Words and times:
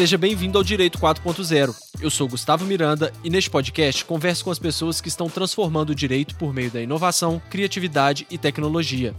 Seja 0.00 0.16
bem-vindo 0.16 0.56
ao 0.56 0.64
Direito 0.64 0.98
4.0. 0.98 1.76
Eu 2.00 2.08
sou 2.08 2.26
Gustavo 2.26 2.64
Miranda 2.64 3.12
e 3.22 3.28
neste 3.28 3.50
podcast 3.50 4.02
converso 4.02 4.42
com 4.42 4.50
as 4.50 4.58
pessoas 4.58 4.98
que 4.98 5.08
estão 5.08 5.28
transformando 5.28 5.90
o 5.90 5.94
direito 5.94 6.36
por 6.36 6.54
meio 6.54 6.70
da 6.70 6.80
inovação, 6.80 7.38
criatividade 7.50 8.26
e 8.30 8.38
tecnologia. 8.38 9.14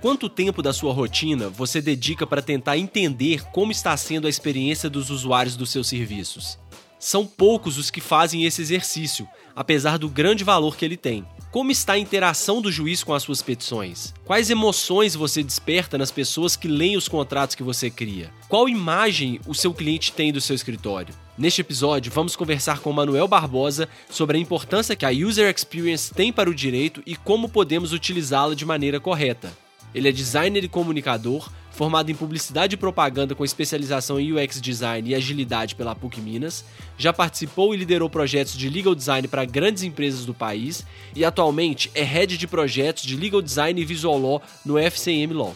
Quanto 0.00 0.30
tempo 0.30 0.62
da 0.62 0.72
sua 0.72 0.94
rotina 0.94 1.50
você 1.50 1.82
dedica 1.82 2.26
para 2.26 2.40
tentar 2.40 2.78
entender 2.78 3.44
como 3.52 3.70
está 3.70 3.94
sendo 3.98 4.26
a 4.26 4.30
experiência 4.30 4.88
dos 4.88 5.10
usuários 5.10 5.56
dos 5.56 5.68
seus 5.68 5.88
serviços? 5.88 6.58
São 6.98 7.26
poucos 7.26 7.76
os 7.76 7.90
que 7.90 8.00
fazem 8.00 8.46
esse 8.46 8.62
exercício, 8.62 9.28
apesar 9.54 9.98
do 9.98 10.08
grande 10.08 10.42
valor 10.42 10.74
que 10.74 10.86
ele 10.86 10.96
tem. 10.96 11.22
Como 11.54 11.70
está 11.70 11.92
a 11.92 11.98
interação 12.00 12.60
do 12.60 12.72
juiz 12.72 13.04
com 13.04 13.14
as 13.14 13.22
suas 13.22 13.40
petições? 13.40 14.12
Quais 14.24 14.50
emoções 14.50 15.14
você 15.14 15.40
desperta 15.40 15.96
nas 15.96 16.10
pessoas 16.10 16.56
que 16.56 16.66
leem 16.66 16.96
os 16.96 17.06
contratos 17.06 17.54
que 17.54 17.62
você 17.62 17.88
cria? 17.88 18.32
Qual 18.48 18.68
imagem 18.68 19.38
o 19.46 19.54
seu 19.54 19.72
cliente 19.72 20.10
tem 20.10 20.32
do 20.32 20.40
seu 20.40 20.56
escritório? 20.56 21.14
Neste 21.38 21.60
episódio, 21.60 22.10
vamos 22.10 22.34
conversar 22.34 22.80
com 22.80 22.92
Manuel 22.92 23.28
Barbosa 23.28 23.88
sobre 24.10 24.36
a 24.36 24.40
importância 24.40 24.96
que 24.96 25.06
a 25.06 25.10
User 25.10 25.48
Experience 25.48 26.12
tem 26.12 26.32
para 26.32 26.50
o 26.50 26.54
direito 26.54 27.00
e 27.06 27.14
como 27.14 27.48
podemos 27.48 27.92
utilizá-la 27.92 28.56
de 28.56 28.66
maneira 28.66 28.98
correta. 28.98 29.56
Ele 29.94 30.08
é 30.08 30.12
designer 30.12 30.64
e 30.64 30.68
comunicador, 30.68 31.50
formado 31.70 32.10
em 32.10 32.14
publicidade 32.14 32.74
e 32.74 32.78
propaganda 32.78 33.34
com 33.34 33.44
especialização 33.44 34.18
em 34.18 34.32
UX 34.32 34.60
design 34.60 35.08
e 35.08 35.14
agilidade 35.14 35.74
pela 35.74 35.94
PUC 35.94 36.20
Minas, 36.20 36.64
já 36.96 37.12
participou 37.12 37.74
e 37.74 37.76
liderou 37.76 38.10
projetos 38.10 38.56
de 38.56 38.68
legal 38.68 38.94
design 38.94 39.28
para 39.28 39.44
grandes 39.44 39.82
empresas 39.82 40.24
do 40.24 40.34
país 40.34 40.84
e 41.14 41.24
atualmente 41.24 41.90
é 41.94 42.02
head 42.02 42.36
de 42.36 42.46
projetos 42.46 43.04
de 43.04 43.16
legal 43.16 43.42
design 43.42 43.80
e 43.80 43.84
visual 43.84 44.18
law 44.18 44.42
no 44.64 44.78
FCM 44.78 45.32
Law. 45.32 45.54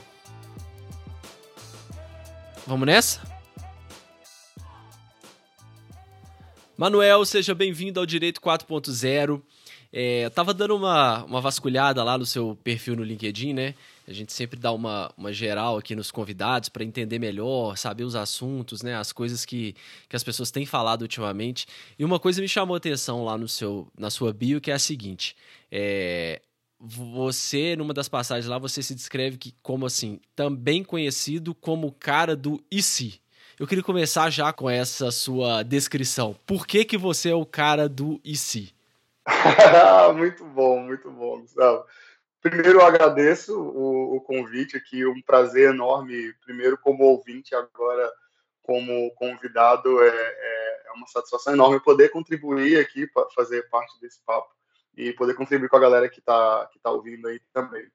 Vamos 2.66 2.86
nessa? 2.86 3.20
Manuel, 6.76 7.24
seja 7.24 7.56
bem-vindo 7.56 7.98
ao 7.98 8.06
Direito 8.06 8.40
4.0. 8.40 9.42
É, 9.92 10.26
eu 10.26 10.30
tava 10.30 10.54
dando 10.54 10.76
uma, 10.76 11.24
uma 11.24 11.40
vasculhada 11.40 12.04
lá 12.04 12.16
no 12.16 12.26
seu 12.26 12.56
perfil 12.62 12.94
no 12.94 13.02
LinkedIn, 13.02 13.52
né? 13.52 13.74
A 14.08 14.12
gente 14.12 14.32
sempre 14.32 14.58
dá 14.58 14.72
uma, 14.72 15.12
uma 15.18 15.30
geral 15.34 15.76
aqui 15.76 15.94
nos 15.94 16.10
convidados 16.10 16.70
para 16.70 16.82
entender 16.82 17.18
melhor, 17.18 17.76
saber 17.76 18.04
os 18.04 18.16
assuntos, 18.16 18.80
né? 18.80 18.96
As 18.96 19.12
coisas 19.12 19.44
que, 19.44 19.76
que 20.08 20.16
as 20.16 20.24
pessoas 20.24 20.50
têm 20.50 20.64
falado 20.64 21.02
ultimamente. 21.02 21.66
E 21.98 22.04
uma 22.06 22.18
coisa 22.18 22.40
me 22.40 22.48
chamou 22.48 22.74
atenção 22.74 23.22
lá 23.22 23.36
no 23.36 23.46
seu, 23.46 23.86
na 23.98 24.08
sua 24.08 24.32
bio, 24.32 24.62
que 24.62 24.70
é 24.70 24.74
a 24.74 24.78
seguinte. 24.78 25.36
É, 25.70 26.40
você, 26.80 27.76
numa 27.76 27.92
das 27.92 28.08
passagens 28.08 28.46
lá, 28.46 28.56
você 28.56 28.82
se 28.82 28.94
descreve 28.94 29.36
que, 29.36 29.54
como 29.62 29.84
assim, 29.84 30.18
também 30.34 30.82
conhecido 30.82 31.54
como 31.54 31.92
cara 31.92 32.34
do 32.34 32.64
IC. 32.70 33.20
Eu 33.60 33.66
queria 33.66 33.84
começar 33.84 34.30
já 34.30 34.54
com 34.54 34.70
essa 34.70 35.10
sua 35.10 35.62
descrição. 35.62 36.34
Por 36.46 36.66
que, 36.66 36.82
que 36.82 36.96
você 36.96 37.28
é 37.28 37.34
o 37.34 37.44
cara 37.44 37.86
do 37.86 38.18
IC? 38.24 38.72
muito 40.16 40.46
bom, 40.46 40.80
muito 40.80 41.10
bom, 41.10 41.42
Gustavo. 41.42 41.84
Primeiro, 42.48 42.80
eu 42.80 42.86
agradeço 42.86 43.60
o, 43.60 44.16
o, 44.16 44.20
convite 44.20 44.76
aqui, 44.76 45.04
um 45.04 45.20
prazer 45.20 45.70
enorme, 45.70 46.32
primeiro 46.44 46.78
como 46.78 47.04
ouvinte, 47.04 47.54
agora 47.54 48.10
como 48.62 49.10
convidado, 49.14 50.02
é, 50.02 50.08
é, 50.08 50.82
é 50.86 50.92
uma 50.92 51.06
satisfação 51.06 51.52
enorme 51.52 51.80
poder 51.80 52.10
contribuir 52.10 52.78
aqui, 52.78 53.06
para 53.06 53.28
fazer 53.30 53.68
parte 53.68 54.00
desse 54.00 54.22
papo 54.24 54.48
e 54.96 55.12
poder 55.12 55.34
contribuir 55.34 55.68
com 55.68 55.76
a 55.76 55.80
galera 55.80 56.08
que 56.08 56.20
está 56.20 56.68
que 56.72 56.78
tá 56.78 56.90
ouvindo 56.90 57.28
aí 57.28 57.40
também. 57.52 57.86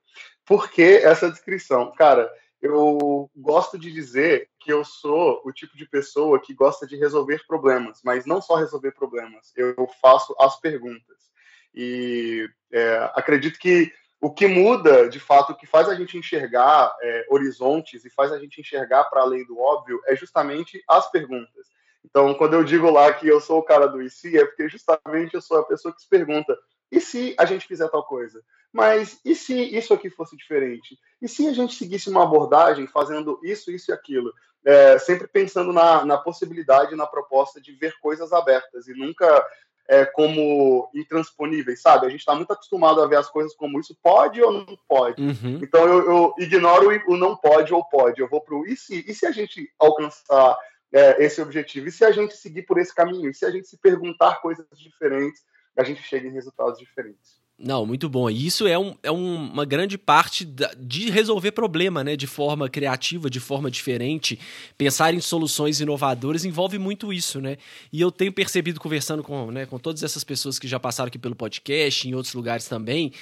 Por 0.45 0.69
que 0.69 0.83
essa 0.83 1.29
descrição? 1.29 1.91
Cara, 1.95 2.31
eu 2.61 3.29
gosto 3.35 3.77
de 3.77 3.91
dizer 3.91 4.49
que 4.59 4.71
eu 4.71 4.85
sou 4.85 5.41
o 5.43 5.51
tipo 5.51 5.75
de 5.75 5.87
pessoa 5.87 6.39
que 6.39 6.53
gosta 6.53 6.85
de 6.85 6.95
resolver 6.95 7.43
problemas, 7.47 8.01
mas 8.03 8.25
não 8.25 8.41
só 8.41 8.55
resolver 8.55 8.91
problemas, 8.91 9.51
eu 9.55 9.87
faço 10.01 10.35
as 10.39 10.59
perguntas. 10.59 11.31
E 11.75 12.47
é, 12.71 13.11
acredito 13.15 13.57
que 13.57 13.91
o 14.23 14.31
que 14.31 14.47
muda, 14.47 15.09
de 15.09 15.19
fato, 15.19 15.51
o 15.51 15.55
que 15.55 15.67
faz 15.67 15.89
a 15.89 15.95
gente 15.95 16.17
enxergar 16.17 16.95
é, 17.01 17.25
horizontes 17.29 18.05
e 18.05 18.09
faz 18.09 18.31
a 18.31 18.39
gente 18.39 18.61
enxergar 18.61 19.03
para 19.03 19.19
além 19.19 19.45
do 19.45 19.59
óbvio 19.59 20.01
é 20.07 20.15
justamente 20.15 20.81
as 20.87 21.11
perguntas. 21.11 21.67
Então, 22.05 22.33
quando 22.33 22.53
eu 22.53 22.63
digo 22.63 22.89
lá 22.89 23.11
que 23.11 23.27
eu 23.27 23.41
sou 23.41 23.59
o 23.59 23.63
cara 23.63 23.85
do 23.85 24.09
se, 24.09 24.37
é 24.37 24.45
porque 24.45 24.69
justamente 24.69 25.33
eu 25.33 25.41
sou 25.41 25.57
a 25.57 25.65
pessoa 25.65 25.93
que 25.93 26.01
se 26.01 26.07
pergunta: 26.07 26.57
e 26.89 27.01
se 27.01 27.35
a 27.37 27.43
gente 27.43 27.67
fizer 27.67 27.89
tal 27.89 28.05
coisa? 28.05 28.41
Mas 28.71 29.19
e 29.25 29.35
se 29.35 29.61
isso 29.77 29.93
aqui 29.93 30.09
fosse 30.09 30.37
diferente? 30.37 30.97
E 31.21 31.27
se 31.27 31.45
a 31.45 31.51
gente 31.51 31.75
seguisse 31.75 32.09
uma 32.09 32.23
abordagem 32.23 32.87
fazendo 32.87 33.37
isso, 33.43 33.71
isso 33.71 33.91
e 33.91 33.93
aquilo? 33.93 34.33
É, 34.63 34.97
sempre 34.99 35.27
pensando 35.27 35.73
na, 35.73 36.05
na 36.05 36.17
possibilidade, 36.17 36.95
na 36.95 37.05
proposta 37.05 37.59
de 37.59 37.73
ver 37.73 37.93
coisas 37.99 38.31
abertas 38.31 38.87
e 38.87 38.93
nunca 38.93 39.45
é, 39.87 40.05
como 40.05 40.89
intransponíveis, 40.93 41.81
sabe? 41.81 42.05
A 42.05 42.09
gente 42.09 42.21
está 42.21 42.33
muito 42.35 42.51
acostumado 42.53 43.01
a 43.01 43.07
ver 43.07 43.17
as 43.17 43.29
coisas 43.29 43.55
como 43.55 43.79
isso 43.79 43.97
pode 44.01 44.41
ou 44.41 44.51
não 44.51 44.77
pode. 44.87 45.21
Uhum. 45.21 45.59
Então 45.61 45.85
eu, 45.85 46.05
eu, 46.05 46.33
ignoro 46.39 46.89
o 47.07 47.17
não 47.17 47.35
pode 47.35 47.73
ou 47.73 47.83
pode. 47.83 48.21
Eu 48.21 48.29
vou 48.29 48.41
para 48.41 48.55
o 48.55 48.65
e 48.65 48.75
se, 48.75 49.03
e 49.07 49.13
se 49.13 49.25
a 49.25 49.31
gente 49.31 49.69
alcançar 49.77 50.57
é, 50.93 51.23
esse 51.23 51.41
objetivo? 51.41 51.87
E 51.87 51.91
se 51.91 52.05
a 52.05 52.11
gente 52.11 52.37
seguir 52.37 52.63
por 52.63 52.77
esse 52.77 52.93
caminho? 52.93 53.29
E 53.29 53.33
se 53.33 53.45
a 53.45 53.51
gente 53.51 53.67
se 53.67 53.77
perguntar 53.77 54.41
coisas 54.41 54.65
diferentes, 54.77 55.43
a 55.75 55.83
gente 55.83 56.01
chega 56.03 56.27
em 56.27 56.31
resultados 56.31 56.77
diferentes? 56.77 57.41
Não, 57.57 57.85
muito 57.85 58.09
bom. 58.09 58.29
E 58.29 58.45
isso 58.45 58.67
é, 58.67 58.77
um, 58.77 58.95
é 59.03 59.11
um, 59.11 59.35
uma 59.35 59.63
grande 59.63 59.97
parte 59.97 60.43
da, 60.43 60.73
de 60.77 61.09
resolver 61.09 61.51
problema, 61.51 62.03
né? 62.03 62.15
De 62.15 62.25
forma 62.25 62.67
criativa, 62.67 63.29
de 63.29 63.39
forma 63.39 63.69
diferente. 63.69 64.39
Pensar 64.77 65.13
em 65.13 65.21
soluções 65.21 65.79
inovadoras 65.79 66.45
envolve 66.45 66.79
muito 66.79 67.13
isso, 67.13 67.39
né? 67.39 67.57
E 67.91 68.01
eu 68.01 68.11
tenho 68.11 68.33
percebido, 68.33 68.79
conversando 68.79 69.23
com, 69.23 69.51
né, 69.51 69.65
com 69.65 69.77
todas 69.77 70.03
essas 70.03 70.23
pessoas 70.23 70.57
que 70.57 70.67
já 70.67 70.79
passaram 70.79 71.07
aqui 71.07 71.19
pelo 71.19 71.35
podcast, 71.35 72.07
em 72.07 72.15
outros 72.15 72.33
lugares 72.33 72.67
também, 72.67 73.13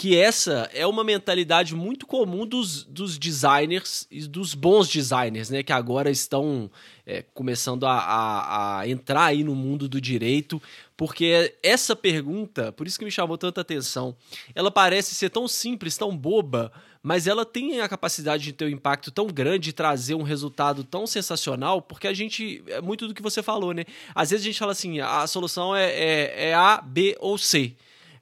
que 0.00 0.16
essa 0.16 0.70
é 0.72 0.86
uma 0.86 1.04
mentalidade 1.04 1.74
muito 1.74 2.06
comum 2.06 2.46
dos, 2.46 2.84
dos 2.84 3.18
designers 3.18 4.06
e 4.10 4.26
dos 4.26 4.54
bons 4.54 4.88
designers, 4.88 5.50
né? 5.50 5.62
Que 5.62 5.72
agora 5.72 6.10
estão 6.10 6.70
é, 7.04 7.22
começando 7.34 7.84
a, 7.84 7.98
a, 7.98 8.78
a, 8.78 8.88
entrar 8.88 9.24
aí 9.24 9.44
no 9.44 9.54
mundo 9.54 9.88
do 9.88 10.00
direito, 10.00 10.62
porque 11.00 11.56
essa 11.62 11.96
pergunta, 11.96 12.72
por 12.72 12.86
isso 12.86 12.98
que 12.98 13.06
me 13.06 13.10
chamou 13.10 13.38
tanta 13.38 13.62
atenção, 13.62 14.14
ela 14.54 14.70
parece 14.70 15.14
ser 15.14 15.30
tão 15.30 15.48
simples, 15.48 15.96
tão 15.96 16.14
boba, 16.14 16.70
mas 17.02 17.26
ela 17.26 17.46
tem 17.46 17.80
a 17.80 17.88
capacidade 17.88 18.44
de 18.44 18.52
ter 18.52 18.66
um 18.66 18.68
impacto 18.68 19.10
tão 19.10 19.26
grande 19.26 19.70
e 19.70 19.72
trazer 19.72 20.14
um 20.14 20.22
resultado 20.22 20.84
tão 20.84 21.06
sensacional, 21.06 21.80
porque 21.80 22.06
a 22.06 22.12
gente, 22.12 22.62
é 22.66 22.82
muito 22.82 23.08
do 23.08 23.14
que 23.14 23.22
você 23.22 23.42
falou, 23.42 23.72
né? 23.72 23.86
Às 24.14 24.28
vezes 24.28 24.44
a 24.44 24.48
gente 24.50 24.58
fala 24.58 24.72
assim, 24.72 25.00
a 25.00 25.26
solução 25.26 25.74
é, 25.74 25.86
é, 25.86 26.48
é 26.50 26.54
A, 26.54 26.82
B 26.82 27.16
ou 27.18 27.38
C. 27.38 27.74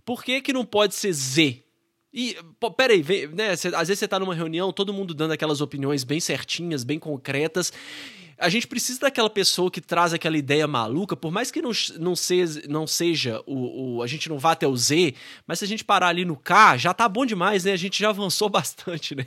Por 0.05 0.23
que, 0.23 0.41
que 0.41 0.53
não 0.53 0.65
pode 0.65 0.95
ser 0.95 1.13
Z? 1.13 1.65
E, 2.13 2.37
pô, 2.59 2.71
peraí, 2.71 3.05
né? 3.35 3.55
Cê, 3.57 3.69
às 3.69 3.89
vezes 3.89 3.99
você 3.99 4.09
tá 4.09 4.19
numa 4.19 4.35
reunião, 4.35 4.73
todo 4.73 4.93
mundo 4.93 5.13
dando 5.13 5.33
aquelas 5.33 5.61
opiniões 5.61 6.05
bem 6.05 6.21
certinhas, 6.21 6.85
bem 6.85 6.99
concretas. 6.99 7.73
A 8.39 8.49
gente 8.49 8.69
precisa 8.69 9.01
daquela 9.01 9.29
pessoa 9.29 9.71
que 9.71 9.81
traz 9.81 10.15
aquela 10.15 10.39
ideia 10.39 10.67
maluca, 10.67 11.17
por 11.17 11.33
mais 11.33 11.51
que 11.51 11.61
não, 11.61 11.73
não, 11.99 12.15
seja, 12.15 12.63
não 12.69 12.87
seja 12.87 13.43
o, 13.47 13.97
o, 13.97 14.03
A 14.03 14.07
gente 14.07 14.29
não 14.29 14.39
vá 14.39 14.53
até 14.53 14.67
o 14.67 14.77
Z, 14.77 15.15
mas 15.47 15.59
se 15.59 15.65
a 15.65 15.69
gente 15.69 15.85
parar 15.85 16.09
ali 16.09 16.25
no 16.25 16.37
K, 16.37 16.77
já 16.77 16.95
tá 16.95 17.09
bom 17.09 17.27
demais, 17.27 17.65
né? 17.65 17.73
A 17.73 17.77
gente 17.77 17.99
já 17.99 18.11
avançou 18.11 18.49
bastante, 18.51 19.15
né? 19.15 19.27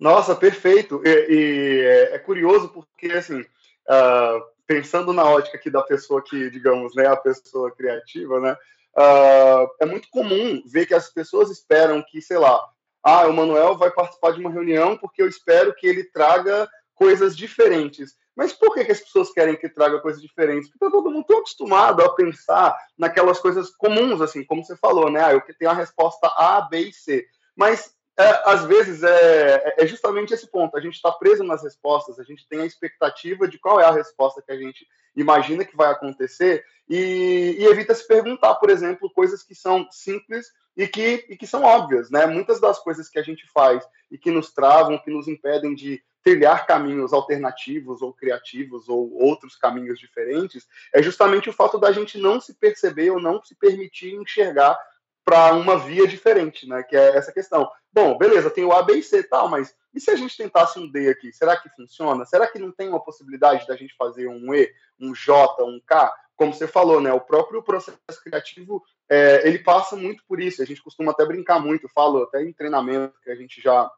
Nossa, 0.00 0.34
perfeito. 0.34 1.02
E, 1.04 1.08
e 1.08 1.80
é, 1.82 2.14
é 2.14 2.18
curioso 2.18 2.68
porque, 2.70 3.06
assim, 3.08 3.40
uh, 3.40 4.42
pensando 4.66 5.12
na 5.12 5.24
ótica 5.24 5.56
aqui 5.56 5.70
da 5.70 5.82
pessoa 5.82 6.22
que, 6.22 6.50
digamos, 6.50 6.94
né, 6.94 7.06
a 7.06 7.16
pessoa 7.16 7.70
criativa, 7.70 8.40
né? 8.40 8.56
Uh, 8.96 9.68
é 9.80 9.84
muito 9.84 10.08
comum 10.10 10.62
ver 10.66 10.86
que 10.86 10.94
as 10.94 11.10
pessoas 11.10 11.50
esperam 11.50 12.02
que, 12.08 12.22
sei 12.22 12.38
lá, 12.38 12.66
ah, 13.02 13.26
o 13.26 13.32
Manuel 13.32 13.76
vai 13.76 13.90
participar 13.90 14.32
de 14.32 14.40
uma 14.40 14.50
reunião 14.50 14.96
porque 14.96 15.22
eu 15.22 15.28
espero 15.28 15.74
que 15.74 15.86
ele 15.86 16.04
traga 16.04 16.68
coisas 16.94 17.36
diferentes. 17.36 18.14
Mas 18.34 18.52
por 18.52 18.74
que, 18.74 18.84
que 18.84 18.92
as 18.92 19.00
pessoas 19.00 19.32
querem 19.32 19.56
que 19.56 19.68
traga 19.68 20.00
coisas 20.00 20.20
diferentes? 20.20 20.68
Porque 20.70 20.90
todo 20.90 21.10
mundo 21.10 21.24
tão 21.24 21.38
acostumado 21.38 22.02
a 22.02 22.14
pensar 22.14 22.76
naquelas 22.98 23.38
coisas 23.38 23.70
comuns, 23.70 24.20
assim, 24.20 24.44
como 24.44 24.64
você 24.64 24.76
falou, 24.76 25.10
né? 25.10 25.24
Ah, 25.24 25.32
eu 25.32 25.42
tenho 25.58 25.70
a 25.70 25.74
resposta 25.74 26.26
A, 26.36 26.62
B 26.62 26.80
e 26.88 26.92
C. 26.92 27.26
Mas 27.54 27.95
é, 28.18 28.50
às 28.50 28.64
vezes 28.64 29.02
é, 29.02 29.74
é, 29.78 29.86
justamente 29.86 30.32
esse 30.32 30.46
ponto. 30.50 30.76
A 30.76 30.80
gente 30.80 30.94
está 30.94 31.12
preso 31.12 31.44
nas 31.44 31.62
respostas, 31.62 32.18
a 32.18 32.24
gente 32.24 32.46
tem 32.48 32.60
a 32.60 32.66
expectativa 32.66 33.46
de 33.46 33.58
qual 33.58 33.78
é 33.80 33.84
a 33.84 33.92
resposta 33.92 34.42
que 34.42 34.52
a 34.52 34.56
gente 34.56 34.86
imagina 35.14 35.64
que 35.64 35.76
vai 35.76 35.90
acontecer 35.90 36.64
e, 36.88 37.56
e 37.58 37.66
evita 37.66 37.94
se 37.94 38.06
perguntar, 38.06 38.54
por 38.56 38.70
exemplo, 38.70 39.10
coisas 39.10 39.42
que 39.42 39.54
são 39.54 39.86
simples 39.90 40.46
e 40.76 40.86
que, 40.86 41.26
e 41.28 41.36
que 41.36 41.46
são 41.46 41.62
óbvias. 41.62 42.10
Né? 42.10 42.26
Muitas 42.26 42.60
das 42.60 42.78
coisas 42.78 43.08
que 43.08 43.18
a 43.18 43.22
gente 43.22 43.46
faz 43.52 43.86
e 44.10 44.16
que 44.16 44.30
nos 44.30 44.52
travam, 44.52 44.98
que 44.98 45.10
nos 45.10 45.28
impedem 45.28 45.74
de 45.74 46.02
trilhar 46.22 46.66
caminhos 46.66 47.12
alternativos 47.12 48.02
ou 48.02 48.12
criativos 48.12 48.88
ou 48.88 49.12
outros 49.14 49.56
caminhos 49.56 49.98
diferentes, 49.98 50.66
é 50.92 51.02
justamente 51.02 51.48
o 51.48 51.52
fato 51.52 51.78
da 51.78 51.92
gente 51.92 52.18
não 52.18 52.40
se 52.40 52.54
perceber 52.54 53.10
ou 53.10 53.20
não 53.20 53.42
se 53.44 53.54
permitir 53.54 54.14
enxergar 54.14 54.76
para 55.26 55.52
uma 55.54 55.76
via 55.76 56.06
diferente, 56.06 56.68
né? 56.68 56.84
Que 56.84 56.96
é 56.96 57.16
essa 57.16 57.32
questão. 57.32 57.68
bom, 57.92 58.16
beleza, 58.16 58.48
tem 58.48 58.64
o 58.64 58.72
A, 58.72 58.80
B 58.80 58.94
e 58.94 59.02
C 59.02 59.24
tal, 59.24 59.48
mas 59.48 59.74
e 59.92 60.00
se 60.00 60.08
a 60.10 60.14
gente 60.14 60.36
tentasse 60.36 60.78
um 60.78 60.88
D 60.88 61.08
aqui? 61.08 61.32
Será 61.32 61.56
que 61.56 61.68
funciona? 61.70 62.24
Será 62.24 62.46
que 62.46 62.60
não 62.60 62.70
tem 62.70 62.88
uma 62.88 63.02
possibilidade 63.02 63.66
da 63.66 63.74
gente 63.74 63.96
fazer 63.96 64.28
um 64.28 64.54
E, 64.54 64.72
um 65.00 65.12
J, 65.12 65.64
um 65.64 65.80
K? 65.84 66.14
Como 66.36 66.54
você 66.54 66.68
falou, 66.68 67.00
né? 67.00 67.12
O 67.12 67.20
próprio 67.20 67.60
processo 67.62 67.98
criativo, 68.22 68.84
é, 69.08 69.48
ele 69.48 69.58
passa 69.58 69.96
muito 69.96 70.22
por 70.28 70.40
isso. 70.40 70.62
A 70.62 70.66
gente 70.66 70.82
costuma 70.82 71.10
até 71.10 71.24
brincar 71.24 71.58
muito, 71.58 71.88
falo 71.88 72.22
até 72.22 72.42
em 72.42 72.52
treinamento 72.52 73.18
que 73.24 73.30
a 73.30 73.34
gente 73.34 73.60
já 73.60 73.90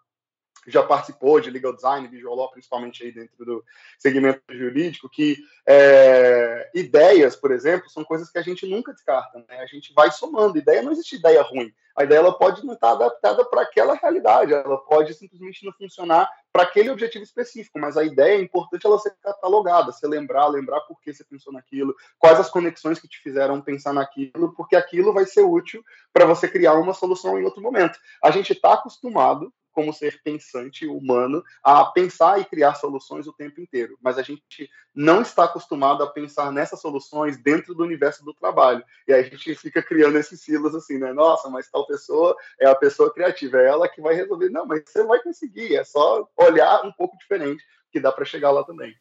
já 0.66 0.82
participou 0.82 1.40
de 1.40 1.50
legal 1.50 1.74
design, 1.74 2.06
visual 2.08 2.34
law, 2.34 2.50
principalmente 2.50 3.02
aí 3.02 3.12
dentro 3.12 3.44
do 3.44 3.64
segmento 3.98 4.42
jurídico, 4.50 5.08
que 5.08 5.36
é, 5.66 6.70
ideias, 6.74 7.36
por 7.36 7.50
exemplo, 7.50 7.88
são 7.88 8.04
coisas 8.04 8.30
que 8.30 8.38
a 8.38 8.42
gente 8.42 8.66
nunca 8.66 8.92
descarta, 8.92 9.38
né? 9.48 9.60
A 9.60 9.66
gente 9.66 9.92
vai 9.94 10.10
somando. 10.10 10.58
Ideia 10.58 10.82
não 10.82 10.92
existe 10.92 11.16
ideia 11.16 11.42
ruim. 11.42 11.72
A 11.98 12.04
ideia 12.04 12.20
ela 12.20 12.32
pode 12.32 12.64
não 12.64 12.74
estar 12.74 12.92
adaptada 12.92 13.44
para 13.44 13.62
aquela 13.62 13.92
realidade, 13.94 14.52
ela 14.52 14.78
pode 14.78 15.12
simplesmente 15.14 15.64
não 15.64 15.72
funcionar 15.72 16.30
para 16.52 16.62
aquele 16.62 16.90
objetivo 16.90 17.24
específico, 17.24 17.76
mas 17.76 17.96
a 17.96 18.04
ideia 18.04 18.38
é 18.38 18.40
importante 18.40 18.86
ela 18.86 19.00
ser 19.00 19.16
catalogada, 19.20 19.90
você 19.90 20.06
lembrar, 20.06 20.46
lembrar 20.46 20.80
por 20.82 21.00
que 21.00 21.12
você 21.12 21.24
pensou 21.24 21.52
naquilo, 21.52 21.92
quais 22.16 22.38
as 22.38 22.48
conexões 22.48 23.00
que 23.00 23.08
te 23.08 23.18
fizeram 23.20 23.60
pensar 23.60 23.92
naquilo, 23.92 24.54
porque 24.54 24.76
aquilo 24.76 25.12
vai 25.12 25.26
ser 25.26 25.42
útil 25.42 25.82
para 26.12 26.24
você 26.24 26.46
criar 26.46 26.74
uma 26.74 26.94
solução 26.94 27.36
em 27.36 27.44
outro 27.44 27.60
momento. 27.60 27.98
A 28.22 28.30
gente 28.30 28.52
está 28.52 28.74
acostumado 28.74 29.52
como 29.78 29.92
ser 29.92 30.20
pensante 30.24 30.88
humano 30.88 31.40
a 31.62 31.84
pensar 31.84 32.40
e 32.40 32.44
criar 32.44 32.74
soluções 32.74 33.28
o 33.28 33.32
tempo 33.32 33.60
inteiro, 33.60 33.96
mas 34.02 34.18
a 34.18 34.22
gente 34.22 34.68
não 34.92 35.22
está 35.22 35.44
acostumado 35.44 36.02
a 36.02 36.10
pensar 36.10 36.50
nessas 36.50 36.80
soluções 36.80 37.40
dentro 37.40 37.76
do 37.76 37.84
universo 37.84 38.24
do 38.24 38.34
trabalho. 38.34 38.84
E 39.06 39.12
aí 39.12 39.20
a 39.20 39.22
gente 39.22 39.54
fica 39.54 39.80
criando 39.80 40.18
esses 40.18 40.40
silos 40.40 40.74
assim, 40.74 40.98
né? 40.98 41.12
Nossa, 41.12 41.48
mas 41.48 41.70
tal 41.70 41.86
pessoa 41.86 42.36
é 42.60 42.66
a 42.66 42.74
pessoa 42.74 43.14
criativa, 43.14 43.58
é 43.58 43.68
ela 43.68 43.88
que 43.88 44.00
vai 44.00 44.16
resolver. 44.16 44.48
Não, 44.48 44.66
mas 44.66 44.82
você 44.84 45.04
vai 45.04 45.22
conseguir, 45.22 45.76
é 45.76 45.84
só 45.84 46.28
olhar 46.36 46.84
um 46.84 46.90
pouco 46.90 47.16
diferente 47.16 47.64
que 47.92 48.00
dá 48.00 48.10
para 48.10 48.24
chegar 48.24 48.50
lá 48.50 48.64
também. 48.64 48.96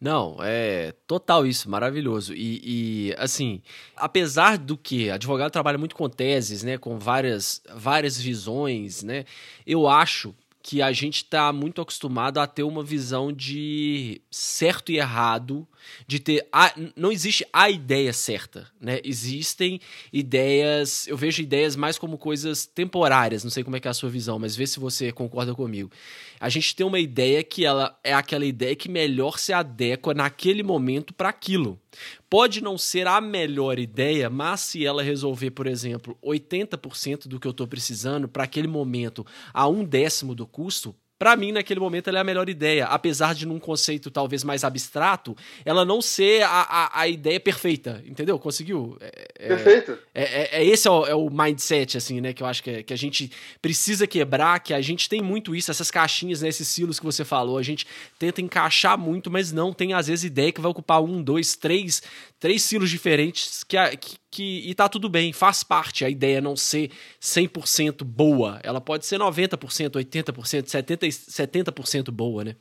Não, 0.00 0.38
é 0.40 0.92
total 1.06 1.46
isso, 1.46 1.68
maravilhoso. 1.68 2.32
E, 2.34 3.10
e, 3.10 3.14
assim, 3.18 3.60
apesar 3.94 4.56
do 4.56 4.76
que 4.76 5.10
advogado 5.10 5.50
trabalha 5.50 5.76
muito 5.76 5.94
com 5.94 6.08
teses, 6.08 6.62
né, 6.62 6.78
com 6.78 6.98
várias, 6.98 7.62
várias 7.74 8.18
visões, 8.18 9.02
né, 9.02 9.26
eu 9.66 9.86
acho 9.86 10.34
que 10.62 10.82
a 10.82 10.92
gente 10.92 11.16
está 11.16 11.52
muito 11.52 11.80
acostumado 11.80 12.38
a 12.38 12.46
ter 12.46 12.62
uma 12.62 12.82
visão 12.82 13.32
de 13.32 14.20
certo 14.30 14.92
e 14.92 14.98
errado, 14.98 15.66
de 16.06 16.18
ter 16.18 16.46
a, 16.52 16.72
não 16.94 17.10
existe 17.10 17.46
a 17.52 17.70
ideia 17.70 18.12
certa, 18.12 18.68
né? 18.78 19.00
Existem 19.02 19.80
ideias, 20.12 21.06
eu 21.08 21.16
vejo 21.16 21.42
ideias 21.42 21.76
mais 21.76 21.96
como 21.96 22.18
coisas 22.18 22.66
temporárias, 22.66 23.42
não 23.42 23.50
sei 23.50 23.64
como 23.64 23.76
é 23.76 23.80
que 23.80 23.88
é 23.88 23.90
a 23.90 23.94
sua 23.94 24.10
visão, 24.10 24.38
mas 24.38 24.54
vê 24.54 24.66
se 24.66 24.78
você 24.78 25.10
concorda 25.10 25.54
comigo. 25.54 25.90
A 26.38 26.48
gente 26.48 26.76
tem 26.76 26.86
uma 26.86 26.98
ideia 26.98 27.42
que 27.42 27.64
ela 27.64 27.98
é 28.04 28.12
aquela 28.12 28.44
ideia 28.44 28.76
que 28.76 28.88
melhor 28.88 29.38
se 29.38 29.52
adequa 29.52 30.12
naquele 30.12 30.62
momento 30.62 31.14
para 31.14 31.30
aquilo. 31.30 31.80
Pode 32.28 32.62
não 32.62 32.78
ser 32.78 33.06
a 33.06 33.20
melhor 33.20 33.78
ideia, 33.78 34.30
mas 34.30 34.60
se 34.60 34.86
ela 34.86 35.02
resolver, 35.02 35.50
por 35.50 35.66
exemplo, 35.66 36.16
80% 36.22 37.26
do 37.26 37.40
que 37.40 37.46
eu 37.46 37.50
estou 37.50 37.66
precisando 37.66 38.28
para 38.28 38.44
aquele 38.44 38.68
momento 38.68 39.26
a 39.52 39.66
um 39.66 39.84
décimo 39.84 40.34
do 40.34 40.46
custo, 40.46 40.94
para 41.20 41.36
mim, 41.36 41.52
naquele 41.52 41.78
momento, 41.78 42.08
ela 42.08 42.16
é 42.16 42.20
a 42.22 42.24
melhor 42.24 42.48
ideia. 42.48 42.86
Apesar 42.86 43.34
de, 43.34 43.44
num 43.44 43.58
conceito 43.58 44.10
talvez 44.10 44.42
mais 44.42 44.64
abstrato, 44.64 45.36
ela 45.66 45.84
não 45.84 46.00
ser 46.00 46.42
a, 46.44 46.48
a, 46.48 47.00
a 47.02 47.08
ideia 47.08 47.38
perfeita. 47.38 48.02
Entendeu? 48.06 48.38
Conseguiu? 48.38 48.96
É, 48.98 49.28
é 49.38 49.48
Perfeito. 49.48 49.98
É, 50.14 50.22
é, 50.22 50.48
é 50.62 50.64
esse 50.64 50.88
é 50.88 50.90
o, 50.90 51.06
é 51.06 51.14
o, 51.14 51.28
mindset, 51.28 51.98
assim, 51.98 52.22
né? 52.22 52.32
Que 52.32 52.42
eu 52.42 52.46
acho 52.46 52.62
que, 52.62 52.82
que 52.84 52.94
a 52.94 52.96
gente 52.96 53.30
precisa 53.60 54.06
quebrar, 54.06 54.60
que 54.60 54.72
a 54.72 54.80
gente 54.80 55.10
tem 55.10 55.20
muito 55.20 55.54
isso, 55.54 55.70
essas 55.70 55.90
caixinhas, 55.90 56.40
né, 56.40 56.48
esses 56.48 56.66
silos 56.66 56.98
que 56.98 57.04
você 57.04 57.22
falou. 57.22 57.58
A 57.58 57.62
gente 57.62 57.86
tenta 58.18 58.40
encaixar 58.40 58.96
muito, 58.96 59.30
mas 59.30 59.52
não 59.52 59.74
tem, 59.74 59.92
às 59.92 60.06
vezes, 60.06 60.24
ideia 60.24 60.50
que 60.50 60.60
vai 60.62 60.70
ocupar 60.70 61.02
um, 61.02 61.22
dois, 61.22 61.54
três, 61.54 62.02
três 62.38 62.62
silos 62.62 62.88
diferentes 62.88 63.62
que, 63.62 63.76
que, 63.98 64.16
que, 64.30 64.68
e 64.70 64.74
tá 64.74 64.88
tudo 64.88 65.08
bem, 65.08 65.32
faz 65.32 65.64
parte 65.64 66.04
a 66.04 66.08
ideia 66.08 66.40
não 66.40 66.54
ser 66.54 66.90
100% 67.20 68.04
boa. 68.04 68.60
Ela 68.62 68.80
pode 68.80 69.04
ser 69.04 69.18
90%, 69.18 69.90
80%, 69.90 70.64
70%, 70.64 71.72
70% 71.72 72.10
boa, 72.10 72.44
né? 72.44 72.56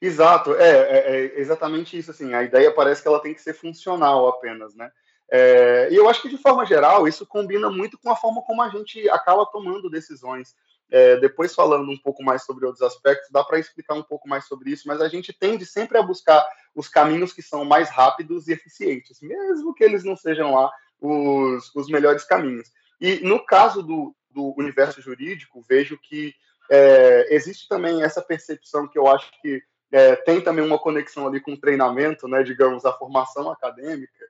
Exato, 0.00 0.54
é, 0.54 0.68
é, 0.68 0.98
é, 0.98 1.40
exatamente 1.40 1.96
isso. 1.98 2.10
Assim, 2.10 2.32
a 2.34 2.42
ideia 2.42 2.72
parece 2.72 3.02
que 3.02 3.08
ela 3.08 3.20
tem 3.20 3.34
que 3.34 3.42
ser 3.42 3.54
funcional 3.54 4.28
apenas, 4.28 4.74
né? 4.74 4.90
É, 5.30 5.88
e 5.90 5.96
eu 5.96 6.08
acho 6.08 6.22
que 6.22 6.28
de 6.28 6.38
forma 6.38 6.64
geral 6.64 7.08
isso 7.08 7.26
combina 7.26 7.68
muito 7.68 7.98
com 7.98 8.10
a 8.10 8.16
forma 8.16 8.42
como 8.42 8.62
a 8.62 8.68
gente 8.68 9.08
acaba 9.10 9.44
tomando 9.46 9.90
decisões. 9.90 10.54
É, 10.90 11.16
depois 11.16 11.54
falando 11.54 11.90
um 11.90 11.96
pouco 11.96 12.22
mais 12.22 12.44
sobre 12.44 12.64
outros 12.64 12.82
aspectos, 12.82 13.30
dá 13.30 13.42
para 13.42 13.58
explicar 13.58 13.94
um 13.94 14.02
pouco 14.02 14.28
mais 14.28 14.46
sobre 14.46 14.70
isso, 14.70 14.86
mas 14.86 15.00
a 15.00 15.08
gente 15.08 15.32
tende 15.32 15.66
sempre 15.66 15.98
a 15.98 16.02
buscar 16.02 16.46
os 16.74 16.88
caminhos 16.88 17.32
que 17.32 17.42
são 17.42 17.64
mais 17.64 17.90
rápidos 17.90 18.46
e 18.46 18.52
eficientes, 18.52 19.20
mesmo 19.20 19.74
que 19.74 19.82
eles 19.82 20.04
não 20.04 20.16
sejam 20.16 20.54
lá 20.54 20.70
os, 21.00 21.74
os 21.74 21.88
melhores 21.88 22.24
caminhos. 22.24 22.70
E 23.00 23.20
no 23.20 23.44
caso 23.44 23.82
do, 23.82 24.14
do 24.30 24.54
universo 24.56 25.00
jurídico, 25.00 25.64
vejo 25.68 25.98
que 25.98 26.32
é, 26.70 27.34
existe 27.34 27.68
também 27.68 28.02
essa 28.02 28.22
percepção 28.22 28.86
que 28.86 28.98
eu 28.98 29.06
acho 29.06 29.30
que 29.40 29.62
é, 29.92 30.16
tem 30.16 30.40
também 30.40 30.64
uma 30.64 30.78
conexão 30.78 31.26
ali 31.26 31.40
com 31.40 31.52
o 31.52 31.60
treinamento, 31.60 32.26
né, 32.26 32.42
digamos, 32.42 32.84
a 32.84 32.92
formação 32.92 33.50
acadêmica, 33.50 34.26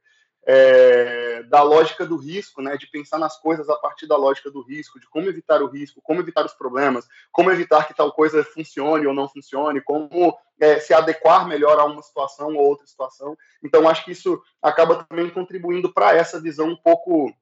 é, 0.46 1.42
da 1.44 1.62
lógica 1.62 2.06
do 2.06 2.16
risco, 2.16 2.62
né, 2.62 2.76
de 2.76 2.86
pensar 2.86 3.18
nas 3.18 3.36
coisas 3.38 3.68
a 3.68 3.74
partir 3.76 4.06
da 4.06 4.16
lógica 4.16 4.48
do 4.48 4.62
risco, 4.62 5.00
de 5.00 5.08
como 5.08 5.28
evitar 5.28 5.60
o 5.60 5.66
risco, 5.66 6.00
como 6.00 6.20
evitar 6.20 6.46
os 6.46 6.54
problemas, 6.54 7.06
como 7.32 7.50
evitar 7.50 7.86
que 7.86 7.94
tal 7.94 8.12
coisa 8.12 8.44
funcione 8.44 9.06
ou 9.06 9.12
não 9.12 9.28
funcione, 9.28 9.80
como 9.80 10.38
é, 10.60 10.78
se 10.78 10.94
adequar 10.94 11.48
melhor 11.48 11.78
a 11.80 11.84
uma 11.84 12.00
situação 12.00 12.54
ou 12.54 12.64
outra 12.64 12.86
situação. 12.86 13.36
Então, 13.62 13.88
acho 13.88 14.04
que 14.04 14.12
isso 14.12 14.40
acaba 14.62 15.04
também 15.04 15.28
contribuindo 15.28 15.92
para 15.92 16.14
essa 16.14 16.40
visão 16.40 16.68
um 16.68 16.76
pouco 16.76 17.34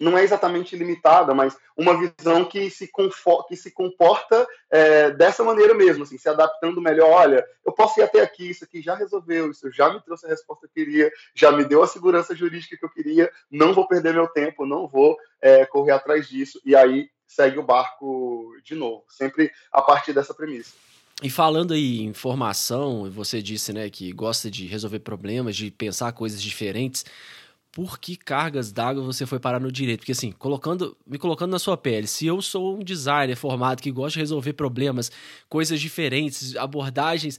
não 0.00 0.16
é 0.16 0.22
exatamente 0.22 0.76
limitada, 0.76 1.34
mas 1.34 1.56
uma 1.76 1.96
visão 1.98 2.44
que 2.44 2.70
se, 2.70 2.90
que 3.48 3.56
se 3.56 3.70
comporta 3.70 4.46
é, 4.70 5.10
dessa 5.10 5.42
maneira 5.42 5.74
mesmo, 5.74 6.04
assim, 6.04 6.18
se 6.18 6.28
adaptando 6.28 6.80
melhor. 6.80 7.10
Olha, 7.10 7.44
eu 7.64 7.72
posso 7.72 8.00
ir 8.00 8.02
até 8.02 8.20
aqui, 8.20 8.50
isso 8.50 8.64
aqui 8.64 8.80
já 8.80 8.94
resolveu, 8.94 9.50
isso 9.50 9.70
já 9.72 9.92
me 9.92 10.00
trouxe 10.02 10.26
a 10.26 10.30
resposta 10.30 10.68
que 10.68 10.80
eu 10.80 10.84
queria, 10.84 11.12
já 11.34 11.50
me 11.50 11.64
deu 11.64 11.82
a 11.82 11.86
segurança 11.86 12.34
jurídica 12.34 12.76
que 12.76 12.84
eu 12.84 12.90
queria, 12.90 13.30
não 13.50 13.72
vou 13.72 13.86
perder 13.86 14.14
meu 14.14 14.28
tempo, 14.28 14.64
não 14.64 14.86
vou 14.86 15.16
é, 15.40 15.66
correr 15.66 15.92
atrás 15.92 16.28
disso, 16.28 16.60
e 16.64 16.76
aí 16.76 17.10
segue 17.26 17.58
o 17.58 17.62
barco 17.62 18.54
de 18.64 18.74
novo, 18.74 19.04
sempre 19.08 19.50
a 19.72 19.82
partir 19.82 20.12
dessa 20.12 20.32
premissa. 20.32 20.72
E 21.20 21.28
falando 21.28 21.74
aí 21.74 22.00
em 22.00 22.14
formação, 22.14 23.10
você 23.10 23.42
disse 23.42 23.72
né, 23.72 23.90
que 23.90 24.12
gosta 24.12 24.48
de 24.48 24.66
resolver 24.66 25.00
problemas, 25.00 25.56
de 25.56 25.68
pensar 25.68 26.12
coisas 26.12 26.40
diferentes 26.40 27.04
por 27.78 28.00
que 28.00 28.16
cargas 28.16 28.72
d'água 28.72 29.04
você 29.04 29.24
foi 29.24 29.38
parar 29.38 29.60
no 29.60 29.70
direito? 29.70 30.00
Porque 30.00 30.10
assim, 30.10 30.32
colocando, 30.32 30.96
me 31.06 31.16
colocando 31.16 31.52
na 31.52 31.60
sua 31.60 31.76
pele, 31.76 32.08
se 32.08 32.26
eu 32.26 32.42
sou 32.42 32.76
um 32.76 32.82
designer 32.82 33.36
formado 33.36 33.80
que 33.80 33.92
gosta 33.92 34.14
de 34.14 34.18
resolver 34.18 34.54
problemas, 34.54 35.12
coisas 35.48 35.80
diferentes, 35.80 36.56
abordagens, 36.56 37.38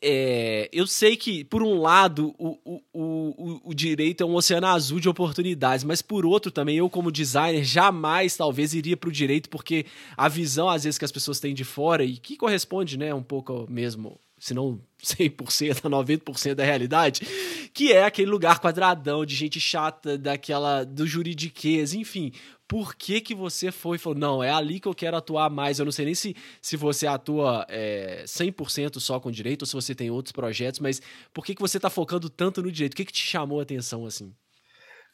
é, 0.00 0.68
eu 0.72 0.86
sei 0.86 1.16
que, 1.16 1.42
por 1.42 1.64
um 1.64 1.80
lado, 1.80 2.32
o, 2.38 2.56
o, 2.64 2.80
o, 2.94 3.60
o, 3.70 3.74
direito 3.74 4.22
é 4.22 4.24
um 4.24 4.36
oceano 4.36 4.68
azul 4.68 5.00
de 5.00 5.08
oportunidades, 5.08 5.84
mas 5.84 6.00
por 6.00 6.24
outro 6.24 6.52
também, 6.52 6.76
eu 6.76 6.88
como 6.88 7.10
designer 7.10 7.64
jamais 7.64 8.36
talvez 8.36 8.72
iria 8.72 8.96
para 8.96 9.08
o 9.08 9.12
direito, 9.12 9.50
porque 9.50 9.84
a 10.16 10.28
visão, 10.28 10.68
às 10.68 10.84
vezes, 10.84 10.96
que 10.96 11.04
as 11.04 11.10
pessoas 11.10 11.40
têm 11.40 11.52
de 11.52 11.64
fora, 11.64 12.04
e 12.04 12.18
que 12.18 12.36
corresponde 12.36 12.96
né, 12.96 13.12
um 13.12 13.22
pouco 13.22 13.66
mesmo 13.68 14.16
se 14.46 14.54
não 14.54 14.80
100%, 15.02 15.80
90% 15.82 16.54
da 16.54 16.64
realidade, 16.64 17.26
que 17.74 17.92
é 17.92 18.04
aquele 18.04 18.30
lugar 18.30 18.60
quadradão 18.60 19.26
de 19.26 19.34
gente 19.34 19.58
chata, 19.58 20.16
daquela 20.16 20.84
do 20.84 21.04
juridiquês, 21.04 21.92
enfim. 21.92 22.32
Por 22.68 22.94
que 22.94 23.20
que 23.20 23.34
você 23.34 23.72
foi 23.72 23.96
e 23.96 23.98
falou, 23.98 24.18
não, 24.18 24.44
é 24.44 24.50
ali 24.50 24.78
que 24.78 24.86
eu 24.86 24.94
quero 24.94 25.16
atuar 25.16 25.50
mais? 25.50 25.78
Eu 25.78 25.84
não 25.84 25.92
sei 25.92 26.04
nem 26.04 26.14
se, 26.14 26.36
se 26.62 26.76
você 26.76 27.08
atua 27.08 27.66
é, 27.68 28.22
100% 28.24 29.00
só 29.00 29.18
com 29.18 29.32
direito 29.32 29.62
ou 29.62 29.66
se 29.66 29.74
você 29.74 29.96
tem 29.96 30.10
outros 30.10 30.32
projetos, 30.32 30.78
mas 30.78 31.02
por 31.32 31.44
que 31.44 31.54
que 31.54 31.60
você 31.60 31.78
está 31.78 31.90
focando 31.90 32.30
tanto 32.30 32.62
no 32.62 32.70
direito? 32.70 32.92
O 32.92 32.96
que 32.96 33.04
que 33.04 33.12
te 33.12 33.26
chamou 33.26 33.58
a 33.58 33.64
atenção 33.64 34.06
assim? 34.06 34.32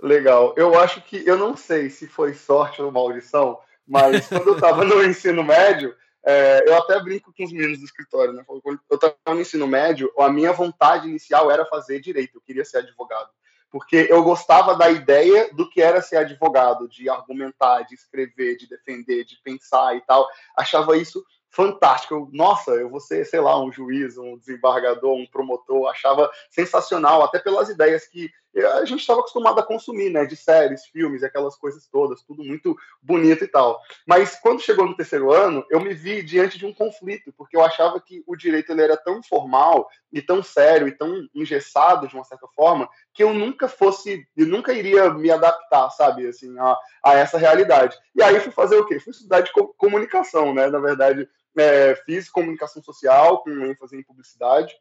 Legal. 0.01 0.55
Eu 0.59 0.79
acho 0.79 1.01
que, 1.03 1.23
eu 1.27 1.39
não 1.39 1.57
sei 1.57 1.89
se 1.89 2.07
foi 2.07 2.35
sorte 2.35 2.83
ou 2.83 2.93
maldição, 2.93 3.59
mas 3.87 4.27
quando 4.29 4.49
eu 4.49 4.55
estava 4.55 4.85
no 4.85 5.03
ensino 5.03 5.43
médio, 5.43 5.95
é, 6.25 6.63
eu 6.67 6.77
até 6.77 7.01
brinco 7.01 7.33
com 7.37 7.45
os 7.45 7.53
meninos 7.53 7.79
do 7.79 7.85
escritório, 7.85 8.33
né? 8.33 8.45
Quando 8.47 8.81
eu 8.91 8.95
estava 8.95 9.17
no 9.27 9.41
ensino 9.41 9.67
médio, 9.67 10.13
a 10.19 10.29
minha 10.29 10.53
vontade 10.53 11.09
inicial 11.09 11.51
era 11.51 11.67
fazer 11.67 12.01
direito, 12.01 12.37
eu 12.37 12.41
queria 12.41 12.65
ser 12.65 12.79
advogado. 12.79 13.29
Porque 13.71 14.07
eu 14.11 14.23
gostava 14.23 14.77
da 14.77 14.91
ideia 14.91 15.53
do 15.55 15.69
que 15.69 15.81
era 15.81 16.03
ser 16.03 16.17
advogado, 16.19 16.87
de 16.89 17.09
argumentar, 17.09 17.83
de 17.83 17.95
escrever, 17.95 18.57
de 18.57 18.69
defender, 18.69 19.25
de 19.25 19.41
pensar 19.43 19.97
e 19.97 20.01
tal. 20.03 20.29
Achava 20.55 20.97
isso 20.97 21.25
fantástico. 21.49 22.15
Eu, 22.15 22.29
nossa, 22.33 22.73
eu 22.73 22.91
vou 22.91 23.01
ser, 23.01 23.25
sei 23.25 23.41
lá, 23.41 23.59
um 23.59 23.73
juiz, 23.73 24.19
um 24.19 24.37
desembargador, 24.37 25.15
um 25.15 25.27
promotor. 25.27 25.89
Achava 25.89 26.31
sensacional, 26.51 27.23
até 27.23 27.39
pelas 27.39 27.71
ideias 27.71 28.07
que, 28.07 28.31
a 28.61 28.85
gente 28.85 29.01
estava 29.01 29.21
acostumado 29.21 29.59
a 29.59 29.63
consumir, 29.63 30.11
né, 30.11 30.27
de 30.27 30.37
séries, 30.37 30.85
filmes, 30.87 31.23
aquelas 31.23 31.57
coisas 31.57 31.87
todas, 31.87 32.23
tudo 32.23 32.45
muito 32.45 32.77
bonito 33.01 33.45
e 33.45 33.49
tal. 33.49 33.81
Mas 34.07 34.39
quando 34.41 34.61
chegou 34.61 34.87
no 34.87 34.97
terceiro 34.97 35.33
ano, 35.33 35.65
eu 35.71 35.81
me 35.81 35.95
vi 35.95 36.23
diante 36.23 36.59
de 36.59 36.67
um 36.67 36.75
conflito, 36.75 37.33
porque 37.37 37.57
eu 37.57 37.65
achava 37.65 38.01
que 38.01 38.23
o 38.27 38.37
direito 38.37 38.71
ele 38.71 38.83
era 38.83 38.97
tão 38.97 39.23
formal 39.23 39.89
e 40.13 40.21
tão 40.21 40.43
sério 40.43 40.87
e 40.87 40.93
tão 40.93 41.27
engessado 41.35 42.07
de 42.07 42.15
uma 42.15 42.25
certa 42.25 42.47
forma 42.49 42.89
que 43.15 43.23
eu 43.23 43.33
nunca 43.33 43.69
fosse, 43.69 44.27
eu 44.37 44.47
nunca 44.47 44.73
iria 44.73 45.11
me 45.15 45.31
adaptar, 45.31 45.89
sabe, 45.91 46.27
assim, 46.27 46.55
a, 46.59 46.77
a 47.05 47.15
essa 47.15 47.39
realidade. 47.39 47.97
E 48.15 48.23
aí 48.23 48.39
fui 48.41 48.53
fazer 48.53 48.77
o 48.77 48.87
quê? 48.87 49.01
Fui 49.01 49.13
estudar 49.13 49.41
de 49.41 49.51
comunicação, 49.79 50.53
né? 50.53 50.67
Na 50.67 50.79
verdade, 50.79 51.27
é, 51.57 51.95
fiz 52.05 52.31
comunicação 52.31 52.83
social 52.83 53.43
com 53.43 53.51
ênfase 53.65 53.97
em 53.97 54.03
publicidade 54.03 54.75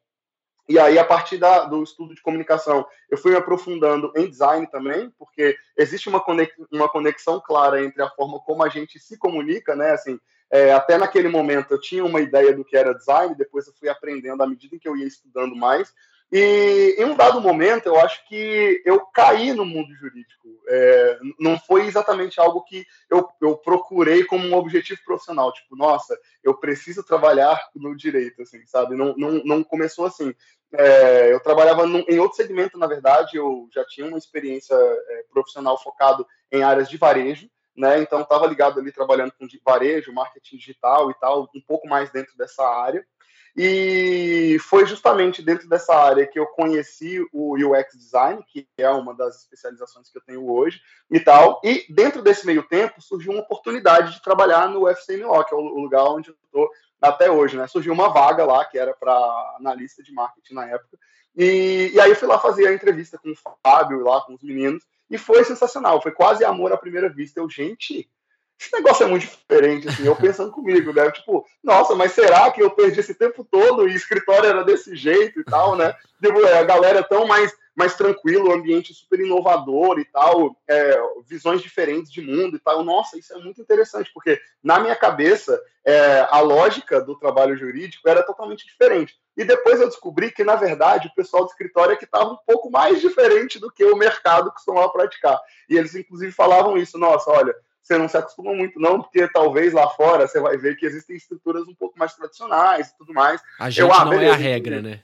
e 0.70 0.80
aí, 0.80 0.98
a 0.98 1.04
partir 1.04 1.38
da, 1.38 1.66
do 1.66 1.84
estudo 1.84 2.16
de 2.16 2.22
comunicação, 2.22 2.86
eu 3.10 3.18
fui 3.18 3.32
me 3.32 3.38
aprofundando 3.38 4.12
em 4.16 4.30
design 4.30 4.66
também, 4.68 5.12
porque 5.18 5.58
existe 5.78 6.08
uma, 6.08 6.20
conex, 6.20 6.54
uma 6.72 6.88
conexão 6.88 7.42
clara 7.46 7.84
entre 7.84 8.02
a 8.02 8.10
forma 8.10 8.40
como 8.40 8.64
a 8.64 8.70
gente 8.70 9.00
se 9.00 9.18
comunica, 9.18 9.76
né? 9.76 9.92
Assim, 9.92 10.20
é, 10.52 10.74
até 10.74 10.98
naquele 10.98 11.30
momento 11.30 11.72
eu 11.72 11.82
tinha 11.82 12.06
uma 12.06 12.22
ideia 12.22 12.54
do 12.54 12.64
que 12.64 12.78
era 12.78 12.94
design, 12.94 13.36
depois 13.36 13.68
eu 13.68 13.74
fui 13.74 13.90
aprendendo 13.90 14.44
à 14.44 14.48
medida 14.48 14.78
que 14.78 14.88
eu 14.88 14.96
ia 14.96 15.08
estudando 15.08 15.56
mais, 15.56 15.94
e 16.32 16.96
em 16.98 17.04
um 17.04 17.16
dado 17.16 17.42
momento, 17.42 17.88
eu 17.88 18.00
acho 18.00 18.26
que 18.28 18.82
eu 18.86 19.02
caí 19.08 19.52
no 19.52 19.66
mundo 19.66 19.94
jurídico. 19.96 20.48
É, 20.70 21.20
não 21.38 21.60
foi 21.60 21.86
exatamente 21.86 22.40
algo 22.40 22.64
que 22.64 22.86
eu, 23.10 23.28
eu 23.42 23.58
procurei 23.58 24.24
como 24.24 24.48
um 24.48 24.54
objetivo 24.54 25.02
profissional. 25.04 25.52
Tipo, 25.52 25.76
nossa, 25.76 26.18
eu 26.42 26.54
preciso 26.54 27.04
trabalhar 27.04 27.60
no 27.76 27.96
direito, 27.98 28.44
assim, 28.44 28.66
sabe? 28.66 28.96
Não, 28.96 29.14
não, 29.18 29.44
não 29.44 29.64
começou 29.64 30.06
assim. 30.06 30.34
É, 30.74 31.34
eu 31.34 31.40
trabalhava 31.42 31.86
num, 31.86 32.06
em 32.08 32.20
outro 32.20 32.38
segmento, 32.38 32.78
na 32.78 32.88
verdade, 32.88 33.36
eu 33.36 33.68
já 33.74 33.84
tinha 33.86 34.08
uma 34.08 34.18
experiência 34.18 34.74
é, 34.74 35.26
profissional 35.34 35.78
focado 35.78 36.26
em 36.50 36.64
áreas 36.64 36.90
de 36.90 36.96
varejo, 36.96 37.50
né? 37.76 38.00
Então, 38.00 38.22
estava 38.22 38.48
ligado 38.48 38.80
ali 38.80 38.90
trabalhando 38.92 39.34
com 39.34 39.46
varejo, 39.66 40.14
marketing 40.14 40.56
digital 40.56 41.12
e 41.12 41.14
tal, 41.16 41.50
um 41.54 41.62
pouco 41.62 41.90
mais 41.90 42.10
dentro 42.10 42.38
dessa 42.38 42.64
área. 42.64 43.06
E 43.56 44.58
foi 44.62 44.86
justamente 44.86 45.42
dentro 45.42 45.68
dessa 45.68 45.94
área 45.94 46.26
que 46.26 46.40
eu 46.40 46.48
conheci 46.48 47.20
o 47.34 47.56
UX 47.56 47.98
Design, 47.98 48.44
que 48.48 48.68
é 48.78 48.90
uma 48.90 49.14
das 49.14 49.42
especializações 49.42 50.10
que 50.10 50.18
eu 50.18 50.22
tenho 50.22 50.50
hoje 50.50 50.82
e 51.10 51.20
tal. 51.20 51.60
E 51.64 51.86
dentro 51.90 52.22
desse 52.22 52.46
meio 52.46 52.64
tempo 52.64 53.02
surgiu 53.02 53.34
uma 53.34 53.42
oportunidade 53.42 54.14
de 54.14 54.22
trabalhar 54.22 54.70
no 54.70 54.88
FCMO, 54.88 55.44
que 55.44 55.54
é 55.54 55.58
o 55.58 55.62
lugar 55.62 56.06
onde 56.06 56.30
eu 56.30 56.36
estou 56.46 56.70
até 57.02 57.30
hoje, 57.30 57.58
né? 57.58 57.68
Surgiu 57.68 57.94
uma 57.94 58.10
vaga 58.10 58.46
lá, 58.46 58.64
que 58.64 58.78
era 58.78 58.94
para 58.94 59.14
analista 59.58 60.04
de 60.04 60.14
marketing 60.14 60.54
na 60.54 60.68
época. 60.68 60.98
E, 61.36 61.92
e 61.94 62.00
aí 62.00 62.12
eu 62.12 62.16
fui 62.16 62.28
lá 62.28 62.38
fazer 62.38 62.68
a 62.68 62.74
entrevista 62.74 63.18
com 63.18 63.32
o 63.32 63.58
Fábio, 63.64 64.04
lá 64.04 64.22
com 64.22 64.34
os 64.34 64.44
meninos, 64.44 64.84
e 65.10 65.18
foi 65.18 65.44
sensacional. 65.44 66.02
Foi 66.02 66.12
quase 66.12 66.46
amor 66.46 66.72
à 66.72 66.78
primeira 66.78 67.10
vista. 67.10 67.40
Eu, 67.40 67.50
gente, 67.50 68.10
esse 68.62 68.72
negócio 68.74 69.04
é 69.04 69.10
muito 69.10 69.24
diferente, 69.24 69.88
assim, 69.88 70.06
eu 70.06 70.16
pensando 70.16 70.52
comigo, 70.52 70.94
né? 70.94 71.10
Tipo, 71.10 71.44
nossa, 71.64 71.96
mas 71.96 72.12
será 72.12 72.52
que 72.52 72.62
eu 72.62 72.70
perdi 72.70 73.00
esse 73.00 73.16
tempo 73.16 73.44
todo 73.44 73.88
e 73.88 73.96
escritório 73.96 74.48
era 74.48 74.64
desse 74.64 74.96
jeito 74.96 75.40
e 75.40 75.44
tal, 75.44 75.76
né? 75.76 75.96
Tipo, 76.24 76.46
é, 76.46 76.60
a 76.60 76.64
galera 76.64 77.00
é 77.00 77.04
tão 77.04 77.26
mais, 77.26 77.52
mais 77.76 77.96
tranquilo, 77.96 78.50
o 78.50 78.54
ambiente 78.54 78.94
super 78.94 79.20
inovador 79.20 79.98
e 79.98 80.06
tal, 80.06 80.56
é, 80.68 80.96
visões 81.28 81.60
diferentes 81.60 82.12
de 82.12 82.22
mundo 82.22 82.56
e 82.56 82.60
tal. 82.60 82.84
Nossa, 82.84 83.18
isso 83.18 83.34
é 83.34 83.40
muito 83.40 83.60
interessante, 83.60 84.12
porque 84.14 84.40
na 84.64 84.80
minha 84.80 84.96
cabeça 84.96 85.60
é, 85.84 86.28
a 86.30 86.40
lógica 86.40 87.02
do 87.02 87.18
trabalho 87.18 87.58
jurídico 87.58 88.08
era 88.08 88.22
totalmente 88.22 88.64
diferente. 88.64 89.16
E 89.36 89.44
depois 89.44 89.82
eu 89.82 89.88
descobri 89.88 90.30
que, 90.30 90.44
na 90.44 90.56
verdade, 90.56 91.08
o 91.08 91.16
pessoal 91.16 91.46
do 91.46 91.50
escritório 91.50 91.94
é 91.94 91.96
que 91.96 92.06
estava 92.06 92.30
um 92.30 92.38
pouco 92.46 92.70
mais 92.70 93.02
diferente 93.02 93.58
do 93.58 93.72
que 93.72 93.84
o 93.86 93.96
mercado 93.96 94.52
costumava 94.52 94.90
praticar. 94.90 95.40
E 95.68 95.76
eles, 95.76 95.96
inclusive, 95.96 96.32
falavam 96.32 96.78
isso: 96.78 97.00
nossa, 97.00 97.32
olha 97.32 97.56
você 97.82 97.98
não 97.98 98.08
se 98.08 98.18
acostuma 98.18 98.54
muito, 98.54 98.80
não, 98.80 99.02
porque 99.02 99.28
talvez 99.28 99.74
lá 99.74 99.90
fora 99.90 100.28
você 100.28 100.40
vai 100.40 100.58
ver 100.58 100.78
que 100.78 100.86
existem 100.86 101.16
estruturas 101.16 101.68
um 101.68 101.74
pouco 101.74 101.98
mais 101.98 102.14
tradicionais 102.14 102.90
e 102.90 102.98
tudo 102.98 103.14
mais. 103.14 103.42
A 103.60 103.70
gente 103.70 103.82
eu, 103.82 103.94
ah, 103.94 104.06
não 104.06 104.12
beleza, 104.12 104.32
é 104.32 104.36
a 104.36 104.38
regra, 104.38 104.82
né? 104.82 105.02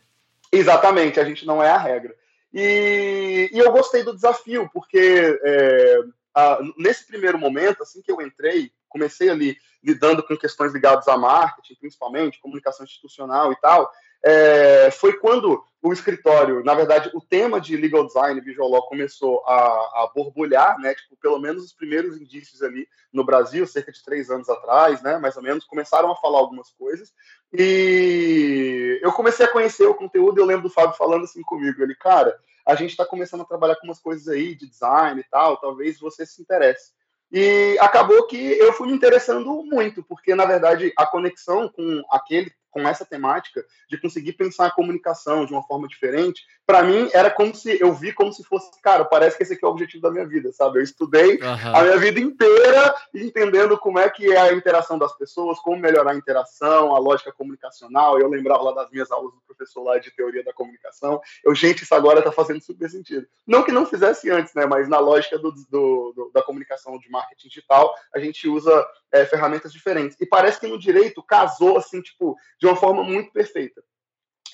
Exatamente, 0.51 1.19
a 1.19 1.25
gente 1.25 1.45
não 1.45 1.61
é 1.61 1.69
a 1.69 1.77
regra. 1.77 2.15
E, 2.53 3.49
e 3.51 3.57
eu 3.57 3.71
gostei 3.71 4.03
do 4.03 4.13
desafio, 4.13 4.69
porque 4.73 5.39
é, 5.43 5.99
a, 6.33 6.59
nesse 6.77 7.05
primeiro 7.07 7.37
momento, 7.37 7.83
assim 7.83 8.01
que 8.01 8.11
eu 8.11 8.21
entrei, 8.21 8.71
comecei 8.87 9.29
ali 9.29 9.57
lidando 9.83 10.23
com 10.23 10.37
questões 10.37 10.73
ligadas 10.73 11.07
a 11.07 11.17
marketing, 11.17 11.75
principalmente, 11.75 12.39
comunicação 12.39 12.85
institucional 12.85 13.51
e 13.51 13.55
tal, 13.57 13.91
é, 14.23 14.89
foi 14.91 15.13
quando 15.19 15.63
o 15.81 15.93
escritório, 15.93 16.63
na 16.63 16.73
verdade, 16.73 17.09
o 17.13 17.21
tema 17.21 17.61
de 17.61 17.77
legal 17.77 18.05
design, 18.05 18.41
visual 18.41 18.69
law, 18.69 18.87
começou 18.87 19.43
a, 19.45 19.55
a, 19.55 20.11
borbulhar, 20.13 20.79
né? 20.79 20.93
Tipo, 20.93 21.15
pelo 21.17 21.39
menos 21.39 21.63
os 21.63 21.73
primeiros 21.73 22.19
indícios 22.19 22.61
ali 22.61 22.87
no 23.13 23.23
Brasil, 23.23 23.65
cerca 23.67 23.91
de 23.91 24.03
três 24.03 24.29
anos 24.29 24.49
atrás, 24.49 25.01
né? 25.01 25.17
Mais 25.17 25.37
ou 25.37 25.43
menos, 25.43 25.63
começaram 25.63 26.11
a 26.11 26.15
falar 26.15 26.39
algumas 26.39 26.71
coisas. 26.71 27.13
E 27.53 28.99
eu 29.01 29.11
comecei 29.13 29.45
a 29.45 29.51
conhecer 29.51 29.85
o 29.85 29.95
conteúdo. 29.95 30.39
Eu 30.39 30.45
lembro 30.45 30.63
do 30.63 30.73
Fábio 30.73 30.97
falando 30.97 31.23
assim 31.23 31.41
comigo, 31.43 31.81
ele, 31.81 31.95
cara, 31.95 32.37
a 32.65 32.75
gente 32.75 32.91
está 32.91 33.05
começando 33.05 33.41
a 33.41 33.45
trabalhar 33.45 33.75
com 33.75 33.87
umas 33.87 33.99
coisas 33.99 34.27
aí 34.27 34.55
de 34.55 34.67
design 34.67 35.21
e 35.21 35.29
tal. 35.29 35.57
Talvez 35.57 35.99
você 35.99 36.25
se 36.25 36.41
interesse. 36.41 36.91
E 37.31 37.77
acabou 37.79 38.25
que 38.25 38.37
eu 38.37 38.71
fui 38.73 38.87
me 38.87 38.93
interessando 38.93 39.63
muito, 39.63 40.01
porque 40.03 40.33
na 40.33 40.45
verdade 40.45 40.93
a 40.97 41.05
conexão 41.05 41.67
com 41.67 42.01
aquele 42.09 42.49
com 42.69 42.87
essa 42.87 43.05
temática 43.05 43.63
de 43.89 43.99
conseguir 43.99 44.33
pensar 44.33 44.67
a 44.67 44.71
comunicação 44.71 45.45
de 45.45 45.51
uma 45.51 45.63
forma 45.63 45.87
diferente, 45.87 46.43
para 46.65 46.83
mim 46.83 47.09
era 47.13 47.29
como 47.31 47.55
se 47.55 47.79
eu 47.79 47.93
vi 47.93 48.13
como 48.13 48.31
se 48.33 48.43
fosse, 48.43 48.69
cara, 48.81 49.05
parece 49.05 49.37
que 49.37 49.43
esse 49.43 49.53
aqui 49.53 49.65
é 49.65 49.67
o 49.67 49.71
objetivo 49.71 50.03
da 50.03 50.11
minha 50.11 50.27
vida, 50.27 50.51
sabe? 50.51 50.79
Eu 50.79 50.83
estudei 50.83 51.37
uhum. 51.37 51.75
a 51.75 51.83
minha 51.83 51.97
vida 51.97 52.19
inteira 52.19 52.95
entendendo 53.13 53.77
como 53.77 53.99
é 53.99 54.09
que 54.09 54.31
é 54.31 54.37
a 54.37 54.53
interação 54.53 54.97
das 54.97 55.15
pessoas, 55.17 55.59
como 55.59 55.77
melhorar 55.77 56.11
a 56.11 56.15
interação, 56.15 56.95
a 56.95 56.99
lógica 56.99 57.31
comunicacional. 57.31 58.19
Eu 58.19 58.27
lembrava 58.27 58.63
lá 58.63 58.71
das 58.73 58.91
minhas 58.91 59.11
aulas 59.11 59.33
do 59.33 59.41
professor 59.41 59.83
lá 59.83 59.97
de 59.97 60.11
teoria 60.11 60.43
da 60.43 60.53
comunicação. 60.53 61.21
Eu, 61.43 61.55
gente, 61.55 61.83
isso 61.83 61.95
agora 61.95 62.21
tá 62.21 62.31
fazendo 62.31 62.61
super 62.61 62.89
sentido. 62.89 63.25
Não 63.45 63.63
que 63.63 63.71
não 63.71 63.85
fizesse 63.85 64.29
antes, 64.29 64.53
né? 64.53 64.65
Mas 64.65 64.87
na 64.87 64.99
lógica 64.99 65.37
do, 65.37 65.51
do, 65.51 66.13
do 66.15 66.31
da 66.33 66.43
comunicação 66.43 66.97
de 66.99 67.09
marketing 67.09 67.47
digital, 67.47 67.93
a 68.13 68.19
gente 68.19 68.47
usa 68.47 68.85
é, 69.11 69.25
ferramentas 69.25 69.71
diferentes. 69.71 70.17
E 70.19 70.25
parece 70.25 70.59
que 70.59 70.67
no 70.67 70.77
direito 70.77 71.23
casou, 71.23 71.77
assim, 71.77 72.01
tipo, 72.01 72.35
de 72.59 72.66
uma 72.67 72.75
forma 72.75 73.03
muito 73.03 73.31
perfeita. 73.31 73.83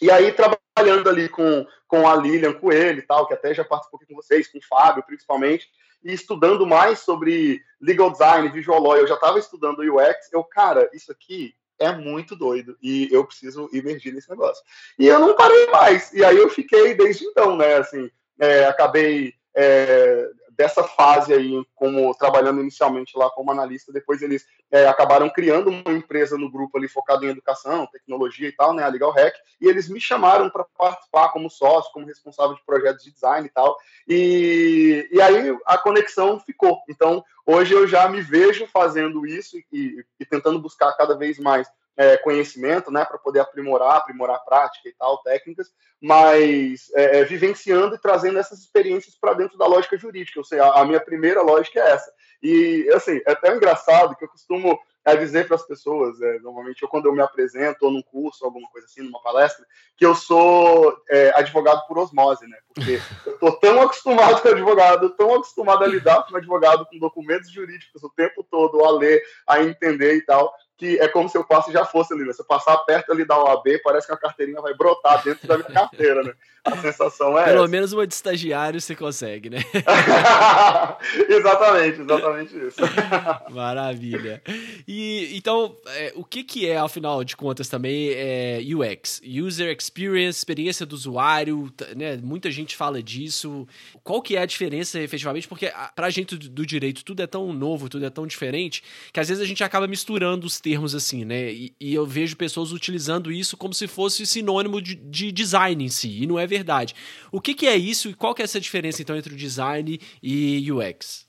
E 0.02 0.12
aí, 0.12 0.34
trabalhando 0.34 1.10
ali 1.10 1.30
com, 1.30 1.66
com 1.88 2.08
a 2.08 2.16
Lilian 2.16 2.54
Coelho 2.54 3.00
e 3.00 3.04
tal, 3.04 3.28
que 3.28 3.34
até 3.34 3.54
já 3.54 3.64
participou 3.64 3.98
aqui 3.98 4.08
com 4.08 4.16
vocês, 4.16 4.48
com 4.48 4.58
o 4.58 4.66
Fábio, 4.66 5.04
principalmente, 5.04 5.68
e 6.04 6.14
estudando 6.14 6.68
mais 6.68 7.00
sobre 7.00 7.62
legal 7.80 8.12
design, 8.12 8.50
visual 8.50 8.82
law, 8.82 8.98
eu 8.98 9.08
já 9.08 9.16
estava 9.16 9.40
estudando 9.40 9.80
UX, 9.80 10.32
eu, 10.32 10.44
cara, 10.44 10.90
isso 10.94 11.12
aqui 11.12 11.56
é 11.80 11.92
muito 11.92 12.36
doido 12.36 12.78
e 12.82 13.10
eu 13.12 13.26
preciso 13.26 13.70
emergir 13.74 14.14
nesse 14.14 14.30
negócio. 14.30 14.64
E 14.98 15.08
eu 15.08 15.20
não 15.20 15.36
parei 15.36 15.68
mais. 15.68 16.14
E 16.14 16.24
aí 16.24 16.38
eu 16.38 16.50
fiquei 16.50 16.94
desde 16.94 17.26
então, 17.26 17.56
né? 17.56 17.76
Assim, 17.76 18.10
é, 18.40 18.66
acabei 18.66 19.34
é, 19.56 20.30
dessa 20.56 20.84
fase 20.84 21.34
aí, 21.34 21.66
como 21.76 22.14
trabalhando 22.16 22.62
inicialmente 22.62 23.18
lá 23.18 23.30
como 23.30 23.52
analista, 23.52 23.92
depois 23.92 24.22
eles 24.22 24.46
é, 24.72 24.88
acabaram 24.88 25.30
criando 25.30 25.70
uma 25.70 25.92
empresa 25.92 26.38
no 26.38 26.52
grupo 26.52 26.78
ali 26.78 26.88
focado 26.88 27.26
em 27.26 27.30
educação, 27.30 27.88
tecnologia 27.88 28.48
e 28.48 28.52
tal, 28.52 28.74
né, 28.74 28.84
a 28.84 28.88
Legal 28.88 29.12
Hack, 29.12 29.36
e 29.60 29.68
eles 29.68 29.90
me 29.90 30.00
chamaram 30.00 30.50
para 30.50 30.66
participar 30.78 31.30
como 31.30 31.50
sócio, 31.50 31.92
como 31.92 32.06
responsável 32.06 32.56
de 32.56 32.66
projetos 32.66 33.04
de 33.04 33.12
design 33.12 33.48
e 33.48 33.52
tal, 33.52 33.78
e, 34.08 35.10
e 35.12 35.22
aí 35.22 35.58
a 35.66 35.78
conexão 35.78 36.40
ficou. 36.40 36.82
Então, 36.90 37.24
hoje 37.46 37.74
eu 37.74 37.88
já 37.88 38.08
me 38.08 38.22
vejo 38.22 38.68
fazendo 38.68 39.26
isso 39.26 39.58
e, 39.72 40.04
e 40.20 40.26
tentando 40.26 40.60
buscar 40.60 40.94
cada 40.94 41.16
vez 41.16 41.40
mais 41.40 41.68
é, 41.96 42.18
conhecimento, 42.18 42.92
né, 42.92 43.06
para 43.06 43.18
poder 43.18 43.40
aprimorar, 43.40 43.98
aprimorar 43.98 44.38
a 44.38 44.40
prática 44.40 44.90
e 44.90 44.94
tal, 44.94 45.20
técnicas, 45.20 45.72
mas 46.02 46.92
é, 46.96 47.20
é, 47.20 47.24
vivenciando 47.24 47.96
e 47.96 48.00
trazendo 48.00 48.40
essas 48.40 48.60
experiências 48.60 49.16
para 49.16 49.34
dentro 49.34 49.58
da 49.58 49.66
lógica 49.66 49.98
jurídica. 49.98 50.40
Eu 50.40 50.44
sei, 50.44 50.60
a, 50.60 50.74
a, 50.74 50.86
minha 50.86 51.00
primeira 51.00 51.42
lógica 51.42 51.80
é 51.80 51.92
essa. 51.92 52.12
E, 52.42 52.90
assim, 52.94 53.22
é 53.26 53.32
até 53.32 53.56
engraçado 53.56 54.16
que 54.16 54.26
eu 54.26 54.30
costumo 54.30 54.78
é, 55.06 55.16
dizer 55.16 55.48
para 55.48 55.56
as 55.56 55.66
pessoas, 55.66 56.20
é, 56.22 56.40
normalmente, 56.40 56.82
eu, 56.82 56.90
quando 56.90 57.06
eu 57.06 57.14
me 57.14 57.22
apresento, 57.22 57.86
ou 57.86 57.92
num 57.92 58.02
curso, 58.02 58.44
alguma 58.44 58.70
coisa 58.70 58.88
assim, 58.88 59.02
numa 59.02 59.22
palestra, 59.22 59.66
que 59.98 60.06
eu 60.06 60.16
sou 60.16 60.96
é, 61.10 61.32
advogado 61.36 61.86
por 61.88 61.98
osmose, 61.98 62.48
né? 62.48 62.58
Porque 62.74 63.00
eu 63.26 63.34
estou 63.34 63.52
tão 63.60 63.82
acostumado 63.82 64.42
com 64.42 64.48
advogado, 64.50 65.10
tão 65.12 65.36
acostumado 65.36 65.84
a 65.84 65.88
lidar 65.88 66.24
com 66.24 66.36
advogado, 66.36 66.86
com 66.86 66.98
documentos 67.00 67.52
jurídicos 67.52 68.04
o 68.04 68.10
tempo 68.10 68.46
todo, 68.50 68.84
a 68.84 68.92
ler, 68.92 69.22
a 69.48 69.62
entender 69.62 70.16
e 70.16 70.22
tal, 70.22 70.54
que 70.78 71.00
é 71.00 71.08
como 71.08 71.30
se 71.30 71.38
eu 71.38 71.44
passe 71.44 71.72
já 71.72 71.86
fosse 71.86 72.14
ali, 72.14 72.26
né? 72.26 72.34
Se 72.34 72.42
eu 72.42 72.46
passar 72.46 72.78
perto 72.80 73.12
ali 73.12 73.26
da 73.26 73.38
OAB, 73.38 73.80
parece 73.84 74.08
que 74.08 74.14
a 74.14 74.18
carteirinha 74.18 74.62
vai 74.62 74.74
brotar 74.74 75.24
dentro 75.24 75.48
da 75.48 75.58
minha 75.58 75.70
carteira, 75.70 76.24
né? 76.24 76.34
A 76.66 76.78
sensação 76.78 77.38
é. 77.38 77.44
Pelo 77.44 77.64
essa. 77.64 77.68
menos 77.68 77.92
uma 77.92 78.08
de 78.08 78.14
estagiário 78.14 78.80
você 78.80 78.96
consegue, 78.96 79.50
né? 79.50 79.58
exatamente, 81.28 82.02
exatamente 82.02 82.58
isso. 82.58 82.78
Maravilha. 83.52 84.42
E 84.88 85.36
então, 85.36 85.76
é, 85.88 86.14
o 86.16 86.24
que, 86.24 86.42
que 86.42 86.70
é, 86.70 86.78
afinal 86.78 87.22
de 87.24 87.36
contas, 87.36 87.68
também 87.68 88.12
é 88.14 88.62
UX? 88.62 89.22
User 89.26 89.76
Experience, 89.78 90.38
experiência 90.40 90.86
do 90.86 90.94
usuário, 90.94 91.72
né? 91.98 92.18
Muita 92.24 92.50
gente 92.50 92.78
fala 92.78 93.04
disso. 93.04 93.68
Qual 94.02 94.22
que 94.22 94.38
é 94.38 94.42
a 94.42 94.46
diferença, 94.46 95.00
efetivamente? 95.02 95.50
Porque 95.50 95.72
pra 95.94 96.10
gente 96.10 96.38
do, 96.38 96.50
do 96.50 96.66
direito 96.66 97.04
tudo 97.04 97.22
é 97.22 97.28
tão 97.28 97.52
novo, 97.52 97.90
tudo 97.90 98.06
é 98.06 98.10
tão 98.10 98.26
diferente, 98.26 98.82
que 99.12 99.20
às 99.20 99.28
vezes 99.28 99.44
a 99.44 99.48
gente 99.48 99.66
acaba 99.66 99.86
misturando 99.86 100.48
os 100.48 100.62
termos 100.64 100.96
assim, 100.96 101.26
né? 101.26 101.52
E, 101.52 101.76
e 101.78 101.94
eu 101.94 102.06
vejo 102.06 102.38
pessoas 102.38 102.72
utilizando 102.72 103.30
isso 103.30 103.58
como 103.58 103.74
se 103.74 103.86
fosse 103.86 104.26
sinônimo 104.26 104.82
de, 104.82 104.96
de, 104.96 105.32
design 105.32 105.84
em 105.84 105.90
si, 105.90 106.24
e 106.24 106.26
não 106.26 106.40
é 106.40 106.48
verdade. 106.48 106.96
O 107.32 107.42
que, 107.42 107.54
que 107.54 107.68
é 107.68 107.76
isso 107.76 108.10
e 108.10 108.14
qual 108.14 108.34
que 108.34 108.42
é 108.42 108.46
essa 108.46 108.62
diferença, 108.62 109.02
então, 109.02 109.16
entre 109.16 109.34
o 109.34 109.38
design 109.38 110.00
e 110.24 110.72
UX? 110.72 111.28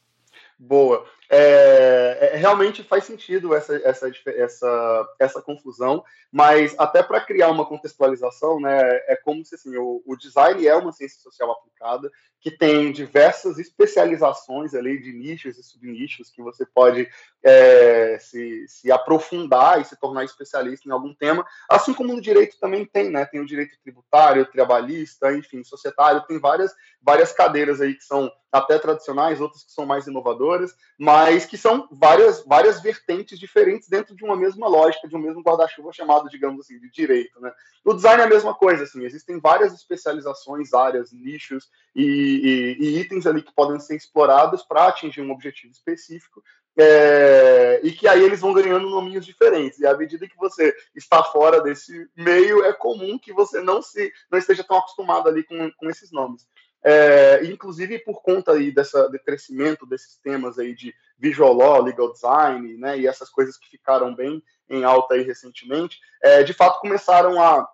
Boa. 0.57 1.05
É, 1.29 2.31
é, 2.33 2.37
realmente 2.37 2.85
faz 2.85 3.05
sentido 3.05 3.55
essa, 3.55 3.75
essa, 3.77 4.13
essa, 4.27 5.09
essa 5.19 5.43
confusão, 5.43 6.05
mas 6.31 6.75
até 6.79 7.03
para 7.03 7.21
criar 7.21 7.51
uma 7.51 7.67
contextualização, 7.67 8.61
né, 8.61 8.79
é 9.09 9.17
como 9.17 9.45
se 9.45 9.57
assim, 9.57 9.77
o, 9.77 10.01
o, 10.07 10.17
design 10.17 10.65
é 10.65 10.77
uma 10.77 10.93
ciência 10.93 11.21
social 11.21 11.51
aplicada 11.51 12.09
que 12.45 12.51
tem 12.51 12.93
diversas 12.93 13.59
especializações 13.59 14.75
ali 14.75 15.01
de 15.01 15.15
nichos 15.15 15.57
e 15.57 15.63
subnichos 15.63 16.31
que 16.31 16.43
você 16.43 16.67
pode 16.67 17.09
é, 17.43 18.19
se, 18.21 18.69
se 18.69 18.93
aprofundar 18.93 19.81
e 19.81 19.85
se 19.87 19.99
tornar 19.99 20.25
especialista 20.25 20.87
em 20.87 20.93
algum 20.93 21.15
tema, 21.15 21.43
assim 21.71 21.95
como 21.95 22.13
no 22.13 22.21
direito 22.21 22.59
também 22.61 22.85
tem, 22.85 23.09
né? 23.09 23.25
Tem 23.25 23.41
o 23.41 23.47
direito 23.47 23.79
tributário, 23.83 24.45
trabalhista, 24.45 25.33
enfim, 25.33 25.65
societário, 25.65 26.27
tem 26.27 26.39
várias, 26.39 26.75
várias 27.01 27.33
cadeiras 27.33 27.81
aí 27.81 27.95
que 27.95 28.05
são 28.05 28.31
até 28.53 28.79
tradicionais, 28.79 29.41
outras 29.41 29.65
que 29.65 29.73
são 29.73 29.85
mais 29.85 30.07
inovadoras, 30.07 30.77
mas 30.97 31.45
que 31.45 31.59
são 31.59 31.89
várias, 31.91 32.45
várias 32.45 32.81
vertentes 32.81 33.37
diferentes 33.37 33.89
dentro 33.89 34.15
de 34.15 34.25
uma 34.25 34.37
mesma 34.37 34.69
lógica, 34.69 35.09
de 35.09 35.17
um 35.17 35.19
mesmo 35.19 35.43
guarda-chuva 35.43 35.93
chamado, 35.93 36.29
digamos 36.29 36.61
assim, 36.61 36.79
de 36.79 36.89
direito, 36.89 37.41
né? 37.41 37.53
O 37.85 37.93
design 37.93 38.23
é 38.23 38.27
a 38.27 38.29
mesma 38.29 38.55
coisa, 38.55 38.85
assim, 38.85 39.05
existem 39.05 39.41
várias 39.41 39.75
especializações, 39.75 40.73
áreas, 40.73 41.13
nichos 41.13 41.69
e, 41.97 42.34
e, 42.35 42.77
e 42.79 43.01
itens 43.01 43.27
ali 43.27 43.43
que 43.43 43.55
podem 43.55 43.79
ser 43.81 43.97
explorados 43.97 44.63
para 44.63 44.89
atingir 44.89 45.21
um 45.21 45.31
objetivo 45.31 45.73
específico, 45.73 46.43
é, 46.77 47.81
e 47.85 47.93
que 47.93 48.09
aí 48.09 48.23
eles 48.23 48.41
vão 48.41 48.53
ganhando 48.53 48.91
nominhos 48.91 49.25
diferentes. 49.25 49.79
E 49.79 49.87
à 49.87 49.97
medida 49.97 50.29
que 50.29 50.37
você 50.37 50.75
está 50.95 51.23
fora 51.23 51.61
desse 51.61 52.09
meio, 52.17 52.65
é 52.65 52.73
comum 52.73 53.19
que 53.19 53.33
você 53.33 53.61
não 53.61 53.81
se 53.81 54.13
não 54.31 54.39
esteja 54.39 54.65
tão 54.65 54.79
acostumado 54.79 55.29
ali 55.29 55.45
com, 55.45 55.71
com 55.73 55.89
esses 55.89 56.11
nomes. 56.11 56.47
É, 56.87 57.43
inclusive 57.47 57.99
por 58.01 58.21
conta 58.21 58.53
aí 58.53 58.71
dessa, 58.71 59.09
do 59.09 59.19
crescimento 59.19 59.87
desses 59.87 60.19
temas 60.19 60.59
aí 60.59 60.75
de 60.75 60.95
visual 61.19 61.55
law, 61.55 61.83
legal 61.83 62.13
design, 62.13 62.77
né, 62.77 62.99
e 62.99 63.07
essas 63.07 63.31
coisas 63.31 63.57
que 63.57 63.71
ficaram 63.71 64.15
bem 64.15 64.43
em 64.69 64.85
alta 64.85 65.15
aí 65.15 65.23
recentemente, 65.23 65.99
é, 66.23 66.43
de 66.43 66.53
fato 66.53 66.81
começaram 66.81 67.41
a 67.41 67.67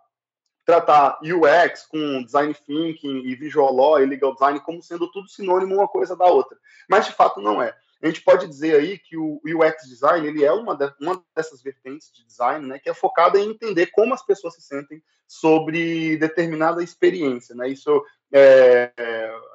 tratar 0.71 1.19
UX 1.21 1.85
com 1.87 2.23
design 2.23 2.55
thinking 2.55 3.23
e 3.25 3.35
visual 3.35 3.75
law 3.75 4.01
e 4.01 4.07
legal 4.07 4.33
design 4.33 4.61
como 4.61 4.81
sendo 4.81 5.11
tudo 5.11 5.29
sinônimo 5.29 5.75
uma 5.75 5.89
coisa 5.89 6.15
da 6.15 6.27
outra, 6.27 6.57
mas 6.89 7.07
de 7.07 7.13
fato 7.13 7.41
não 7.41 7.61
é. 7.61 7.75
A 8.01 8.07
gente 8.07 8.23
pode 8.23 8.47
dizer 8.47 8.77
aí 8.77 8.97
que 8.97 9.17
o 9.17 9.41
UX 9.45 9.89
design 9.89 10.27
ele 10.27 10.45
é 10.45 10.53
uma, 10.53 10.75
de, 10.77 10.91
uma 11.01 11.23
dessas 11.35 11.61
vertentes 11.61 12.11
de 12.13 12.25
design, 12.25 12.67
né, 12.67 12.79
que 12.79 12.89
é 12.89 12.95
focada 12.95 13.39
em 13.39 13.51
entender 13.51 13.87
como 13.87 14.15
as 14.15 14.25
pessoas 14.25 14.55
se 14.55 14.63
sentem 14.63 15.03
sobre 15.27 16.17
determinada 16.17 16.83
experiência, 16.83 17.55
né? 17.55 17.69
Isso 17.69 18.03
é, 18.33 18.91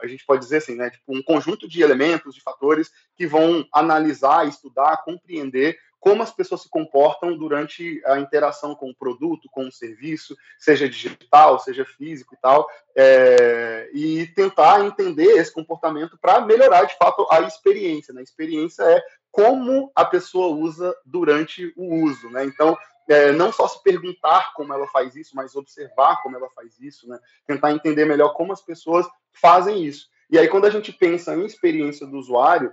a 0.02 0.08
gente 0.08 0.26
pode 0.26 0.42
dizer 0.42 0.58
assim, 0.58 0.76
né, 0.76 0.90
tipo 0.90 1.16
um 1.16 1.24
conjunto 1.24 1.68
de 1.68 1.82
elementos, 1.82 2.36
de 2.36 2.42
fatores 2.42 2.92
que 3.16 3.26
vão 3.26 3.66
analisar, 3.74 4.48
estudar, 4.48 5.04
compreender 5.04 5.78
como 6.06 6.22
as 6.22 6.32
pessoas 6.32 6.62
se 6.62 6.70
comportam 6.70 7.36
durante 7.36 8.00
a 8.06 8.20
interação 8.20 8.76
com 8.76 8.92
o 8.92 8.96
produto, 8.96 9.50
com 9.52 9.68
o 9.68 9.72
serviço, 9.72 10.38
seja 10.60 10.88
digital, 10.88 11.58
seja 11.58 11.84
físico 11.84 12.36
e 12.36 12.38
tal, 12.38 12.70
é, 12.96 13.90
e 13.92 14.28
tentar 14.28 14.86
entender 14.86 15.32
esse 15.36 15.52
comportamento 15.52 16.16
para 16.16 16.42
melhorar 16.42 16.84
de 16.84 16.96
fato 16.96 17.26
a 17.32 17.42
experiência. 17.42 18.14
Né? 18.14 18.20
A 18.20 18.24
experiência 18.24 18.84
é 18.84 19.04
como 19.32 19.92
a 19.96 20.06
pessoa 20.06 20.56
usa 20.56 20.96
durante 21.04 21.74
o 21.76 22.04
uso. 22.04 22.30
Né? 22.30 22.46
Então, 22.46 22.78
é, 23.10 23.32
não 23.32 23.52
só 23.52 23.68
se 23.68 23.82
perguntar 23.82 24.54
como 24.54 24.74
ela 24.76 24.86
faz 24.90 25.16
isso, 25.16 25.32
mas 25.36 25.56
observar 25.56 26.22
como 26.22 26.36
ela 26.36 26.52
faz 26.52 26.80
isso, 26.80 27.10
né? 27.10 27.18
tentar 27.48 27.72
entender 27.72 28.06
melhor 28.06 28.36
como 28.36 28.54
as 28.54 28.62
pessoas 28.62 29.08
fazem 29.34 29.84
isso. 29.84 30.08
E 30.30 30.38
aí, 30.38 30.48
quando 30.48 30.66
a 30.66 30.70
gente 30.70 30.94
pensa 30.94 31.36
em 31.36 31.46
experiência 31.48 32.06
do 32.06 32.18
usuário, 32.18 32.72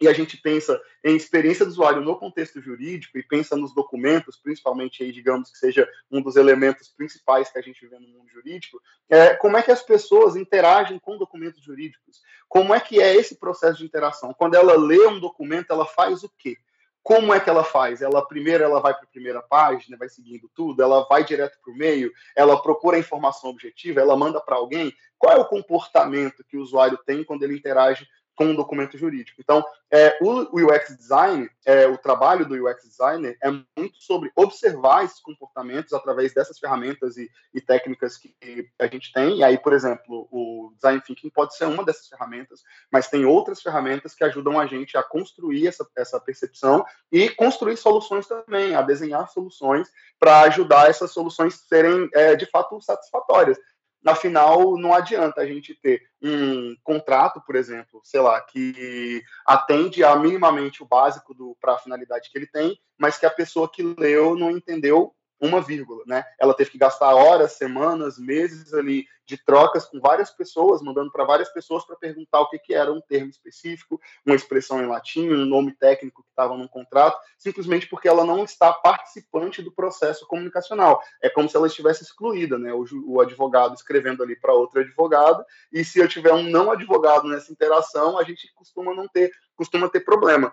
e 0.00 0.06
a 0.06 0.12
gente 0.12 0.36
pensa 0.36 0.80
em 1.04 1.16
experiência 1.16 1.64
do 1.64 1.70
usuário 1.70 2.00
no 2.00 2.16
contexto 2.16 2.60
jurídico 2.60 3.18
e 3.18 3.22
pensa 3.22 3.56
nos 3.56 3.74
documentos, 3.74 4.36
principalmente 4.36 5.02
aí, 5.02 5.12
digamos 5.12 5.50
que 5.50 5.58
seja 5.58 5.88
um 6.10 6.22
dos 6.22 6.36
elementos 6.36 6.88
principais 6.88 7.50
que 7.50 7.58
a 7.58 7.62
gente 7.62 7.86
vê 7.86 7.98
no 7.98 8.08
mundo 8.08 8.28
jurídico, 8.30 8.80
é 9.08 9.34
como 9.34 9.56
é 9.56 9.62
que 9.62 9.72
as 9.72 9.82
pessoas 9.82 10.36
interagem 10.36 10.98
com 10.98 11.18
documentos 11.18 11.62
jurídicos? 11.62 12.22
Como 12.48 12.74
é 12.74 12.80
que 12.80 13.00
é 13.00 13.14
esse 13.14 13.36
processo 13.36 13.78
de 13.78 13.84
interação? 13.84 14.32
Quando 14.32 14.54
ela 14.54 14.76
lê 14.76 15.06
um 15.06 15.18
documento, 15.20 15.72
ela 15.72 15.84
faz 15.84 16.22
o 16.22 16.32
quê? 16.38 16.56
Como 17.02 17.32
é 17.32 17.40
que 17.40 17.48
ela 17.48 17.64
faz? 17.64 18.02
Ela 18.02 18.26
primeiro 18.26 18.62
ela 18.62 18.80
vai 18.80 18.92
para 18.92 19.04
a 19.04 19.10
primeira 19.10 19.40
página, 19.40 19.96
vai 19.96 20.10
seguindo 20.10 20.46
tudo, 20.54 20.82
ela 20.82 21.06
vai 21.08 21.24
direto 21.24 21.58
para 21.62 21.72
o 21.72 21.76
meio, 21.76 22.12
ela 22.36 22.60
procura 22.60 22.98
informação 22.98 23.48
objetiva, 23.48 24.00
ela 24.00 24.14
manda 24.14 24.40
para 24.40 24.56
alguém. 24.56 24.94
Qual 25.16 25.34
é 25.34 25.40
o 25.40 25.44
comportamento 25.46 26.44
que 26.44 26.56
o 26.56 26.60
usuário 26.60 26.98
tem 27.06 27.24
quando 27.24 27.44
ele 27.44 27.56
interage 27.56 28.06
com 28.38 28.44
um 28.44 28.54
documento 28.54 28.96
jurídico. 28.96 29.40
Então, 29.40 29.64
é, 29.90 30.16
o, 30.20 30.42
UX 30.64 30.96
design, 30.96 31.50
é, 31.66 31.88
o 31.88 31.98
trabalho 31.98 32.46
do 32.46 32.54
UX 32.54 32.84
designer 32.84 33.36
é 33.42 33.50
muito 33.50 34.00
sobre 34.00 34.30
observar 34.36 35.04
esses 35.04 35.18
comportamentos 35.18 35.92
através 35.92 36.32
dessas 36.32 36.56
ferramentas 36.56 37.16
e, 37.16 37.28
e, 37.52 37.60
técnicas 37.60 38.16
que 38.16 38.32
a 38.78 38.86
gente 38.86 39.12
tem. 39.12 39.38
E 39.38 39.42
aí, 39.42 39.58
por 39.58 39.72
exemplo, 39.72 40.28
o 40.30 40.72
design 40.76 41.00
thinking 41.00 41.30
pode 41.30 41.56
ser 41.56 41.64
uma 41.64 41.84
dessas 41.84 42.06
ferramentas, 42.06 42.62
mas 42.92 43.08
tem 43.08 43.24
outras 43.24 43.60
ferramentas 43.60 44.14
que 44.14 44.22
ajudam 44.22 44.60
a 44.60 44.66
gente 44.66 44.96
a 44.96 45.02
construir 45.02 45.66
essa, 45.66 45.84
essa 45.96 46.20
percepção 46.20 46.86
e 47.10 47.28
construir 47.30 47.76
soluções 47.76 48.28
também, 48.28 48.76
a 48.76 48.82
desenhar 48.82 49.28
soluções 49.28 49.88
para 50.16 50.42
ajudar 50.42 50.88
essas 50.88 51.10
soluções 51.10 51.54
serem 51.68 52.08
é, 52.14 52.36
de 52.36 52.46
fato 52.46 52.80
satisfatórias. 52.80 53.58
Afinal, 54.06 54.76
não 54.78 54.94
adianta 54.94 55.40
a 55.40 55.46
gente 55.46 55.74
ter 55.74 56.02
um 56.22 56.74
contrato, 56.82 57.42
por 57.44 57.56
exemplo, 57.56 58.00
sei 58.04 58.20
lá, 58.20 58.40
que 58.40 59.22
atende 59.44 60.04
a 60.04 60.14
minimamente 60.16 60.82
o 60.82 60.86
básico 60.86 61.34
para 61.60 61.74
a 61.74 61.78
finalidade 61.78 62.30
que 62.30 62.38
ele 62.38 62.46
tem, 62.46 62.78
mas 62.96 63.18
que 63.18 63.26
a 63.26 63.30
pessoa 63.30 63.70
que 63.70 63.82
leu 63.82 64.36
não 64.36 64.50
entendeu 64.50 65.14
uma 65.40 65.60
vírgula, 65.60 66.02
né? 66.06 66.24
Ela 66.38 66.54
teve 66.54 66.70
que 66.70 66.78
gastar 66.78 67.14
horas, 67.14 67.52
semanas, 67.52 68.18
meses 68.18 68.74
ali 68.74 69.06
de 69.28 69.36
trocas 69.36 69.84
com 69.84 70.00
várias 70.00 70.30
pessoas, 70.30 70.80
mandando 70.80 71.12
para 71.12 71.22
várias 71.22 71.50
pessoas 71.50 71.84
para 71.84 71.96
perguntar 71.96 72.40
o 72.40 72.48
que, 72.48 72.58
que 72.58 72.74
era 72.74 72.90
um 72.90 73.00
termo 73.00 73.28
específico, 73.28 74.00
uma 74.24 74.34
expressão 74.34 74.82
em 74.82 74.86
latim, 74.86 75.28
um 75.28 75.44
nome 75.44 75.72
técnico 75.72 76.22
que 76.22 76.30
estava 76.30 76.56
no 76.56 76.66
contrato, 76.66 77.18
simplesmente 77.36 77.86
porque 77.86 78.08
ela 78.08 78.24
não 78.24 78.42
está 78.42 78.72
participante 78.72 79.60
do 79.60 79.70
processo 79.70 80.26
comunicacional. 80.26 81.02
É 81.22 81.28
como 81.28 81.46
se 81.46 81.56
ela 81.56 81.66
estivesse 81.66 82.02
excluída, 82.02 82.58
né? 82.58 82.72
O, 82.72 82.86
o 83.06 83.20
advogado 83.20 83.74
escrevendo 83.74 84.22
ali 84.22 84.34
para 84.34 84.54
outro 84.54 84.80
advogado, 84.80 85.44
e 85.70 85.84
se 85.84 85.98
eu 85.98 86.08
tiver 86.08 86.32
um 86.32 86.44
não 86.44 86.70
advogado 86.70 87.28
nessa 87.28 87.52
interação, 87.52 88.18
a 88.18 88.24
gente 88.24 88.50
costuma 88.54 88.94
não 88.94 89.06
ter, 89.06 89.30
costuma 89.54 89.90
ter 89.90 90.00
problema. 90.00 90.50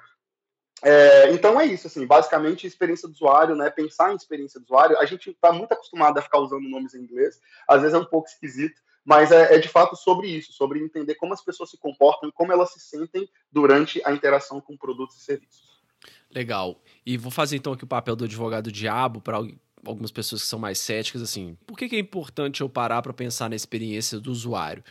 É, 0.88 1.32
então 1.32 1.60
é 1.60 1.66
isso, 1.66 1.88
assim, 1.88 2.06
basicamente 2.06 2.68
experiência 2.68 3.08
do 3.08 3.14
usuário, 3.16 3.56
né? 3.56 3.72
Pensar 3.72 4.14
em 4.14 4.16
experiência 4.16 4.60
do 4.60 4.66
usuário. 4.66 5.00
A 5.00 5.06
gente 5.06 5.32
está 5.32 5.52
muito 5.52 5.72
acostumado 5.72 6.16
a 6.20 6.22
ficar 6.22 6.38
usando 6.38 6.70
nomes 6.70 6.94
em 6.94 7.02
inglês, 7.02 7.42
às 7.68 7.82
vezes 7.82 7.96
é 7.96 7.98
um 7.98 8.06
pouco 8.06 8.28
esquisito, 8.30 8.80
mas 9.04 9.32
é, 9.32 9.56
é, 9.56 9.58
de 9.58 9.68
fato 9.68 9.96
sobre 9.96 10.28
isso, 10.28 10.54
sobre 10.54 10.80
entender 10.80 11.16
como 11.16 11.34
as 11.34 11.44
pessoas 11.44 11.72
se 11.72 11.78
comportam 11.80 12.30
e 12.30 12.32
como 12.32 12.52
elas 12.52 12.72
se 12.72 12.80
sentem 12.80 13.28
durante 13.52 14.00
a 14.06 14.14
interação 14.14 14.62
com 14.62 14.78
produtos 14.78 15.18
e 15.18 15.22
serviços. 15.22 15.82
Legal. 16.30 16.80
E 17.04 17.18
vou 17.18 17.32
fazer 17.32 17.56
então 17.56 17.74
aqui 17.74 17.84
o 17.84 17.88
papel 17.88 18.16
do 18.16 18.26
advogado 18.26 18.72
diabo 18.72 19.22
para 19.22 19.38
algumas 19.84 20.12
pessoas 20.12 20.44
que 20.44 20.48
são 20.48 20.60
mais 20.60 20.78
céticas, 20.78 21.20
assim, 21.24 21.58
por 21.66 21.76
que, 21.76 21.90
que 21.90 21.96
é 21.96 22.00
importante 22.00 22.62
eu 22.62 22.70
parar 22.70 23.02
para 23.02 23.14
pensar 23.14 23.50
na 23.50 23.56
experiência 23.56 24.20
do 24.20 24.30
usuário? 24.30 24.84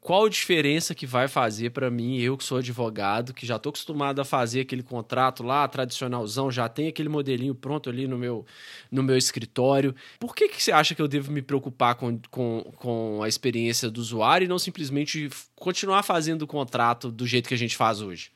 Qual 0.00 0.24
a 0.24 0.28
diferença 0.30 0.94
que 0.94 1.06
vai 1.06 1.28
fazer 1.28 1.70
para 1.70 1.90
mim, 1.90 2.18
eu 2.18 2.36
que 2.36 2.44
sou 2.44 2.58
advogado, 2.58 3.34
que 3.34 3.44
já 3.44 3.56
estou 3.56 3.68
acostumado 3.68 4.20
a 4.20 4.24
fazer 4.24 4.60
aquele 4.60 4.82
contrato 4.82 5.42
lá, 5.42 5.68
tradicionalzão, 5.68 6.50
já 6.50 6.68
tem 6.68 6.88
aquele 6.88 7.08
modelinho 7.08 7.54
pronto 7.54 7.90
ali 7.90 8.08
no 8.08 8.16
meu, 8.16 8.46
no 8.90 9.02
meu 9.02 9.16
escritório. 9.18 9.94
Por 10.18 10.34
que, 10.34 10.48
que 10.48 10.62
você 10.62 10.72
acha 10.72 10.94
que 10.94 11.02
eu 11.02 11.08
devo 11.08 11.30
me 11.30 11.42
preocupar 11.42 11.96
com, 11.96 12.18
com, 12.30 12.72
com 12.76 13.22
a 13.22 13.28
experiência 13.28 13.90
do 13.90 14.00
usuário 14.00 14.46
e 14.46 14.48
não 14.48 14.58
simplesmente 14.58 15.28
continuar 15.54 16.02
fazendo 16.02 16.42
o 16.42 16.46
contrato 16.46 17.10
do 17.10 17.26
jeito 17.26 17.48
que 17.48 17.54
a 17.54 17.58
gente 17.58 17.76
faz 17.76 18.00
hoje? 18.00 18.30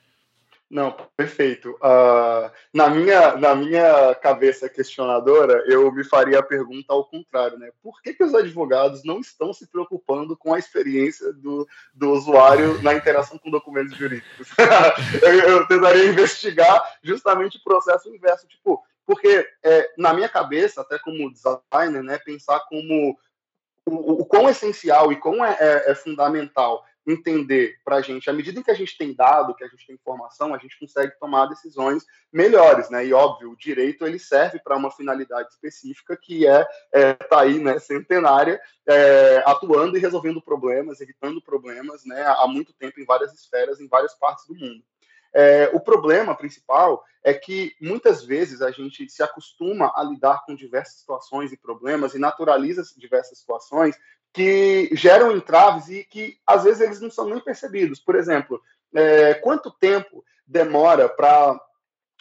Não, 0.75 0.91
perfeito. 1.17 1.71
Uh, 1.77 2.51
na, 2.73 2.91
minha, 2.91 3.37
na 3.37 3.55
minha 3.55 4.13
cabeça 4.17 4.69
questionadora, 4.69 5.63
eu 5.69 5.93
me 5.93 6.03
faria 6.03 6.41
a 6.41 6.43
pergunta 6.43 6.93
ao 6.93 7.05
contrário, 7.05 7.57
né? 7.57 7.71
Por 7.81 8.03
que, 8.03 8.13
que 8.13 8.25
os 8.25 8.35
advogados 8.35 9.05
não 9.05 9.21
estão 9.21 9.53
se 9.53 9.69
preocupando 9.69 10.37
com 10.37 10.53
a 10.53 10.59
experiência 10.59 11.33
do, 11.33 11.65
do 11.95 12.11
usuário 12.11 12.83
na 12.83 12.93
interação 12.93 13.39
com 13.39 13.53
documentos 13.53 13.97
jurídicos? 13.97 14.49
eu, 15.23 15.33
eu, 15.49 15.69
tentaria 15.69 16.07
investigar 16.07 16.83
justamente 17.05 17.59
o 17.59 17.63
processo 17.63 18.13
inverso, 18.13 18.45
tipo, 18.49 18.85
porque 19.07 19.49
é, 19.63 19.93
na 19.97 20.13
minha 20.13 20.29
cabeça, 20.29 20.81
até 20.81 20.99
como 20.99 21.33
designer, 21.33 22.03
né, 22.03 22.19
pensar 22.19 22.59
como 22.69 23.17
o, 23.87 24.23
o 24.23 24.27
quão 24.27 24.51
essencial 24.51 25.13
e 25.13 25.17
quão 25.21 25.45
é, 25.45 25.57
é, 25.61 25.93
é 25.93 25.95
fundamental 25.95 26.85
entender 27.07 27.77
para 27.85 27.97
a 27.97 28.01
gente, 28.01 28.31
à 28.31 28.33
medida 28.33 28.63
que 28.63 28.71
a 28.71 28.75
gente 28.75 28.97
tem 28.97 29.15
dado, 29.15 29.55
que 29.55 29.65
a 29.65 29.69
gente 29.69 29.87
tem 29.87 29.95
informação, 29.95 30.55
a 30.55 30.59
gente 30.59 30.79
consegue 30.79 31.13
tomar 31.19 31.47
decisões 31.47 32.05
melhores, 32.33 32.89
né? 32.91 33.07
E 33.07 33.13
óbvio, 33.13 33.51
o 33.51 33.57
direito 33.57 34.07
ele 34.07 34.19
serve 34.19 34.59
para 34.59 34.77
uma 34.77 34.91
finalidade 34.91 35.49
específica 35.51 36.17
que 36.17 36.47
é, 36.47 36.67
é 36.93 37.15
tá 37.15 37.41
aí, 37.41 37.59
né, 37.59 37.79
centenária, 37.79 38.61
é, 38.87 39.43
atuando 39.47 39.97
e 39.97 40.01
resolvendo 40.01 40.43
problemas, 40.43 41.01
evitando 41.01 41.43
problemas, 41.43 42.05
né, 42.05 42.23
há 42.23 42.47
muito 42.47 42.73
tempo 42.73 43.01
em 43.01 43.05
várias 43.05 43.33
esferas, 43.35 43.81
em 43.81 43.89
várias 43.89 44.15
partes 44.15 44.47
do 44.47 44.55
mundo. 44.55 44.83
É, 45.35 45.69
o 45.73 45.81
problema 45.81 46.37
principal 46.37 47.05
é 47.23 47.35
que 47.35 47.75
muitas 47.81 48.25
vezes 48.25 48.63
a 48.63 48.71
gente 48.71 49.09
se 49.11 49.23
acostuma 49.23 49.93
a 49.97 50.03
lidar 50.05 50.45
com 50.47 50.55
diversas 50.55 51.01
situações 51.01 51.53
e 51.53 51.57
problemas 51.57 52.15
e 52.15 52.19
naturaliza 52.19 52.85
diversas 52.97 53.39
situações 53.39 53.97
que 54.33 54.91
geram 54.93 55.33
entraves 55.33 55.89
e 55.89 56.05
que 56.05 56.39
às 56.47 56.63
vezes 56.65 56.81
eles 56.81 57.01
não 57.01 57.11
são 57.11 57.29
nem 57.29 57.41
percebidos. 57.41 57.99
Por 57.99 58.15
exemplo, 58.15 58.61
é, 58.95 59.35
quanto 59.35 59.73
tempo 59.73 60.25
demora 60.47 61.09
para 61.09 61.59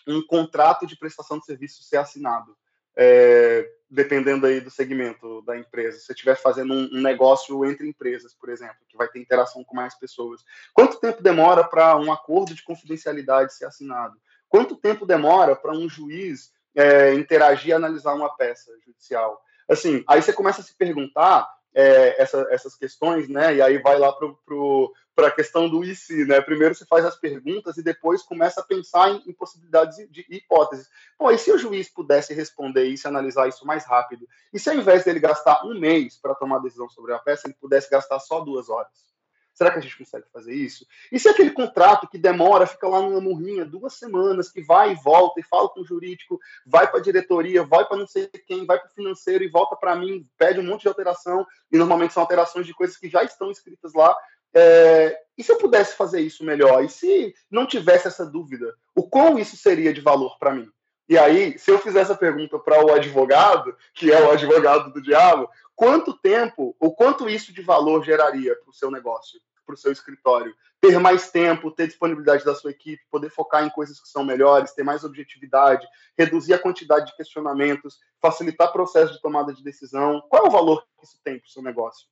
um 0.07 0.25
contrato 0.25 0.87
de 0.87 0.97
prestação 0.97 1.37
de 1.37 1.45
serviço 1.45 1.83
ser 1.83 1.97
assinado? 1.97 2.55
É, 2.95 3.69
dependendo 3.93 4.47
aí 4.47 4.59
do 4.59 4.71
segmento 4.71 5.43
da 5.43 5.55
empresa. 5.55 5.99
Se 5.99 6.05
você 6.05 6.13
estiver 6.13 6.35
fazendo 6.35 6.73
um, 6.73 7.01
negócio 7.01 7.63
entre 7.63 7.87
empresas, 7.87 8.33
por 8.33 8.49
exemplo, 8.49 8.77
que 8.87 8.97
vai 8.97 9.07
ter 9.07 9.19
interação 9.19 9.63
com 9.63 9.75
mais 9.75 9.93
pessoas. 9.93 10.43
Quanto 10.73 10.99
tempo 10.99 11.21
demora 11.21 11.63
para 11.63 11.95
um 11.95 12.11
acordo 12.11 12.55
de 12.55 12.63
confidencialidade 12.63 13.53
ser 13.53 13.65
assinado? 13.65 14.17
Quanto 14.49 14.75
tempo 14.75 15.05
demora 15.05 15.55
para 15.55 15.73
um 15.73 15.87
juiz 15.87 16.51
é, 16.75 17.13
interagir 17.13 17.69
e 17.69 17.73
analisar 17.73 18.15
uma 18.15 18.35
peça 18.35 18.71
judicial? 18.83 19.39
Assim, 19.69 20.03
aí 20.07 20.21
você 20.21 20.33
começa 20.33 20.61
a 20.61 20.63
se 20.63 20.75
perguntar 20.75 21.47
é, 21.73 22.21
essa, 22.21 22.47
essas 22.49 22.75
questões, 22.75 23.27
né? 23.27 23.55
E 23.55 23.61
aí 23.61 23.77
vai 23.79 23.97
lá 23.97 24.13
para 25.15 25.27
a 25.27 25.31
questão 25.31 25.69
do 25.69 25.83
e 25.83 25.95
se, 25.95 26.25
né? 26.25 26.41
Primeiro 26.41 26.75
você 26.75 26.85
faz 26.85 27.05
as 27.05 27.15
perguntas 27.15 27.77
e 27.77 27.83
depois 27.83 28.21
começa 28.21 28.61
a 28.61 28.63
pensar 28.63 29.09
em, 29.11 29.23
em 29.27 29.33
possibilidades 29.33 29.97
de, 29.97 30.07
de 30.07 30.25
hipóteses. 30.29 30.89
Bom, 31.17 31.31
e 31.31 31.37
se 31.37 31.51
o 31.51 31.57
juiz 31.57 31.89
pudesse 31.89 32.33
responder 32.33 32.85
isso, 32.85 33.07
analisar 33.07 33.47
isso 33.47 33.65
mais 33.65 33.85
rápido? 33.85 34.27
E 34.53 34.59
se 34.59 34.69
ao 34.69 34.75
invés 34.75 35.03
dele 35.03 35.19
gastar 35.19 35.65
um 35.65 35.79
mês 35.79 36.17
para 36.17 36.35
tomar 36.35 36.59
decisão 36.59 36.89
sobre 36.89 37.13
a 37.13 37.19
peça, 37.19 37.47
ele 37.47 37.55
pudesse 37.59 37.89
gastar 37.89 38.19
só 38.19 38.39
duas 38.39 38.69
horas? 38.69 39.12
Será 39.53 39.71
que 39.71 39.77
a 39.77 39.81
gente 39.81 39.97
consegue 39.97 40.25
fazer 40.33 40.53
isso? 40.53 40.85
E 41.11 41.19
se 41.19 41.29
aquele 41.29 41.51
contrato 41.51 42.07
que 42.07 42.17
demora, 42.17 42.65
fica 42.65 42.87
lá 42.87 43.01
numa 43.01 43.21
murrinha 43.21 43.63
duas 43.63 43.93
semanas, 43.93 44.51
que 44.51 44.61
vai 44.61 44.91
e 44.91 44.95
volta 44.95 45.39
e 45.39 45.43
fala 45.43 45.69
com 45.69 45.81
o 45.81 45.85
jurídico, 45.85 46.39
vai 46.65 46.89
para 46.89 46.99
a 46.99 47.03
diretoria, 47.03 47.63
vai 47.63 47.85
para 47.85 47.97
não 47.97 48.07
sei 48.07 48.27
quem, 48.47 48.65
vai 48.65 48.79
para 48.79 48.89
o 48.89 48.93
financeiro 48.93 49.43
e 49.43 49.49
volta 49.49 49.75
para 49.75 49.95
mim, 49.95 50.27
pede 50.37 50.59
um 50.59 50.63
monte 50.63 50.81
de 50.81 50.87
alteração, 50.87 51.45
e 51.71 51.77
normalmente 51.77 52.13
são 52.13 52.23
alterações 52.23 52.65
de 52.65 52.73
coisas 52.73 52.97
que 52.97 53.09
já 53.09 53.23
estão 53.23 53.51
escritas 53.51 53.93
lá. 53.93 54.15
É... 54.55 55.19
e 55.35 55.43
se 55.43 55.51
eu 55.51 55.57
pudesse 55.57 55.95
fazer 55.95 56.21
isso 56.21 56.43
melhor? 56.43 56.83
E 56.83 56.89
se 56.89 57.33
não 57.49 57.65
tivesse 57.65 58.07
essa 58.07 58.25
dúvida, 58.25 58.73
o 58.95 59.03
quão 59.03 59.37
isso 59.39 59.57
seria 59.57 59.93
de 59.93 60.01
valor 60.01 60.37
para 60.37 60.53
mim? 60.53 60.69
E 61.07 61.17
aí, 61.17 61.59
se 61.59 61.69
eu 61.69 61.79
fizer 61.79 61.99
essa 61.99 62.15
pergunta 62.15 62.57
para 62.57 62.83
o 62.83 62.93
advogado, 62.93 63.75
que 63.93 64.11
é 64.11 64.21
o 64.21 64.31
advogado 64.31 64.91
do 64.93 65.01
diabo, 65.01 65.49
quanto 65.75 66.17
tempo 66.17 66.75
ou 66.79 66.95
quanto 66.95 67.29
isso 67.29 67.53
de 67.53 67.61
valor 67.61 68.03
geraria 68.03 68.55
para 68.55 68.69
o 68.69 68.73
seu 68.73 68.91
negócio, 68.91 69.39
para 69.65 69.75
o 69.75 69.77
seu 69.77 69.91
escritório? 69.91 70.53
Ter 70.81 70.99
mais 70.99 71.31
tempo, 71.31 71.71
ter 71.71 71.87
disponibilidade 71.87 72.43
da 72.43 72.53
sua 72.53 72.71
equipe, 72.71 73.01
poder 73.09 73.29
focar 73.29 73.63
em 73.63 73.69
coisas 73.69 73.99
que 73.99 74.09
são 74.09 74.23
melhores, 74.23 74.73
ter 74.73 74.83
mais 74.83 75.03
objetividade, 75.03 75.87
reduzir 76.17 76.53
a 76.53 76.59
quantidade 76.59 77.07
de 77.07 77.15
questionamentos, 77.15 77.99
facilitar 78.21 78.69
o 78.69 78.73
processo 78.73 79.13
de 79.13 79.21
tomada 79.21 79.53
de 79.53 79.63
decisão. 79.63 80.21
Qual 80.29 80.45
é 80.45 80.47
o 80.47 80.51
valor 80.51 80.83
que 80.97 81.05
isso 81.05 81.19
tem 81.23 81.39
para 81.39 81.47
o 81.47 81.51
seu 81.51 81.61
negócio? 81.61 82.07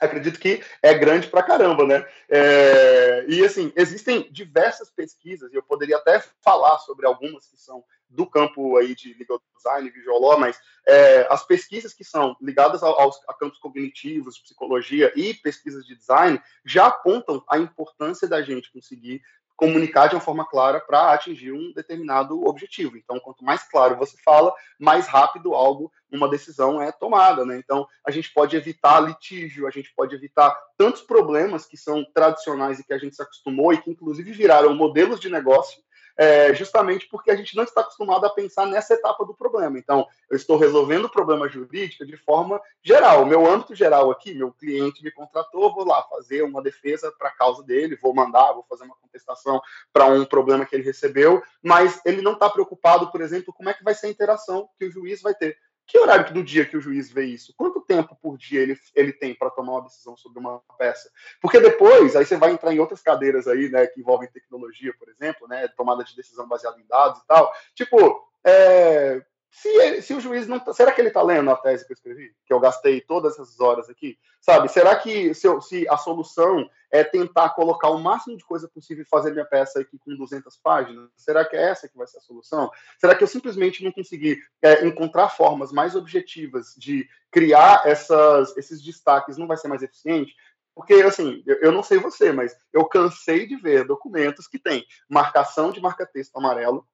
acredito 0.00 0.38
que 0.38 0.62
é 0.82 0.94
grande 0.94 1.28
pra 1.28 1.42
caramba, 1.42 1.86
né? 1.86 2.06
É, 2.28 3.24
e 3.28 3.44
assim, 3.44 3.72
existem 3.76 4.30
diversas 4.30 4.90
pesquisas, 4.90 5.52
e 5.52 5.56
eu 5.56 5.62
poderia 5.62 5.96
até 5.96 6.20
falar 6.42 6.78
sobre 6.78 7.06
algumas 7.06 7.46
que 7.46 7.56
são 7.56 7.84
do 8.14 8.26
campo 8.26 8.76
aí 8.76 8.94
de 8.94 9.14
legal 9.14 9.40
design, 9.56 9.90
visual 9.90 10.20
law, 10.20 10.38
mas 10.38 10.58
é, 10.86 11.26
as 11.30 11.44
pesquisas 11.44 11.92
que 11.92 12.04
são 12.04 12.36
ligadas 12.40 12.82
aos, 12.82 13.18
a 13.28 13.34
campos 13.34 13.58
cognitivos, 13.58 14.38
psicologia 14.38 15.12
e 15.16 15.34
pesquisas 15.34 15.84
de 15.84 15.96
design 15.96 16.40
já 16.64 16.86
apontam 16.86 17.42
a 17.48 17.58
importância 17.58 18.28
da 18.28 18.42
gente 18.42 18.70
conseguir 18.72 19.22
comunicar 19.56 20.08
de 20.08 20.14
uma 20.14 20.20
forma 20.20 20.44
clara 20.44 20.80
para 20.80 21.12
atingir 21.12 21.52
um 21.52 21.72
determinado 21.72 22.44
objetivo. 22.44 22.96
Então, 22.96 23.20
quanto 23.20 23.44
mais 23.44 23.62
claro 23.62 23.96
você 23.96 24.16
fala, 24.24 24.52
mais 24.78 25.06
rápido 25.06 25.54
algo, 25.54 25.92
uma 26.10 26.28
decisão 26.28 26.82
é 26.82 26.90
tomada, 26.90 27.44
né? 27.44 27.56
Então, 27.56 27.86
a 28.04 28.10
gente 28.10 28.32
pode 28.32 28.56
evitar 28.56 29.00
litígio, 29.00 29.66
a 29.66 29.70
gente 29.70 29.92
pode 29.94 30.14
evitar 30.14 30.56
tantos 30.76 31.02
problemas 31.02 31.66
que 31.66 31.76
são 31.76 32.04
tradicionais 32.12 32.78
e 32.78 32.84
que 32.84 32.92
a 32.92 32.98
gente 32.98 33.16
se 33.16 33.22
acostumou 33.22 33.72
e 33.72 33.80
que 33.80 33.90
inclusive 33.90 34.32
viraram 34.32 34.74
modelos 34.74 35.20
de 35.20 35.28
negócio 35.28 35.82
é, 36.16 36.54
justamente 36.54 37.08
porque 37.08 37.30
a 37.30 37.36
gente 37.36 37.56
não 37.56 37.64
está 37.64 37.80
acostumado 37.80 38.24
a 38.24 38.30
pensar 38.30 38.66
nessa 38.66 38.94
etapa 38.94 39.24
do 39.24 39.34
problema. 39.34 39.78
Então, 39.78 40.06
eu 40.30 40.36
estou 40.36 40.56
resolvendo 40.56 41.06
o 41.06 41.10
problema 41.10 41.48
jurídico 41.48 42.06
de 42.06 42.16
forma 42.16 42.60
geral. 42.82 43.26
Meu 43.26 43.46
âmbito 43.46 43.74
geral 43.74 44.10
aqui, 44.10 44.34
meu 44.34 44.52
cliente 44.52 45.02
me 45.02 45.10
contratou, 45.10 45.74
vou 45.74 45.84
lá 45.84 46.02
fazer 46.04 46.42
uma 46.42 46.62
defesa 46.62 47.12
para 47.18 47.28
a 47.28 47.34
causa 47.34 47.62
dele, 47.62 47.98
vou 48.00 48.14
mandar, 48.14 48.52
vou 48.52 48.64
fazer 48.68 48.84
uma 48.84 48.96
contestação 48.96 49.60
para 49.92 50.06
um 50.06 50.24
problema 50.24 50.64
que 50.64 50.74
ele 50.74 50.84
recebeu, 50.84 51.42
mas 51.62 52.00
ele 52.04 52.22
não 52.22 52.32
está 52.32 52.48
preocupado, 52.48 53.10
por 53.10 53.20
exemplo, 53.20 53.52
como 53.52 53.68
é 53.68 53.74
que 53.74 53.84
vai 53.84 53.94
ser 53.94 54.06
a 54.06 54.10
interação 54.10 54.68
que 54.78 54.86
o 54.86 54.90
juiz 54.90 55.22
vai 55.22 55.34
ter 55.34 55.56
que 55.86 55.98
horário 55.98 56.32
do 56.32 56.42
dia 56.42 56.64
que 56.64 56.76
o 56.76 56.80
juiz 56.80 57.10
vê 57.10 57.24
isso? 57.24 57.54
Quanto 57.56 57.80
tempo 57.80 58.16
por 58.20 58.38
dia 58.38 58.60
ele, 58.60 58.78
ele 58.94 59.12
tem 59.12 59.34
para 59.34 59.50
tomar 59.50 59.72
uma 59.72 59.82
decisão 59.82 60.16
sobre 60.16 60.38
uma 60.38 60.60
peça? 60.78 61.10
Porque 61.40 61.60
depois, 61.60 62.16
aí 62.16 62.24
você 62.24 62.36
vai 62.36 62.52
entrar 62.52 62.72
em 62.72 62.78
outras 62.78 63.02
cadeiras 63.02 63.46
aí, 63.46 63.68
né, 63.68 63.86
que 63.86 64.00
envolvem 64.00 64.30
tecnologia, 64.30 64.94
por 64.98 65.08
exemplo, 65.08 65.46
né, 65.46 65.68
tomada 65.68 66.02
de 66.02 66.16
decisão 66.16 66.48
baseada 66.48 66.80
em 66.80 66.86
dados 66.86 67.20
e 67.20 67.26
tal. 67.26 67.52
Tipo, 67.74 68.26
é, 68.44 69.22
se, 69.54 69.68
ele, 69.68 70.02
se 70.02 70.12
o 70.12 70.20
juiz 70.20 70.48
não. 70.48 70.58
Tá, 70.58 70.74
será 70.74 70.90
que 70.90 71.00
ele 71.00 71.08
está 71.08 71.22
lendo 71.22 71.48
a 71.48 71.56
tese 71.56 71.86
que 71.86 71.92
eu 71.92 71.94
escrevi? 71.94 72.34
Que 72.44 72.52
eu 72.52 72.58
gastei 72.58 73.00
todas 73.00 73.34
essas 73.34 73.60
horas 73.60 73.88
aqui? 73.88 74.18
Sabe? 74.40 74.68
Será 74.68 74.96
que 74.96 75.32
se, 75.32 75.46
eu, 75.46 75.60
se 75.60 75.88
a 75.88 75.96
solução 75.96 76.68
é 76.90 77.04
tentar 77.04 77.50
colocar 77.50 77.88
o 77.90 78.00
máximo 78.00 78.36
de 78.36 78.44
coisa 78.44 78.68
possível 78.68 79.04
e 79.04 79.08
fazer 79.08 79.30
minha 79.30 79.44
peça 79.44 79.78
aqui 79.78 79.96
com 79.96 80.16
200 80.16 80.56
páginas? 80.56 81.08
Será 81.16 81.44
que 81.44 81.54
é 81.54 81.70
essa 81.70 81.88
que 81.88 81.96
vai 81.96 82.06
ser 82.08 82.18
a 82.18 82.22
solução? 82.22 82.68
Será 82.98 83.14
que 83.14 83.22
eu 83.22 83.28
simplesmente 83.28 83.84
não 83.84 83.92
consegui 83.92 84.38
é, 84.60 84.84
encontrar 84.84 85.28
formas 85.28 85.70
mais 85.70 85.94
objetivas 85.94 86.74
de 86.76 87.08
criar 87.30 87.86
essas, 87.86 88.56
esses 88.56 88.82
destaques? 88.82 89.38
Não 89.38 89.46
vai 89.46 89.56
ser 89.56 89.68
mais 89.68 89.84
eficiente? 89.84 90.34
Porque, 90.74 90.94
assim, 90.94 91.44
eu, 91.46 91.70
não 91.70 91.84
sei 91.84 91.98
você, 91.98 92.32
mas 92.32 92.56
eu 92.72 92.84
cansei 92.86 93.46
de 93.46 93.54
ver 93.54 93.86
documentos 93.86 94.48
que 94.48 94.58
têm 94.58 94.84
marcação 95.08 95.70
de 95.70 95.80
marca-texto 95.80 96.36
amarelo, 96.36 96.84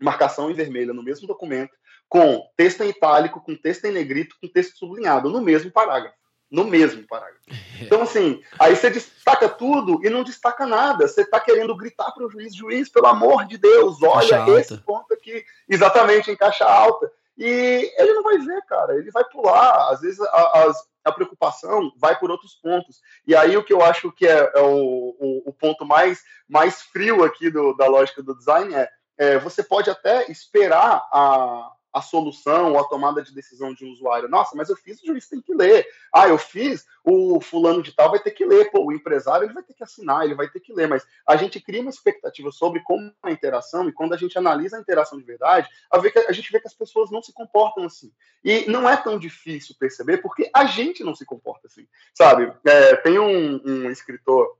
marcação 0.00 0.50
em 0.50 0.54
vermelho 0.54 0.94
no 0.94 1.02
mesmo 1.02 1.26
documento, 1.26 1.72
com 2.08 2.42
texto 2.56 2.82
em 2.82 2.88
itálico, 2.88 3.40
com 3.40 3.54
texto 3.54 3.84
em 3.84 3.92
negrito, 3.92 4.36
com 4.40 4.48
texto 4.48 4.76
sublinhado, 4.76 5.30
no 5.30 5.40
mesmo 5.40 5.70
parágrafo. 5.70 6.16
No 6.50 6.64
mesmo 6.64 7.06
parágrafo. 7.06 7.40
Então, 7.80 8.02
assim, 8.02 8.42
aí 8.58 8.76
você 8.76 8.90
destaca 8.90 9.48
tudo 9.48 10.04
e 10.04 10.10
não 10.10 10.22
destaca 10.22 10.66
nada. 10.66 11.08
Você 11.08 11.22
está 11.22 11.40
querendo 11.40 11.74
gritar 11.74 12.12
para 12.12 12.26
o 12.26 12.30
juiz, 12.30 12.54
juiz, 12.54 12.90
pelo 12.90 13.06
amor 13.06 13.46
de 13.46 13.56
Deus, 13.56 14.02
olha 14.02 14.44
esse 14.60 14.76
ponto 14.76 15.14
aqui, 15.14 15.42
exatamente 15.66 16.30
em 16.30 16.36
caixa 16.36 16.66
alta. 16.66 17.10
E 17.38 17.90
ele 17.96 18.12
não 18.12 18.22
vai 18.22 18.36
ver, 18.36 18.60
cara, 18.66 18.94
ele 18.96 19.10
vai 19.10 19.24
pular. 19.24 19.90
Às 19.90 20.02
vezes 20.02 20.20
a, 20.20 20.26
a, 20.26 20.72
a 21.06 21.12
preocupação 21.12 21.90
vai 21.96 22.18
por 22.18 22.30
outros 22.30 22.54
pontos. 22.54 23.00
E 23.26 23.34
aí 23.34 23.56
o 23.56 23.64
que 23.64 23.72
eu 23.72 23.82
acho 23.82 24.12
que 24.12 24.26
é, 24.26 24.52
é 24.54 24.60
o, 24.60 25.16
o, 25.18 25.42
o, 25.46 25.52
ponto 25.54 25.86
mais, 25.86 26.22
mais 26.46 26.82
frio 26.82 27.24
aqui 27.24 27.50
do, 27.50 27.72
da 27.74 27.86
lógica 27.86 28.22
do 28.22 28.36
design 28.36 28.74
é, 28.74 28.86
é 29.20 29.38
você 29.38 29.62
pode 29.62 29.90
até 29.90 30.30
esperar 30.30 31.06
a, 31.12 31.72
a 31.92 32.00
solução 32.00 32.72
ou 32.72 32.78
a 32.78 32.84
tomada 32.84 33.22
de 33.22 33.34
decisão 33.34 33.74
de 33.74 33.84
um 33.84 33.92
usuário. 33.92 34.30
Nossa, 34.30 34.56
mas 34.56 34.70
eu 34.70 34.76
fiz, 34.76 35.02
o 35.02 35.06
juiz 35.06 35.28
tem 35.28 35.42
que 35.42 35.52
ler. 35.52 35.86
Ah, 36.10 36.26
eu 36.26 36.38
fiz, 36.38 36.86
o 37.04 37.38
fulano 37.38 37.82
de 37.82 37.92
tal 37.92 38.10
vai 38.10 38.18
ter 38.18 38.30
que 38.30 38.46
ler. 38.46 38.70
Pô, 38.70 38.86
o 38.86 38.92
empresário 38.92 39.44
ele 39.44 39.52
vai 39.52 39.62
ter 39.62 39.74
que 39.74 39.84
assinar, 39.84 40.24
ele 40.24 40.34
vai 40.34 40.48
ter 40.48 40.60
que 40.60 40.72
ler. 40.72 40.88
Mas 40.88 41.06
a 41.26 41.36
gente 41.36 41.60
cria 41.60 41.82
uma 41.82 41.90
expectativa 41.90 42.50
sobre 42.50 42.80
como 42.80 43.08
é 43.08 43.28
a 43.28 43.30
interação 43.30 43.86
e 43.88 43.92
quando 43.92 44.14
a 44.14 44.16
gente 44.16 44.38
analisa 44.38 44.78
a 44.78 44.80
interação 44.80 45.18
de 45.18 45.24
verdade, 45.24 45.68
a, 45.90 45.98
ver 45.98 46.12
que, 46.12 46.18
a 46.18 46.32
gente 46.32 46.50
vê 46.50 46.58
que 46.58 46.68
as 46.68 46.74
pessoas 46.74 47.10
não 47.10 47.22
se 47.22 47.34
comportam 47.34 47.84
assim. 47.84 48.10
E 48.42 48.64
não 48.70 48.88
é 48.88 48.96
tão 48.96 49.18
difícil 49.18 49.74
perceber 49.78 50.18
porque 50.18 50.50
a 50.54 50.64
gente 50.64 51.04
não 51.04 51.14
se 51.14 51.26
comporta 51.26 51.66
assim, 51.66 51.86
sabe? 52.14 52.50
É, 52.64 52.96
tem 52.96 53.18
um, 53.18 53.60
um 53.66 53.90
escritor 53.90 54.56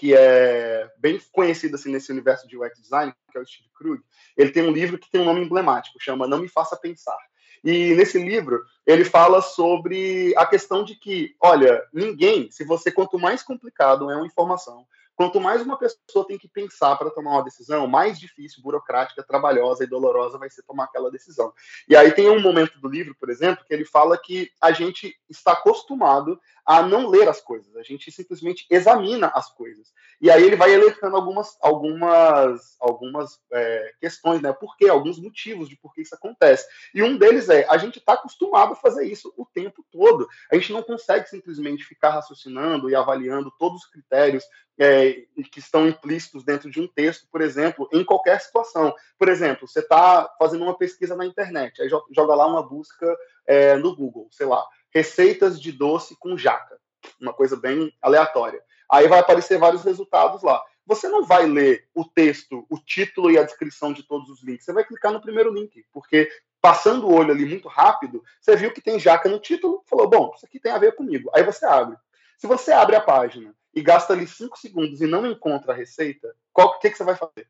que 0.00 0.14
é 0.16 0.90
bem 0.96 1.20
conhecido 1.30 1.74
assim 1.74 1.92
nesse 1.92 2.10
universo 2.10 2.48
de 2.48 2.56
UX 2.56 2.80
design, 2.80 3.12
que 3.30 3.36
é 3.36 3.40
o 3.42 3.46
Steve 3.46 3.68
Krug, 3.76 4.02
ele 4.34 4.50
tem 4.50 4.62
um 4.62 4.72
livro 4.72 4.98
que 4.98 5.10
tem 5.10 5.20
um 5.20 5.26
nome 5.26 5.42
emblemático, 5.42 6.00
chama 6.00 6.26
Não 6.26 6.38
Me 6.38 6.48
Faça 6.48 6.74
Pensar. 6.74 7.18
E 7.62 7.94
nesse 7.94 8.18
livro 8.18 8.64
ele 8.86 9.04
fala 9.04 9.42
sobre 9.42 10.32
a 10.38 10.46
questão 10.46 10.82
de 10.82 10.94
que, 10.94 11.36
olha, 11.38 11.84
ninguém, 11.92 12.50
se 12.50 12.64
você 12.64 12.90
quanto 12.90 13.18
mais 13.18 13.42
complicado 13.42 14.10
é 14.10 14.16
uma 14.16 14.26
informação, 14.26 14.86
Quanto 15.20 15.38
mais 15.38 15.60
uma 15.60 15.76
pessoa 15.76 16.26
tem 16.26 16.38
que 16.38 16.48
pensar 16.48 16.96
para 16.96 17.10
tomar 17.10 17.32
uma 17.32 17.44
decisão, 17.44 17.86
mais 17.86 18.18
difícil, 18.18 18.62
burocrática, 18.62 19.22
trabalhosa 19.22 19.84
e 19.84 19.86
dolorosa 19.86 20.38
vai 20.38 20.48
ser 20.48 20.62
tomar 20.62 20.84
aquela 20.84 21.10
decisão. 21.10 21.52
E 21.86 21.94
aí 21.94 22.10
tem 22.10 22.30
um 22.30 22.40
momento 22.40 22.80
do 22.80 22.88
livro, 22.88 23.14
por 23.20 23.28
exemplo, 23.28 23.62
que 23.66 23.74
ele 23.74 23.84
fala 23.84 24.16
que 24.16 24.50
a 24.58 24.72
gente 24.72 25.14
está 25.28 25.52
acostumado 25.52 26.40
a 26.64 26.82
não 26.82 27.06
ler 27.06 27.28
as 27.28 27.38
coisas, 27.38 27.76
a 27.76 27.82
gente 27.82 28.10
simplesmente 28.10 28.64
examina 28.70 29.30
as 29.34 29.52
coisas. 29.52 29.92
E 30.22 30.30
aí 30.30 30.42
ele 30.42 30.56
vai 30.56 30.72
elencando 30.72 31.16
algumas, 31.16 31.58
algumas, 31.60 32.76
algumas 32.80 33.40
é, 33.52 33.92
questões, 34.00 34.40
né? 34.40 34.52
Por 34.52 34.76
quê? 34.76 34.88
Alguns 34.88 35.18
motivos 35.18 35.68
de 35.68 35.76
por 35.76 35.92
que 35.92 36.00
isso 36.00 36.14
acontece. 36.14 36.66
E 36.94 37.02
um 37.02 37.18
deles 37.18 37.50
é 37.50 37.66
a 37.68 37.76
gente 37.76 37.98
está 37.98 38.14
acostumado 38.14 38.72
a 38.72 38.76
fazer 38.76 39.04
isso 39.04 39.32
o 39.36 39.44
tempo 39.44 39.84
todo. 39.90 40.26
A 40.50 40.54
gente 40.54 40.72
não 40.72 40.82
consegue 40.82 41.28
simplesmente 41.28 41.84
ficar 41.84 42.10
raciocinando 42.10 42.88
e 42.88 42.94
avaliando 42.94 43.52
todos 43.58 43.82
os 43.82 43.90
critérios 43.90 44.44
é, 44.80 45.26
que 45.52 45.58
estão 45.58 45.86
implícitos 45.86 46.42
dentro 46.42 46.70
de 46.70 46.80
um 46.80 46.88
texto, 46.88 47.28
por 47.30 47.42
exemplo, 47.42 47.86
em 47.92 48.02
qualquer 48.02 48.40
situação. 48.40 48.94
Por 49.18 49.28
exemplo, 49.28 49.68
você 49.68 49.80
está 49.80 50.34
fazendo 50.38 50.64
uma 50.64 50.76
pesquisa 50.76 51.14
na 51.14 51.26
internet, 51.26 51.82
aí 51.82 51.88
joga 51.88 52.34
lá 52.34 52.46
uma 52.46 52.66
busca 52.66 53.14
é, 53.46 53.76
no 53.76 53.94
Google, 53.94 54.28
sei 54.30 54.46
lá, 54.46 54.64
receitas 54.90 55.60
de 55.60 55.70
doce 55.70 56.16
com 56.18 56.34
jaca, 56.34 56.78
uma 57.20 57.34
coisa 57.34 57.56
bem 57.56 57.92
aleatória. 58.00 58.62
Aí 58.90 59.06
vai 59.06 59.18
aparecer 59.20 59.58
vários 59.58 59.84
resultados 59.84 60.42
lá. 60.42 60.64
Você 60.86 61.08
não 61.08 61.24
vai 61.24 61.46
ler 61.46 61.86
o 61.94 62.02
texto, 62.02 62.66
o 62.70 62.78
título 62.78 63.30
e 63.30 63.36
a 63.36 63.42
descrição 63.42 63.92
de 63.92 64.02
todos 64.02 64.30
os 64.30 64.42
links. 64.42 64.64
Você 64.64 64.72
vai 64.72 64.82
clicar 64.82 65.12
no 65.12 65.20
primeiro 65.20 65.52
link, 65.52 65.84
porque 65.92 66.28
passando 66.58 67.06
o 67.06 67.14
olho 67.14 67.32
ali 67.32 67.44
muito 67.44 67.68
rápido, 67.68 68.24
você 68.40 68.56
viu 68.56 68.72
que 68.72 68.80
tem 68.80 68.98
jaca 68.98 69.28
no 69.28 69.38
título, 69.38 69.84
falou: 69.86 70.08
bom, 70.08 70.32
isso 70.34 70.46
aqui 70.46 70.58
tem 70.58 70.72
a 70.72 70.78
ver 70.78 70.96
comigo. 70.96 71.30
Aí 71.34 71.44
você 71.44 71.66
abre. 71.66 71.96
Se 72.38 72.46
você 72.46 72.72
abre 72.72 72.96
a 72.96 73.00
página 73.02 73.54
e 73.74 73.82
gasta 73.82 74.12
ali 74.12 74.26
5 74.26 74.58
segundos 74.58 75.00
e 75.00 75.06
não 75.06 75.26
encontra 75.26 75.72
a 75.72 75.76
receita, 75.76 76.34
o 76.54 76.78
que, 76.78 76.90
que 76.90 76.96
você 76.96 77.04
vai 77.04 77.16
fazer? 77.16 77.48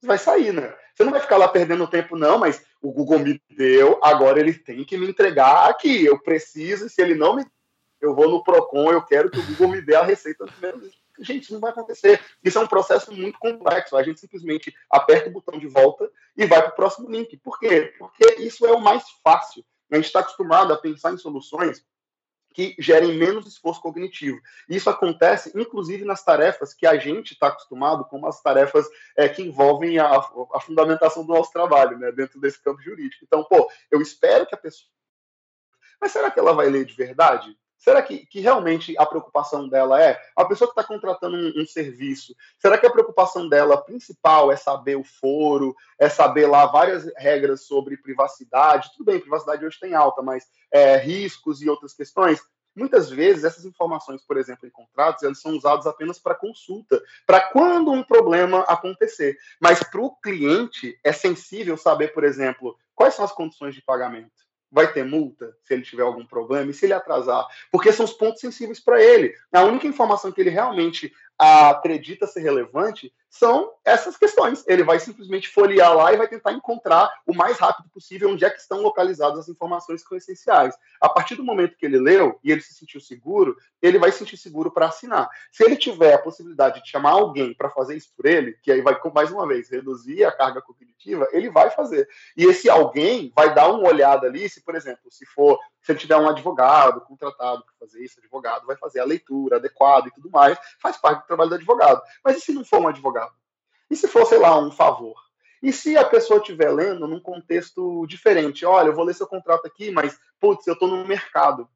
Você 0.00 0.06
vai 0.06 0.18
sair, 0.18 0.52
né? 0.52 0.74
Você 0.94 1.04
não 1.04 1.10
vai 1.10 1.20
ficar 1.20 1.36
lá 1.36 1.48
perdendo 1.48 1.86
tempo, 1.88 2.16
não, 2.16 2.38
mas 2.38 2.64
o 2.80 2.92
Google 2.92 3.18
me 3.18 3.42
deu, 3.50 3.98
agora 4.02 4.38
ele 4.38 4.54
tem 4.54 4.84
que 4.84 4.96
me 4.96 5.08
entregar 5.08 5.68
aqui. 5.68 6.04
Eu 6.04 6.20
preciso, 6.20 6.88
se 6.88 7.02
ele 7.02 7.14
não 7.14 7.34
me. 7.34 7.44
Eu 8.00 8.14
vou 8.14 8.30
no 8.30 8.44
Procon, 8.44 8.92
eu 8.92 9.02
quero 9.02 9.28
que 9.28 9.40
o 9.40 9.46
Google 9.46 9.68
me 9.70 9.82
dê 9.82 9.96
a 9.96 10.04
receita 10.04 10.46
primeiro. 10.46 10.88
Gente, 11.18 11.44
isso 11.44 11.52
não 11.52 11.60
vai 11.60 11.72
acontecer. 11.72 12.20
Isso 12.44 12.58
é 12.58 12.60
um 12.60 12.66
processo 12.68 13.12
muito 13.12 13.40
complexo. 13.40 13.96
A 13.96 14.02
gente 14.04 14.20
simplesmente 14.20 14.72
aperta 14.88 15.28
o 15.28 15.32
botão 15.32 15.58
de 15.58 15.66
volta 15.66 16.08
e 16.36 16.46
vai 16.46 16.62
para 16.62 16.70
o 16.70 16.76
próximo 16.76 17.10
link. 17.10 17.36
Por 17.38 17.58
quê? 17.58 17.92
Porque 17.98 18.40
isso 18.40 18.64
é 18.64 18.72
o 18.72 18.80
mais 18.80 19.02
fácil. 19.24 19.64
A 19.90 19.96
gente 19.96 20.06
está 20.06 20.20
acostumado 20.20 20.72
a 20.72 20.78
pensar 20.78 21.12
em 21.12 21.18
soluções 21.18 21.84
que 22.52 22.74
gerem 22.78 23.16
menos 23.16 23.46
esforço 23.46 23.80
cognitivo. 23.80 24.40
Isso 24.68 24.90
acontece, 24.90 25.52
inclusive, 25.54 26.04
nas 26.04 26.24
tarefas 26.24 26.74
que 26.74 26.86
a 26.86 26.96
gente 26.96 27.32
está 27.32 27.48
acostumado, 27.48 28.04
como 28.06 28.26
as 28.26 28.40
tarefas 28.42 28.86
é, 29.16 29.28
que 29.28 29.42
envolvem 29.42 29.98
a, 29.98 30.08
a, 30.08 30.60
fundamentação 30.60 31.24
do 31.24 31.32
nosso 31.32 31.52
trabalho, 31.52 31.98
né, 31.98 32.10
dentro 32.10 32.40
desse 32.40 32.62
campo 32.62 32.82
jurídico. 32.82 33.24
Então, 33.24 33.44
pô, 33.44 33.70
eu 33.90 34.00
espero 34.00 34.46
que 34.46 34.54
a 34.54 34.58
pessoa. 34.58 34.90
Mas 36.00 36.12
será 36.12 36.30
que 36.30 36.38
ela 36.38 36.52
vai 36.52 36.68
ler 36.68 36.84
de 36.84 36.94
verdade? 36.94 37.56
Será 37.78 38.02
que, 38.02 38.26
que 38.26 38.40
realmente 38.40 38.94
a 38.98 39.06
preocupação 39.06 39.68
dela 39.68 40.02
é 40.02 40.20
a 40.34 40.44
pessoa 40.44 40.68
que 40.68 40.78
está 40.78 40.82
contratando 40.82 41.36
um, 41.36 41.62
um, 41.62 41.66
serviço? 41.66 42.34
Será 42.58 42.76
que 42.76 42.86
a 42.86 42.90
preocupação 42.90 43.48
dela 43.48 43.80
principal 43.80 44.50
é 44.50 44.56
saber 44.56 44.96
o 44.96 45.04
foro, 45.04 45.74
é 45.96 46.08
saber 46.08 46.48
lá 46.48 46.66
várias 46.66 47.08
regras 47.16 47.62
sobre 47.62 47.96
privacidade? 47.96 48.90
Tudo 48.92 49.06
bem, 49.06 49.20
privacidade 49.20 49.64
hoje 49.64 49.78
tem 49.78 49.94
alta, 49.94 50.20
mas 50.22 50.44
é, 50.72 50.96
riscos 50.96 51.62
e 51.62 51.70
outras 51.70 51.94
questões. 51.94 52.42
Muitas 52.74 53.10
vezes 53.10 53.44
essas 53.44 53.64
informações, 53.64 54.22
por 54.22 54.36
exemplo, 54.36 54.66
em 54.66 54.70
contratos, 54.70 55.22
elas 55.22 55.40
são 55.40 55.56
usadas 55.56 55.86
apenas 55.86 56.18
para 56.18 56.34
consulta, 56.34 57.00
para 57.26 57.40
quando 57.40 57.92
um 57.92 58.02
problema 58.02 58.60
acontecer. 58.62 59.36
Mas 59.60 59.82
para 59.84 60.00
o 60.00 60.14
cliente 60.16 60.98
é 61.04 61.12
sensível 61.12 61.76
saber, 61.76 62.12
por 62.12 62.24
exemplo, 62.24 62.76
quais 62.94 63.14
são 63.14 63.24
as 63.24 63.32
condições 63.32 63.74
de 63.74 63.82
pagamento 63.82 64.47
vai 64.70 64.92
ter 64.92 65.04
multa 65.04 65.56
se 65.64 65.74
ele 65.74 65.82
tiver 65.82 66.02
algum 66.02 66.26
problema 66.26 66.70
e 66.70 66.74
se 66.74 66.86
ele 66.86 66.92
atrasar, 66.92 67.46
porque 67.70 67.92
são 67.92 68.04
os 68.04 68.12
pontos 68.12 68.40
sensíveis 68.40 68.80
para 68.80 69.02
ele. 69.02 69.34
A 69.52 69.62
única 69.62 69.86
informação 69.86 70.30
que 70.30 70.40
ele 70.40 70.50
realmente 70.50 71.12
acredita 71.38 72.26
ser 72.26 72.40
relevante 72.40 73.12
são 73.30 73.72
essas 73.84 74.16
questões. 74.16 74.64
Ele 74.66 74.82
vai 74.82 74.98
simplesmente 74.98 75.48
folhear 75.48 75.94
lá 75.94 76.12
e 76.12 76.16
vai 76.16 76.26
tentar 76.26 76.52
encontrar 76.52 77.12
o 77.26 77.34
mais 77.34 77.58
rápido 77.58 77.88
possível 77.90 78.30
onde 78.30 78.44
é 78.44 78.50
que 78.50 78.58
estão 78.58 78.80
localizadas 78.80 79.40
as 79.40 79.48
informações 79.48 80.02
que 80.02 80.08
são 80.08 80.18
essenciais. 80.18 80.74
A 81.00 81.08
partir 81.08 81.36
do 81.36 81.44
momento 81.44 81.76
que 81.76 81.86
ele 81.86 81.98
leu 81.98 82.38
e 82.42 82.50
ele 82.50 82.60
se 82.60 82.74
sentiu 82.74 83.00
seguro, 83.00 83.56
ele 83.80 83.98
vai 83.98 84.10
se 84.10 84.18
sentir 84.18 84.36
seguro 84.36 84.70
para 84.70 84.86
assinar. 84.86 85.28
Se 85.52 85.62
ele 85.62 85.76
tiver 85.76 86.14
a 86.14 86.18
possibilidade 86.18 86.82
de 86.82 86.90
chamar 86.90 87.10
alguém 87.10 87.54
para 87.54 87.70
fazer 87.70 87.96
isso 87.96 88.12
por 88.16 88.26
ele, 88.26 88.56
que 88.62 88.72
aí 88.72 88.80
vai, 88.80 88.98
mais 89.14 89.30
uma 89.30 89.46
vez, 89.46 89.70
reduzir 89.70 90.24
a 90.24 90.32
carga 90.32 90.62
cognitiva, 90.62 91.28
ele 91.32 91.50
vai 91.50 91.70
fazer. 91.70 92.08
E 92.36 92.44
esse 92.44 92.68
alguém 92.68 93.32
vai 93.36 93.54
dar 93.54 93.68
uma 93.68 93.86
olhada 93.88 94.26
ali, 94.26 94.48
se, 94.48 94.62
por 94.64 94.74
exemplo, 94.74 95.10
se 95.10 95.24
for 95.26 95.58
se 95.88 95.92
ele 95.92 96.00
tiver 96.00 96.18
um 96.18 96.28
advogado 96.28 97.00
contratado 97.00 97.64
para 97.64 97.72
fazer 97.80 98.04
isso, 98.04 98.20
advogado 98.20 98.66
vai 98.66 98.76
fazer 98.76 99.00
a 99.00 99.06
leitura 99.06 99.56
adequada 99.56 100.06
e 100.06 100.10
tudo 100.10 100.30
mais, 100.30 100.58
faz 100.78 100.98
parte 100.98 101.22
do 101.22 101.26
trabalho 101.26 101.48
do 101.48 101.54
advogado. 101.54 102.02
Mas 102.22 102.36
e 102.36 102.40
se 102.42 102.52
não 102.52 102.62
for 102.62 102.78
um 102.82 102.88
advogado? 102.88 103.32
E 103.90 103.96
se 103.96 104.06
for, 104.06 104.26
sei 104.26 104.36
lá, 104.36 104.58
um 104.58 104.70
favor? 104.70 105.16
E 105.62 105.72
se 105.72 105.96
a 105.96 106.04
pessoa 106.04 106.40
estiver 106.40 106.70
lendo 106.70 107.08
num 107.08 107.18
contexto 107.18 108.06
diferente? 108.06 108.66
Olha, 108.66 108.88
eu 108.88 108.94
vou 108.94 109.02
ler 109.02 109.14
seu 109.14 109.26
contrato 109.26 109.66
aqui, 109.66 109.90
mas, 109.90 110.20
putz, 110.38 110.66
eu 110.66 110.74
estou 110.74 110.88
no 110.88 111.06
mercado. 111.06 111.66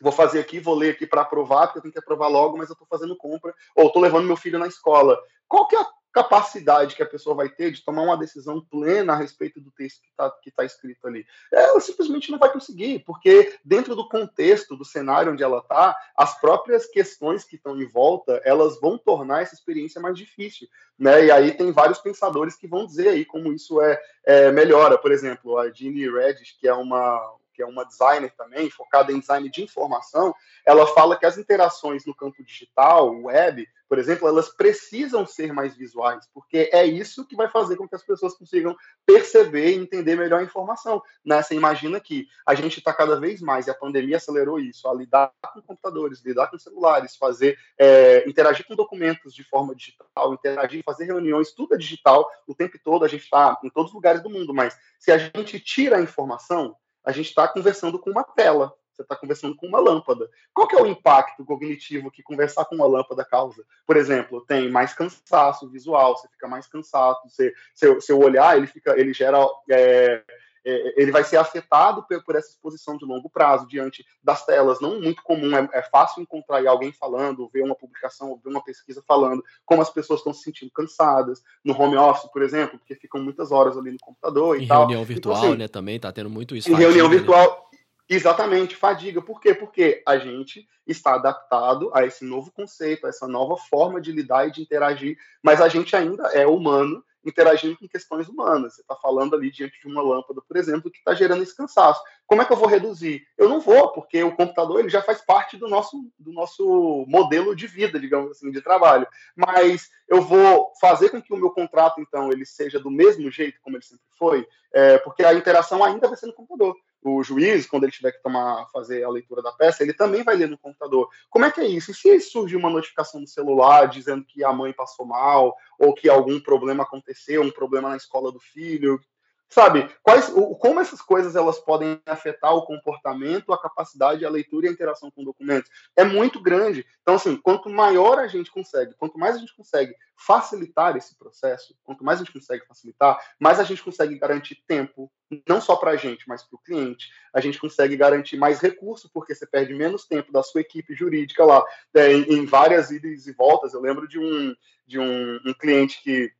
Vou 0.00 0.10
fazer 0.10 0.40
aqui, 0.40 0.58
vou 0.58 0.74
ler 0.74 0.92
aqui 0.92 1.06
para 1.06 1.20
aprovar, 1.20 1.66
porque 1.66 1.80
eu 1.80 1.82
tenho 1.82 1.92
que 1.92 1.98
aprovar 1.98 2.28
logo, 2.28 2.56
mas 2.56 2.70
eu 2.70 2.72
estou 2.72 2.88
fazendo 2.88 3.14
compra, 3.14 3.54
ou 3.76 3.88
estou 3.88 4.00
levando 4.00 4.24
meu 4.24 4.36
filho 4.36 4.58
na 4.58 4.66
escola. 4.66 5.22
Qual 5.46 5.68
que 5.68 5.76
é 5.76 5.80
a 5.80 5.86
capacidade 6.14 6.94
que 6.94 7.02
a 7.02 7.06
pessoa 7.06 7.34
vai 7.34 7.48
ter 7.48 7.72
de 7.72 7.84
tomar 7.84 8.02
uma 8.02 8.16
decisão 8.16 8.60
plena 8.60 9.12
a 9.12 9.16
respeito 9.16 9.60
do 9.60 9.72
texto 9.72 10.00
que 10.00 10.10
está 10.10 10.32
tá 10.56 10.64
escrito 10.64 11.08
ali. 11.08 11.26
Ela 11.52 11.80
simplesmente 11.80 12.30
não 12.30 12.38
vai 12.38 12.52
conseguir, 12.52 13.00
porque 13.00 13.58
dentro 13.64 13.96
do 13.96 14.08
contexto, 14.08 14.76
do 14.76 14.84
cenário 14.84 15.32
onde 15.32 15.42
ela 15.42 15.58
está, 15.58 15.96
as 16.16 16.40
próprias 16.40 16.86
questões 16.86 17.42
que 17.42 17.56
estão 17.56 17.76
em 17.76 17.86
volta, 17.86 18.40
elas 18.44 18.80
vão 18.80 18.96
tornar 18.96 19.42
essa 19.42 19.56
experiência 19.56 20.00
mais 20.00 20.16
difícil. 20.16 20.68
Né? 20.96 21.26
E 21.26 21.30
aí 21.32 21.50
tem 21.50 21.72
vários 21.72 21.98
pensadores 21.98 22.54
que 22.54 22.68
vão 22.68 22.86
dizer 22.86 23.08
aí 23.08 23.24
como 23.24 23.52
isso 23.52 23.82
é, 23.82 24.00
é 24.24 24.52
melhora. 24.52 24.96
Por 24.96 25.10
exemplo, 25.10 25.58
a 25.58 25.68
Jeannie 25.68 26.08
Reddish, 26.08 26.56
que 26.60 26.68
é 26.68 26.74
uma 26.74 27.20
que 27.54 27.62
é 27.62 27.66
uma 27.66 27.84
designer 27.84 28.32
também, 28.36 28.68
focada 28.68 29.12
em 29.12 29.20
design 29.20 29.48
de 29.48 29.62
informação, 29.62 30.34
ela 30.66 30.86
fala 30.88 31.16
que 31.16 31.24
as 31.24 31.38
interações 31.38 32.04
no 32.04 32.14
campo 32.14 32.42
digital, 32.42 33.14
web, 33.22 33.66
por 33.88 33.98
exemplo, 33.98 34.26
elas 34.26 34.48
precisam 34.48 35.26
ser 35.26 35.52
mais 35.52 35.76
visuais, 35.76 36.26
porque 36.32 36.68
é 36.72 36.84
isso 36.84 37.26
que 37.26 37.36
vai 37.36 37.48
fazer 37.48 37.76
com 37.76 37.86
que 37.86 37.94
as 37.94 38.02
pessoas 38.02 38.34
consigam 38.34 38.74
perceber 39.06 39.70
e 39.70 39.78
entender 39.78 40.16
melhor 40.16 40.40
a 40.40 40.44
informação. 40.44 41.02
Né? 41.24 41.40
Você 41.42 41.54
imagina 41.54 42.00
que 42.00 42.26
a 42.46 42.54
gente 42.54 42.78
está 42.78 42.92
cada 42.92 43.20
vez 43.20 43.40
mais, 43.40 43.66
e 43.66 43.70
a 43.70 43.74
pandemia 43.74 44.16
acelerou 44.16 44.58
isso, 44.58 44.88
a 44.88 44.94
lidar 44.94 45.32
com 45.52 45.62
computadores, 45.62 46.24
lidar 46.24 46.48
com 46.48 46.58
celulares, 46.58 47.14
fazer, 47.14 47.58
é, 47.78 48.28
interagir 48.28 48.66
com 48.66 48.74
documentos 48.74 49.34
de 49.34 49.44
forma 49.44 49.74
digital, 49.74 50.34
interagir, 50.34 50.82
fazer 50.84 51.04
reuniões, 51.04 51.52
tudo 51.52 51.74
é 51.74 51.78
digital, 51.78 52.28
o 52.48 52.54
tempo 52.54 52.78
todo 52.82 53.04
a 53.04 53.08
gente 53.08 53.24
está 53.24 53.58
em 53.62 53.70
todos 53.70 53.90
os 53.90 53.94
lugares 53.94 54.22
do 54.22 54.30
mundo, 54.30 54.52
mas 54.52 54.76
se 54.98 55.12
a 55.12 55.18
gente 55.18 55.60
tira 55.60 55.98
a 55.98 56.02
informação, 56.02 56.74
a 57.04 57.12
gente 57.12 57.28
está 57.28 57.46
conversando 57.46 57.98
com 57.98 58.10
uma 58.10 58.24
tela, 58.24 58.74
você 58.92 59.02
está 59.02 59.16
conversando 59.16 59.56
com 59.56 59.66
uma 59.66 59.80
lâmpada. 59.80 60.30
Qual 60.52 60.68
que 60.68 60.76
é 60.76 60.80
o 60.80 60.86
impacto 60.86 61.44
cognitivo 61.44 62.10
que 62.10 62.22
conversar 62.22 62.64
com 62.64 62.76
uma 62.76 62.86
lâmpada 62.86 63.24
causa? 63.24 63.64
Por 63.86 63.96
exemplo, 63.96 64.44
tem 64.46 64.70
mais 64.70 64.94
cansaço 64.94 65.68
visual, 65.68 66.16
você 66.16 66.28
fica 66.28 66.46
mais 66.46 66.66
cansado, 66.66 67.18
você, 67.28 67.52
seu, 67.74 68.00
seu 68.00 68.18
olhar 68.18 68.56
ele 68.56 68.66
fica, 68.66 68.98
ele 68.98 69.12
gera 69.12 69.38
é, 69.70 70.22
é, 70.64 71.02
ele 71.02 71.12
vai 71.12 71.22
ser 71.22 71.36
afetado 71.36 72.04
por, 72.24 72.34
essa 72.34 72.48
exposição 72.48 72.96
de 72.96 73.04
longo 73.04 73.28
prazo 73.28 73.66
diante 73.66 74.04
das 74.22 74.44
telas. 74.46 74.80
Não 74.80 75.00
muito 75.00 75.22
comum, 75.22 75.56
é, 75.56 75.68
é 75.72 75.82
fácil 75.82 76.22
encontrar 76.22 76.66
alguém 76.66 76.92
falando, 76.92 77.48
ver 77.52 77.62
uma 77.62 77.74
publicação, 77.74 78.40
ver 78.42 78.50
uma 78.50 78.64
pesquisa 78.64 79.02
falando 79.06 79.44
como 79.64 79.82
as 79.82 79.90
pessoas 79.90 80.20
estão 80.20 80.32
se 80.32 80.42
sentindo 80.42 80.70
cansadas 80.72 81.42
no 81.64 81.78
home 81.78 81.96
office, 81.96 82.30
por 82.32 82.42
exemplo, 82.42 82.78
porque 82.78 82.94
ficam 82.94 83.22
muitas 83.22 83.52
horas 83.52 83.76
ali 83.76 83.90
no 83.90 83.98
computador 83.98 84.58
e 84.58 84.64
em 84.64 84.66
tal. 84.66 84.80
reunião 84.80 85.02
então, 85.02 85.14
virtual, 85.14 85.36
então, 85.36 85.48
assim, 85.50 85.58
né? 85.58 85.68
Também 85.68 86.00
tá 86.00 86.12
tendo 86.12 86.30
muito 86.30 86.56
isso. 86.56 86.68
Em 86.68 86.72
fadiga, 86.72 86.88
reunião 86.88 87.08
né? 87.08 87.16
virtual. 87.16 87.70
Exatamente, 88.08 88.76
fadiga. 88.76 89.22
Por 89.22 89.40
quê? 89.40 89.54
Porque 89.54 90.02
a 90.06 90.18
gente 90.18 90.68
está 90.86 91.14
adaptado 91.14 91.90
a 91.94 92.04
esse 92.04 92.24
novo 92.24 92.50
conceito, 92.52 93.06
a 93.06 93.08
essa 93.08 93.26
nova 93.26 93.56
forma 93.56 94.00
de 94.00 94.12
lidar 94.12 94.46
e 94.46 94.50
de 94.50 94.60
interagir, 94.60 95.16
mas 95.42 95.60
a 95.60 95.68
gente 95.68 95.96
ainda 95.96 96.24
é 96.28 96.46
humano 96.46 97.02
interagindo 97.24 97.76
com 97.78 97.88
questões 97.88 98.28
humanas. 98.28 98.74
Você 98.74 98.82
está 98.82 98.94
falando 98.96 99.34
ali 99.34 99.50
diante 99.50 99.80
de 99.80 99.86
uma 99.86 100.02
lâmpada, 100.02 100.40
por 100.46 100.56
exemplo, 100.56 100.90
que 100.90 100.98
está 100.98 101.14
gerando 101.14 101.42
esse 101.42 101.56
cansaço. 101.56 102.02
Como 102.26 102.42
é 102.42 102.44
que 102.44 102.52
eu 102.52 102.56
vou 102.56 102.68
reduzir? 102.68 103.26
Eu 103.36 103.48
não 103.48 103.60
vou, 103.60 103.92
porque 103.92 104.22
o 104.22 104.34
computador 104.34 104.80
ele 104.80 104.88
já 104.88 105.02
faz 105.02 105.20
parte 105.20 105.56
do 105.56 105.68
nosso, 105.68 106.10
do 106.18 106.32
nosso 106.32 107.04
modelo 107.08 107.54
de 107.54 107.66
vida, 107.66 107.98
digamos 107.98 108.30
assim, 108.30 108.50
de 108.50 108.60
trabalho. 108.60 109.06
Mas 109.36 109.88
eu 110.08 110.20
vou 110.22 110.72
fazer 110.80 111.10
com 111.10 111.20
que 111.20 111.32
o 111.32 111.36
meu 111.36 111.50
contrato, 111.50 112.00
então, 112.00 112.30
ele 112.30 112.44
seja 112.44 112.78
do 112.78 112.90
mesmo 112.90 113.30
jeito 113.30 113.60
como 113.62 113.76
ele 113.76 113.84
sempre 113.84 114.04
foi, 114.18 114.46
é, 114.72 114.98
porque 114.98 115.24
a 115.24 115.34
interação 115.34 115.82
ainda 115.84 116.08
vai 116.08 116.16
ser 116.16 116.26
no 116.26 116.32
computador 116.32 116.76
o 117.04 117.22
juiz, 117.22 117.66
quando 117.66 117.84
ele 117.84 117.92
tiver 117.92 118.12
que 118.12 118.22
tomar, 118.22 118.66
fazer 118.72 119.04
a 119.04 119.10
leitura 119.10 119.42
da 119.42 119.52
peça, 119.52 119.82
ele 119.82 119.92
também 119.92 120.24
vai 120.24 120.34
ler 120.36 120.48
no 120.48 120.56
computador. 120.56 121.08
Como 121.28 121.44
é 121.44 121.50
que 121.50 121.60
é 121.60 121.66
isso? 121.66 121.90
E 121.90 121.94
se 121.94 122.18
surge 122.20 122.56
uma 122.56 122.70
notificação 122.70 123.20
no 123.20 123.28
celular 123.28 123.86
dizendo 123.86 124.24
que 124.24 124.42
a 124.42 124.52
mãe 124.52 124.72
passou 124.72 125.04
mal, 125.04 125.54
ou 125.78 125.92
que 125.92 126.08
algum 126.08 126.40
problema 126.40 126.82
aconteceu, 126.82 127.42
um 127.42 127.50
problema 127.50 127.90
na 127.90 127.96
escola 127.96 128.32
do 128.32 128.40
filho, 128.40 128.98
sabe? 129.48 129.88
Quais, 130.02 130.28
o, 130.30 130.54
como 130.56 130.80
essas 130.80 131.00
coisas 131.00 131.36
elas 131.36 131.58
podem 131.58 132.00
afetar 132.06 132.54
o 132.54 132.64
comportamento, 132.64 133.52
a 133.52 133.60
capacidade, 133.60 134.24
a 134.24 134.30
leitura 134.30 134.66
e 134.66 134.68
a 134.68 134.72
interação 134.72 135.10
com 135.10 135.24
documentos? 135.24 135.70
É 135.96 136.04
muito 136.04 136.40
grande. 136.40 136.84
Então, 137.02 137.14
assim, 137.14 137.36
quanto 137.36 137.68
maior 137.70 138.18
a 138.18 138.26
gente 138.26 138.50
consegue, 138.50 138.94
quanto 138.94 139.18
mais 139.18 139.36
a 139.36 139.38
gente 139.38 139.54
consegue 139.54 139.94
facilitar 140.16 140.96
esse 140.96 141.16
processo, 141.16 141.76
quanto 141.84 142.04
mais 142.04 142.20
a 142.20 142.24
gente 142.24 142.32
consegue 142.32 142.66
facilitar, 142.66 143.18
mais 143.38 143.60
a 143.60 143.64
gente 143.64 143.82
consegue 143.82 144.18
garantir 144.18 144.62
tempo, 144.66 145.10
não 145.48 145.60
só 145.60 145.76
para 145.76 145.92
a 145.92 145.96
gente, 145.96 146.28
mas 146.28 146.42
para 146.42 146.56
o 146.56 146.62
cliente. 146.62 147.10
A 147.32 147.40
gente 147.40 147.58
consegue 147.58 147.96
garantir 147.96 148.36
mais 148.36 148.60
recurso, 148.60 149.10
porque 149.12 149.34
você 149.34 149.46
perde 149.46 149.74
menos 149.74 150.06
tempo 150.06 150.32
da 150.32 150.42
sua 150.42 150.60
equipe 150.60 150.94
jurídica 150.94 151.44
lá, 151.44 151.64
é, 151.94 152.12
em, 152.12 152.22
em, 152.34 152.46
várias 152.46 152.90
idas 152.90 153.26
e 153.26 153.32
voltas. 153.32 153.74
Eu 153.74 153.80
lembro 153.80 154.06
de 154.08 154.18
um, 154.18 154.54
de 154.86 154.98
um, 154.98 155.40
um 155.46 155.54
cliente 155.54 156.02
que 156.02 156.32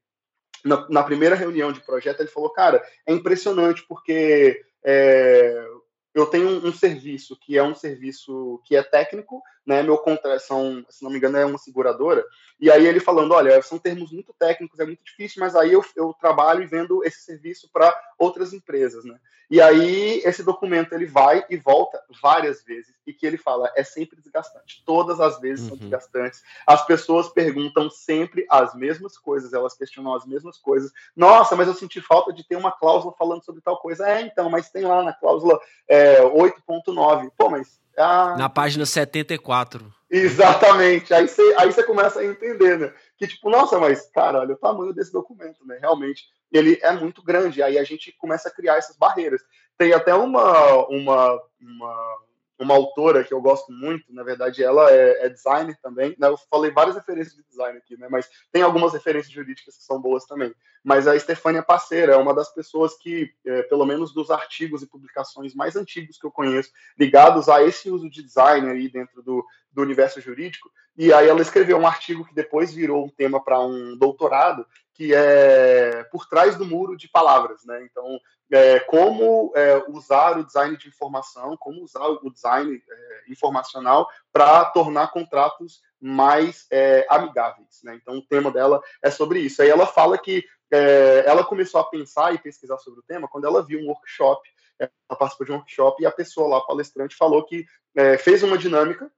na, 0.65 0.89
na, 0.89 1.03
primeira 1.03 1.37
reunião 1.37 1.73
de 1.73 1.81
projeto, 1.81 2.21
ele 2.21 2.29
falou, 2.29 2.51
cara, 2.51 2.83
é 3.07 3.13
impressionante 3.13 3.85
porque 3.87 4.61
é, 4.83 5.67
eu 6.15 6.27
tenho 6.27 6.49
um, 6.49 6.69
um, 6.69 6.73
serviço 6.73 7.39
que 7.39 7.59
é 7.59 7.63
um 7.63 7.75
serviço 7.75 8.61
que 8.65 8.75
é 8.75 8.83
técnico, 8.83 9.43
né? 9.67 9.83
Meu 9.83 9.99
contrato, 9.99 10.41
são, 10.41 10.85
se 10.89 11.03
não 11.03 11.11
me 11.11 11.19
engano, 11.19 11.37
é 11.37 11.45
uma 11.45 11.59
seguradora. 11.59 12.25
E 12.61 12.71
aí 12.71 12.87
ele 12.87 13.01
falando, 13.01 13.33
olha, 13.33 13.61
são 13.63 13.79
termos 13.79 14.13
muito 14.13 14.35
técnicos, 14.39 14.79
é 14.79 14.85
muito 14.85 15.05
difícil, 15.05 15.41
mas 15.41 15.57
aí 15.57 15.73
eu, 15.73 15.85
eu 15.97 16.15
trabalho 16.15 16.63
e 16.63 16.67
vendo 16.67 17.05
esse 17.05 17.23
serviço 17.23 17.69
para 17.73 17.95
outras 18.19 18.53
empresas, 18.53 19.05
né? 19.05 19.19
E 19.51 19.61
aí 19.61 20.23
esse 20.25 20.43
documento 20.43 20.95
ele 20.95 21.07
vai 21.07 21.45
e 21.51 21.57
volta 21.57 22.03
várias 22.23 22.65
vezes 22.65 22.95
e 23.07 23.13
que 23.13 23.27
ele 23.27 23.37
fala 23.37 23.71
é 23.77 23.85
sempre 23.85 24.21
desgastante. 24.21 24.83
Todas 24.87 25.21
as 25.21 25.39
vezes 25.39 25.65
uhum. 25.65 25.71
são 25.71 25.79
desgastantes. 25.79 26.43
As 26.67 26.85
pessoas 26.87 27.29
perguntam 27.29 27.91
sempre 27.91 28.47
as 28.49 28.75
mesmas 28.75 29.19
coisas, 29.19 29.53
elas 29.53 29.77
questionam 29.77 30.15
as 30.15 30.25
mesmas 30.25 30.57
coisas. 30.57 30.91
Nossa, 31.15 31.55
mas 31.55 31.69
eu 31.69 31.75
senti 31.75 32.01
falta 32.01 32.33
de 32.33 32.47
ter 32.47 32.57
uma 32.57 32.73
cláusula 32.73 33.15
falando 33.19 33.45
sobre 33.45 33.61
tal 33.61 33.79
coisa. 33.79 34.09
É, 34.09 34.23
então, 34.23 34.49
mas 34.49 34.71
tem 34.71 34.85
lá 34.85 35.03
na 35.03 35.13
cláusula 35.13 35.61
é, 35.87 36.23
8.9. 36.23 37.31
Pô, 37.37 37.51
mas 37.51 37.79
ah, 37.99 38.37
Na 38.37 38.49
página 38.49 38.85
74. 38.87 39.93
Exatamente. 40.11 41.13
Aí 41.13 41.27
você 41.27 41.55
aí 41.59 41.73
começa 41.85 42.21
a 42.21 42.25
entender, 42.25 42.79
né? 42.79 42.93
Que 43.19 43.27
tipo, 43.27 43.51
nossa, 43.51 43.79
mas, 43.79 44.09
cara, 44.11 44.41
olha 44.41 44.55
o 44.55 44.59
tamanho 44.59 44.93
desse 44.93 45.13
documento, 45.13 45.67
né? 45.67 45.79
Realmente, 45.81 46.25
ele 46.53 46.79
é 46.83 46.93
muito 46.93 47.23
grande. 47.23 47.63
Aí 47.63 47.79
a 47.79 47.85
gente 47.85 48.13
começa 48.19 48.49
a 48.49 48.53
criar 48.53 48.77
essas 48.77 48.97
barreiras. 48.97 49.41
Tem 49.77 49.93
até 49.93 50.15
uma, 50.15 50.87
uma, 50.89 51.41
uma 51.61 52.19
uma 52.65 52.75
autora 52.75 53.23
que 53.23 53.33
eu 53.33 53.41
gosto 53.41 53.71
muito, 53.71 54.13
na 54.13 54.23
verdade 54.23 54.65
ela 54.65 54.91
é, 54.91 55.27
é 55.27 55.29
designer 55.29 55.79
também, 55.83 56.17
né? 56.19 56.29
eu 56.29 56.37
falei 56.51 56.71
várias 56.71 56.97
referências 56.97 57.37
de 57.37 57.43
design 57.45 57.79
aqui, 57.79 57.97
né? 57.97 58.09
mas 58.11 58.29
tem 58.51 58.63
algumas 58.63 58.93
referências 58.93 59.33
jurídicas 59.33 59.77
que 59.77 59.85
são 59.85 60.01
boas 60.01 60.25
também, 60.25 60.53
mas 60.83 61.07
a 61.07 61.19
Stefania 61.19 61.63
Passeira 61.63 62.15
é 62.15 62.17
uma 62.17 62.35
das 62.35 62.53
pessoas 62.53 62.97
que, 62.97 63.33
é, 63.45 63.63
pelo 63.63 63.87
menos 63.87 64.13
dos 64.13 64.31
artigos 64.31 64.83
e 64.83 64.89
publicações 64.89 65.55
mais 65.55 65.77
antigos 65.77 66.19
que 66.19 66.27
eu 66.27 66.33
conheço, 66.33 66.71
ligados 66.99 67.49
a 67.49 67.63
esse 67.63 67.91
uso 67.91 68.11
de 68.11 68.23
design 68.23 68.69
aí 68.69 68.89
dentro 68.89 69.23
do, 69.23 69.45
do 69.71 69.83
universo 69.83 70.21
jurídico, 70.21 70.71
e 70.97 71.13
aí 71.13 71.29
ela 71.29 71.43
escreveu 71.43 71.77
um 71.77 71.87
artigo 71.87 72.25
que 72.25 72.35
depois 72.35 72.73
virou 72.73 73.05
um 73.05 73.09
tema 73.09 73.43
para 73.43 73.61
um 73.61 73.97
doutorado, 73.97 74.65
que 74.95 75.13
é 75.13 76.05
por 76.05 76.27
trás 76.29 76.57
do 76.57 76.65
muro 76.65 76.97
de 76.97 77.09
palavras, 77.09 77.65
né? 77.65 77.85
Então, 77.85 78.19
é, 78.51 78.79
como 78.81 79.53
é, 79.57 79.85
usar 79.89 80.39
o 80.39 80.45
design 80.45 80.77
de 80.77 80.89
informação, 80.89 81.57
como 81.57 81.83
usar 81.83 82.07
o 82.07 82.31
design 82.31 82.73
é, 82.77 83.33
informacional 83.33 84.09
para 84.33 84.65
tornar 84.67 85.11
contratos 85.11 85.83
mais 86.01 86.67
é, 86.71 87.05
amigáveis, 87.11 87.81
né? 87.83 87.99
Então, 88.01 88.19
o 88.19 88.27
tema 88.27 88.51
dela 88.53 88.81
é 89.03 89.11
sobre 89.11 89.41
isso. 89.41 89.61
Aí 89.61 89.69
ela 89.69 89.87
fala 89.87 90.17
que 90.17 90.45
é, 90.71 91.25
ela 91.27 91.45
começou 91.45 91.81
a 91.81 91.91
pensar 91.91 92.33
e 92.33 92.39
pesquisar 92.39 92.79
sobre 92.79 93.01
o 93.01 93.05
tema 93.05 93.29
quando 93.29 93.47
ela 93.47 93.65
viu 93.65 93.81
um 93.81 93.89
workshop, 93.89 94.49
ela 94.79 95.19
participou 95.19 95.47
de 95.47 95.53
um 95.53 95.57
workshop 95.57 96.03
e 96.03 96.07
a 96.07 96.13
pessoa 96.13 96.49
lá, 96.49 96.61
palestrante, 96.61 97.17
falou 97.17 97.45
que 97.45 97.67
é, 97.97 98.17
fez 98.17 98.43
uma 98.43 98.59
dinâmica 98.59 99.11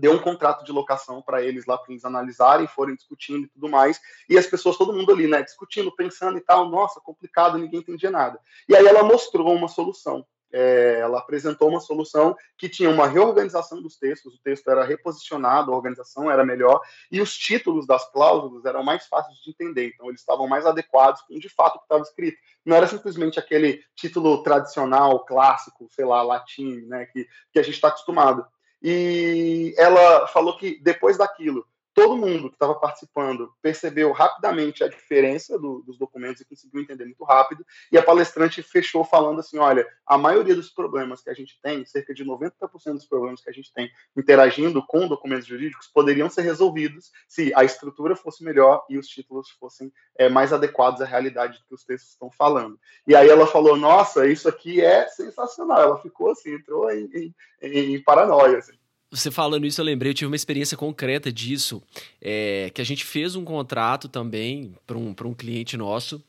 deu 0.00 0.12
um 0.12 0.18
contrato 0.18 0.64
de 0.64 0.72
locação 0.72 1.20
para 1.20 1.42
eles 1.42 1.66
lá 1.66 1.76
para 1.76 1.92
eles 1.92 2.04
analisarem, 2.04 2.66
forem 2.66 2.96
discutindo 2.96 3.44
e 3.44 3.48
tudo 3.48 3.68
mais, 3.68 4.00
e 4.28 4.38
as 4.38 4.46
pessoas, 4.46 4.76
todo 4.76 4.92
mundo 4.92 5.12
ali, 5.12 5.26
né, 5.26 5.42
discutindo, 5.42 5.94
pensando 5.94 6.38
e 6.38 6.40
tal, 6.40 6.68
nossa, 6.68 7.00
complicado, 7.00 7.58
ninguém 7.58 7.80
entendia 7.80 8.10
nada. 8.10 8.40
E 8.68 8.74
aí 8.74 8.86
ela 8.86 9.02
mostrou 9.02 9.54
uma 9.54 9.68
solução. 9.68 10.26
É, 10.52 10.98
ela 11.00 11.20
apresentou 11.20 11.68
uma 11.68 11.78
solução 11.78 12.36
que 12.58 12.68
tinha 12.68 12.90
uma 12.90 13.06
reorganização 13.06 13.80
dos 13.80 13.96
textos, 13.96 14.34
o 14.34 14.42
texto 14.42 14.68
era 14.68 14.84
reposicionado, 14.84 15.72
a 15.72 15.76
organização 15.76 16.28
era 16.28 16.44
melhor, 16.44 16.80
e 17.10 17.20
os 17.20 17.36
títulos 17.36 17.86
das 17.86 18.10
cláusulas 18.10 18.64
eram 18.64 18.82
mais 18.82 19.06
fáceis 19.06 19.38
de 19.38 19.50
entender, 19.50 19.92
então 19.94 20.08
eles 20.08 20.20
estavam 20.20 20.48
mais 20.48 20.66
adequados 20.66 21.22
com 21.22 21.38
de 21.38 21.48
fato 21.48 21.76
o 21.76 21.78
que 21.78 21.84
estava 21.84 22.02
escrito. 22.02 22.36
Não 22.64 22.76
era 22.76 22.88
simplesmente 22.88 23.38
aquele 23.38 23.80
título 23.94 24.42
tradicional, 24.42 25.24
clássico, 25.24 25.86
sei 25.90 26.04
lá, 26.04 26.20
latim, 26.22 26.80
né, 26.86 27.06
que, 27.06 27.28
que 27.52 27.58
a 27.60 27.62
gente 27.62 27.74
está 27.74 27.86
acostumado. 27.86 28.44
E 28.82 29.74
ela 29.76 30.26
falou 30.28 30.56
que 30.56 30.80
depois 30.80 31.18
daquilo, 31.18 31.66
todo 32.00 32.16
mundo 32.16 32.48
que 32.48 32.56
estava 32.56 32.74
participando 32.74 33.52
percebeu 33.60 34.10
rapidamente 34.10 34.82
a 34.82 34.88
diferença 34.88 35.58
do, 35.58 35.82
dos 35.82 35.98
documentos 35.98 36.40
e 36.40 36.46
conseguiu 36.46 36.80
entender 36.80 37.04
muito 37.04 37.22
rápido. 37.24 37.64
E 37.92 37.98
a 37.98 38.02
palestrante 38.02 38.62
fechou 38.62 39.04
falando 39.04 39.40
assim: 39.40 39.58
olha, 39.58 39.86
a 40.06 40.16
maioria 40.16 40.54
dos 40.54 40.70
problemas 40.70 41.20
que 41.20 41.28
a 41.28 41.34
gente 41.34 41.60
tem, 41.62 41.84
cerca 41.84 42.14
de 42.14 42.24
90% 42.24 42.52
dos 42.94 43.06
problemas 43.06 43.42
que 43.42 43.50
a 43.50 43.52
gente 43.52 43.70
tem 43.72 43.90
interagindo 44.16 44.82
com 44.86 45.06
documentos 45.06 45.46
jurídicos, 45.46 45.88
poderiam 45.88 46.30
ser 46.30 46.42
resolvidos 46.42 47.10
se 47.28 47.52
a 47.54 47.64
estrutura 47.64 48.16
fosse 48.16 48.42
melhor 48.42 48.84
e 48.88 48.96
os 48.96 49.06
títulos 49.06 49.50
fossem 49.50 49.92
é, 50.16 50.28
mais 50.28 50.52
adequados 50.52 51.02
à 51.02 51.04
realidade 51.04 51.62
que 51.68 51.74
os 51.74 51.84
textos 51.84 52.12
estão 52.12 52.30
falando. 52.30 52.80
E 53.06 53.14
aí 53.14 53.28
ela 53.28 53.46
falou: 53.46 53.76
nossa, 53.76 54.26
isso 54.26 54.48
aqui 54.48 54.80
é 54.80 55.06
sensacional. 55.08 55.82
Ela 55.82 55.98
ficou 55.98 56.30
assim, 56.30 56.54
entrou 56.54 56.90
em, 56.90 57.34
em, 57.62 57.94
em 57.94 58.02
paranoia. 58.02 58.56
Assim. 58.56 58.79
Você 59.10 59.28
falando 59.28 59.66
isso, 59.66 59.80
eu 59.80 59.84
lembrei, 59.84 60.10
eu 60.10 60.14
tive 60.14 60.28
uma 60.28 60.36
experiência 60.36 60.76
concreta 60.76 61.32
disso, 61.32 61.82
é, 62.22 62.70
que 62.72 62.80
a 62.80 62.84
gente 62.84 63.04
fez 63.04 63.34
um 63.34 63.44
contrato 63.44 64.08
também 64.08 64.72
para 64.86 64.96
um, 64.96 65.12
um 65.24 65.34
cliente 65.34 65.76
nosso 65.76 66.22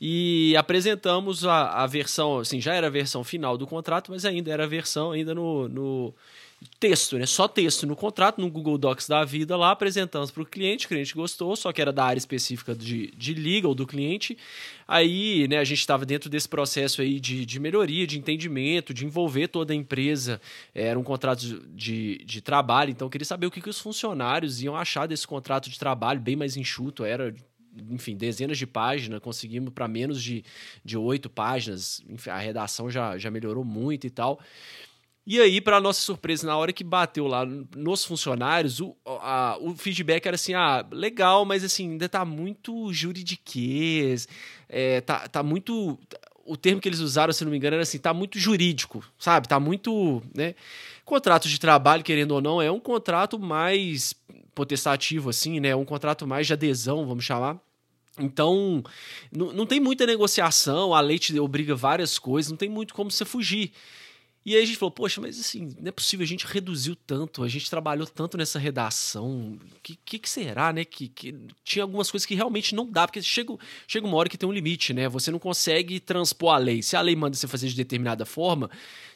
e 0.00 0.56
apresentamos 0.56 1.44
a, 1.44 1.84
a 1.84 1.86
versão, 1.86 2.40
assim, 2.40 2.60
já 2.60 2.74
era 2.74 2.88
a 2.88 2.90
versão 2.90 3.22
final 3.22 3.56
do 3.56 3.68
contrato, 3.68 4.10
mas 4.10 4.24
ainda 4.24 4.50
era 4.50 4.64
a 4.64 4.66
versão 4.66 5.12
ainda 5.12 5.32
no, 5.32 5.68
no 5.68 6.14
texto, 6.78 7.18
né? 7.18 7.26
Só 7.26 7.46
texto 7.48 7.86
no 7.86 7.96
contrato, 7.96 8.40
no 8.40 8.50
Google 8.50 8.78
Docs 8.78 9.08
da 9.08 9.24
vida 9.24 9.56
lá, 9.56 9.70
apresentamos 9.70 10.30
para 10.30 10.42
o 10.42 10.46
cliente, 10.46 10.86
o 10.86 10.88
cliente 10.88 11.14
gostou, 11.14 11.54
só 11.56 11.72
que 11.72 11.80
era 11.80 11.92
da 11.92 12.04
área 12.04 12.18
específica 12.18 12.74
de, 12.74 13.10
de 13.16 13.34
legal 13.34 13.74
do 13.74 13.86
cliente. 13.86 14.36
Aí, 14.86 15.48
né, 15.48 15.58
a 15.58 15.64
gente 15.64 15.78
estava 15.78 16.04
dentro 16.04 16.28
desse 16.28 16.48
processo 16.48 17.00
aí 17.00 17.18
de, 17.18 17.46
de 17.46 17.60
melhoria, 17.60 18.06
de 18.06 18.18
entendimento, 18.18 18.92
de 18.92 19.04
envolver 19.04 19.48
toda 19.48 19.72
a 19.72 19.76
empresa. 19.76 20.40
Era 20.74 20.98
um 20.98 21.04
contrato 21.04 21.40
de, 21.74 22.18
de 22.24 22.40
trabalho, 22.40 22.90
então 22.90 23.08
queria 23.08 23.24
saber 23.24 23.46
o 23.46 23.50
que, 23.50 23.60
que 23.60 23.70
os 23.70 23.80
funcionários 23.80 24.62
iam 24.62 24.76
achar 24.76 25.06
desse 25.06 25.26
contrato 25.26 25.70
de 25.70 25.78
trabalho, 25.78 26.20
bem 26.20 26.36
mais 26.36 26.56
enxuto, 26.56 27.04
era 27.04 27.34
enfim, 27.90 28.16
dezenas 28.16 28.56
de 28.56 28.66
páginas, 28.66 29.20
conseguimos 29.20 29.72
para 29.72 29.88
menos 29.88 30.22
de, 30.22 30.44
de 30.84 30.96
oito 30.96 31.28
páginas, 31.28 32.02
enfim, 32.08 32.30
a 32.30 32.38
redação 32.38 32.88
já, 32.90 33.18
já 33.18 33.30
melhorou 33.30 33.64
muito 33.64 34.06
e 34.06 34.10
tal. 34.10 34.40
E 35.26 35.40
aí, 35.40 35.58
para 35.58 35.80
nossa 35.80 36.02
surpresa, 36.02 36.46
na 36.46 36.56
hora 36.56 36.72
que 36.72 36.84
bateu 36.84 37.26
lá 37.26 37.46
nos 37.46 38.04
funcionários, 38.04 38.80
o, 38.80 38.94
a, 39.06 39.56
o 39.58 39.74
feedback 39.74 40.26
era 40.26 40.34
assim: 40.34 40.52
ah, 40.52 40.86
legal, 40.90 41.46
mas 41.46 41.64
assim, 41.64 41.92
ainda 41.92 42.08
tá 42.08 42.24
muito 42.26 42.92
juridiquês, 42.92 44.28
é, 44.68 45.00
tá, 45.00 45.26
tá 45.26 45.42
muito. 45.42 45.98
O 46.44 46.58
termo 46.58 46.78
que 46.78 46.86
eles 46.86 47.00
usaram, 47.00 47.32
se 47.32 47.42
não 47.42 47.50
me 47.50 47.56
engano, 47.56 47.74
era 47.74 47.82
assim: 47.82 47.98
tá 47.98 48.12
muito 48.12 48.38
jurídico, 48.38 49.02
sabe? 49.18 49.48
Tá 49.48 49.58
muito. 49.58 50.22
Né? 50.34 50.54
Contrato 51.06 51.48
de 51.48 51.58
trabalho, 51.58 52.04
querendo 52.04 52.32
ou 52.32 52.42
não, 52.42 52.60
é 52.60 52.70
um 52.70 52.80
contrato 52.80 53.38
mais 53.38 54.14
potestativo, 54.54 55.30
assim, 55.30 55.58
né? 55.58 55.74
Um 55.74 55.86
contrato 55.86 56.26
mais 56.26 56.46
de 56.46 56.52
adesão, 56.52 57.06
vamos 57.06 57.24
chamar. 57.24 57.58
Então, 58.18 58.84
não, 59.32 59.52
não 59.52 59.66
tem 59.66 59.80
muita 59.80 60.06
negociação, 60.06 60.94
a 60.94 61.00
lei 61.00 61.18
te 61.18 61.36
obriga 61.40 61.74
várias 61.74 62.18
coisas, 62.18 62.50
não 62.50 62.58
tem 62.58 62.68
muito 62.68 62.94
como 62.94 63.10
você 63.10 63.24
fugir. 63.24 63.72
E 64.44 64.54
aí 64.54 64.62
a 64.62 64.66
gente 64.66 64.76
falou, 64.76 64.90
poxa, 64.90 65.20
mas 65.22 65.40
assim, 65.40 65.74
não 65.80 65.88
é 65.88 65.92
possível, 65.92 66.22
a 66.22 66.26
gente 66.26 66.46
reduziu 66.46 66.94
tanto, 66.94 67.42
a 67.42 67.48
gente 67.48 67.70
trabalhou 67.70 68.06
tanto 68.06 68.36
nessa 68.36 68.58
redação, 68.58 69.54
o 69.54 69.80
que, 69.82 69.98
que, 70.04 70.18
que, 70.18 70.28
será, 70.28 70.70
né? 70.70 70.84
Que, 70.84 71.08
que 71.08 71.34
tinha 71.64 71.82
algumas 71.82 72.10
coisas 72.10 72.26
que 72.26 72.34
realmente 72.34 72.74
não 72.74 72.90
dá, 72.90 73.06
porque 73.06 73.22
chega, 73.22 73.56
chega 73.88 74.06
uma 74.06 74.16
hora 74.16 74.28
que 74.28 74.36
tem 74.36 74.46
um 74.46 74.52
limite, 74.52 74.92
né? 74.92 75.08
Você 75.08 75.30
não 75.30 75.38
consegue 75.38 75.98
transpor 75.98 76.54
a 76.54 76.58
lei. 76.58 76.82
Se 76.82 76.94
a 76.94 77.00
lei 77.00 77.16
manda 77.16 77.34
você 77.34 77.48
fazer 77.48 77.68
de 77.68 77.74
determinada 77.74 78.26
forma, 78.26 78.70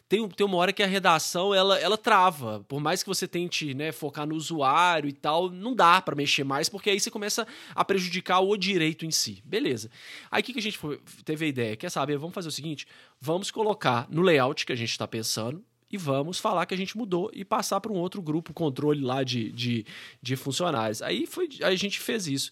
tem, 0.08 0.26
tem 0.28 0.46
uma 0.46 0.56
hora 0.56 0.72
que 0.72 0.82
a 0.82 0.86
redação 0.86 1.54
ela, 1.54 1.78
ela 1.78 1.98
trava. 1.98 2.64
Por 2.66 2.80
mais 2.80 3.02
que 3.02 3.08
você 3.08 3.28
tente 3.28 3.74
né, 3.74 3.92
focar 3.92 4.26
no 4.26 4.34
usuário 4.34 5.08
e 5.08 5.12
tal, 5.12 5.50
não 5.50 5.74
dá 5.74 6.00
para 6.00 6.16
mexer 6.16 6.44
mais, 6.44 6.68
porque 6.68 6.88
aí 6.88 6.98
você 6.98 7.10
começa 7.10 7.46
a 7.74 7.84
prejudicar 7.84 8.40
o 8.40 8.56
direito 8.56 9.04
em 9.04 9.10
si. 9.10 9.42
Beleza. 9.44 9.90
Aí 10.30 10.40
o 10.40 10.44
que, 10.44 10.54
que 10.54 10.58
a 10.58 10.62
gente 10.62 10.78
foi, 10.78 10.98
teve 11.24 11.44
a 11.44 11.48
ideia? 11.48 11.76
Quer 11.76 11.90
saber? 11.90 12.16
Vamos 12.16 12.34
fazer 12.34 12.48
o 12.48 12.52
seguinte: 12.52 12.86
vamos 13.20 13.50
colocar 13.50 14.06
no 14.10 14.22
layout 14.22 14.64
que 14.64 14.72
a 14.72 14.76
gente 14.76 14.90
está 14.90 15.06
pensando, 15.06 15.62
e 15.90 15.96
vamos 15.96 16.38
falar 16.38 16.66
que 16.66 16.74
a 16.74 16.76
gente 16.76 16.96
mudou 16.96 17.30
e 17.32 17.44
passar 17.44 17.80
para 17.80 17.92
um 17.92 17.96
outro 17.96 18.20
grupo 18.20 18.52
controle 18.52 19.00
lá 19.00 19.22
de, 19.22 19.50
de, 19.52 19.86
de 20.22 20.36
funcionários. 20.36 21.00
Aí 21.02 21.26
foi, 21.26 21.48
a 21.62 21.74
gente 21.74 21.98
fez 21.98 22.26
isso. 22.26 22.50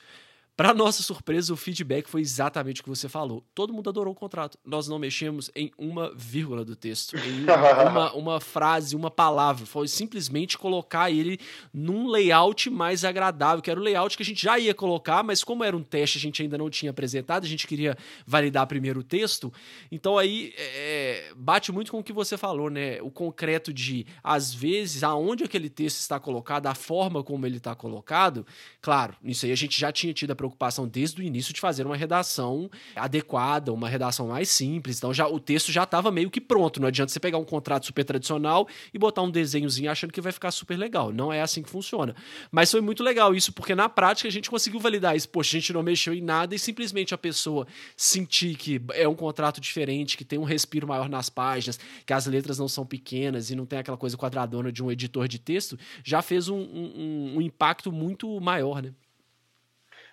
Para 0.57 0.73
nossa 0.73 1.03
surpresa, 1.03 1.53
o 1.53 1.57
feedback 1.57 2.09
foi 2.09 2.23
exatamente 2.23 2.81
o 2.81 2.85
que 2.85 2.89
você 2.89 3.11
falou. 3.11 3.45
Todo 3.55 3.75
mundo 3.75 3.91
adorou 3.91 4.15
o 4.15 4.17
contrato. 4.17 4.57
Nós 4.65 4.89
não 4.89 4.99
mexemos 4.99 5.51
em 5.55 5.71
uma 5.77 6.11
vírgula 6.17 6.65
do 6.65 6.75
texto, 6.75 7.15
em 7.15 7.43
uma, 7.43 8.15
uma, 8.17 8.41
frase, 8.41 8.97
uma 8.97 9.11
palavra. 9.11 9.67
Foi 9.67 9.87
simplesmente 9.87 10.57
colocar 10.57 11.11
ele 11.11 11.39
num 11.75 12.09
layout 12.09 12.71
mais 12.71 13.05
agradável, 13.05 13.61
que 13.61 13.71
era 13.71 13.79
o 13.79 13.83
layout 13.83 14.17
que 14.17 14.23
a 14.23 14.27
gente 14.27 14.43
já 14.43 14.59
ia 14.59 14.73
colocar, 14.73 15.23
mas 15.23 15.45
como 15.45 15.63
era 15.63 15.77
um 15.77 15.83
teste, 15.83 16.17
a 16.17 16.21
gente 16.23 16.41
ainda 16.41 16.57
não 16.57 16.71
tinha 16.71 16.91
apresentado, 16.91 17.45
a 17.45 17.49
gente 17.49 17.67
queria 17.67 17.95
validar 18.27 18.67
primeiro 18.67 19.01
o 19.01 19.05
texto. 19.05 19.53
Então 19.93 20.17
aí 20.17 20.55
é, 20.57 21.33
bate 21.37 21.71
muito 21.71 21.91
com 21.91 21.99
o 21.99 22.03
que 22.03 22.15
você 22.15 22.39
falou, 22.39 22.71
né? 22.71 22.99
O 23.03 23.11
concreto 23.11 23.75
de, 23.75 24.07
às 24.25 24.55
vezes, 24.55 25.03
aonde 25.03 25.45
aquele 25.45 25.69
texto 25.69 25.99
está 25.99 26.19
colocado, 26.19 26.67
a 26.67 26.75
forma 26.75 27.23
como 27.23 27.45
ele 27.45 27.59
está 27.59 27.75
colocado. 27.75 28.47
Claro, 28.81 29.15
nisso 29.23 29.45
aí 29.45 29.53
a 29.53 29.57
gente 29.57 29.79
já 29.79 29.93
tinha 29.93 30.15
tido 30.15 30.31
a 30.31 30.46
preocupação 30.47 30.87
desde 30.87 31.21
o 31.21 31.25
início 31.25 31.53
de 31.53 31.61
fazer 31.61 31.87
uma 31.87 31.97
redação 31.97 32.71
adequada, 32.95 33.73
uma 33.73 33.89
redação 33.89 34.29
mais 34.29 34.49
simples. 34.49 34.99
Então 34.99 35.13
já 35.13 35.27
o 35.27 35.41
texto 35.41 35.73
já 35.73 35.83
estava 35.83 36.11
meio 36.11 36.31
que 36.31 36.41
pronto. 36.41 36.81
Não 36.81 36.89
adianta 36.89 37.13
você 37.13 37.21
pegar 37.21 37.39
um 37.39 37.45
contrato 37.45 37.87
super 37.87 38.05
tradicional 38.05 38.69
e 38.93 38.99
botar 38.99 39.23
um 39.23 39.31
desenhozinho 39.31 39.91
achando 39.91 40.13
que 40.13 40.21
vai 40.21 40.33
ficar 40.33 40.51
super 40.51 40.77
legal. 40.77 41.13
Não 41.13 41.33
é 41.33 41.43
assim 41.43 41.63
que 41.63 41.71
funciona. 41.71 42.15
Mas 42.51 42.71
foi 42.71 42.81
muito 42.81 43.03
legal 43.03 43.35
isso, 43.35 43.53
porque 43.53 43.75
na 43.75 43.89
prática 43.89 44.29
a 44.29 44.33
gente 44.33 44.49
conseguiu 44.49 44.81
validar 44.81 45.17
isso. 45.17 45.29
Poxa, 45.29 45.57
a 45.57 45.61
gente 45.61 45.73
não 45.73 45.83
mexeu 45.83 46.15
em 46.15 46.21
nada 46.21 46.55
e 46.55 46.59
simplesmente 46.59 47.15
a 47.15 47.19
pessoa 47.19 47.67
sentir 47.97 48.57
que 48.57 48.81
é 48.93 49.09
um 49.09 49.15
contrato 49.15 49.61
diferente, 49.61 50.17
que 50.17 50.25
tem 50.25 50.39
um 50.39 50.45
respiro 50.45 50.87
maior 50.87 51.09
nas 51.09 51.29
páginas, 51.29 51.79
que 52.05 52.13
as 52.13 52.27
letras 52.27 52.59
não 52.59 52.69
são 52.69 52.87
pequenas 52.87 53.51
e 53.51 53.57
não 53.57 53.67
tem 53.67 53.79
aquela 53.79 53.97
coisa 53.97 54.17
quadradona 54.17 54.73
de 54.73 54.83
um 54.83 54.91
editor 54.91 55.29
de 55.29 55.39
texto, 55.39 55.79
já 56.05 56.23
fez 56.23 56.49
um, 56.49 56.59
um, 56.59 57.35
um 57.37 57.41
impacto 57.41 57.93
muito 57.93 58.41
maior, 58.41 58.83
né? 58.83 58.93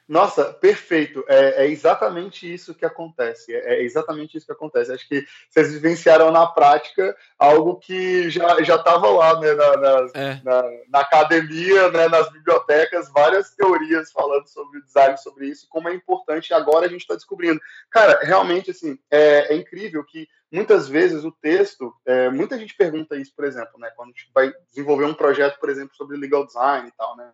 Nossa, 0.08 0.54
perfeito. 0.54 1.24
É, 1.28 1.64
é, 1.64 1.68
exatamente 1.68 2.52
isso 2.52 2.76
que 2.76 2.86
acontece. 2.86 3.54
É, 3.54 3.76
é, 3.76 3.84
exatamente 3.84 4.38
isso 4.38 4.46
que 4.46 4.52
acontece. 4.52 4.92
Acho 4.92 5.08
que 5.08 5.26
vocês 5.50 5.72
vivenciaram 5.72 6.30
na 6.30 6.46
prática 6.46 7.16
algo 7.40 7.78
que 7.78 8.30
já 8.30 8.60
estava 8.60 9.10
lá 9.10 9.40
né, 9.40 9.54
na, 9.54 9.78
na, 9.78 10.08
é. 10.14 10.42
na, 10.44 10.64
na, 10.90 11.00
academia, 11.00 11.90
né, 11.90 12.10
nas 12.10 12.30
bibliotecas, 12.32 13.10
várias 13.14 13.52
teorias 13.56 14.12
falando 14.12 14.48
sobre 14.48 14.80
o 14.80 14.84
design, 14.84 15.18
sobre 15.18 15.48
isso, 15.48 15.68
como 15.70 15.88
é 15.88 15.94
importante. 15.94 16.54
Agora 16.54 16.86
a 16.86 16.90
gente 16.90 17.02
está 17.02 17.16
descobrindo. 17.16 17.62
Cara, 17.90 18.20
realmente, 18.24 18.72
assim, 18.72 19.00
é, 19.10 19.54
é, 19.54 19.56
incrível 19.56 20.04
que 20.04 20.28
muitas 20.52 20.88
vezes 20.90 21.24
o 21.24 21.32
texto, 21.32 21.94
é, 22.06 22.30
muita 22.30 22.60
gente 22.60 22.76
pergunta 22.76 23.16
isso, 23.16 23.34
por 23.34 23.46
exemplo, 23.46 23.80
né, 23.80 23.90
quando 23.96 24.10
a 24.10 24.12
gente 24.12 24.30
vai 24.34 24.54
desenvolver 24.70 25.06
um 25.06 25.14
projeto, 25.14 25.60
por 25.60 25.70
exemplo, 25.70 25.96
sobre 25.96 26.18
legal 26.18 26.46
design 26.46 26.90
e 26.90 26.92
tal, 26.92 27.16
né? 27.16 27.32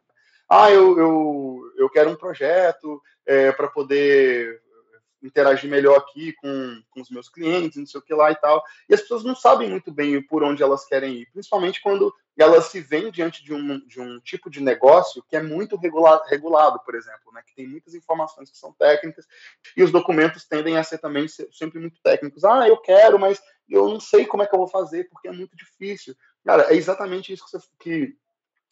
Ah, 0.49 0.71
eu, 0.71 0.97
eu, 0.97 1.73
eu 1.77 1.89
quero 1.89 2.09
um 2.09 2.15
projeto 2.15 3.01
é, 3.25 3.51
para 3.51 3.67
poder 3.67 4.61
interagir 5.21 5.69
melhor 5.69 5.97
aqui 5.97 6.33
com, 6.33 6.81
com 6.89 7.01
os 7.01 7.09
meus 7.09 7.29
clientes, 7.29 7.77
não 7.77 7.85
sei 7.85 7.99
o 7.99 8.03
que 8.03 8.13
lá 8.13 8.31
e 8.31 8.35
tal. 8.35 8.63
E 8.87 8.93
as 8.93 9.01
pessoas 9.01 9.23
não 9.23 9.35
sabem 9.35 9.69
muito 9.69 9.91
bem 9.91 10.21
por 10.21 10.43
onde 10.43 10.63
elas 10.63 10.85
querem 10.85 11.17
ir, 11.17 11.29
principalmente 11.31 11.81
quando 11.81 12.13
elas 12.37 12.65
se 12.65 12.79
veem 12.79 13.11
diante 13.11 13.43
de 13.43 13.53
um, 13.53 13.85
de 13.85 13.99
um 13.99 14.19
tipo 14.21 14.49
de 14.49 14.61
negócio 14.61 15.23
que 15.27 15.35
é 15.35 15.43
muito 15.43 15.75
regulado, 15.75 16.23
regulado, 16.27 16.79
por 16.85 16.95
exemplo, 16.95 17.33
né? 17.33 17.41
que 17.45 17.53
tem 17.53 17.67
muitas 17.67 17.93
informações 17.93 18.49
que 18.49 18.57
são 18.57 18.71
técnicas 18.73 19.25
e 19.75 19.83
os 19.83 19.91
documentos 19.91 20.45
tendem 20.45 20.77
a 20.77 20.83
ser 20.83 20.99
também 20.99 21.27
sempre 21.27 21.79
muito 21.79 22.01
técnicos. 22.01 22.45
Ah, 22.45 22.67
eu 22.67 22.77
quero, 22.77 23.19
mas 23.19 23.41
eu 23.69 23.89
não 23.89 23.99
sei 23.99 24.25
como 24.25 24.41
é 24.41 24.47
que 24.47 24.55
eu 24.55 24.59
vou 24.59 24.69
fazer 24.69 25.09
porque 25.09 25.27
é 25.27 25.31
muito 25.31 25.55
difícil. 25.55 26.15
Cara, 26.45 26.71
é 26.73 26.75
exatamente 26.75 27.33
isso 27.33 27.43
que, 27.43 27.51
você, 27.51 27.67
que 27.77 28.15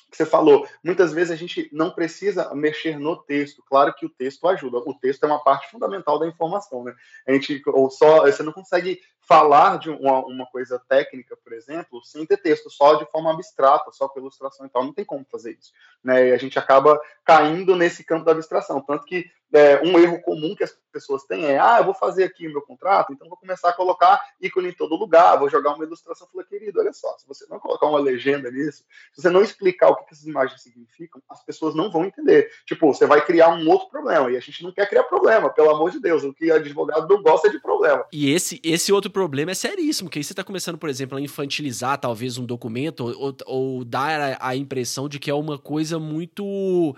que 0.09 0.17
você 0.17 0.25
falou, 0.25 0.67
muitas 0.83 1.11
vezes 1.11 1.31
a 1.31 1.35
gente 1.35 1.69
não 1.71 1.91
precisa 1.91 2.53
mexer 2.55 2.97
no 2.97 3.15
texto. 3.17 3.63
Claro 3.67 3.93
que 3.93 4.05
o 4.05 4.09
texto 4.09 4.47
ajuda. 4.47 4.77
O 4.77 4.93
texto 4.93 5.23
é 5.23 5.27
uma 5.27 5.43
parte 5.43 5.69
fundamental 5.69 6.17
da 6.17 6.27
informação, 6.27 6.83
né? 6.83 6.95
A 7.27 7.33
gente 7.33 7.61
ou 7.67 7.89
só 7.89 8.21
você 8.21 8.41
não 8.41 8.53
consegue 8.53 9.01
falar 9.27 9.77
de 9.77 9.89
uma, 9.89 10.25
uma 10.25 10.45
coisa 10.45 10.81
técnica, 10.87 11.35
por 11.35 11.51
exemplo, 11.51 12.01
sem 12.01 12.25
ter 12.25 12.37
texto, 12.37 12.69
só 12.69 12.95
de 12.95 13.05
forma 13.11 13.29
abstrata, 13.29 13.91
só 13.91 14.07
com 14.07 14.19
ilustração 14.19 14.65
e 14.65 14.69
tal. 14.69 14.85
Não 14.85 14.93
tem 14.93 15.03
como 15.03 15.25
fazer 15.29 15.57
isso, 15.59 15.73
né? 16.01 16.29
E 16.29 16.31
a 16.31 16.37
gente 16.37 16.57
acaba 16.57 16.97
caindo 17.25 17.75
nesse 17.75 18.05
campo 18.05 18.23
da 18.23 18.31
abstração, 18.31 18.79
tanto 18.79 19.05
que 19.05 19.29
é, 19.53 19.81
um 19.81 19.97
erro 19.99 20.21
comum 20.21 20.55
que 20.55 20.63
as 20.63 20.77
pessoas 20.91 21.23
têm 21.23 21.45
é, 21.45 21.59
ah, 21.59 21.77
eu 21.79 21.85
vou 21.85 21.93
fazer 21.93 22.23
aqui 22.23 22.47
o 22.47 22.51
meu 22.51 22.61
contrato, 22.61 23.13
então 23.13 23.29
vou 23.29 23.37
começar 23.37 23.69
a 23.69 23.73
colocar 23.73 24.21
ícone 24.41 24.69
em 24.69 24.73
todo 24.73 24.95
lugar, 24.95 25.37
vou 25.37 25.49
jogar 25.49 25.73
uma 25.73 25.85
ilustração. 25.85 26.27
Falei, 26.31 26.47
querido, 26.47 26.79
olha 26.79 26.93
só, 26.93 27.17
se 27.17 27.27
você 27.27 27.45
não 27.49 27.59
colocar 27.59 27.85
uma 27.87 27.99
legenda 27.99 28.49
nisso, 28.49 28.83
se 29.13 29.21
você 29.21 29.29
não 29.29 29.41
explicar 29.41 29.89
o 30.01 30.05
que 30.05 30.13
essas 30.13 30.25
imagens 30.25 30.61
significam, 30.61 31.21
as 31.29 31.43
pessoas 31.43 31.75
não 31.75 31.91
vão 31.91 32.05
entender. 32.05 32.49
Tipo, 32.65 32.93
você 32.93 33.05
vai 33.05 33.25
criar 33.25 33.49
um 33.49 33.67
outro 33.69 33.89
problema, 33.89 34.31
e 34.31 34.37
a 34.37 34.39
gente 34.39 34.63
não 34.63 34.71
quer 34.71 34.87
criar 34.87 35.03
problema, 35.03 35.49
pelo 35.49 35.69
amor 35.69 35.91
de 35.91 35.99
Deus, 35.99 36.23
o 36.23 36.33
que 36.33 36.51
advogado 36.51 37.07
não 37.07 37.21
gosta 37.21 37.47
é 37.47 37.51
de 37.51 37.59
problema. 37.59 38.05
E 38.11 38.31
esse, 38.31 38.59
esse 38.63 38.91
outro 38.91 39.11
problema 39.11 39.51
é 39.51 39.55
seríssimo, 39.55 40.09
que 40.09 40.19
aí 40.19 40.23
você 40.23 40.33
está 40.33 40.43
começando, 40.43 40.77
por 40.77 40.89
exemplo, 40.89 41.17
a 41.17 41.21
infantilizar 41.21 41.97
talvez 41.97 42.37
um 42.37 42.45
documento, 42.45 43.05
ou, 43.05 43.35
ou 43.45 43.85
dar 43.85 44.19
a, 44.19 44.49
a 44.49 44.55
impressão 44.55 45.07
de 45.07 45.19
que 45.19 45.29
é 45.29 45.33
uma 45.33 45.57
coisa 45.57 45.99
muito 45.99 46.95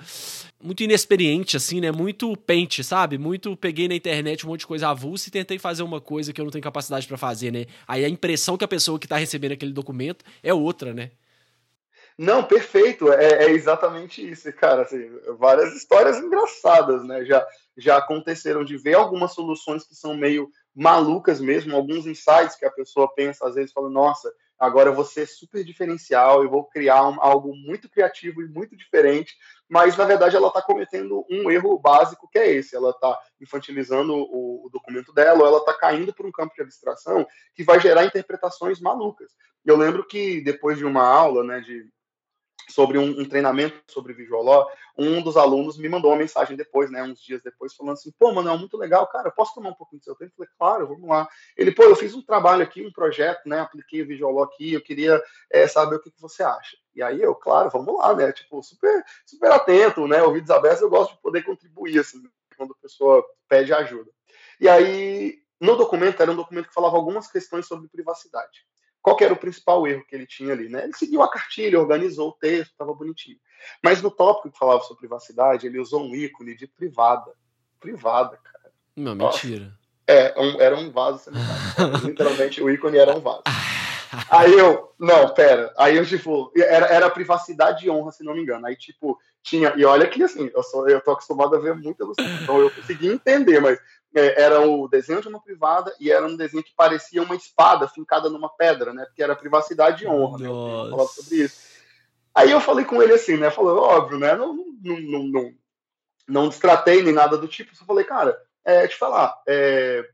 muito 0.62 0.84
inexperiente, 0.84 1.56
assim, 1.56 1.80
né? 1.80 1.92
Muito 1.92 2.36
pente, 2.36 2.84
sabe? 2.84 3.18
Muito 3.18 3.56
peguei 3.56 3.88
na 3.88 3.96
internet 3.96 4.46
um 4.46 4.50
monte 4.50 4.62
de 4.62 4.68
coisa 4.68 4.90
avulsa 4.90 5.30
e 5.30 5.32
tentei 5.32 5.58
fazer 5.58 5.84
uma 5.84 6.02
coisa 6.02 6.34
que 6.34 6.42
eu 6.42 6.46
não 6.46 6.52
tenho 6.52 6.64
capacidade 6.64 7.08
para 7.08 7.18
fazer, 7.18 7.52
né? 7.52 7.66
Aí 7.88 8.04
a 8.04 8.10
impressão 8.10 8.58
que 8.58 8.66
a 8.66 8.68
pessoa 8.68 9.00
que 9.00 9.08
tá 9.08 9.18
recebendo 9.18 9.54
aquele 9.54 9.72
documento 9.72 10.26
é 10.44 10.54
outra, 10.54 10.94
né? 10.94 11.12
Não, 12.22 12.44
perfeito. 12.44 13.14
É, 13.14 13.46
é 13.46 13.52
exatamente 13.52 14.30
isso, 14.30 14.52
cara. 14.52 14.82
Assim, 14.82 15.10
várias 15.38 15.74
histórias 15.74 16.18
engraçadas, 16.18 17.02
né? 17.06 17.24
Já, 17.24 17.48
já 17.78 17.96
aconteceram 17.96 18.66
de 18.66 18.76
ver 18.76 18.96
algumas 18.96 19.34
soluções 19.34 19.88
que 19.88 19.96
são 19.96 20.14
meio 20.14 20.50
malucas 20.76 21.40
mesmo, 21.40 21.74
alguns 21.74 22.06
insights 22.06 22.58
que 22.58 22.66
a 22.66 22.72
pessoa 22.72 23.10
pensa, 23.16 23.48
às 23.48 23.56
vezes 23.56 23.72
fala, 23.72 23.90
nossa, 23.90 24.30
agora 24.60 24.90
eu 24.90 24.94
vou 24.94 25.06
ser 25.06 25.28
super 25.28 25.64
diferencial, 25.64 26.44
eu 26.44 26.50
vou 26.50 26.66
criar 26.66 27.08
um, 27.08 27.22
algo 27.22 27.56
muito 27.56 27.90
criativo 27.90 28.42
e 28.42 28.50
muito 28.50 28.76
diferente, 28.76 29.34
mas 29.70 29.96
na 29.96 30.04
verdade 30.04 30.36
ela 30.36 30.50
está 30.50 30.62
cometendo 30.62 31.26
um 31.30 31.50
erro 31.50 31.80
básico 31.80 32.30
que 32.30 32.38
é 32.38 32.52
esse, 32.52 32.76
ela 32.76 32.90
está 32.90 33.18
infantilizando 33.42 34.14
o, 34.14 34.66
o, 34.66 34.70
documento 34.70 35.14
dela, 35.14 35.40
ou 35.40 35.48
ela 35.48 35.60
está 35.60 35.74
caindo 35.74 36.14
por 36.14 36.26
um 36.26 36.32
campo 36.32 36.54
de 36.54 36.62
abstração 36.62 37.26
que 37.56 37.64
vai 37.64 37.80
gerar 37.80 38.06
interpretações 38.06 38.82
malucas. 38.82 39.32
Eu 39.66 39.78
lembro 39.78 40.06
que 40.06 40.42
depois 40.42 40.78
de 40.78 40.86
uma 40.86 41.04
aula, 41.04 41.44
né, 41.44 41.62
de 41.62 41.86
sobre 42.70 42.98
um, 42.98 43.22
um, 43.22 43.26
treinamento 43.26 43.82
sobre 43.88 44.14
Visual 44.14 44.44
Law, 44.44 44.72
um 44.98 45.22
dos 45.22 45.38
alunos 45.38 45.78
me 45.78 45.90
mandou 45.90 46.12
uma 46.12 46.18
mensagem 46.18 46.56
depois, 46.56 46.92
né, 46.92 47.04
uns 47.04 47.22
dias 47.22 47.42
depois, 47.42 47.74
falando 47.74 47.94
assim, 47.94 48.12
pô, 48.18 48.32
Manuel, 48.32 48.58
muito 48.58 48.78
legal, 48.78 49.08
cara, 49.08 49.32
posso 49.32 49.54
tomar 49.54 49.70
um 49.70 49.76
pouquinho 49.76 50.00
do 50.00 50.04
seu 50.04 50.16
tempo? 50.16 50.32
Eu 50.32 50.36
falei, 50.38 50.50
claro, 50.58 50.88
vamos 50.88 51.10
lá. 51.10 51.28
Ele, 51.58 51.72
pô, 51.72 51.84
eu 51.84 51.96
fiz 51.96 52.14
um 52.14 52.22
trabalho 52.22 52.64
aqui, 52.64 52.86
um 52.86 52.92
projeto, 52.92 53.48
né, 53.48 53.60
apliquei 53.60 54.02
o 54.02 54.08
Visual 54.08 54.32
Law 54.32 54.44
aqui, 54.44 54.74
eu 54.74 54.82
queria 54.82 55.22
é, 55.50 55.68
saber 55.68 55.96
o 55.96 56.00
que, 56.00 56.12
que, 56.12 56.22
você 56.22 56.44
acha. 56.44 56.78
E 56.96 57.02
aí 57.02 57.22
eu, 57.22 57.36
claro, 57.36 57.70
vamos 57.70 57.98
lá, 57.98 58.14
né, 58.16 58.32
tipo, 58.32 58.62
super, 58.62 59.04
super 59.26 59.52
atento, 59.52 60.08
né, 60.08 60.22
ouvidos 60.22 60.50
abertos, 60.50 60.82
eu 60.82 60.90
gosto 60.90 61.16
de 61.16 61.22
poder 61.22 61.44
contribuir, 61.44 62.00
assim, 62.00 62.22
quando 62.58 62.74
a 62.74 62.82
pessoa 62.82 63.26
pede 63.48 63.74
ajuda. 63.74 64.12
E 64.60 64.68
aí, 64.68 65.40
no 65.60 65.76
documento, 65.76 66.22
era 66.22 66.32
um 66.32 66.36
documento 66.36 66.68
que 66.68 66.74
falava 66.74 66.96
algumas 66.96 67.32
questões 67.32 67.66
sobre 67.66 67.88
privacidade. 67.88 68.66
Qual 69.02 69.18
era 69.22 69.34
o 69.34 69.38
principal 69.38 69.88
erro 69.88 70.06
que 70.06 70.16
ele 70.16 70.28
tinha 70.28 70.54
ali? 70.54 70.70
Né? 70.70 70.84
Ele 70.84 70.94
seguiu 70.94 71.22
a 71.22 71.30
cartilha, 71.30 71.80
organizou 71.80 72.30
o 72.30 72.34
texto, 72.34 72.72
estava 72.72 72.94
bonitinho. 72.94 73.38
Mas 73.84 74.02
no 74.02 74.12
tópico 74.12 74.52
que 74.52 74.58
falava 74.58 74.82
sobre 74.82 75.00
privacidade, 75.00 75.68
ele 75.68 75.80
usou 75.80 76.04
um 76.04 76.16
ícone 76.16 76.56
de 76.56 76.68
privada. 76.68 77.32
Privada, 77.80 78.38
cara. 78.38 78.72
Não, 78.96 79.16
Nossa. 79.16 79.46
mentira. 79.46 79.74
É, 80.06 80.34
um, 80.40 80.60
era 80.60 80.76
um 80.76 80.92
vaso 80.92 81.26
sanitário. 81.26 82.08
Literalmente, 82.08 82.62
o 82.62 82.70
ícone 82.70 82.98
era 82.98 83.16
um 83.16 83.20
vaso. 83.20 83.44
Aí 84.30 84.52
eu, 84.54 84.92
não, 85.00 85.30
pera. 85.34 85.72
Aí 85.78 85.98
eu, 85.98 86.06
tipo, 86.06 86.52
era, 86.58 86.88
era 86.88 87.10
privacidade 87.10 87.86
e 87.86 87.90
honra, 87.90 88.12
se 88.12 88.24
não 88.24 88.34
me 88.34 88.42
engano. 88.42 88.66
Aí, 88.66 88.76
tipo, 88.76 89.20
tinha, 89.44 89.74
e 89.76 89.86
olha 89.86 90.08
que 90.08 90.22
assim, 90.24 90.50
eu, 90.54 90.64
sou, 90.64 90.88
eu 90.90 91.02
tô 91.02 91.12
acostumado 91.12 91.56
a 91.56 91.60
ver 91.60 91.76
muita 91.76 92.04
ilustração, 92.04 92.44
então 92.44 92.60
eu 92.60 92.72
consegui 92.72 93.08
entender, 93.08 93.60
mas 93.60 93.80
é, 94.14 94.42
era 94.42 94.62
o 94.62 94.88
desenho 94.88 95.22
de 95.22 95.28
uma 95.28 95.42
privada 95.42 95.94
e 96.00 96.12
era 96.12 96.26
um 96.26 96.36
desenho 96.36 96.64
que 96.64 96.74
parecia 96.76 97.22
uma 97.22 97.36
espada 97.36 97.88
fincada 97.88 98.30
numa 98.30 98.50
pedra, 98.50 98.94
né? 98.94 99.06
Porque 99.06 99.24
era 99.24 99.36
privacidade 99.36 100.04
e 100.04 100.08
honra, 100.08 100.40
né? 100.40 100.50
Falava 100.90 101.10
sobre 101.10 101.36
isso. 101.38 101.70
Aí 102.34 102.52
eu 102.52 102.62
falei 102.62 102.86
com 102.86 103.02
ele 103.02 103.14
assim, 103.14 103.38
né? 103.38 103.50
Falou, 103.52 103.78
óbvio, 103.78 104.18
né? 104.18 104.36
Não, 104.36 104.54
não, 104.54 105.00
não, 105.00 105.24
não, 105.24 105.54
não 106.28 106.50
destratei 106.50 107.04
nem 107.04 107.14
nada 107.14 107.38
do 107.38 107.48
tipo, 107.48 107.76
só 107.76 107.86
falei, 107.86 108.04
cara, 108.04 108.40
é, 108.66 108.88
te 108.88 108.96
falar, 108.96 109.42
é, 109.48 110.08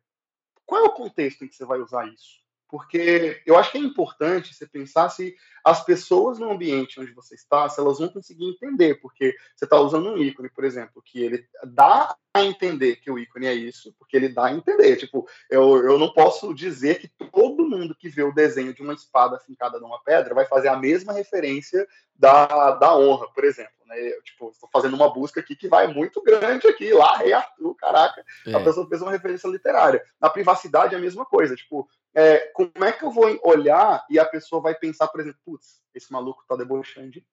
qual 0.66 0.82
é 0.82 0.88
o 0.88 0.94
contexto 0.94 1.44
em 1.44 1.48
que 1.48 1.56
você 1.56 1.66
vai 1.66 1.80
usar 1.80 2.08
isso? 2.08 2.45
Porque 2.70 3.42
eu 3.46 3.58
acho 3.58 3.72
que 3.72 3.78
é 3.78 3.82
importante 3.82 4.54
você 4.54 4.66
pensar 4.66 5.10
se 5.10 5.36
as 5.64 5.84
pessoas 5.84 6.38
no 6.38 6.52
ambiente 6.52 7.00
onde 7.00 7.12
você 7.12 7.36
está, 7.36 7.68
se 7.68 7.80
elas 7.80 7.98
vão 7.98 8.10
conseguir 8.10 8.46
entender, 8.46 8.96
porque 9.02 9.36
você 9.56 9.66
está 9.66 9.80
usando 9.80 10.10
um 10.10 10.18
ícone, 10.18 10.50
por 10.50 10.64
exemplo, 10.64 11.02
que 11.04 11.22
ele 11.22 11.48
dá 11.64 12.16
a 12.34 12.44
entender 12.44 12.98
que 12.98 13.10
o 13.10 13.18
ícone 13.18 13.48
é 13.48 13.54
isso, 13.54 13.96
porque 13.98 14.16
ele 14.16 14.30
dá 14.30 14.46
a 14.46 14.52
entender. 14.52 14.96
Tipo, 14.98 15.28
eu, 15.50 15.78
eu 15.78 15.98
não 15.98 16.14
posso 16.14 16.54
dizer 16.54 17.00
que 17.00 17.08
todo 17.08 17.68
mundo 17.68 17.96
que 17.96 18.10
vê 18.10 18.22
o 18.22 18.34
desenho 18.34 18.74
de 18.74 18.82
uma 18.82 18.94
espada 18.94 19.40
fincada 19.40 19.80
numa 19.80 20.02
pedra 20.04 20.36
vai 20.36 20.46
fazer 20.46 20.68
a 20.68 20.78
mesma 20.78 21.14
referência 21.14 21.88
da, 22.14 22.72
da 22.72 22.96
honra, 22.96 23.28
por 23.34 23.44
exemplo. 23.44 23.74
Né? 23.88 24.00
Eu, 24.00 24.22
tipo, 24.22 24.50
estou 24.50 24.70
fazendo 24.72 24.96
uma 24.96 25.12
busca 25.12 25.40
aqui 25.40 25.56
que 25.56 25.68
vai 25.68 25.88
muito 25.88 26.22
grande 26.22 26.68
aqui, 26.68 26.92
lá, 26.94 27.18
Rei 27.18 27.34
Arthur, 27.34 27.76
caraca, 27.76 28.24
é. 28.46 28.54
a 28.54 28.60
pessoa 28.60 28.88
fez 28.88 29.02
uma 29.02 29.12
referência 29.12 29.48
literária. 29.48 30.04
Na 30.20 30.30
privacidade 30.30 30.94
é 30.94 30.98
a 30.98 31.02
mesma 31.02 31.26
coisa, 31.26 31.56
tipo, 31.56 31.88
é, 32.16 32.50
como 32.54 32.72
é 32.84 32.92
que 32.92 33.04
eu 33.04 33.12
vou 33.12 33.40
olhar 33.44 34.06
e 34.10 34.18
a 34.18 34.26
pessoa 34.26 34.62
vai 34.62 34.74
pensar, 34.74 35.08
por 35.10 35.20
exemplo, 35.20 35.40
putz, 35.46 35.82
esse 35.94 36.12
maluco 36.12 36.44
tá 36.48 36.56
debochando 36.56 37.12
de 37.12 37.26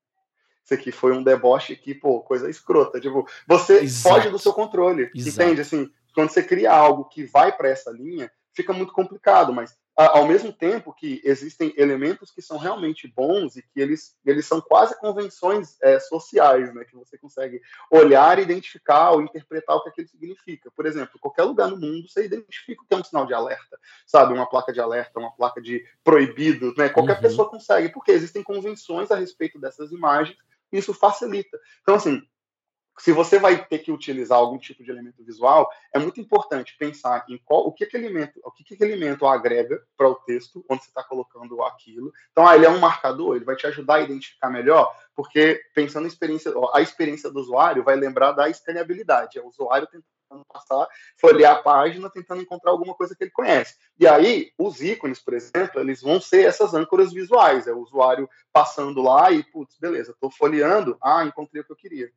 isso 0.64 0.74
aqui 0.74 0.92
foi 0.92 1.12
um 1.12 1.22
deboche 1.22 1.74
que, 1.74 1.92
pô, 1.92 2.20
coisa 2.20 2.48
escrota. 2.48 3.00
Tipo, 3.00 3.26
você 3.48 3.80
Exato. 3.80 4.14
foge 4.14 4.30
do 4.30 4.38
seu 4.38 4.52
controle. 4.52 5.10
Exato. 5.14 5.42
Entende? 5.42 5.60
Assim, 5.60 5.90
quando 6.14 6.30
você 6.30 6.42
cria 6.42 6.72
algo 6.72 7.06
que 7.06 7.24
vai 7.24 7.50
para 7.50 7.68
essa 7.68 7.90
linha, 7.90 8.30
fica 8.54 8.72
muito 8.72 8.92
complicado, 8.92 9.52
mas 9.52 9.76
ao 9.96 10.26
mesmo 10.26 10.52
tempo 10.52 10.92
que 10.92 11.20
existem 11.22 11.72
elementos 11.76 12.30
que 12.30 12.40
são 12.40 12.56
realmente 12.56 13.06
bons 13.06 13.56
e 13.56 13.62
que 13.62 13.80
eles, 13.80 14.16
eles 14.24 14.46
são 14.46 14.60
quase 14.60 14.98
convenções 14.98 15.76
é, 15.82 16.00
sociais, 16.00 16.74
né, 16.74 16.84
que 16.84 16.96
você 16.96 17.18
consegue 17.18 17.60
olhar, 17.90 18.38
identificar 18.38 19.10
ou 19.10 19.20
interpretar 19.20 19.76
o 19.76 19.82
que 19.82 19.90
aquilo 19.90 20.08
significa. 20.08 20.70
Por 20.74 20.86
exemplo, 20.86 21.20
qualquer 21.20 21.42
lugar 21.42 21.68
no 21.68 21.76
mundo 21.76 22.08
você 22.08 22.24
identifica 22.24 22.82
o 22.82 22.86
que 22.86 22.94
é 22.94 22.96
um 22.96 23.04
sinal 23.04 23.26
de 23.26 23.34
alerta, 23.34 23.78
sabe? 24.06 24.32
Uma 24.32 24.48
placa 24.48 24.72
de 24.72 24.80
alerta, 24.80 25.20
uma 25.20 25.32
placa 25.32 25.60
de 25.60 25.84
proibido, 26.02 26.72
né? 26.76 26.88
Qualquer 26.88 27.16
uhum. 27.16 27.22
pessoa 27.22 27.50
consegue, 27.50 27.90
porque 27.90 28.12
existem 28.12 28.42
convenções 28.42 29.10
a 29.10 29.16
respeito 29.16 29.60
dessas 29.60 29.92
imagens 29.92 30.38
e 30.72 30.78
isso 30.78 30.94
facilita. 30.94 31.58
Então, 31.82 31.96
assim, 31.96 32.22
se 32.98 33.12
você 33.12 33.38
vai 33.38 33.64
ter 33.64 33.78
que 33.78 33.90
utilizar 33.90 34.38
algum 34.38 34.58
tipo 34.58 34.84
de 34.84 34.90
elemento 34.90 35.24
visual, 35.24 35.70
é 35.92 35.98
muito 35.98 36.20
importante 36.20 36.76
pensar 36.78 37.24
em 37.28 37.38
qual, 37.44 37.66
o 37.66 37.72
que 37.72 37.84
aquele 37.84 38.06
elemento, 38.06 38.40
o 38.44 38.50
que 38.50 38.74
aquele 38.74 38.92
elemento 38.92 39.26
agrega 39.26 39.82
para 39.96 40.08
o 40.08 40.14
texto, 40.14 40.64
onde 40.68 40.82
você 40.82 40.88
está 40.88 41.02
colocando 41.02 41.62
aquilo. 41.62 42.12
Então, 42.30 42.46
ah, 42.46 42.54
ele 42.54 42.66
é 42.66 42.70
um 42.70 42.78
marcador, 42.78 43.36
ele 43.36 43.44
vai 43.44 43.56
te 43.56 43.66
ajudar 43.66 43.96
a 43.96 44.00
identificar 44.02 44.50
melhor, 44.50 44.94
porque 45.14 45.60
pensando 45.74 46.04
em 46.04 46.08
experiência, 46.08 46.52
a 46.74 46.80
experiência 46.80 47.30
do 47.30 47.40
usuário 47.40 47.82
vai 47.82 47.96
lembrar 47.96 48.32
da 48.32 48.48
escaneabilidade, 48.48 49.38
é 49.38 49.42
o 49.42 49.48
usuário 49.48 49.86
tentando 49.86 50.44
passar, 50.48 50.88
folhear 51.18 51.56
a 51.56 51.62
página, 51.62 52.08
tentando 52.08 52.40
encontrar 52.40 52.70
alguma 52.70 52.94
coisa 52.94 53.14
que 53.14 53.24
ele 53.24 53.30
conhece. 53.30 53.76
E 53.98 54.06
aí, 54.06 54.50
os 54.58 54.80
ícones, 54.80 55.18
por 55.18 55.34
exemplo, 55.34 55.80
eles 55.80 56.00
vão 56.00 56.20
ser 56.20 56.46
essas 56.46 56.72
âncoras 56.72 57.12
visuais, 57.12 57.66
é 57.66 57.72
o 57.72 57.80
usuário 57.80 58.28
passando 58.52 59.02
lá 59.02 59.30
e, 59.30 59.42
putz, 59.42 59.76
beleza, 59.78 60.12
estou 60.12 60.30
folheando, 60.30 60.96
ah, 61.02 61.24
encontrei 61.24 61.62
o 61.62 61.64
que 61.64 61.72
eu 61.72 61.76
queria 61.76 62.10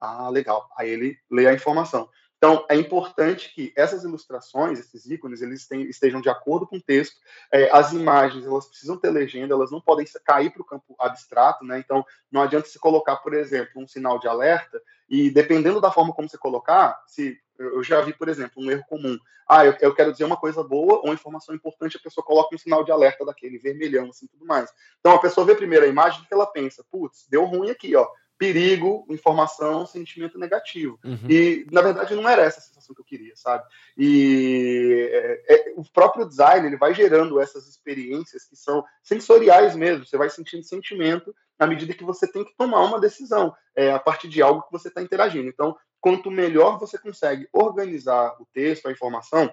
ah, 0.00 0.28
legal. 0.28 0.68
Aí 0.76 0.90
ele 0.90 1.18
lê 1.30 1.46
a 1.46 1.54
informação. 1.54 2.08
Então, 2.44 2.62
é 2.68 2.76
importante 2.76 3.54
que 3.54 3.72
essas 3.74 4.04
ilustrações, 4.04 4.78
esses 4.78 5.06
ícones, 5.06 5.40
eles 5.40 5.66
estejam 5.88 6.20
de 6.20 6.28
acordo 6.28 6.66
com 6.66 6.76
o 6.76 6.82
texto. 6.82 7.16
É, 7.50 7.70
as 7.74 7.94
imagens, 7.94 8.44
elas 8.44 8.66
precisam 8.66 8.98
ter 8.98 9.08
legenda, 9.08 9.54
elas 9.54 9.70
não 9.70 9.80
podem 9.80 10.04
cair 10.22 10.50
para 10.50 10.60
o 10.60 10.64
campo 10.64 10.94
abstrato, 10.98 11.64
né? 11.64 11.78
Então, 11.78 12.04
não 12.30 12.42
adianta 12.42 12.68
você 12.68 12.78
colocar, 12.78 13.16
por 13.16 13.32
exemplo, 13.32 13.80
um 13.80 13.88
sinal 13.88 14.18
de 14.18 14.28
alerta 14.28 14.78
e, 15.08 15.30
dependendo 15.30 15.80
da 15.80 15.90
forma 15.90 16.12
como 16.12 16.28
você 16.28 16.36
colocar, 16.36 17.02
se 17.06 17.38
eu 17.58 17.82
já 17.82 18.02
vi, 18.02 18.12
por 18.12 18.28
exemplo, 18.28 18.62
um 18.62 18.70
erro 18.70 18.84
comum. 18.90 19.18
Ah, 19.48 19.64
eu, 19.64 19.74
eu 19.80 19.94
quero 19.94 20.12
dizer 20.12 20.24
uma 20.24 20.36
coisa 20.36 20.62
boa 20.62 20.96
ou 20.96 21.04
uma 21.04 21.14
informação 21.14 21.54
importante, 21.54 21.96
a 21.96 22.00
pessoa 22.00 22.24
coloca 22.26 22.54
um 22.54 22.58
sinal 22.58 22.84
de 22.84 22.92
alerta 22.92 23.24
daquele, 23.24 23.58
vermelhão, 23.58 24.10
assim, 24.10 24.26
tudo 24.26 24.44
mais. 24.44 24.70
Então, 25.00 25.14
a 25.14 25.18
pessoa 25.18 25.46
vê 25.46 25.54
primeiro 25.54 25.86
a 25.86 25.88
imagem, 25.88 26.20
o 26.20 26.26
que 26.26 26.34
ela 26.34 26.46
pensa? 26.46 26.84
Putz, 26.90 27.26
deu 27.26 27.46
ruim 27.46 27.70
aqui, 27.70 27.96
ó 27.96 28.06
perigo, 28.44 29.06
informação, 29.08 29.86
sentimento 29.86 30.38
negativo. 30.38 30.98
Uhum. 31.02 31.26
E, 31.28 31.66
na 31.72 31.80
verdade, 31.80 32.14
não 32.14 32.28
era 32.28 32.42
essa 32.42 32.58
a 32.58 32.62
sensação 32.62 32.94
que 32.94 33.00
eu 33.00 33.04
queria, 33.04 33.34
sabe? 33.36 33.64
E 33.96 35.08
é, 35.10 35.54
é, 35.54 35.74
o 35.76 35.84
próprio 35.84 36.26
design, 36.26 36.66
ele 36.66 36.76
vai 36.76 36.92
gerando 36.92 37.40
essas 37.40 37.66
experiências 37.66 38.44
que 38.44 38.54
são 38.54 38.84
sensoriais 39.02 39.74
mesmo. 39.74 40.04
Você 40.04 40.18
vai 40.18 40.28
sentindo 40.28 40.62
sentimento 40.62 41.34
na 41.58 41.66
medida 41.66 41.94
que 41.94 42.04
você 42.04 42.30
tem 42.30 42.44
que 42.44 42.54
tomar 42.56 42.82
uma 42.82 43.00
decisão 43.00 43.54
é, 43.74 43.92
a 43.92 43.98
partir 43.98 44.28
de 44.28 44.42
algo 44.42 44.62
que 44.62 44.72
você 44.72 44.88
está 44.88 45.00
interagindo. 45.00 45.48
Então, 45.48 45.74
quanto 46.00 46.30
melhor 46.30 46.78
você 46.78 46.98
consegue 46.98 47.48
organizar 47.50 48.36
o 48.38 48.46
texto, 48.52 48.86
a 48.86 48.92
informação, 48.92 49.50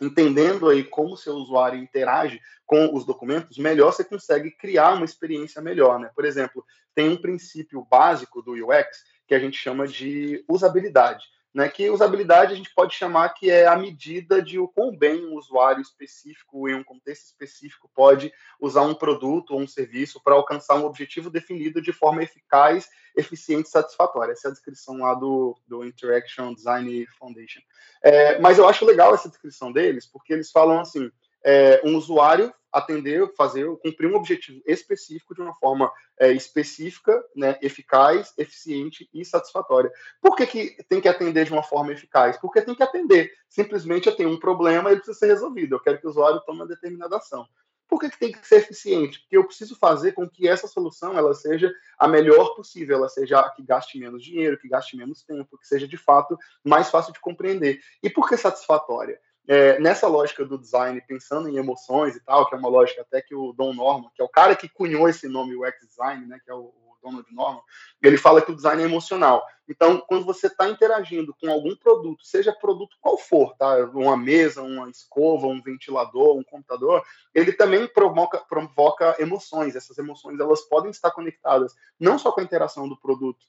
entendendo 0.00 0.68
aí 0.68 0.84
como 0.84 1.16
seu 1.16 1.34
usuário 1.34 1.78
interage 1.78 2.40
com 2.64 2.94
os 2.94 3.04
documentos, 3.04 3.58
melhor 3.58 3.92
você 3.92 4.04
consegue 4.04 4.50
criar 4.50 4.94
uma 4.94 5.04
experiência 5.04 5.62
melhor, 5.62 5.98
né? 5.98 6.10
Por 6.14 6.24
exemplo, 6.24 6.64
tem 6.94 7.08
um 7.08 7.16
princípio 7.16 7.86
básico 7.88 8.42
do 8.42 8.52
UX 8.52 9.04
que 9.26 9.34
a 9.34 9.38
gente 9.38 9.56
chama 9.56 9.86
de 9.86 10.44
usabilidade 10.48 11.24
né, 11.56 11.70
que 11.70 11.88
usabilidade 11.88 12.52
a 12.52 12.54
gente 12.54 12.70
pode 12.74 12.94
chamar 12.94 13.30
que 13.30 13.50
é 13.50 13.66
a 13.66 13.74
medida 13.74 14.42
de 14.42 14.58
o 14.58 14.68
quão 14.68 14.94
bem 14.94 15.24
um 15.24 15.36
usuário 15.36 15.80
específico 15.80 16.68
em 16.68 16.74
um 16.74 16.84
contexto 16.84 17.24
específico 17.24 17.90
pode 17.94 18.30
usar 18.60 18.82
um 18.82 18.94
produto 18.94 19.54
ou 19.54 19.60
um 19.62 19.66
serviço 19.66 20.20
para 20.22 20.34
alcançar 20.34 20.74
um 20.74 20.84
objetivo 20.84 21.30
definido 21.30 21.80
de 21.80 21.94
forma 21.94 22.22
eficaz, 22.22 22.90
eficiente 23.16 23.68
e 23.68 23.70
satisfatória. 23.70 24.32
Essa 24.32 24.48
é 24.48 24.50
a 24.50 24.52
descrição 24.52 24.98
lá 24.98 25.14
do, 25.14 25.58
do 25.66 25.82
Interaction 25.82 26.52
Design 26.52 27.06
Foundation. 27.18 27.62
É, 28.04 28.38
mas 28.38 28.58
eu 28.58 28.68
acho 28.68 28.84
legal 28.84 29.14
essa 29.14 29.30
descrição 29.30 29.72
deles, 29.72 30.04
porque 30.04 30.34
eles 30.34 30.50
falam 30.50 30.78
assim, 30.78 31.10
é, 31.46 31.80
um 31.84 31.96
usuário 31.96 32.52
atender, 32.72 33.32
fazer, 33.34 33.64
cumprir 33.78 34.10
um 34.10 34.16
objetivo 34.16 34.60
específico 34.66 35.34
de 35.34 35.40
uma 35.40 35.54
forma 35.54 35.90
é, 36.18 36.32
específica, 36.32 37.24
né, 37.34 37.56
eficaz, 37.62 38.34
eficiente 38.36 39.08
e 39.14 39.24
satisfatória. 39.24 39.90
Por 40.20 40.36
que, 40.36 40.46
que 40.46 40.84
tem 40.88 41.00
que 41.00 41.08
atender 41.08 41.46
de 41.46 41.52
uma 41.52 41.62
forma 41.62 41.92
eficaz? 41.92 42.36
Porque 42.36 42.60
tem 42.60 42.74
que 42.74 42.82
atender. 42.82 43.32
Simplesmente 43.48 44.08
eu 44.08 44.16
tenho 44.16 44.28
um 44.28 44.38
problema 44.38 44.90
e 44.90 44.92
ele 44.92 45.00
precisa 45.00 45.18
ser 45.18 45.26
resolvido. 45.26 45.76
Eu 45.76 45.80
quero 45.80 45.98
que 45.98 46.06
o 46.06 46.10
usuário 46.10 46.42
tome 46.44 46.58
uma 46.58 46.66
determinada 46.66 47.16
ação. 47.16 47.46
Por 47.88 48.00
que, 48.00 48.10
que 48.10 48.18
tem 48.18 48.32
que 48.32 48.46
ser 48.46 48.56
eficiente? 48.56 49.20
Porque 49.20 49.36
eu 49.36 49.44
preciso 49.44 49.76
fazer 49.76 50.12
com 50.12 50.28
que 50.28 50.48
essa 50.48 50.66
solução 50.66 51.16
ela 51.16 51.32
seja 51.34 51.72
a 51.96 52.08
melhor 52.08 52.54
possível, 52.56 52.96
ela 52.96 53.08
seja 53.08 53.38
a 53.38 53.50
que 53.50 53.62
gaste 53.62 53.96
menos 53.98 54.24
dinheiro, 54.24 54.58
que 54.58 54.68
gaste 54.68 54.96
menos 54.96 55.22
tempo, 55.22 55.56
que 55.56 55.66
seja 55.66 55.86
de 55.86 55.96
fato 55.96 56.36
mais 56.64 56.90
fácil 56.90 57.12
de 57.12 57.20
compreender. 57.20 57.80
E 58.02 58.10
por 58.10 58.28
que 58.28 58.36
satisfatória? 58.36 59.20
É, 59.48 59.78
nessa 59.78 60.08
lógica 60.08 60.44
do 60.44 60.58
design, 60.58 61.00
pensando 61.06 61.48
em 61.48 61.56
emoções 61.56 62.16
e 62.16 62.20
tal, 62.20 62.48
que 62.48 62.54
é 62.54 62.58
uma 62.58 62.68
lógica 62.68 63.02
até 63.02 63.20
que 63.20 63.34
o 63.34 63.52
Don 63.52 63.72
Norman, 63.72 64.10
que 64.14 64.22
é 64.22 64.24
o 64.24 64.28
cara 64.28 64.56
que 64.56 64.68
cunhou 64.68 65.08
esse 65.08 65.28
nome 65.28 65.56
UX 65.56 65.86
Design, 65.86 66.26
né, 66.26 66.40
que 66.44 66.50
é 66.50 66.54
o, 66.54 66.64
o 66.64 66.96
Donald 67.02 67.26
Norman, 67.32 67.62
ele 68.02 68.18
fala 68.18 68.42
que 68.42 68.50
o 68.50 68.54
design 68.56 68.82
é 68.82 68.84
emocional. 68.84 69.44
Então, 69.68 70.02
quando 70.06 70.24
você 70.24 70.46
está 70.46 70.68
interagindo 70.68 71.34
com 71.40 71.50
algum 71.50 71.74
produto, 71.76 72.24
seja 72.24 72.52
produto 72.52 72.96
qual 73.00 73.18
for, 73.18 73.56
tá? 73.56 73.84
Uma 73.86 74.16
mesa, 74.16 74.62
uma 74.62 74.88
escova, 74.88 75.46
um 75.48 75.60
ventilador, 75.60 76.36
um 76.36 76.44
computador, 76.44 77.02
ele 77.34 77.52
também 77.52 77.86
provoca, 77.88 78.38
provoca 78.38 79.16
emoções. 79.18 79.74
Essas 79.74 79.98
emoções 79.98 80.38
elas 80.38 80.62
podem 80.62 80.90
estar 80.90 81.10
conectadas 81.10 81.74
não 81.98 82.16
só 82.16 82.30
com 82.30 82.40
a 82.40 82.44
interação 82.44 82.88
do 82.88 82.96
produto, 82.96 83.44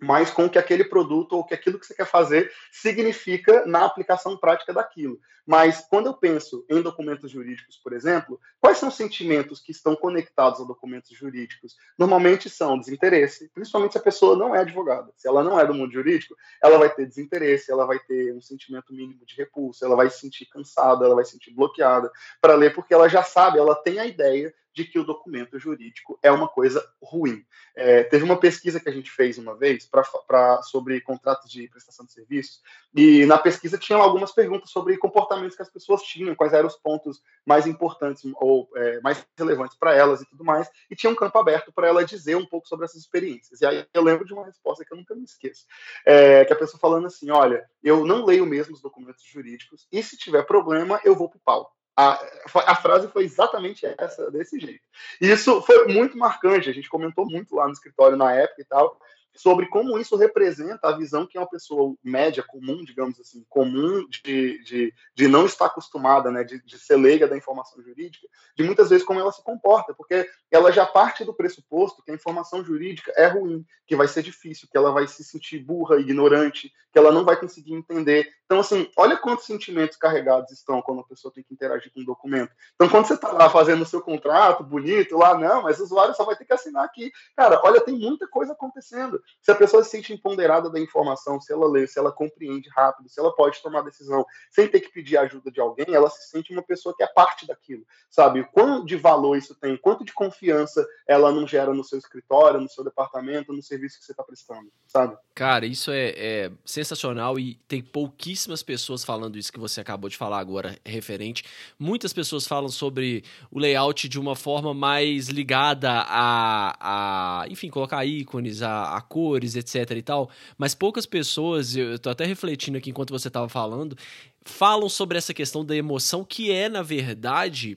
mas 0.00 0.30
com 0.30 0.46
o 0.46 0.50
que 0.50 0.58
aquele 0.58 0.84
produto 0.84 1.34
ou 1.34 1.44
que 1.44 1.54
aquilo 1.54 1.78
que 1.78 1.86
você 1.86 1.94
quer 1.94 2.06
fazer 2.06 2.52
significa 2.72 3.64
na 3.66 3.84
aplicação 3.84 4.36
prática 4.36 4.72
daquilo. 4.72 5.20
Mas 5.46 5.84
quando 5.88 6.06
eu 6.06 6.14
penso 6.14 6.64
em 6.68 6.80
documentos 6.80 7.30
jurídicos, 7.30 7.76
por 7.76 7.92
exemplo, 7.92 8.40
quais 8.60 8.78
são 8.78 8.88
os 8.88 8.94
sentimentos 8.94 9.60
que 9.60 9.72
estão 9.72 9.96
conectados 9.96 10.60
a 10.60 10.64
documentos 10.64 11.10
jurídicos? 11.16 11.76
Normalmente 11.98 12.48
são 12.48 12.78
desinteresse, 12.78 13.50
principalmente 13.52 13.92
se 13.92 13.98
a 13.98 14.02
pessoa 14.02 14.36
não 14.36 14.54
é 14.54 14.60
advogada. 14.60 15.10
Se 15.16 15.26
ela 15.26 15.42
não 15.42 15.58
é 15.58 15.66
do 15.66 15.74
mundo 15.74 15.92
jurídico, 15.92 16.36
ela 16.62 16.78
vai 16.78 16.88
ter 16.94 17.06
desinteresse, 17.06 17.70
ela 17.70 17.84
vai 17.84 17.98
ter 17.98 18.32
um 18.32 18.40
sentimento 18.40 18.92
mínimo 18.92 19.24
de 19.26 19.34
repulsa, 19.34 19.86
ela 19.86 19.96
vai 19.96 20.08
se 20.08 20.20
sentir 20.20 20.46
cansada, 20.46 21.04
ela 21.04 21.14
vai 21.14 21.24
se 21.24 21.32
sentir 21.32 21.52
bloqueada 21.52 22.10
para 22.40 22.54
ler, 22.54 22.72
porque 22.72 22.94
ela 22.94 23.08
já 23.08 23.22
sabe, 23.22 23.58
ela 23.58 23.74
tem 23.74 23.98
a 23.98 24.06
ideia 24.06 24.54
de 24.72 24.84
que 24.84 24.98
o 24.98 25.04
documento 25.04 25.58
jurídico 25.58 26.18
é 26.22 26.30
uma 26.30 26.48
coisa 26.48 26.84
ruim. 27.02 27.44
É, 27.74 28.04
teve 28.04 28.24
uma 28.24 28.38
pesquisa 28.38 28.80
que 28.80 28.88
a 28.88 28.92
gente 28.92 29.10
fez 29.10 29.38
uma 29.38 29.56
vez 29.56 29.86
pra, 29.86 30.02
pra, 30.26 30.62
sobre 30.62 31.00
contratos 31.00 31.50
de 31.50 31.68
prestação 31.68 32.06
de 32.06 32.12
serviços, 32.12 32.60
e 32.94 33.24
na 33.26 33.38
pesquisa 33.38 33.78
tinham 33.78 34.00
algumas 34.00 34.32
perguntas 34.32 34.70
sobre 34.70 34.96
comportamentos 34.96 35.56
que 35.56 35.62
as 35.62 35.70
pessoas 35.70 36.02
tinham, 36.02 36.34
quais 36.34 36.52
eram 36.52 36.66
os 36.66 36.76
pontos 36.76 37.20
mais 37.44 37.66
importantes 37.66 38.22
ou 38.36 38.68
é, 38.76 39.00
mais 39.00 39.24
relevantes 39.36 39.76
para 39.76 39.94
elas 39.94 40.20
e 40.20 40.26
tudo 40.26 40.44
mais, 40.44 40.70
e 40.90 40.96
tinha 40.96 41.10
um 41.10 41.16
campo 41.16 41.38
aberto 41.38 41.72
para 41.72 41.88
ela 41.88 42.04
dizer 42.04 42.36
um 42.36 42.46
pouco 42.46 42.68
sobre 42.68 42.84
essas 42.84 43.00
experiências. 43.00 43.60
E 43.60 43.66
aí 43.66 43.86
eu 43.92 44.02
lembro 44.02 44.24
de 44.24 44.32
uma 44.32 44.44
resposta 44.44 44.84
que 44.84 44.92
eu 44.92 44.98
nunca 44.98 45.14
me 45.14 45.24
esqueço, 45.24 45.66
é, 46.06 46.44
que 46.44 46.52
a 46.52 46.56
pessoa 46.56 46.80
falando 46.80 47.06
assim, 47.06 47.30
olha, 47.30 47.68
eu 47.82 48.04
não 48.04 48.24
leio 48.24 48.46
mesmo 48.46 48.74
os 48.74 48.82
documentos 48.82 49.24
jurídicos, 49.24 49.86
e 49.90 50.02
se 50.02 50.16
tiver 50.16 50.44
problema, 50.44 51.00
eu 51.04 51.14
vou 51.14 51.28
para 51.28 51.38
o 51.38 51.40
pau. 51.40 51.79
A, 51.96 52.18
a, 52.66 52.76
frase 52.76 53.08
foi 53.08 53.24
exatamente 53.24 53.84
essa, 53.98 54.30
desse 54.30 54.58
jeito. 54.58 54.82
E 55.20 55.30
isso 55.30 55.60
foi 55.62 55.86
muito 55.88 56.16
marcante, 56.16 56.70
a 56.70 56.72
gente 56.72 56.88
comentou 56.88 57.26
muito 57.28 57.54
lá 57.54 57.66
no 57.66 57.72
escritório 57.72 58.16
na 58.16 58.32
época 58.32 58.62
e 58.62 58.64
tal, 58.64 58.98
sobre 59.34 59.66
como 59.66 59.98
isso 59.98 60.16
representa 60.16 60.88
a 60.88 60.96
visão 60.96 61.26
que 61.26 61.38
uma 61.38 61.48
pessoa 61.48 61.94
média, 62.02 62.42
comum, 62.42 62.84
digamos 62.84 63.18
assim, 63.20 63.44
comum 63.48 64.06
de, 64.08 64.62
de, 64.64 64.94
de 65.14 65.28
não 65.28 65.46
estar 65.46 65.66
acostumada, 65.66 66.30
né, 66.30 66.44
de, 66.44 66.62
de 66.62 66.78
ser 66.78 66.96
leiga 66.96 67.28
da 67.28 67.36
informação 67.36 67.82
jurídica, 67.82 68.26
de 68.56 68.64
muitas 68.64 68.90
vezes 68.90 69.04
como 69.04 69.20
ela 69.20 69.32
se 69.32 69.42
comporta, 69.42 69.94
porque 69.94 70.28
ela 70.50 70.72
já 70.72 70.84
parte 70.84 71.24
do 71.24 71.34
pressuposto 71.34 72.02
que 72.02 72.10
a 72.10 72.14
informação 72.14 72.64
jurídica 72.64 73.12
é 73.16 73.26
ruim, 73.26 73.64
que 73.86 73.96
vai 73.96 74.08
ser 74.08 74.22
difícil, 74.22 74.68
que 74.70 74.76
ela 74.76 74.90
vai 74.90 75.06
se 75.06 75.24
sentir 75.24 75.58
burra, 75.58 76.00
ignorante, 76.00 76.72
que 76.92 76.98
ela 76.98 77.12
não 77.12 77.24
vai 77.24 77.36
conseguir 77.36 77.74
entender. 77.74 78.28
Então, 78.44 78.60
assim, 78.60 78.90
olha 78.96 79.16
quantos 79.16 79.46
sentimentos 79.46 79.96
carregados 79.96 80.50
estão 80.50 80.82
quando 80.82 81.00
a 81.00 81.06
pessoa 81.06 81.32
tem 81.32 81.44
que 81.44 81.54
interagir 81.54 81.92
com 81.92 82.00
um 82.00 82.04
documento. 82.04 82.52
Então, 82.74 82.88
quando 82.88 83.06
você 83.06 83.14
está 83.14 83.30
lá 83.30 83.48
fazendo 83.48 83.82
o 83.82 83.86
seu 83.86 84.00
contrato 84.00 84.64
bonito, 84.64 85.16
lá, 85.16 85.38
não, 85.38 85.62
mas 85.62 85.78
o 85.78 85.84
usuário 85.84 86.14
só 86.14 86.24
vai 86.24 86.34
ter 86.34 86.44
que 86.44 86.52
assinar 86.52 86.84
aqui. 86.84 87.12
Cara, 87.36 87.60
olha, 87.62 87.80
tem 87.80 87.96
muita 87.96 88.26
coisa 88.26 88.52
acontecendo. 88.52 89.19
Se 89.42 89.50
a 89.50 89.54
pessoa 89.54 89.82
se 89.82 89.90
sente 89.90 90.12
empoderada 90.12 90.70
da 90.70 90.78
informação, 90.78 91.40
se 91.40 91.52
ela 91.52 91.68
lê, 91.68 91.86
se 91.86 91.98
ela 91.98 92.12
compreende 92.12 92.68
rápido, 92.70 93.08
se 93.08 93.18
ela 93.20 93.34
pode 93.34 93.60
tomar 93.62 93.82
decisão 93.82 94.24
sem 94.50 94.68
ter 94.68 94.80
que 94.80 94.92
pedir 94.92 95.16
ajuda 95.16 95.50
de 95.50 95.60
alguém, 95.60 95.86
ela 95.94 96.10
se 96.10 96.28
sente 96.28 96.52
uma 96.52 96.62
pessoa 96.62 96.94
que 96.96 97.02
é 97.02 97.06
parte 97.06 97.46
daquilo, 97.46 97.84
sabe? 98.10 98.44
Quanto 98.52 98.86
de 98.86 98.96
valor 98.96 99.36
isso 99.36 99.54
tem, 99.54 99.76
quanto 99.76 100.04
de 100.04 100.12
confiança 100.12 100.86
ela 101.06 101.32
não 101.32 101.46
gera 101.46 101.72
no 101.74 101.84
seu 101.84 101.98
escritório, 101.98 102.60
no 102.60 102.68
seu 102.68 102.84
departamento, 102.84 103.52
no 103.52 103.62
serviço 103.62 103.98
que 103.98 104.04
você 104.04 104.12
está 104.12 104.22
prestando, 104.22 104.70
sabe? 104.86 105.16
Cara, 105.34 105.66
isso 105.66 105.90
é, 105.90 106.10
é, 106.16 106.52
sensacional 106.64 107.38
e 107.38 107.54
tem 107.66 107.82
pouquíssimas 107.82 108.62
pessoas 108.62 109.04
falando 109.04 109.38
isso 109.38 109.52
que 109.52 109.58
você 109.58 109.80
acabou 109.80 110.10
de 110.10 110.16
falar 110.16 110.38
agora, 110.38 110.78
referente. 110.84 111.44
Muitas 111.78 112.12
pessoas 112.12 112.46
falam 112.46 112.68
sobre 112.68 113.24
o 113.50 113.58
layout 113.58 114.08
de 114.08 114.18
uma 114.18 114.36
forma 114.36 114.74
mais 114.74 115.28
ligada 115.28 115.90
a, 115.90 117.42
a 117.42 117.48
enfim, 117.48 117.70
colocar 117.70 118.04
ícones, 118.04 118.62
a, 118.62 118.96
a 118.96 119.00
cores, 119.10 119.56
etc 119.56 119.90
e 119.96 120.02
tal. 120.02 120.30
Mas 120.56 120.74
poucas 120.74 121.04
pessoas, 121.04 121.74
eu 121.74 121.98
tô 121.98 122.08
até 122.08 122.24
refletindo 122.24 122.78
aqui 122.78 122.90
enquanto 122.90 123.10
você 123.10 123.28
estava 123.28 123.48
falando, 123.48 123.98
falam 124.42 124.88
sobre 124.88 125.18
essa 125.18 125.34
questão 125.34 125.64
da 125.64 125.76
emoção, 125.76 126.24
que 126.24 126.52
é, 126.52 126.68
na 126.68 126.80
verdade, 126.80 127.76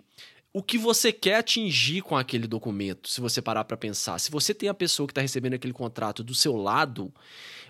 o 0.53 0.61
que 0.61 0.77
você 0.77 1.11
quer 1.11 1.37
atingir 1.37 2.01
com 2.01 2.15
aquele 2.15 2.47
documento, 2.47 3.09
se 3.09 3.19
você 3.19 3.41
parar 3.41 3.63
para 3.63 3.75
pensar. 3.75 4.19
Se 4.19 4.29
você 4.29 4.53
tem 4.53 4.69
a 4.69 4.73
pessoa 4.73 5.07
que 5.07 5.11
está 5.11 5.21
recebendo 5.21 5.55
aquele 5.55 5.73
contrato 5.73 6.23
do 6.23 6.35
seu 6.35 6.55
lado, 6.55 7.11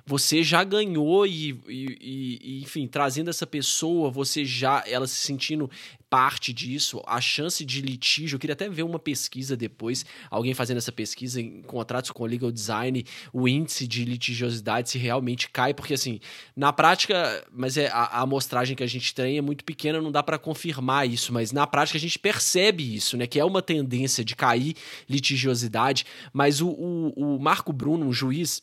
você 0.06 0.44
já 0.44 0.64
ganhou 0.64 1.26
e, 1.26 1.52
e, 1.68 2.00
e, 2.02 2.62
enfim, 2.62 2.88
trazendo 2.88 3.30
essa 3.30 3.48
pessoa, 3.48 4.12
você 4.12 4.44
já, 4.44 4.84
ela 4.86 5.08
se 5.08 5.16
sentindo 5.16 5.70
parte 6.14 6.54
disso, 6.54 7.02
a 7.08 7.20
chance 7.20 7.66
de 7.66 7.82
litígio, 7.82 8.36
eu 8.36 8.40
queria 8.40 8.54
até 8.54 8.70
ver 8.70 8.84
uma 8.84 9.00
pesquisa 9.00 9.58
depois, 9.58 10.06
alguém 10.30 10.54
fazendo 10.54 10.78
essa 10.78 10.92
pesquisa 10.92 11.42
em 11.42 11.64
contratos 11.64 12.12
com 12.12 12.24
legal 12.26 12.52
design, 12.52 13.04
o 13.32 13.48
índice 13.48 13.88
de 13.88 14.06
litigiosidade 14.06 14.92
se 14.92 15.00
realmente 15.00 15.50
cai, 15.50 15.74
porque 15.74 15.96
assim, 15.96 16.20
na 16.56 16.72
prática, 16.72 17.44
mas 17.52 17.78
é 17.78 17.88
a, 17.88 18.04
a 18.04 18.22
amostragem 18.22 18.76
que 18.76 18.84
a 18.84 18.88
gente 18.88 19.16
tem 19.16 19.40
é 19.40 19.42
muito 19.42 19.64
pequena, 19.66 20.00
não 20.00 20.12
dá 20.12 20.22
para 20.22 20.38
confirmar 20.38 21.10
isso, 21.10 21.34
mas 21.34 21.52
na 21.52 21.66
prática 21.66 21.98
a 21.98 22.02
gente 22.02 22.20
percebe 22.20 22.96
isso, 22.96 23.18
né, 23.18 23.26
que 23.26 23.40
é 23.40 23.46
uma 23.46 23.64
tendência 23.64 24.24
de 24.24 24.36
cair 24.36 24.76
litigiosidade, 25.10 26.06
mas 26.32 26.62
o, 26.62 26.68
o, 26.68 27.36
o 27.38 27.40
Marco 27.40 27.74
Bruno, 27.74 28.06
um 28.06 28.14
juiz, 28.14 28.62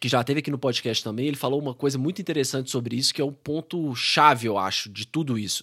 que 0.00 0.08
já 0.08 0.22
teve 0.24 0.40
aqui 0.40 0.50
no 0.50 0.58
podcast 0.58 1.02
também, 1.02 1.26
ele 1.26 1.36
falou 1.36 1.60
uma 1.60 1.74
coisa 1.74 1.96
muito 1.98 2.20
interessante 2.20 2.70
sobre 2.70 2.96
isso, 2.96 3.14
que 3.14 3.20
é 3.20 3.24
um 3.24 3.32
ponto 3.32 3.94
chave, 3.94 4.46
eu 4.46 4.58
acho, 4.58 4.90
de 4.90 5.06
tudo 5.06 5.38
isso, 5.38 5.62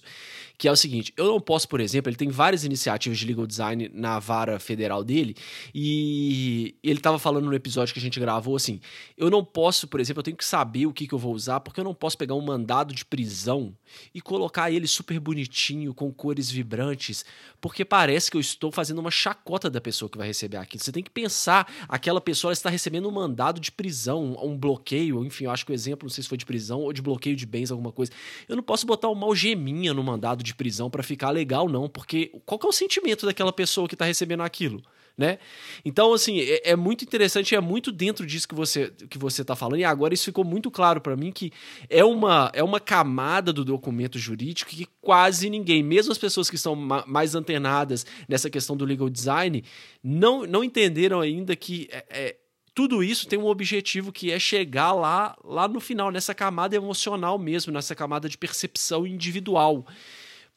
que 0.62 0.68
é 0.68 0.70
o 0.70 0.76
seguinte: 0.76 1.12
eu 1.16 1.26
não 1.26 1.40
posso, 1.40 1.68
por 1.68 1.80
exemplo, 1.80 2.08
ele 2.08 2.16
tem 2.16 2.28
várias 2.28 2.62
iniciativas 2.62 3.18
de 3.18 3.26
legal 3.26 3.48
design 3.48 3.90
na 3.92 4.20
vara 4.20 4.60
federal 4.60 5.02
dele, 5.02 5.34
e 5.74 6.76
ele 6.84 7.00
estava 7.00 7.18
falando 7.18 7.46
no 7.46 7.54
episódio 7.54 7.92
que 7.92 7.98
a 7.98 8.02
gente 8.02 8.20
gravou 8.20 8.54
assim: 8.54 8.80
eu 9.18 9.28
não 9.28 9.44
posso, 9.44 9.88
por 9.88 9.98
exemplo, 9.98 10.20
eu 10.20 10.22
tenho 10.22 10.36
que 10.36 10.44
saber 10.44 10.86
o 10.86 10.92
que, 10.92 11.08
que 11.08 11.12
eu 11.12 11.18
vou 11.18 11.34
usar, 11.34 11.58
porque 11.58 11.80
eu 11.80 11.84
não 11.84 11.92
posso 11.92 12.16
pegar 12.16 12.36
um 12.36 12.40
mandado 12.40 12.94
de 12.94 13.04
prisão 13.04 13.76
e 14.14 14.20
colocar 14.20 14.70
ele 14.70 14.86
super 14.86 15.18
bonitinho, 15.18 15.92
com 15.92 16.12
cores 16.12 16.48
vibrantes, 16.48 17.24
porque 17.60 17.84
parece 17.84 18.30
que 18.30 18.36
eu 18.36 18.40
estou 18.40 18.70
fazendo 18.70 19.00
uma 19.00 19.10
chacota 19.10 19.68
da 19.68 19.80
pessoa 19.80 20.08
que 20.08 20.16
vai 20.16 20.28
receber 20.28 20.58
aquilo. 20.58 20.84
Você 20.84 20.92
tem 20.92 21.02
que 21.02 21.10
pensar, 21.10 21.66
aquela 21.88 22.20
pessoa 22.20 22.52
está 22.52 22.70
recebendo 22.70 23.08
um 23.08 23.12
mandado 23.12 23.58
de 23.58 23.72
prisão, 23.72 24.36
um, 24.40 24.52
um 24.52 24.56
bloqueio, 24.56 25.24
enfim, 25.24 25.46
eu 25.46 25.50
acho 25.50 25.66
que 25.66 25.72
o 25.72 25.74
exemplo, 25.74 26.06
não 26.06 26.14
sei 26.14 26.22
se 26.22 26.28
foi 26.28 26.38
de 26.38 26.46
prisão 26.46 26.82
ou 26.82 26.92
de 26.92 27.02
bloqueio 27.02 27.34
de 27.34 27.46
bens, 27.46 27.72
alguma 27.72 27.90
coisa. 27.90 28.12
Eu 28.48 28.54
não 28.54 28.62
posso 28.62 28.86
botar 28.86 29.08
uma 29.08 29.26
algeminha 29.26 29.92
no 29.92 30.04
mandado 30.04 30.40
de 30.44 30.51
de 30.52 30.56
prisão 30.56 30.90
para 30.90 31.02
ficar 31.02 31.30
legal, 31.30 31.68
não, 31.68 31.88
porque 31.88 32.30
qual 32.46 32.60
é 32.62 32.66
o 32.66 32.72
sentimento 32.72 33.26
daquela 33.26 33.52
pessoa 33.52 33.88
que 33.88 33.94
está 33.94 34.04
recebendo 34.04 34.42
aquilo? 34.42 34.82
Né? 35.16 35.38
Então, 35.84 36.14
assim, 36.14 36.40
é, 36.40 36.70
é, 36.70 36.76
muito 36.76 37.04
interessante, 37.04 37.54
é 37.54 37.60
muito 37.60 37.92
dentro 37.92 38.26
disso 38.26 38.48
que 38.48 38.54
você 38.54 38.90
que 39.10 39.18
você 39.18 39.42
está 39.42 39.54
falando, 39.54 39.78
e 39.78 39.84
agora 39.84 40.14
isso 40.14 40.24
ficou 40.24 40.42
muito 40.42 40.70
claro 40.70 41.02
para 41.02 41.14
mim 41.14 41.30
que 41.30 41.52
é 41.90 42.02
uma, 42.02 42.50
é 42.54 42.62
uma 42.62 42.80
camada 42.80 43.52
do 43.52 43.62
documento 43.62 44.18
jurídico 44.18 44.70
que 44.70 44.86
quase 45.02 45.50
ninguém, 45.50 45.82
mesmo 45.82 46.12
as 46.12 46.18
pessoas 46.18 46.48
que 46.48 46.56
são 46.56 46.74
ma 46.74 47.04
mais 47.06 47.34
antenadas 47.34 48.06
nessa 48.26 48.48
questão 48.48 48.74
do 48.74 48.86
legal 48.86 49.10
design, 49.10 49.62
não, 50.02 50.46
não 50.46 50.64
entenderam 50.64 51.20
ainda 51.20 51.54
que 51.54 51.88
é, 51.92 52.04
é, 52.08 52.36
tudo 52.74 53.04
isso 53.04 53.28
tem 53.28 53.38
um 53.38 53.46
objetivo 53.46 54.10
que 54.10 54.30
é 54.30 54.38
chegar 54.38 54.92
lá, 54.92 55.36
lá 55.44 55.68
no 55.68 55.78
final, 55.78 56.10
nessa 56.10 56.34
camada 56.34 56.74
emocional 56.74 57.38
mesmo, 57.38 57.70
nessa 57.70 57.94
camada 57.94 58.30
de 58.30 58.38
percepção 58.38 59.06
individual. 59.06 59.84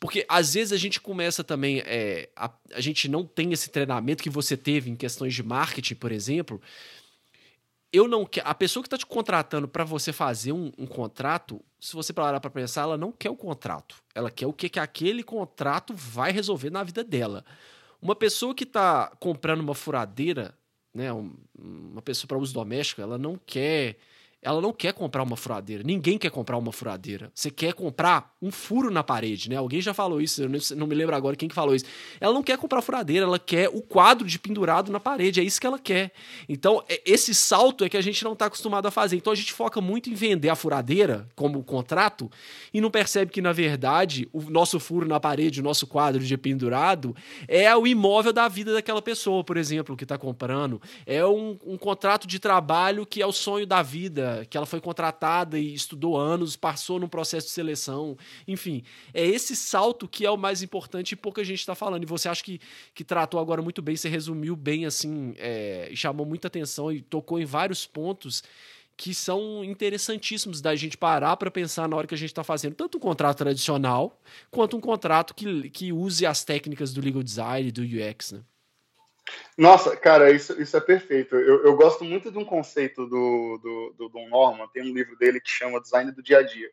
Porque 0.06 0.24
às 0.30 0.54
vezes 0.54 0.72
a 0.72 0.78
gente 0.78 1.02
começa 1.02 1.44
também. 1.44 1.80
É, 1.84 2.30
a, 2.36 2.52
a 2.76 2.80
gente 2.80 3.10
não 3.10 3.26
tem 3.26 3.52
esse 3.52 3.72
treinamento 3.72 4.22
que 4.22 4.30
você 4.30 4.56
teve 4.56 4.88
em 4.88 4.96
questões 4.96 5.34
de 5.34 5.42
marketing, 5.42 5.96
por 5.96 6.12
exemplo. 6.12 6.62
Eu 7.92 8.08
não 8.08 8.24
quero. 8.24 8.48
A 8.48 8.54
pessoa 8.54 8.84
que 8.84 8.88
está 8.88 9.00
te 9.00 9.06
contratando 9.06 9.68
para 9.68 9.84
você 9.84 10.14
fazer 10.14 10.52
um, 10.52 10.72
um, 10.78 10.86
contrato, 10.86 11.60
se 11.80 11.94
você 11.94 12.14
parar 12.14 12.40
para 12.40 12.52
pensar, 12.52 12.84
ela 12.84 13.00
não 13.00 13.12
quer 13.12 13.32
o 13.32 13.36
contrato. 13.36 13.96
Ela 14.14 14.30
quer 14.30 14.46
o 14.46 14.54
que, 14.54 14.70
que 14.70 14.80
aquele 14.80 15.24
contrato 15.24 15.92
vai 15.96 16.32
resolver 16.32 16.70
na 16.70 16.84
vida 16.84 17.04
dela. 17.04 17.44
Uma 18.00 18.16
pessoa 18.16 18.54
que 18.54 18.64
está 18.64 19.12
comprando 19.20 19.62
uma 19.62 19.74
furadeira, 19.74 20.56
né, 20.94 21.10
uma 21.58 22.02
pessoa 22.04 22.28
para 22.28 22.38
uso 22.38 22.54
doméstico, 22.54 23.02
ela 23.02 23.18
não 23.18 23.40
quer 23.44 23.98
ela 24.46 24.62
não 24.62 24.72
quer 24.72 24.94
comprar 24.94 25.24
uma 25.24 25.36
furadeira. 25.36 25.82
Ninguém 25.84 26.20
quer 26.20 26.30
comprar 26.30 26.56
uma 26.56 26.72
furadeira. 26.72 27.32
Você 27.34 27.50
quer 27.50 27.74
comprar 27.74 28.32
um 28.40 28.52
furo 28.52 28.92
na 28.92 29.04
parede, 29.04 29.50
né? 29.50 29.56
Alguém 29.56 29.82
já 29.82 29.92
falou 29.92 30.22
isso, 30.22 30.44
eu 30.44 30.50
não 30.78 30.86
me 30.86 30.94
lembro 30.94 31.16
agora 31.16 31.36
quem 31.36 31.50
que 31.50 31.56
falou 31.56 31.74
isso. 31.74 31.86
Ela 32.22 32.32
não 32.32 32.44
quer 32.44 32.56
comprar 32.56 32.84
furadeira, 32.84 33.26
ela 33.26 33.40
quer 33.40 33.70
o 33.70 33.82
quadro 33.82 34.28
de 34.28 34.38
pendurado 34.38 34.92
na 34.92 35.00
parede, 35.00 35.40
é 35.40 35.44
isso 35.44 35.60
que 35.60 35.66
ela 35.66 35.80
quer. 35.80 36.12
Então, 36.48 36.84
é, 36.88 37.02
esse 37.04 37.34
salto 37.34 37.84
é 37.84 37.90
que 37.90 37.98
a 37.98 38.02
gente 38.02 38.24
não 38.24 38.34
está 38.34 38.46
acostumado 38.46 38.86
a 38.88 38.92
fazer. 38.92 39.16
Então, 39.18 39.34
a 39.34 39.36
gente 39.36 39.52
foca 39.52 39.82
muito 39.82 40.12
em 40.12 40.14
vender 40.14 40.50
a 40.50 40.56
furadeira 40.56 41.28
como 41.36 41.64
contrato 41.64 42.30
e 42.72 42.80
não 42.80 42.92
percebe 42.92 43.32
que, 43.32 43.42
na 43.42 43.52
verdade, 43.52 44.30
o 44.32 44.42
nosso 44.44 44.80
furo 44.80 45.08
na 45.08 45.20
parede, 45.20 45.60
o 45.60 45.64
nosso 45.64 45.88
quadro 45.88 46.24
de 46.24 46.38
pendurado 46.38 47.16
é 47.48 47.76
o 47.76 47.88
imóvel 47.88 48.32
da 48.32 48.48
vida 48.48 48.74
daquela 48.74 49.02
pessoa, 49.02 49.44
por 49.44 49.58
exemplo, 49.58 49.98
que 49.98 50.04
está 50.04 50.20
comprando. 50.20 50.80
É 51.04 51.26
um, 51.26 51.58
um 51.66 51.78
contrato 51.80 52.28
de 52.28 52.38
trabalho 52.38 53.08
que 53.08 53.24
é 53.24 53.26
o 53.26 53.32
sonho 53.32 53.66
da 53.66 53.82
vida 53.82 54.35
que 54.44 54.58
ela 54.58 54.66
foi 54.66 54.82
contratada 54.82 55.58
e 55.58 55.74
estudou 55.74 56.18
anos, 56.18 56.56
passou 56.56 57.00
num 57.00 57.08
processo 57.08 57.48
de 57.48 57.54
seleção. 57.54 58.18
Enfim, 58.48 58.84
é 59.14 59.26
esse 59.26 59.56
salto 59.56 60.08
que 60.08 60.26
é 60.26 60.32
o 60.32 60.38
mais 60.38 60.62
importante 60.62 61.12
e 61.12 61.16
pouca 61.16 61.44
gente 61.44 61.60
está 61.60 61.76
falando. 61.76 62.04
E 62.04 62.08
você 62.08 62.28
acha 62.28 62.44
que, 62.44 62.60
que 62.94 63.04
tratou 63.04 63.40
agora 63.40 63.62
muito 63.62 63.82
bem, 63.82 63.96
você 63.96 64.10
resumiu 64.10 64.56
bem 64.56 64.86
assim, 64.86 65.34
é, 65.38 65.92
chamou 65.94 66.26
muita 66.26 66.48
atenção 66.48 66.92
e 66.92 67.02
tocou 67.02 67.40
em 67.40 67.46
vários 67.46 67.86
pontos 67.86 68.44
que 68.98 69.14
são 69.14 69.64
interessantíssimos 69.64 70.62
da 70.62 70.76
gente 70.76 70.98
parar 70.98 71.36
para 71.38 71.52
pensar 71.52 71.88
na 71.88 71.96
hora 71.96 72.08
que 72.08 72.16
a 72.16 72.18
gente 72.18 72.30
está 72.30 72.44
fazendo 72.44 72.76
tanto 72.76 72.98
um 72.98 73.02
contrato 73.02 73.38
tradicional 73.40 74.20
quanto 74.50 74.78
um 74.78 74.82
contrato 74.82 75.34
que, 75.36 75.70
que 75.70 75.92
use 75.92 76.26
as 76.26 76.44
técnicas 76.44 76.94
do 76.94 77.02
legal 77.02 77.22
design 77.22 77.68
e 77.68 77.72
do 77.72 77.82
UX, 77.82 78.32
né? 78.32 78.42
Nossa, 79.58 79.96
cara, 79.96 80.32
isso, 80.32 80.60
isso 80.62 80.76
é 80.76 80.82
perfeito. 80.82 81.36
Eu, 81.36 81.66
eu 81.66 81.76
gosto 81.76 82.04
muito 82.04 82.32
de 82.32 82.38
um 82.38 82.46
conceito 82.46 83.06
do, 83.08 83.58
do, 83.62 83.96
do 83.98 84.10
Don 84.10 84.28
Norman, 84.30 84.68
tem 84.74 84.84
um 84.84 84.94
livro 84.94 85.18
dele 85.18 85.40
que 85.40 85.50
chama 85.50 85.82
Design 85.82 86.12
do 86.12 86.22
Dia 86.22 86.40
a 86.40 86.44
Dia. 86.44 86.70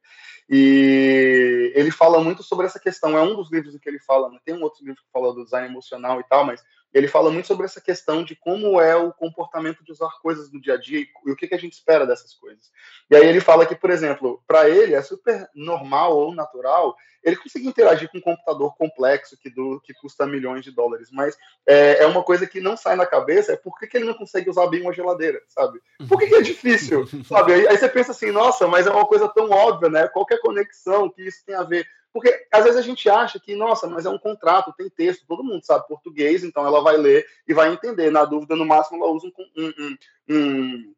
E 0.50 1.72
ele 1.74 1.90
fala 1.90 2.22
muito 2.22 2.42
sobre 2.42 2.66
essa 2.66 2.80
questão. 2.80 3.16
É 3.16 3.22
um 3.22 3.34
dos 3.34 3.50
livros 3.50 3.76
que 3.78 3.88
ele 3.88 4.00
fala, 4.00 4.28
né? 4.28 4.38
tem 4.44 4.54
um 4.54 4.62
outro 4.62 4.84
livro 4.84 5.00
que 5.00 5.12
fala 5.12 5.32
do 5.32 5.44
design 5.44 5.68
emocional 5.68 6.20
e 6.20 6.24
tal, 6.24 6.44
mas 6.44 6.62
ele 6.92 7.08
fala 7.08 7.30
muito 7.30 7.46
sobre 7.46 7.64
essa 7.64 7.80
questão 7.80 8.22
de 8.22 8.36
como 8.36 8.80
é 8.80 8.94
o 8.94 9.12
comportamento 9.12 9.82
de 9.84 9.92
usar 9.92 10.10
coisas 10.22 10.52
no 10.52 10.60
dia 10.60 10.74
a 10.74 10.76
dia 10.76 11.00
e, 11.00 11.08
e 11.26 11.32
o 11.32 11.36
que, 11.36 11.48
que 11.48 11.54
a 11.54 11.58
gente 11.58 11.72
espera 11.72 12.06
dessas 12.06 12.34
coisas. 12.34 12.70
E 13.10 13.16
aí 13.16 13.26
ele 13.26 13.40
fala 13.40 13.66
que, 13.66 13.74
por 13.74 13.90
exemplo, 13.90 14.42
para 14.46 14.68
ele 14.68 14.94
é 14.94 15.02
super 15.02 15.48
normal 15.54 16.16
ou 16.16 16.34
natural 16.34 16.94
ele 17.22 17.36
conseguir 17.36 17.68
interagir 17.68 18.10
com 18.10 18.18
um 18.18 18.22
computador 18.22 18.74
complexo 18.76 19.36
que, 19.38 19.48
do, 19.48 19.80
que 19.84 19.94
custa 19.94 20.26
milhões 20.26 20.64
de 20.64 20.72
dólares, 20.72 21.08
mas 21.12 21.36
é, 21.66 22.02
é 22.02 22.06
uma 22.06 22.22
coisa 22.22 22.46
que 22.46 22.60
não 22.60 22.76
sai 22.76 22.96
na 22.96 23.06
cabeça, 23.06 23.52
é 23.52 23.56
por 23.56 23.78
que, 23.78 23.86
que 23.86 23.96
ele 23.96 24.06
não 24.06 24.14
consegue 24.14 24.50
usar 24.50 24.66
bem 24.66 24.82
uma 24.82 24.92
geladeira, 24.92 25.40
sabe? 25.46 25.80
Por 26.08 26.18
que, 26.18 26.26
que 26.26 26.34
é 26.34 26.42
difícil, 26.42 27.06
sabe? 27.28 27.54
Aí, 27.54 27.68
aí, 27.68 27.78
você 27.78 27.88
pensa 27.88 28.10
assim, 28.10 28.30
nossa, 28.30 28.66
mas 28.66 28.86
é 28.86 28.90
uma 28.90 29.06
coisa 29.06 29.28
tão 29.28 29.50
óbvia, 29.50 29.88
né? 29.88 30.08
Qual 30.08 30.26
é 30.30 30.34
a 30.34 30.40
conexão 30.40 31.08
que 31.08 31.22
isso 31.22 31.44
tem 31.46 31.54
a 31.54 31.62
ver? 31.62 31.86
Porque 32.12 32.46
às 32.52 32.64
vezes 32.64 32.78
a 32.78 32.82
gente 32.82 33.08
acha 33.08 33.40
que, 33.40 33.56
nossa, 33.56 33.86
mas 33.86 34.04
é 34.04 34.10
um 34.10 34.18
contrato, 34.18 34.74
tem 34.76 34.90
texto, 34.90 35.26
todo 35.26 35.42
mundo 35.42 35.64
sabe 35.64 35.88
português, 35.88 36.44
então 36.44 36.66
ela 36.66 36.82
vai 36.82 36.96
ler 36.96 37.26
e 37.48 37.54
vai 37.54 37.72
entender. 37.72 38.10
Na 38.10 38.24
dúvida, 38.24 38.54
no 38.54 38.66
máximo, 38.66 39.02
ela 39.02 39.12
usa 39.12 39.26
um, 39.26 39.32
um, 39.56 39.72
um, 39.78 39.96
um 40.28 40.94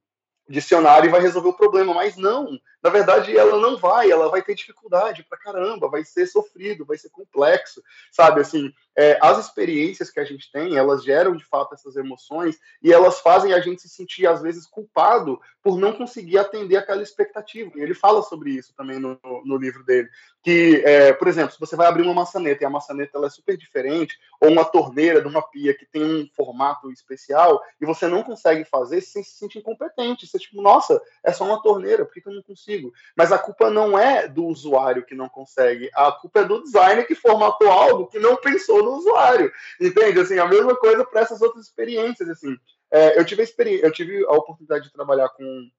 dicionário 0.49 1.09
e 1.09 1.11
vai 1.11 1.21
resolver 1.21 1.51
o 1.51 1.57
problema, 1.57 1.95
mas 1.95 2.17
não. 2.17 2.59
Na 2.85 2.91
verdade, 2.91 3.35
ela 3.35 3.59
não 3.59 3.79
vai, 3.79 4.11
ela 4.11 4.29
vai 4.29 4.43
ter 4.43 4.55
dificuldade 4.55 5.25
pra 5.25 5.39
caramba, 5.39 5.89
vai 5.89 6.05
ser 6.05 6.27
sofrido, 6.27 6.85
vai 6.85 6.99
ser 6.99 7.09
complexo, 7.09 7.83
sabe? 8.13 8.43
Assim, 8.43 8.71
é, 8.95 9.19
as 9.23 9.39
experiências 9.39 10.11
que 10.11 10.21
a 10.21 10.25
gente 10.25 10.53
tem, 10.53 10.77
elas 10.77 11.03
geram 11.03 11.35
de 11.35 11.47
fato 11.47 11.75
essas 11.75 11.97
emoções 11.97 12.59
e 12.83 12.93
elas 12.93 13.21
fazem 13.21 13.55
a 13.55 13.61
gente 13.61 13.81
se 13.81 13.89
sentir, 13.89 14.27
às 14.27 14.43
vezes, 14.43 14.67
culpado 14.67 15.41
por 15.63 15.79
não 15.79 15.95
conseguir 15.95 16.37
atender 16.37 16.77
aquela 16.77 17.03
expectativa. 17.03 17.73
E 17.75 17.81
ele 17.81 17.95
fala 17.95 18.23
sobre 18.23 18.51
isso 18.51 18.75
também 18.77 18.99
no, 18.99 19.19
no 19.47 19.57
livro 19.57 19.83
dele. 19.83 20.11
Que, 20.43 20.83
é, 20.85 21.15
por 21.15 21.27
exemplo, 21.27 21.53
se 21.53 21.59
você 21.59 21.75
vai 21.75 21.87
abrir 21.87 22.03
uma 22.03 22.13
maçaneta 22.13 22.63
e 22.63 22.67
a 22.67 22.71
maçaneta 22.71 23.17
ela 23.17 23.29
é 23.29 23.31
super 23.31 23.57
diferente, 23.57 24.19
ou 24.39 24.51
uma 24.51 24.65
torneira 24.65 25.23
de 25.23 25.27
uma 25.27 25.41
pia 25.41 25.73
que 25.73 25.87
tem 25.87 26.05
um 26.05 26.29
formato 26.37 26.93
especial, 26.93 27.63
e 27.81 27.87
você 27.87 28.07
não 28.07 28.23
consegue 28.23 28.63
fazer, 28.67 29.01
você 29.01 29.25
se 29.25 29.39
sente 29.39 29.59
incompetente. 29.59 30.27
Você, 30.27 30.39
tipo, 30.39 30.61
nossa, 30.61 31.01
é 31.25 31.33
só 31.33 31.47
uma 31.47 31.63
torneira, 31.63 32.05
por 32.05 32.13
que, 32.13 32.21
que 32.21 32.29
eu 32.29 32.35
não 32.35 32.43
consigo? 32.43 32.74
Consigo. 32.75 32.93
Mas 33.17 33.33
a 33.33 33.39
culpa 33.39 33.71
não 33.71 33.99
é 33.99 34.29
do 34.29 34.45
usuário 34.47 35.05
que 35.05 35.15
não 35.15 35.29
consegue, 35.29 35.91
a 35.95 36.11
culpa 36.13 36.41
é 36.41 36.45
do 36.45 36.63
designer 36.63 37.07
que 37.07 37.15
formatou 37.15 37.71
algo 37.71 38.07
que 38.07 38.19
não 38.19 38.37
pensou 38.37 38.83
no 38.83 38.97
usuário. 38.97 39.53
Entende? 39.81 40.21
Assim, 40.21 40.39
a 40.39 40.47
mesma 40.47 40.77
coisa 40.77 41.05
para 41.05 41.21
essas 41.21 41.41
outras 41.41 41.67
experiências. 41.67 42.29
Assim, 42.29 42.57
é, 42.91 43.19
eu, 43.19 43.25
tive 43.25 43.43
a 43.43 43.63
eu 43.63 43.93
tive 43.93 44.25
a 44.27 44.33
oportunidade 44.33 44.85
de 44.85 44.93
trabalhar 44.93 45.29
com 45.31 45.71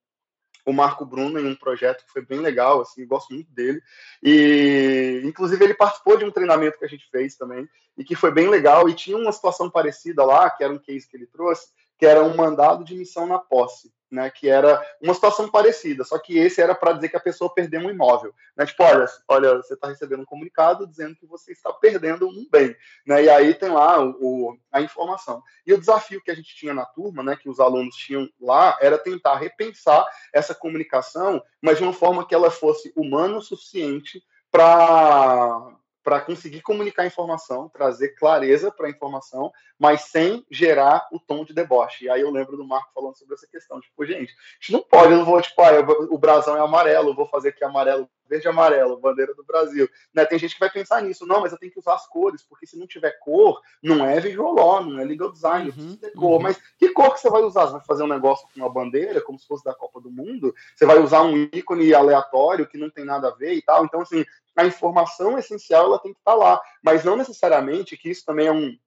o 0.65 0.73
Marco 0.73 1.05
Bruno 1.05 1.39
em 1.39 1.45
um 1.45 1.55
projeto 1.55 2.03
que 2.03 2.11
foi 2.11 2.25
bem 2.25 2.39
legal, 2.39 2.81
assim, 2.81 3.05
gosto 3.05 3.31
muito 3.31 3.51
dele. 3.51 3.79
E, 4.23 5.21
inclusive, 5.23 5.63
ele 5.63 5.75
participou 5.75 6.17
de 6.17 6.25
um 6.25 6.31
treinamento 6.31 6.79
que 6.79 6.85
a 6.85 6.87
gente 6.87 7.07
fez 7.11 7.35
também, 7.35 7.69
e 7.95 8.03
que 8.03 8.15
foi 8.15 8.31
bem 8.31 8.49
legal. 8.49 8.89
E 8.89 8.95
tinha 8.95 9.15
uma 9.15 9.31
situação 9.31 9.69
parecida 9.69 10.23
lá, 10.25 10.49
que 10.49 10.63
era 10.63 10.73
um 10.73 10.79
case 10.79 11.07
que 11.07 11.15
ele 11.15 11.27
trouxe, 11.27 11.67
que 11.99 12.05
era 12.05 12.23
um 12.23 12.35
mandado 12.35 12.83
de 12.83 12.95
missão 12.95 13.27
na 13.27 13.37
posse 13.37 13.93
né, 14.11 14.29
que 14.29 14.47
era 14.47 14.81
uma 15.01 15.13
situação 15.13 15.49
parecida, 15.49 16.03
só 16.03 16.17
que 16.17 16.37
esse 16.37 16.61
era 16.61 16.75
para 16.75 16.93
dizer 16.93 17.09
que 17.09 17.17
a 17.17 17.21
pessoa 17.21 17.53
perdeu 17.53 17.81
um 17.81 17.89
imóvel, 17.89 18.33
né, 18.55 18.65
tipo, 18.65 18.83
olha, 18.83 19.05
olha, 19.27 19.55
você 19.57 19.73
está 19.73 19.87
recebendo 19.87 20.21
um 20.21 20.25
comunicado 20.25 20.87
dizendo 20.87 21.15
que 21.15 21.25
você 21.25 21.51
está 21.51 21.73
perdendo 21.73 22.27
um 22.27 22.47
bem, 22.51 22.75
né, 23.05 23.23
e 23.23 23.29
aí 23.29 23.53
tem 23.53 23.69
lá 23.69 23.99
o, 24.03 24.15
o, 24.19 24.57
a 24.71 24.81
informação. 24.81 25.41
E 25.65 25.73
o 25.73 25.79
desafio 25.79 26.21
que 26.21 26.31
a 26.31 26.35
gente 26.35 26.55
tinha 26.55 26.73
na 26.73 26.85
turma, 26.85 27.23
né, 27.23 27.35
que 27.35 27.49
os 27.49 27.59
alunos 27.59 27.95
tinham 27.95 28.29
lá, 28.39 28.77
era 28.81 28.97
tentar 28.97 29.37
repensar 29.37 30.05
essa 30.33 30.53
comunicação, 30.53 31.41
mas 31.61 31.77
de 31.77 31.83
uma 31.83 31.93
forma 31.93 32.25
que 32.25 32.35
ela 32.35 32.51
fosse 32.51 32.93
humana 32.95 33.37
o 33.37 33.41
suficiente 33.41 34.23
para 34.51 35.75
para 36.05 36.21
conseguir 36.21 36.61
comunicar 36.61 37.01
a 37.01 37.07
informação, 37.07 37.67
trazer 37.67 38.09
clareza 38.09 38.71
para 38.71 38.85
a 38.85 38.91
informação, 38.91 39.51
mas 39.79 40.01
sem 40.01 40.45
gerar 40.51 41.07
o 41.11 41.19
tom 41.19 41.43
de 41.43 41.51
deboche. 41.51 42.05
E 42.05 42.09
aí 42.11 42.21
eu 42.21 42.29
lembro 42.29 42.55
do 42.55 42.63
Marco 42.63 42.91
falando 42.93 43.17
sobre 43.17 43.33
essa 43.33 43.47
questão, 43.47 43.81
tipo, 43.81 44.05
gente, 44.05 44.31
a 44.31 44.61
gente 44.61 44.71
não 44.71 44.83
pode, 44.83 45.11
eu 45.11 45.17
não 45.17 45.25
vou, 45.25 45.41
tipo, 45.41 45.59
ah, 45.63 45.71
o 46.11 46.17
brasão 46.19 46.55
é 46.55 46.59
amarelo, 46.59 47.09
eu 47.09 47.15
vou 47.15 47.27
fazer 47.27 47.49
aqui 47.49 47.63
amarelo, 47.63 48.07
verde 48.29 48.45
e 48.45 48.49
amarelo, 48.49 48.99
bandeira 48.99 49.33
do 49.33 49.43
Brasil. 49.43 49.89
Né? 50.13 50.25
Tem 50.25 50.37
gente 50.37 50.53
que 50.53 50.59
vai 50.59 50.69
pensar 50.69 51.01
nisso, 51.01 51.25
não, 51.25 51.41
mas 51.41 51.51
eu 51.51 51.57
tenho 51.57 51.71
que 51.71 51.79
usar 51.79 51.95
as 51.95 52.07
cores, 52.07 52.43
porque 52.43 52.67
se 52.67 52.77
não 52.77 52.85
tiver 52.85 53.17
cor, 53.19 53.59
não 53.81 54.05
é 54.05 54.19
visual 54.19 54.53
law, 54.53 54.85
não 54.85 54.99
é 54.99 55.03
legal 55.03 55.31
design, 55.31 55.73
uhum, 55.75 55.95
ter 55.97 56.11
cor. 56.11 56.37
Uhum. 56.37 56.41
Mas 56.41 56.61
que 56.77 56.89
cor 56.89 57.15
que 57.15 57.19
você 57.19 57.31
vai 57.31 57.41
usar? 57.41 57.65
Você 57.65 57.73
vai 57.73 57.85
fazer 57.85 58.03
um 58.03 58.07
negócio 58.07 58.47
com 58.53 58.59
uma 58.59 58.69
bandeira, 58.69 59.21
como 59.21 59.39
se 59.39 59.47
fosse 59.47 59.63
da 59.63 59.73
Copa 59.73 59.99
do 59.99 60.11
Mundo? 60.11 60.53
Você 60.75 60.85
vai 60.85 60.99
usar 60.99 61.23
um 61.23 61.49
ícone 61.51 61.95
aleatório 61.95 62.67
que 62.67 62.77
não 62.77 62.91
tem 62.91 63.03
nada 63.03 63.29
a 63.29 63.35
ver 63.35 63.53
e 63.55 63.61
tal? 63.63 63.85
Então, 63.85 64.01
assim, 64.01 64.23
a 64.55 64.65
informação 64.65 65.37
essencial 65.37 65.85
ela 65.85 65.99
tem 65.99 66.13
que 66.13 66.19
estar 66.19 66.33
lá, 66.33 66.61
mas 66.83 67.03
não 67.03 67.15
necessariamente 67.15 67.97
que 67.97 68.09
isso 68.09 68.25
também 68.25 68.47
é 68.47 68.51
um 68.51 68.77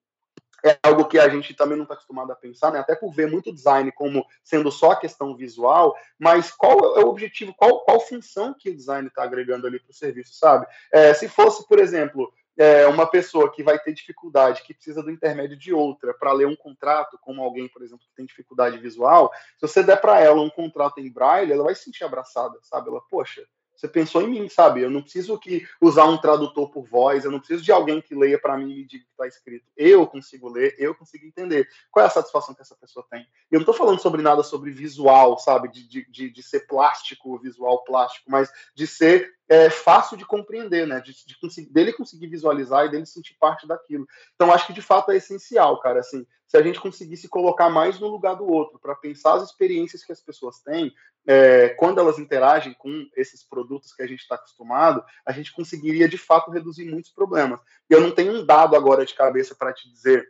é 0.64 0.76
algo 0.82 1.04
que 1.04 1.18
a 1.18 1.28
gente 1.28 1.54
também 1.54 1.76
não 1.76 1.84
está 1.84 1.94
acostumado 1.94 2.32
a 2.32 2.36
pensar, 2.36 2.72
né? 2.72 2.80
até 2.80 2.94
por 2.96 3.12
ver 3.12 3.30
muito 3.30 3.52
design 3.52 3.92
como 3.92 4.26
sendo 4.42 4.72
só 4.72 4.90
a 4.90 4.96
questão 4.96 5.36
visual, 5.36 5.96
mas 6.18 6.50
qual 6.50 6.96
é 6.96 7.04
o 7.04 7.08
objetivo, 7.08 7.54
qual, 7.56 7.84
qual 7.84 8.00
função 8.00 8.54
que 8.58 8.70
o 8.70 8.74
design 8.74 9.06
está 9.06 9.22
agregando 9.22 9.66
ali 9.66 9.78
para 9.78 9.90
o 9.90 9.94
serviço, 9.94 10.34
sabe? 10.34 10.66
É, 10.92 11.14
se 11.14 11.28
fosse, 11.28 11.66
por 11.68 11.78
exemplo, 11.78 12.32
é, 12.56 12.88
uma 12.88 13.06
pessoa 13.06 13.52
que 13.52 13.62
vai 13.62 13.78
ter 13.78 13.92
dificuldade, 13.92 14.62
que 14.62 14.74
precisa 14.74 15.00
do 15.00 15.12
intermédio 15.12 15.56
de 15.56 15.72
outra 15.72 16.12
para 16.12 16.32
ler 16.32 16.46
um 16.46 16.56
contrato, 16.56 17.16
como 17.22 17.40
alguém, 17.40 17.68
por 17.68 17.82
exemplo, 17.82 18.04
que 18.04 18.16
tem 18.16 18.26
dificuldade 18.26 18.78
visual, 18.78 19.30
se 19.56 19.62
você 19.62 19.82
der 19.82 20.00
para 20.00 20.20
ela 20.20 20.40
um 20.40 20.50
contrato 20.50 20.98
em 20.98 21.10
braille, 21.10 21.52
ela 21.52 21.62
vai 21.62 21.74
se 21.74 21.84
sentir 21.84 22.02
abraçada, 22.02 22.58
sabe? 22.62 22.88
Ela, 22.88 23.00
poxa, 23.08 23.46
você 23.78 23.86
pensou 23.86 24.22
em 24.22 24.28
mim, 24.28 24.48
sabe? 24.48 24.82
Eu 24.82 24.90
não 24.90 25.00
preciso 25.00 25.38
que 25.38 25.64
usar 25.80 26.04
um 26.06 26.18
tradutor 26.18 26.68
por 26.68 26.84
voz, 26.84 27.24
eu 27.24 27.30
não 27.30 27.38
preciso 27.38 27.62
de 27.62 27.70
alguém 27.70 28.00
que 28.00 28.12
leia 28.12 28.36
para 28.36 28.58
mim 28.58 28.72
e 28.72 28.74
me 28.74 28.84
diga 28.84 29.04
o 29.04 29.06
que 29.06 29.12
está 29.12 29.26
escrito. 29.28 29.64
Eu 29.76 30.04
consigo 30.04 30.48
ler, 30.48 30.74
eu 30.78 30.92
consigo 30.96 31.24
entender. 31.24 31.68
Qual 31.88 32.02
é 32.02 32.08
a 32.08 32.10
satisfação 32.10 32.56
que 32.56 32.60
essa 32.60 32.74
pessoa 32.74 33.06
tem? 33.08 33.24
Eu 33.48 33.58
não 33.58 33.60
estou 33.60 33.74
falando 33.74 34.00
sobre 34.00 34.20
nada 34.20 34.42
sobre 34.42 34.72
visual, 34.72 35.38
sabe? 35.38 35.68
De, 35.68 36.04
de, 36.10 36.28
de, 36.28 36.42
ser 36.42 36.66
plástico, 36.66 37.38
visual 37.38 37.84
plástico, 37.84 38.28
mas 38.28 38.50
de 38.74 38.84
ser 38.84 39.37
é, 39.48 39.70
fácil 39.70 40.16
de 40.16 40.26
compreender, 40.26 40.86
né? 40.86 41.00
De, 41.00 41.12
de 41.26 41.38
conseguir, 41.40 41.72
dele 41.72 41.92
conseguir 41.92 42.26
visualizar 42.26 42.84
e 42.84 42.90
dele 42.90 43.06
sentir 43.06 43.34
parte 43.40 43.66
daquilo. 43.66 44.06
Então, 44.34 44.52
acho 44.52 44.66
que 44.66 44.72
de 44.72 44.82
fato 44.82 45.10
é 45.10 45.16
essencial, 45.16 45.80
cara. 45.80 46.00
Assim, 46.00 46.26
se 46.46 46.56
a 46.56 46.62
gente 46.62 46.80
conseguisse 46.80 47.28
colocar 47.28 47.70
mais 47.70 47.98
no 47.98 48.08
lugar 48.08 48.34
do 48.34 48.46
outro, 48.46 48.78
para 48.78 48.94
pensar 48.94 49.34
as 49.34 49.44
experiências 49.44 50.04
que 50.04 50.12
as 50.12 50.20
pessoas 50.20 50.60
têm, 50.60 50.92
é, 51.26 51.70
quando 51.70 51.98
elas 51.98 52.18
interagem 52.18 52.74
com 52.74 53.06
esses 53.16 53.42
produtos 53.42 53.92
que 53.94 54.02
a 54.02 54.06
gente 54.06 54.20
está 54.20 54.34
acostumado, 54.34 55.02
a 55.24 55.32
gente 55.32 55.52
conseguiria 55.52 56.08
de 56.08 56.18
fato 56.18 56.50
reduzir 56.50 56.84
muitos 56.84 57.10
problemas. 57.10 57.60
Eu 57.88 58.00
não 58.00 58.10
tenho 58.10 58.32
um 58.32 58.44
dado 58.44 58.76
agora 58.76 59.04
de 59.04 59.14
cabeça 59.14 59.54
para 59.54 59.72
te 59.72 59.90
dizer 59.90 60.28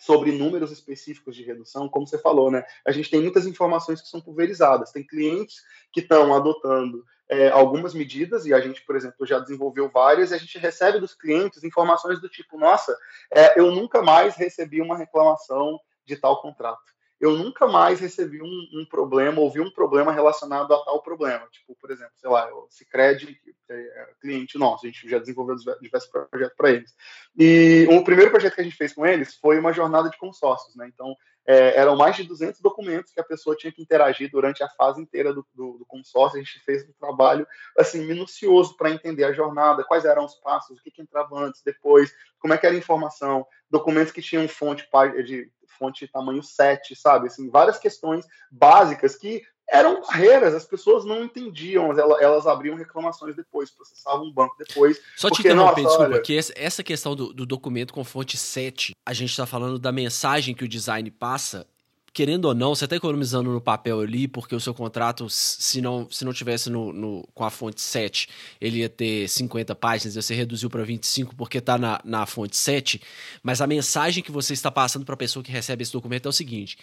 sobre 0.00 0.32
números 0.32 0.72
específicos 0.72 1.36
de 1.36 1.42
redução, 1.42 1.88
como 1.88 2.06
você 2.06 2.18
falou, 2.18 2.50
né? 2.50 2.64
A 2.86 2.90
gente 2.90 3.10
tem 3.10 3.20
muitas 3.20 3.46
informações 3.46 4.00
que 4.00 4.08
são 4.08 4.20
pulverizadas. 4.20 4.90
Tem 4.90 5.06
clientes 5.06 5.62
que 5.92 6.00
estão 6.00 6.34
adotando 6.34 7.04
é, 7.30 7.48
algumas 7.48 7.94
medidas, 7.94 8.44
e 8.44 8.52
a 8.52 8.60
gente, 8.60 8.82
por 8.82 8.96
exemplo, 8.96 9.24
já 9.24 9.38
desenvolveu 9.38 9.88
várias, 9.88 10.32
e 10.32 10.34
a 10.34 10.38
gente 10.38 10.58
recebe 10.58 10.98
dos 10.98 11.14
clientes 11.14 11.62
informações 11.62 12.20
do 12.20 12.28
tipo: 12.28 12.58
nossa, 12.58 12.96
é, 13.32 13.58
eu 13.58 13.70
nunca 13.70 14.02
mais 14.02 14.34
recebi 14.34 14.82
uma 14.82 14.98
reclamação 14.98 15.78
de 16.04 16.16
tal 16.16 16.42
contrato. 16.42 16.82
Eu 17.20 17.36
nunca 17.36 17.66
mais 17.66 18.00
recebi 18.00 18.40
um, 18.40 18.80
um, 18.80 18.86
problema, 18.86 19.40
ouvi 19.40 19.60
um 19.60 19.70
problema 19.70 20.10
relacionado 20.10 20.72
a 20.72 20.84
tal 20.84 21.02
problema. 21.02 21.46
Tipo, 21.50 21.76
por 21.78 21.90
exemplo, 21.90 22.12
sei 22.16 22.30
lá, 22.30 22.48
o 22.54 22.66
Cicred, 22.70 23.38
é, 23.68 23.74
é 23.74 24.08
cliente 24.20 24.56
nosso, 24.56 24.86
a 24.86 24.88
gente 24.90 25.06
já 25.08 25.18
desenvolveu 25.18 25.54
diversos 25.80 26.10
projetos 26.10 26.56
para 26.56 26.70
eles. 26.70 26.94
E 27.38 27.86
o 27.90 28.02
primeiro 28.02 28.30
projeto 28.30 28.54
que 28.54 28.60
a 28.62 28.64
gente 28.64 28.76
fez 28.76 28.94
com 28.94 29.04
eles 29.04 29.34
foi 29.34 29.58
uma 29.58 29.72
jornada 29.72 30.08
de 30.08 30.16
consórcios, 30.16 30.74
né? 30.74 30.90
Então, 30.92 31.14
é, 31.46 31.76
eram 31.76 31.96
mais 31.96 32.16
de 32.16 32.24
200 32.24 32.60
documentos 32.60 33.12
que 33.12 33.20
a 33.20 33.24
pessoa 33.24 33.56
tinha 33.56 33.72
que 33.72 33.82
interagir 33.82 34.30
durante 34.30 34.62
a 34.62 34.68
fase 34.68 35.00
inteira 35.00 35.32
do, 35.34 35.46
do, 35.54 35.78
do 35.78 35.86
consórcio. 35.86 36.38
A 36.38 36.42
gente 36.42 36.60
fez 36.64 36.88
um 36.88 36.92
trabalho 36.98 37.46
assim 37.76 38.06
minucioso 38.06 38.76
para 38.76 38.90
entender 38.90 39.24
a 39.24 39.32
jornada, 39.32 39.84
quais 39.84 40.04
eram 40.04 40.24
os 40.24 40.36
passos, 40.36 40.78
o 40.78 40.82
que, 40.82 40.90
que 40.90 41.02
entrava 41.02 41.38
antes, 41.38 41.62
depois, 41.62 42.14
como 42.38 42.54
é 42.54 42.58
que 42.58 42.66
era 42.66 42.74
a 42.74 42.78
informação, 42.78 43.46
documentos 43.70 44.12
que 44.12 44.22
tinham 44.22 44.48
fonte 44.48 44.88
de 45.24 45.50
fonte 45.80 46.06
tamanho 46.06 46.42
7, 46.42 46.94
sabe? 46.94 47.28
Assim, 47.28 47.48
várias 47.48 47.78
questões 47.78 48.26
básicas 48.52 49.16
que 49.16 49.42
eram 49.70 50.00
barreiras, 50.00 50.52
as 50.52 50.64
pessoas 50.64 51.04
não 51.04 51.24
entendiam, 51.24 51.92
elas, 51.96 52.20
elas 52.20 52.46
abriam 52.46 52.76
reclamações 52.76 53.36
depois, 53.36 53.70
processavam 53.70 54.26
um 54.26 54.32
banco 54.32 54.56
depois. 54.58 55.00
Só 55.16 55.28
porque, 55.28 55.44
te 55.44 55.48
interromper, 55.48 55.82
desculpa, 55.84 56.04
olha... 56.04 56.22
que 56.22 56.36
essa 56.56 56.82
questão 56.82 57.14
do, 57.14 57.32
do, 57.32 57.46
documento 57.46 57.94
com 57.94 58.02
fonte 58.04 58.36
7, 58.36 58.92
a 59.06 59.12
gente 59.12 59.30
está 59.30 59.46
falando 59.46 59.78
da 59.78 59.92
mensagem 59.92 60.54
que 60.54 60.64
o 60.64 60.68
design 60.68 61.08
passa, 61.10 61.66
querendo 62.12 62.46
ou 62.46 62.54
não, 62.54 62.74
você 62.74 62.84
está 62.84 62.96
economizando 62.96 63.50
no 63.50 63.60
papel 63.60 64.00
ali, 64.00 64.26
porque 64.26 64.54
o 64.54 64.60
seu 64.60 64.74
contrato, 64.74 65.28
se 65.30 65.80
não, 65.80 66.10
se 66.10 66.24
não 66.24 66.32
tivesse 66.32 66.68
no, 66.68 66.92
no, 66.92 67.28
com 67.34 67.44
a 67.44 67.50
fonte 67.50 67.80
7, 67.80 68.28
ele 68.60 68.78
ia 68.78 68.88
ter 68.88 69.28
50 69.28 69.74
páginas, 69.74 70.14
você 70.14 70.34
reduziu 70.34 70.68
para 70.68 70.82
25 70.82 71.36
porque 71.36 71.58
está 71.58 71.78
na, 71.78 72.00
na 72.04 72.26
fonte 72.26 72.56
7, 72.56 73.00
mas 73.42 73.60
a 73.60 73.66
mensagem 73.66 74.22
que 74.22 74.32
você 74.32 74.52
está 74.52 74.70
passando 74.70 75.04
para 75.04 75.14
a 75.14 75.18
pessoa 75.18 75.42
que 75.42 75.52
recebe 75.52 75.82
esse 75.82 75.92
documento 75.92 76.26
é 76.26 76.28
o 76.28 76.32
seguinte, 76.32 76.76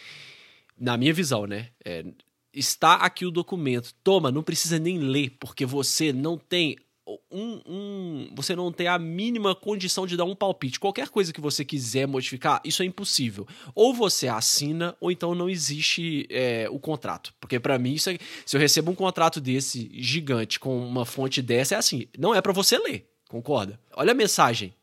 na 0.80 0.96
minha 0.96 1.14
visão, 1.14 1.46
né? 1.46 1.70
É, 1.84 2.06
está 2.54 2.96
aqui 2.96 3.26
o 3.26 3.32
documento. 3.32 3.94
Toma, 4.04 4.32
não 4.32 4.44
precisa 4.44 4.80
nem 4.80 4.98
ler, 4.98 5.32
porque 5.40 5.66
você 5.66 6.14
não 6.14 6.38
tem 6.38 6.76
um, 7.32 7.62
um, 7.66 8.30
você 8.36 8.56
não 8.56 8.72
tem 8.72 8.88
a 8.88 9.00
mínima 9.00 9.56
condição 9.56 10.06
de 10.06 10.18
dar 10.18 10.26
um 10.26 10.36
palpite. 10.36 10.80
Qualquer 10.80 11.10
coisa 11.10 11.32
que 11.32 11.40
você 11.40 11.64
quiser 11.64 12.08
modificar, 12.08 12.62
isso 12.64 12.84
é 12.84 12.86
impossível. 12.86 13.48
Ou 13.74 13.94
você 13.94 14.28
assina, 14.28 14.96
ou 15.00 15.12
então 15.12 15.34
não 15.34 15.50
existe 15.50 16.28
é, 16.30 16.68
o 16.70 16.80
contrato. 16.80 17.34
Porque 17.40 17.60
para 17.60 17.80
mim, 17.80 17.96
é, 17.96 17.98
se 17.98 18.20
eu 18.54 18.60
recebo 18.60 18.92
um 18.92 18.96
contrato 18.96 19.40
desse 19.40 19.90
gigante 19.94 20.60
com 20.60 20.78
uma 20.78 21.06
fonte 21.06 21.42
dessa, 21.42 21.76
é 21.76 21.78
assim, 21.78 22.08
não 22.18 22.36
é 22.36 22.42
para 22.42 22.54
você 22.54 22.78
ler. 22.78 23.08
Concorda? 23.30 23.80
Olha 23.96 24.12
a 24.12 24.16
mensagem. 24.16 24.74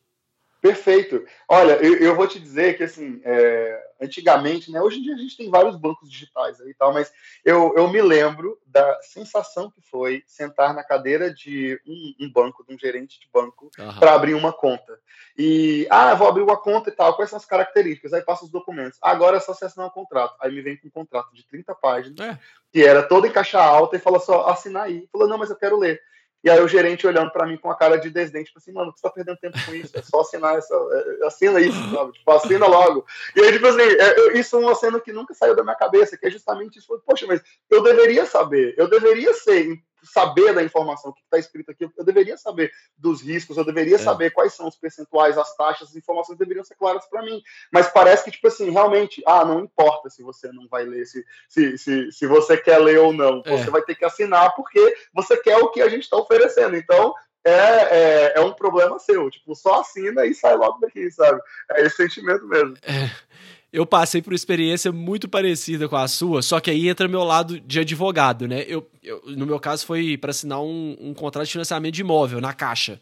Perfeito. 0.61 1.22
Olha, 1.47 1.72
eu, 1.75 1.97
eu 1.97 2.16
vou 2.16 2.27
te 2.27 2.41
dizer 2.41 2.77
que, 2.77 2.85
assim, 2.85 3.20
é, 3.22 3.84
antigamente, 4.01 4.70
né, 4.70 4.80
hoje 4.80 4.99
em 4.99 5.03
dia 5.03 5.14
a 5.14 5.18
gente 5.18 5.36
tem 5.36 5.51
vários 5.51 5.76
bancos 5.76 6.11
digitais 6.11 6.61
aí 6.61 6.70
e 6.70 6.74
tal, 6.74 6.92
mas 6.92 7.12
eu, 7.45 7.74
eu 7.76 7.88
me 7.88 8.03
lembro 8.03 8.59
da 8.66 9.01
sensação 9.03 9.70
que 9.70 9.80
foi 9.80 10.22
sentar 10.26 10.74
na 10.74 10.82
cadeira 10.82 11.32
de 11.32 11.80
um, 11.86 12.26
um 12.26 12.32
banco, 12.32 12.64
de 12.66 12.74
um 12.74 12.78
gerente 12.78 13.20
de 13.20 13.28
banco, 13.32 13.70
uhum. 13.78 13.99
para 13.99 14.14
abrir 14.14 14.34
uma 14.34 14.53
conta. 14.53 14.99
E, 15.36 15.86
ah, 15.90 16.14
vou 16.14 16.28
abrir 16.28 16.42
uma 16.42 16.57
conta 16.57 16.90
e 16.90 16.92
tal, 16.92 17.14
quais 17.14 17.30
são 17.30 17.36
as 17.36 17.45
características? 17.45 18.12
Aí 18.12 18.22
passa 18.22 18.45
os 18.45 18.51
documentos. 18.51 18.99
Agora 19.03 19.36
é 19.36 19.40
só 19.40 19.53
você 19.53 19.64
assinar 19.64 19.86
um 19.86 19.90
contrato. 19.90 20.36
Aí 20.40 20.53
me 20.53 20.62
vem 20.62 20.76
com 20.76 20.88
um 20.88 20.90
contrato 20.90 21.34
de 21.34 21.45
30 21.47 21.74
páginas, 21.74 22.20
é. 22.20 22.38
que 22.72 22.84
era 22.84 23.03
todo 23.03 23.26
em 23.26 23.32
caixa 23.32 23.61
alta, 23.61 23.97
e 23.97 24.01
fala 24.01 24.20
só, 24.20 24.49
assinar 24.49 24.84
aí. 24.84 25.09
Falou, 25.11 25.28
não, 25.28 25.38
mas 25.38 25.51
eu 25.51 25.57
quero 25.57 25.78
ler. 25.78 26.01
E 26.45 26.51
aí 26.51 26.61
o 26.61 26.68
gerente 26.68 27.07
olhando 27.07 27.30
para 27.30 27.47
mim 27.47 27.57
com 27.57 27.70
a 27.70 27.74
cara 27.74 27.97
de 27.97 28.11
desdém, 28.11 28.45
tipo 28.45 28.59
assim, 28.59 28.70
mano, 28.70 28.92
você 28.95 29.01
tá 29.01 29.09
perdendo 29.09 29.38
tempo 29.38 29.59
com 29.64 29.74
isso, 29.74 29.97
é 29.97 30.03
só 30.03 30.20
assinar 30.20 30.59
essa. 30.59 30.74
É, 30.74 31.26
assina 31.26 31.59
isso, 31.59 31.90
sabe? 31.90 32.12
Tipo, 32.12 32.30
assina 32.32 32.66
logo. 32.66 33.07
E 33.34 33.40
aí, 33.40 33.53
tipo 33.53 33.66
assim, 33.66 33.80
é, 33.80 34.38
isso 34.38 34.55
é 34.55 34.59
uma 34.59 34.74
cena 34.74 35.01
que 35.01 35.11
nunca 35.11 35.32
saiu 35.32 35.57
da 35.57 35.62
minha 35.62 35.74
cabeça, 35.74 36.18
que 36.18 36.26
é 36.26 36.30
justamente 36.30 36.78
isso. 36.78 37.03
Poxa, 37.07 37.26
mas 37.26 37.40
eu 37.70 37.82
deveria 37.82 38.26
saber, 38.26 38.74
eu 38.76 38.86
deveria 38.88 39.32
ser 39.32 39.82
saber 40.05 40.55
da 40.55 40.62
informação 40.62 41.12
que 41.12 41.20
está 41.22 41.38
escrito 41.38 41.70
aqui, 41.70 41.88
eu 41.96 42.05
deveria 42.05 42.36
saber 42.36 42.72
dos 42.96 43.22
riscos, 43.22 43.57
eu 43.57 43.64
deveria 43.64 43.96
é. 43.96 43.98
saber 43.98 44.30
quais 44.30 44.55
são 44.55 44.68
os 44.68 44.76
percentuais, 44.76 45.38
as 45.38 45.55
taxas, 45.57 45.88
as 45.88 45.96
informações 45.96 46.38
deveriam 46.38 46.64
ser 46.64 46.76
claras 46.76 47.07
para 47.07 47.22
mim. 47.22 47.42
Mas 47.72 47.88
parece 47.88 48.24
que, 48.24 48.30
tipo 48.30 48.48
assim, 48.48 48.70
realmente, 48.70 49.22
ah, 49.26 49.44
não 49.44 49.61
importa 49.61 50.11
se 50.11 50.22
você 50.22 50.50
não 50.52 50.68
vai 50.68 50.84
ler, 50.84 51.07
se, 51.07 51.24
se, 51.48 51.78
se, 51.78 52.12
se 52.12 52.26
você 52.26 52.57
quer 52.57 52.78
ler 52.78 52.98
ou 52.98 53.12
não, 53.12 53.42
é. 53.44 53.50
você 53.50 53.70
vai 53.70 53.82
ter 53.82 53.94
que 53.94 54.05
assinar 54.05 54.55
porque 54.55 54.96
você 55.12 55.36
quer 55.36 55.59
o 55.59 55.70
que 55.70 55.80
a 55.80 55.88
gente 55.88 56.02
está 56.02 56.16
oferecendo. 56.16 56.76
Então, 56.76 57.14
é, 57.44 57.52
é, 57.52 58.32
é, 58.36 58.40
um 58.40 58.52
problema 58.52 58.98
seu. 58.98 59.30
Tipo, 59.30 59.55
só 59.55 59.80
assina 59.80 60.24
e 60.24 60.34
sai 60.34 60.57
logo 60.57 60.78
daqui, 60.80 61.11
sabe? 61.11 61.40
É 61.72 61.82
esse 61.82 61.96
sentimento 61.96 62.46
mesmo. 62.46 62.74
É 62.82 63.11
eu 63.75 63.85
passei 63.85 64.22
por 64.22 64.33
uma 64.33 64.37
experiência 64.37 64.93
muito 64.93 65.29
parecida 65.29 65.89
com 65.89 65.97
a 65.97 66.07
sua, 66.07 66.43
só 66.43 66.61
que 66.61 66.70
aí 66.70 66.89
entra 66.89 67.09
meu 67.09 67.25
lado 67.25 67.59
de 67.59 67.81
advogado, 67.81 68.47
né? 68.47 68.64
Eu, 68.68 68.89
eu 69.03 69.20
no 69.27 69.45
meu 69.45 69.59
caso 69.59 69.85
foi 69.85 70.16
para 70.16 70.31
assinar 70.31 70.62
um, 70.62 70.97
um, 71.01 71.12
contrato 71.12 71.47
de 71.47 71.51
financiamento 71.51 71.93
de 71.93 72.01
imóvel 72.03 72.41
na 72.41 72.53
Caixa. 72.53 73.01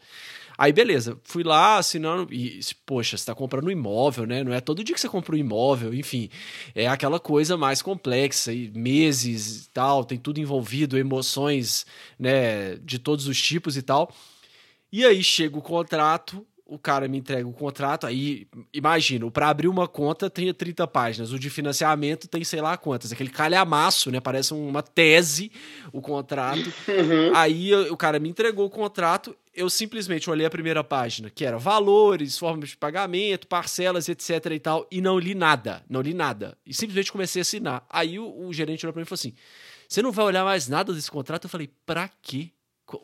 Aí, 0.57 0.73
beleza, 0.73 1.18
fui 1.25 1.43
lá 1.43 1.77
assinando 1.77 2.33
e, 2.33 2.59
poxa, 2.87 3.18
você 3.18 3.27
tá 3.27 3.35
comprando 3.35 3.66
um 3.66 3.70
imóvel, 3.70 4.25
né? 4.25 4.43
Não 4.43 4.55
é 4.55 4.62
todo 4.62 4.83
dia 4.83 4.95
que 4.95 5.01
você 5.01 5.11
compra 5.11 5.35
um 5.35 5.39
imóvel, 5.39 5.93
enfim. 5.93 6.31
É 6.75 6.87
aquela 6.87 7.20
coisa 7.20 7.55
mais 7.55 7.83
complexa, 7.83 8.51
e 8.51 8.70
meses 8.70 9.66
e 9.66 9.70
tal, 9.70 10.07
tem 10.07 10.16
tudo 10.16 10.41
envolvido, 10.41 10.97
emoções, 10.97 11.85
né, 12.18 12.77
de 12.77 12.99
todos 12.99 13.27
os 13.29 13.43
tipos 13.43 13.77
e 13.77 13.83
tal. 13.83 14.11
E 14.91 15.05
aí 15.05 15.23
chega 15.23 15.59
o 15.59 15.62
contrato, 15.62 16.47
o 16.73 16.79
cara 16.79 17.07
me 17.07 17.18
entrega 17.18 17.47
o 17.47 17.53
contrato, 17.53 18.07
aí 18.07 18.47
imagina, 18.73 19.31
para 19.31 19.51
abrir 19.51 19.68
uma 19.68 19.87
conta 19.87 20.31
tem 20.31 20.53
30 20.53 20.87
páginas, 20.87 21.31
o 21.31 21.39
de 21.39 21.51
financiamento 21.51 22.27
tem 22.27 22.43
sei 22.45 22.62
lá 22.62 22.79
quantas, 22.79 23.12
aquele 23.12 23.29
calhamaço, 23.29 24.11
né? 24.11 24.20
Parece 24.20 24.55
uma 24.55 24.83
tese 24.83 25.53
o 25.93 26.01
contrato. 26.01 26.73
Uhum. 26.89 27.37
Aí 27.37 27.75
o 27.75 27.97
cara 27.97 28.18
me 28.18 28.31
entregou 28.31 28.64
o 28.64 28.70
contrato, 28.70 29.37
eu 29.55 29.68
simplesmente 29.68 30.31
olhei 30.31 30.47
a 30.47 30.51
primeira 30.51 30.83
página, 30.83 31.29
que 31.29 31.45
era 31.45 31.59
valores, 31.59 32.39
formas 32.39 32.70
de 32.70 32.77
pagamento, 32.79 33.47
parcelas, 33.47 34.09
etc 34.09 34.47
e 34.53 34.59
tal, 34.59 34.87
e 34.91 35.03
não 35.03 35.18
li 35.18 35.35
nada, 35.35 35.85
não 35.91 36.01
li 36.01 36.14
nada. 36.14 36.57
E 36.64 36.73
simplesmente 36.73 37.12
comecei 37.12 37.41
a 37.41 37.43
assinar. 37.43 37.85
Aí 37.91 38.18
o, 38.18 38.47
o 38.47 38.53
gerente 38.53 38.87
olhou 38.87 38.95
para 38.95 39.01
mim 39.01 39.05
e 39.05 39.09
falou 39.09 39.20
assim: 39.20 39.35
"Você 39.87 40.01
não 40.01 40.11
vai 40.11 40.25
olhar 40.25 40.43
mais 40.43 40.68
nada 40.68 40.95
desse 40.95 41.11
contrato?" 41.11 41.45
Eu 41.45 41.51
falei: 41.51 41.68
"Para 41.85 42.09
quê?" 42.23 42.51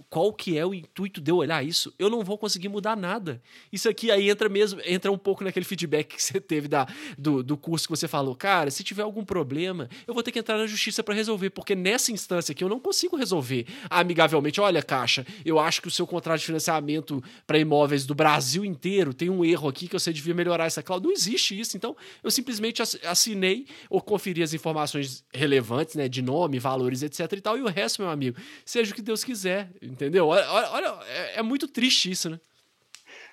Qual 0.08 0.32
que 0.32 0.56
é 0.56 0.64
o 0.64 0.74
intuito 0.74 1.20
de 1.20 1.30
eu 1.30 1.36
olhar 1.36 1.64
isso? 1.64 1.94
Eu 1.98 2.10
não 2.10 2.22
vou 2.22 2.36
conseguir 2.38 2.68
mudar 2.68 2.96
nada. 2.96 3.42
Isso 3.72 3.88
aqui 3.88 4.10
aí 4.10 4.28
entra 4.28 4.48
mesmo, 4.48 4.80
entra 4.84 5.10
um 5.10 5.18
pouco 5.18 5.44
naquele 5.44 5.64
feedback 5.64 6.16
que 6.16 6.22
você 6.22 6.40
teve 6.40 6.68
da, 6.68 6.86
do, 7.16 7.42
do 7.42 7.56
curso 7.56 7.86
que 7.86 7.90
você 7.90 8.08
falou. 8.08 8.34
Cara, 8.34 8.70
se 8.70 8.82
tiver 8.84 9.02
algum 9.02 9.24
problema, 9.24 9.88
eu 10.06 10.14
vou 10.14 10.22
ter 10.22 10.32
que 10.32 10.38
entrar 10.38 10.58
na 10.58 10.66
justiça 10.66 11.02
para 11.02 11.14
resolver, 11.14 11.50
porque 11.50 11.74
nessa 11.74 12.12
instância 12.12 12.52
aqui 12.52 12.62
eu 12.62 12.68
não 12.68 12.80
consigo 12.80 13.16
resolver 13.16 13.66
amigavelmente. 13.90 14.60
Olha, 14.60 14.82
Caixa, 14.82 15.26
eu 15.44 15.58
acho 15.58 15.82
que 15.82 15.88
o 15.88 15.90
seu 15.90 16.06
contrato 16.06 16.40
de 16.40 16.46
financiamento 16.46 17.22
para 17.46 17.58
imóveis 17.58 18.06
do 18.06 18.14
Brasil 18.14 18.64
inteiro 18.64 19.12
tem 19.14 19.30
um 19.30 19.44
erro 19.44 19.68
aqui 19.68 19.88
que 19.88 19.98
você 19.98 20.12
devia 20.12 20.34
melhorar 20.34 20.66
essa 20.66 20.82
cláusula. 20.82 21.08
Não 21.08 21.16
existe 21.16 21.58
isso. 21.58 21.76
Então, 21.76 21.96
eu 22.22 22.30
simplesmente 22.30 22.82
assinei 22.82 23.66
ou 23.88 24.00
conferi 24.00 24.42
as 24.42 24.52
informações 24.54 25.24
relevantes, 25.32 25.94
né, 25.94 26.08
de 26.08 26.22
nome, 26.22 26.58
valores, 26.58 27.02
etc 27.02 27.32
e 27.32 27.40
tal, 27.40 27.58
e 27.58 27.62
o 27.62 27.66
resto, 27.66 28.02
meu 28.02 28.10
amigo, 28.10 28.36
seja 28.64 28.92
o 28.92 28.94
que 28.94 29.02
Deus 29.02 29.24
quiser. 29.24 29.70
Entendeu? 29.80 30.26
Olha, 30.28 30.50
olha 30.50 30.98
é, 31.06 31.38
é, 31.38 31.42
muito 31.42 31.68
triste 31.68 32.10
isso, 32.10 32.30
né? 32.30 32.40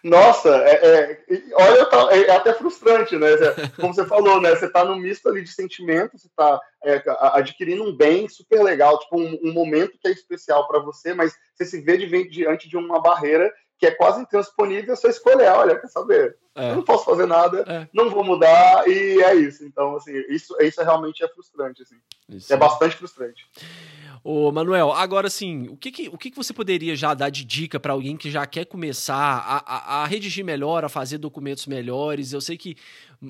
Nossa, 0.04 0.50
é, 0.58 0.74
é, 0.74 1.44
olha, 1.54 1.86
tá, 1.88 2.10
é, 2.12 2.22
é, 2.26 2.32
até 2.36 2.54
frustrante, 2.54 3.18
né? 3.18 3.30
Como 3.76 3.92
você 3.92 4.06
falou, 4.06 4.40
né? 4.40 4.56
Você 4.56 4.68
está 4.68 4.86
no 4.86 4.96
misto 4.96 5.28
ali 5.28 5.42
de 5.42 5.50
sentimentos, 5.50 6.22
você 6.22 6.28
está 6.28 6.62
é, 6.84 7.04
adquirindo 7.34 7.84
um 7.84 7.96
bem 7.96 8.30
super 8.30 8.62
legal, 8.62 9.00
tipo 9.00 9.20
um, 9.20 9.40
um 9.44 9.52
momento 9.52 9.98
que 10.00 10.08
é 10.08 10.12
especial 10.12 10.68
para 10.68 10.80
você, 10.80 11.16
mas 11.16 11.36
você 11.56 11.66
se 11.66 11.82
vê 11.82 11.98
de, 11.98 12.30
diante 12.30 12.70
de 12.70 12.78
uma 12.78 13.02
barreira 13.02 13.52
que 13.78 13.86
é 13.86 13.92
quase 13.92 14.22
intransponível, 14.22 14.96
você 14.96 15.10
escolher, 15.10 15.50
olha, 15.50 15.78
quer 15.78 15.88
saber? 15.88 16.38
É. 16.56 16.72
Eu 16.72 16.76
não 16.78 16.84
posso 16.84 17.04
fazer 17.04 17.26
nada, 17.26 17.66
é. 17.68 17.88
não 17.94 18.10
vou 18.10 18.24
mudar, 18.24 18.88
e 18.88 19.22
é 19.22 19.36
isso. 19.36 19.66
Então, 19.66 19.96
assim, 19.96 20.14
isso, 20.30 20.56
isso 20.62 20.82
realmente 20.82 21.24
é 21.24 21.28
frustrante, 21.28 21.82
assim. 21.82 21.98
Isso. 22.30 22.54
É 22.54 22.56
bastante 22.56 22.96
frustrante. 22.96 23.46
Ô, 24.28 24.52
Manuel, 24.52 24.92
agora 24.92 25.30
sim, 25.30 25.68
o 25.68 25.78
que, 25.78 25.92
que, 25.92 26.10
o 26.10 26.18
que, 26.18 26.32
que 26.32 26.36
você 26.36 26.52
poderia 26.52 26.96
já 26.96 27.14
dar 27.14 27.30
de 27.30 27.46
dica 27.46 27.80
para 27.80 27.94
alguém 27.94 28.18
que 28.18 28.32
já 28.32 28.44
quer 28.48 28.66
começar 28.66 29.16
a, 29.16 29.58
a, 29.58 30.02
a, 30.02 30.08
redigir 30.08 30.44
melhor, 30.44 30.84
a 30.84 30.90
fazer 30.90 31.20
documentos 31.20 31.68
melhores? 31.68 32.34
Eu 32.34 32.42
sei 32.42 32.58
que 32.58 32.76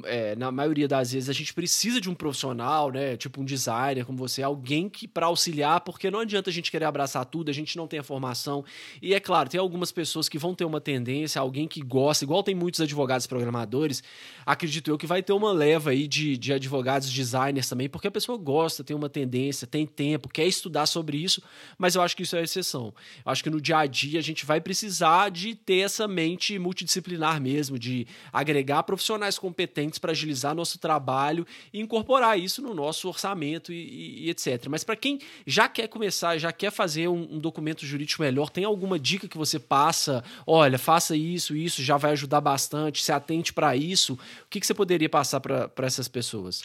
é, 0.04 0.36
na 0.36 0.52
maioria 0.52 0.88
das 0.88 1.12
vezes 1.12 1.30
a 1.30 1.34
gente 1.34 1.54
precisa 1.54 2.02
de 2.02 2.10
um 2.10 2.16
profissional, 2.16 2.92
né? 2.92 3.16
Tipo 3.18 3.42
um 3.42 3.46
designer 3.46 4.06
como 4.06 4.18
você, 4.18 4.42
alguém 4.42 4.90
que 4.90 5.08
para 5.08 5.28
auxiliar, 5.28 5.82
porque 5.82 6.10
não 6.12 6.20
adianta 6.20 6.50
a 6.50 6.54
gente 6.54 6.72
querer 6.72 6.86
abraçar 6.86 7.26
tudo, 7.26 7.50
a 7.50 7.54
gente 7.54 7.78
não 7.78 7.88
tem 7.88 8.00
a 8.00 8.04
formação. 8.04 8.64
E 9.02 9.14
é 9.14 9.20
claro, 9.20 9.50
tem 9.50 9.60
algumas 9.60 9.92
pessoas 9.92 10.28
que 10.28 10.38
vão 10.38 10.54
ter 10.54 10.66
uma 10.66 10.82
tendência, 10.82 11.40
alguém 11.40 11.68
que 11.68 11.82
gosta, 11.82 12.24
igual 12.24 12.44
tem 12.44 12.56
muitos 12.56 12.82
advogados 12.82 13.28
programadores, 13.28 14.04
acredito 14.46 14.90
eu 14.90 14.98
que 14.98 15.08
vai 15.08 15.22
ter 15.22 15.34
uma 15.34 15.52
leva 15.52 15.92
aí 15.92 16.08
de, 16.08 16.38
de 16.38 16.54
advogados 16.54 17.12
designers 17.12 17.70
também, 17.70 17.90
porque 17.90 18.08
a 18.08 18.12
pessoa 18.12 18.38
gosta, 18.38 18.84
tem 18.84 18.96
uma 18.96 19.10
tendência, 19.10 19.68
tem 19.68 19.86
tempo, 19.86 20.30
quer 20.30 20.46
estudar 20.46 20.86
sobre 20.86 21.18
isso, 21.18 21.42
mas 21.78 21.96
eu 21.96 22.02
acho 22.02 22.16
que 22.16 22.24
isso 22.24 22.36
é 22.36 22.44
exceção. 22.44 22.94
Eu 23.26 23.32
acho 23.32 23.44
que 23.44 23.50
no 23.50 23.62
dia 23.62 23.78
a 23.78 23.86
dia 23.86 24.20
a 24.20 24.24
gente 24.24 24.46
vai 24.46 24.60
precisar 24.60 25.30
de 25.30 25.56
ter 25.56 25.80
essa 25.80 26.08
mente 26.08 26.58
multidisciplinar 26.60 27.42
mesmo, 27.42 27.78
de 27.78 28.08
agregar 28.32 28.84
profissionais 28.84 29.38
competentes 29.38 29.75
para 30.00 30.12
agilizar 30.12 30.56
nosso 30.56 30.80
trabalho 30.80 31.46
e 31.74 31.80
incorporar 31.80 32.40
isso 32.40 32.62
no 32.62 32.74
nosso 32.74 33.08
orçamento 33.08 33.72
e, 33.72 33.76
e, 33.76 34.26
e 34.26 34.30
etc. 34.30 34.68
Mas 34.70 34.84
para 34.84 34.96
quem 34.96 35.20
já 35.46 35.68
quer 35.68 35.88
começar, 35.88 36.38
já 36.38 36.52
quer 36.52 36.72
fazer 36.72 37.08
um, 37.08 37.36
um 37.36 37.40
documento 37.40 37.86
jurídico 37.86 38.22
melhor, 38.22 38.50
tem 38.50 38.64
alguma 38.64 38.98
dica 38.98 39.28
que 39.28 39.38
você 39.38 39.60
passa? 39.60 40.24
Olha, 40.48 40.80
faça 40.80 41.16
isso, 41.16 41.56
isso 41.56 41.84
já 41.84 41.98
vai 41.98 42.12
ajudar 42.12 42.42
bastante, 42.42 43.04
se 43.04 43.12
atente 43.12 43.54
para 43.54 43.76
isso. 43.76 44.14
O 44.14 44.50
que, 44.50 44.60
que 44.60 44.66
você 44.66 44.74
poderia 44.74 45.10
passar 45.10 45.40
para 45.40 45.86
essas 45.86 46.08
pessoas? 46.08 46.64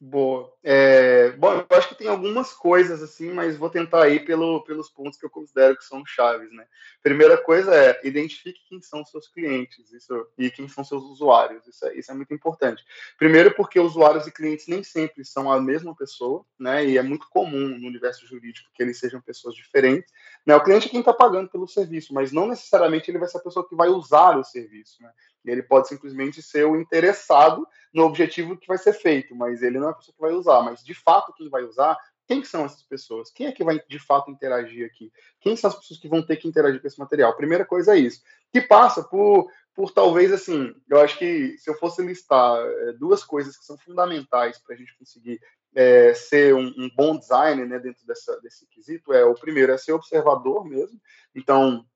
Boa. 0.00 0.52
É, 0.62 1.32
bom, 1.32 1.54
eu 1.54 1.76
acho 1.76 1.88
que 1.88 1.96
tem 1.96 2.06
algumas 2.06 2.52
coisas 2.52 3.02
assim, 3.02 3.32
mas 3.32 3.56
vou 3.56 3.68
tentar 3.68 4.08
ir 4.08 4.24
pelo, 4.24 4.62
pelos 4.62 4.88
pontos 4.88 5.18
que 5.18 5.26
eu 5.26 5.30
considero 5.30 5.76
que 5.76 5.84
são 5.84 6.06
chaves, 6.06 6.52
né? 6.52 6.64
Primeira 7.02 7.36
coisa 7.36 7.74
é 7.74 8.00
identifique 8.04 8.60
quem 8.68 8.80
são 8.80 9.04
seus 9.04 9.26
clientes 9.26 9.92
isso, 9.92 10.28
e 10.38 10.52
quem 10.52 10.68
são 10.68 10.84
seus 10.84 11.02
usuários. 11.02 11.66
Isso 11.66 11.84
é, 11.84 11.98
isso 11.98 12.12
é 12.12 12.14
muito 12.14 12.32
importante. 12.32 12.84
Primeiro, 13.18 13.52
porque 13.56 13.80
usuários 13.80 14.24
e 14.28 14.30
clientes 14.30 14.68
nem 14.68 14.84
sempre 14.84 15.24
são 15.24 15.50
a 15.50 15.60
mesma 15.60 15.96
pessoa, 15.96 16.44
né? 16.56 16.86
E 16.86 16.96
é 16.96 17.02
muito 17.02 17.28
comum 17.28 17.76
no 17.76 17.88
universo 17.88 18.24
jurídico 18.24 18.70
que 18.72 18.82
eles 18.84 19.00
sejam 19.00 19.20
pessoas 19.20 19.56
diferentes. 19.56 20.12
Né? 20.46 20.54
O 20.54 20.62
cliente 20.62 20.86
é 20.86 20.90
quem 20.90 21.00
está 21.00 21.12
pagando 21.12 21.48
pelo 21.48 21.66
serviço, 21.66 22.14
mas 22.14 22.30
não 22.30 22.46
necessariamente 22.46 23.10
ele 23.10 23.18
vai 23.18 23.28
ser 23.28 23.38
a 23.38 23.42
pessoa 23.42 23.68
que 23.68 23.74
vai 23.74 23.88
usar 23.88 24.38
o 24.38 24.44
serviço, 24.44 25.02
né? 25.02 25.10
Ele 25.44 25.62
pode 25.62 25.88
simplesmente 25.88 26.42
ser 26.42 26.64
o 26.66 26.76
interessado 26.76 27.66
no 27.92 28.04
objetivo 28.04 28.56
que 28.56 28.66
vai 28.66 28.78
ser 28.78 28.92
feito, 28.92 29.34
mas 29.34 29.62
ele 29.62 29.78
não 29.78 29.88
é 29.88 29.90
a 29.90 29.94
pessoa 29.94 30.14
que 30.14 30.20
vai 30.20 30.32
usar. 30.32 30.62
Mas 30.62 30.82
de 30.84 30.94
fato, 30.94 31.32
quem 31.32 31.48
vai 31.48 31.62
usar, 31.64 31.96
quem 32.26 32.44
são 32.44 32.64
essas 32.64 32.82
pessoas? 32.82 33.30
Quem 33.30 33.46
é 33.46 33.52
que 33.52 33.64
vai 33.64 33.80
de 33.88 33.98
fato 33.98 34.30
interagir 34.30 34.86
aqui? 34.86 35.10
Quem 35.40 35.56
são 35.56 35.70
as 35.70 35.76
pessoas 35.76 35.98
que 35.98 36.08
vão 36.08 36.24
ter 36.24 36.36
que 36.36 36.46
interagir 36.46 36.80
com 36.80 36.86
esse 36.86 36.98
material? 36.98 37.34
Primeira 37.34 37.64
coisa 37.64 37.96
é 37.96 37.98
isso. 37.98 38.22
Que 38.52 38.60
passa 38.60 39.02
por, 39.02 39.50
por 39.74 39.92
talvez 39.92 40.30
assim, 40.32 40.74
eu 40.90 41.00
acho 41.00 41.18
que 41.18 41.56
se 41.56 41.70
eu 41.70 41.74
fosse 41.74 42.02
listar 42.02 42.58
é, 42.60 42.92
duas 42.92 43.24
coisas 43.24 43.56
que 43.56 43.64
são 43.64 43.78
fundamentais 43.78 44.58
para 44.58 44.74
a 44.74 44.78
gente 44.78 44.96
conseguir 44.98 45.40
é, 45.74 46.12
ser 46.12 46.54
um, 46.54 46.66
um, 46.76 46.90
bom 46.94 47.16
designer 47.16 47.66
né, 47.66 47.78
dentro 47.78 48.06
dessa, 48.06 48.38
desse 48.40 48.66
quesito, 48.66 49.12
é 49.12 49.24
o 49.24 49.34
primeiro 49.34 49.72
é 49.72 49.78
ser 49.78 49.92
observador 49.92 50.64
mesmo. 50.66 51.00
Então, 51.34 51.86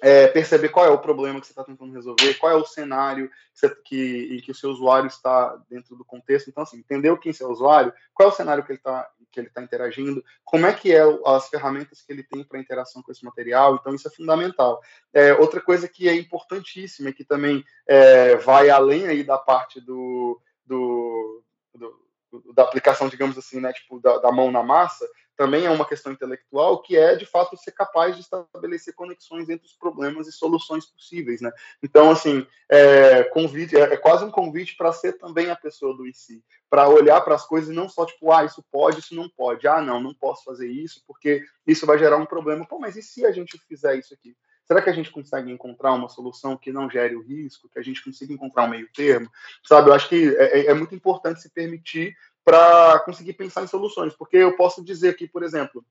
é, 0.00 0.28
perceber 0.28 0.68
qual 0.68 0.86
é 0.86 0.90
o 0.90 0.98
problema 0.98 1.40
que 1.40 1.46
você 1.46 1.52
está 1.52 1.64
tentando 1.64 1.92
resolver, 1.92 2.34
qual 2.34 2.52
é 2.52 2.54
o 2.54 2.64
cenário 2.64 3.28
que, 3.28 3.60
você, 3.60 3.74
que, 3.84 4.28
em 4.32 4.40
que 4.40 4.50
o 4.50 4.54
seu 4.54 4.70
usuário 4.70 5.06
está 5.06 5.56
dentro 5.70 5.96
do 5.96 6.04
contexto. 6.04 6.48
Então, 6.48 6.62
assim, 6.62 6.78
entender 6.78 7.16
quem 7.18 7.30
é 7.30 7.32
seu 7.32 7.48
usuário, 7.50 7.92
qual 8.12 8.28
é 8.28 8.32
o 8.32 8.34
cenário 8.34 8.64
que 8.64 8.72
ele 8.72 8.78
está 8.78 9.08
que 9.32 9.40
ele 9.40 9.48
está 9.48 9.62
interagindo, 9.62 10.24
como 10.42 10.64
é 10.64 10.72
que 10.72 10.94
é 10.94 11.02
as 11.26 11.50
ferramentas 11.50 12.00
que 12.00 12.10
ele 12.10 12.22
tem 12.22 12.42
para 12.42 12.58
interação 12.58 13.02
com 13.02 13.12
esse 13.12 13.22
material. 13.22 13.74
Então, 13.74 13.94
isso 13.94 14.08
é 14.08 14.10
fundamental. 14.10 14.80
É, 15.12 15.34
outra 15.34 15.60
coisa 15.60 15.86
que 15.86 16.08
é 16.08 16.14
importantíssima, 16.14 17.12
que 17.12 17.22
também 17.22 17.62
é, 17.86 18.36
vai 18.36 18.70
além 18.70 19.06
aí 19.06 19.22
da 19.22 19.36
parte 19.36 19.78
do, 19.78 20.40
do, 20.64 21.42
do 21.74 22.05
da 22.54 22.62
aplicação, 22.62 23.08
digamos 23.08 23.38
assim, 23.38 23.60
né, 23.60 23.72
tipo, 23.72 24.00
da, 24.00 24.18
da 24.18 24.32
mão 24.32 24.50
na 24.50 24.62
massa, 24.62 25.06
também 25.36 25.66
é 25.66 25.70
uma 25.70 25.86
questão 25.86 26.12
intelectual, 26.12 26.80
que 26.80 26.96
é, 26.96 27.14
de 27.14 27.26
fato, 27.26 27.56
ser 27.56 27.72
capaz 27.72 28.14
de 28.14 28.22
estabelecer 28.22 28.94
conexões 28.94 29.48
entre 29.48 29.66
os 29.66 29.74
problemas 29.74 30.26
e 30.26 30.32
soluções 30.32 30.86
possíveis, 30.86 31.40
né? 31.42 31.52
Então, 31.82 32.10
assim, 32.10 32.46
é, 32.70 33.22
convite, 33.24 33.76
é, 33.76 33.80
é 33.80 33.96
quase 33.96 34.24
um 34.24 34.30
convite 34.30 34.76
para 34.76 34.92
ser 34.92 35.12
também 35.18 35.50
a 35.50 35.56
pessoa 35.56 35.94
do 35.94 36.06
IC, 36.06 36.42
para 36.70 36.88
olhar 36.88 37.20
para 37.20 37.34
as 37.34 37.46
coisas 37.46 37.68
e 37.68 37.74
não 37.74 37.88
só, 37.88 38.06
tipo, 38.06 38.32
ah, 38.32 38.44
isso 38.44 38.64
pode, 38.72 39.00
isso 39.00 39.14
não 39.14 39.28
pode, 39.28 39.68
ah, 39.68 39.80
não, 39.80 40.00
não 40.00 40.14
posso 40.14 40.42
fazer 40.42 40.68
isso, 40.68 41.02
porque 41.06 41.44
isso 41.66 41.84
vai 41.84 41.98
gerar 41.98 42.16
um 42.16 42.26
problema. 42.26 42.66
Pô, 42.66 42.78
mas 42.78 42.96
e 42.96 43.02
se 43.02 43.26
a 43.26 43.30
gente 43.30 43.58
fizer 43.68 43.96
isso 43.96 44.14
aqui? 44.14 44.34
Será 44.66 44.82
que 44.82 44.90
a 44.90 44.92
gente 44.92 45.10
consegue 45.10 45.50
encontrar 45.50 45.92
uma 45.92 46.08
solução 46.08 46.56
que 46.56 46.72
não 46.72 46.90
gere 46.90 47.14
o 47.14 47.22
risco, 47.22 47.68
que 47.68 47.78
a 47.78 47.82
gente 47.82 48.02
consiga 48.02 48.32
encontrar 48.32 48.64
um 48.64 48.70
meio 48.70 48.88
termo? 48.92 49.30
Sabe, 49.62 49.90
eu 49.90 49.94
acho 49.94 50.08
que 50.08 50.36
é, 50.36 50.60
é, 50.60 50.66
é 50.66 50.74
muito 50.74 50.94
importante 50.94 51.40
se 51.40 51.48
permitir 51.50 52.16
para 52.44 52.98
conseguir 53.00 53.34
pensar 53.34 53.62
em 53.62 53.68
soluções. 53.68 54.14
Porque 54.14 54.36
eu 54.36 54.56
posso 54.56 54.84
dizer 54.84 55.10
aqui, 55.10 55.28
por 55.28 55.44
exemplo, 55.44 55.84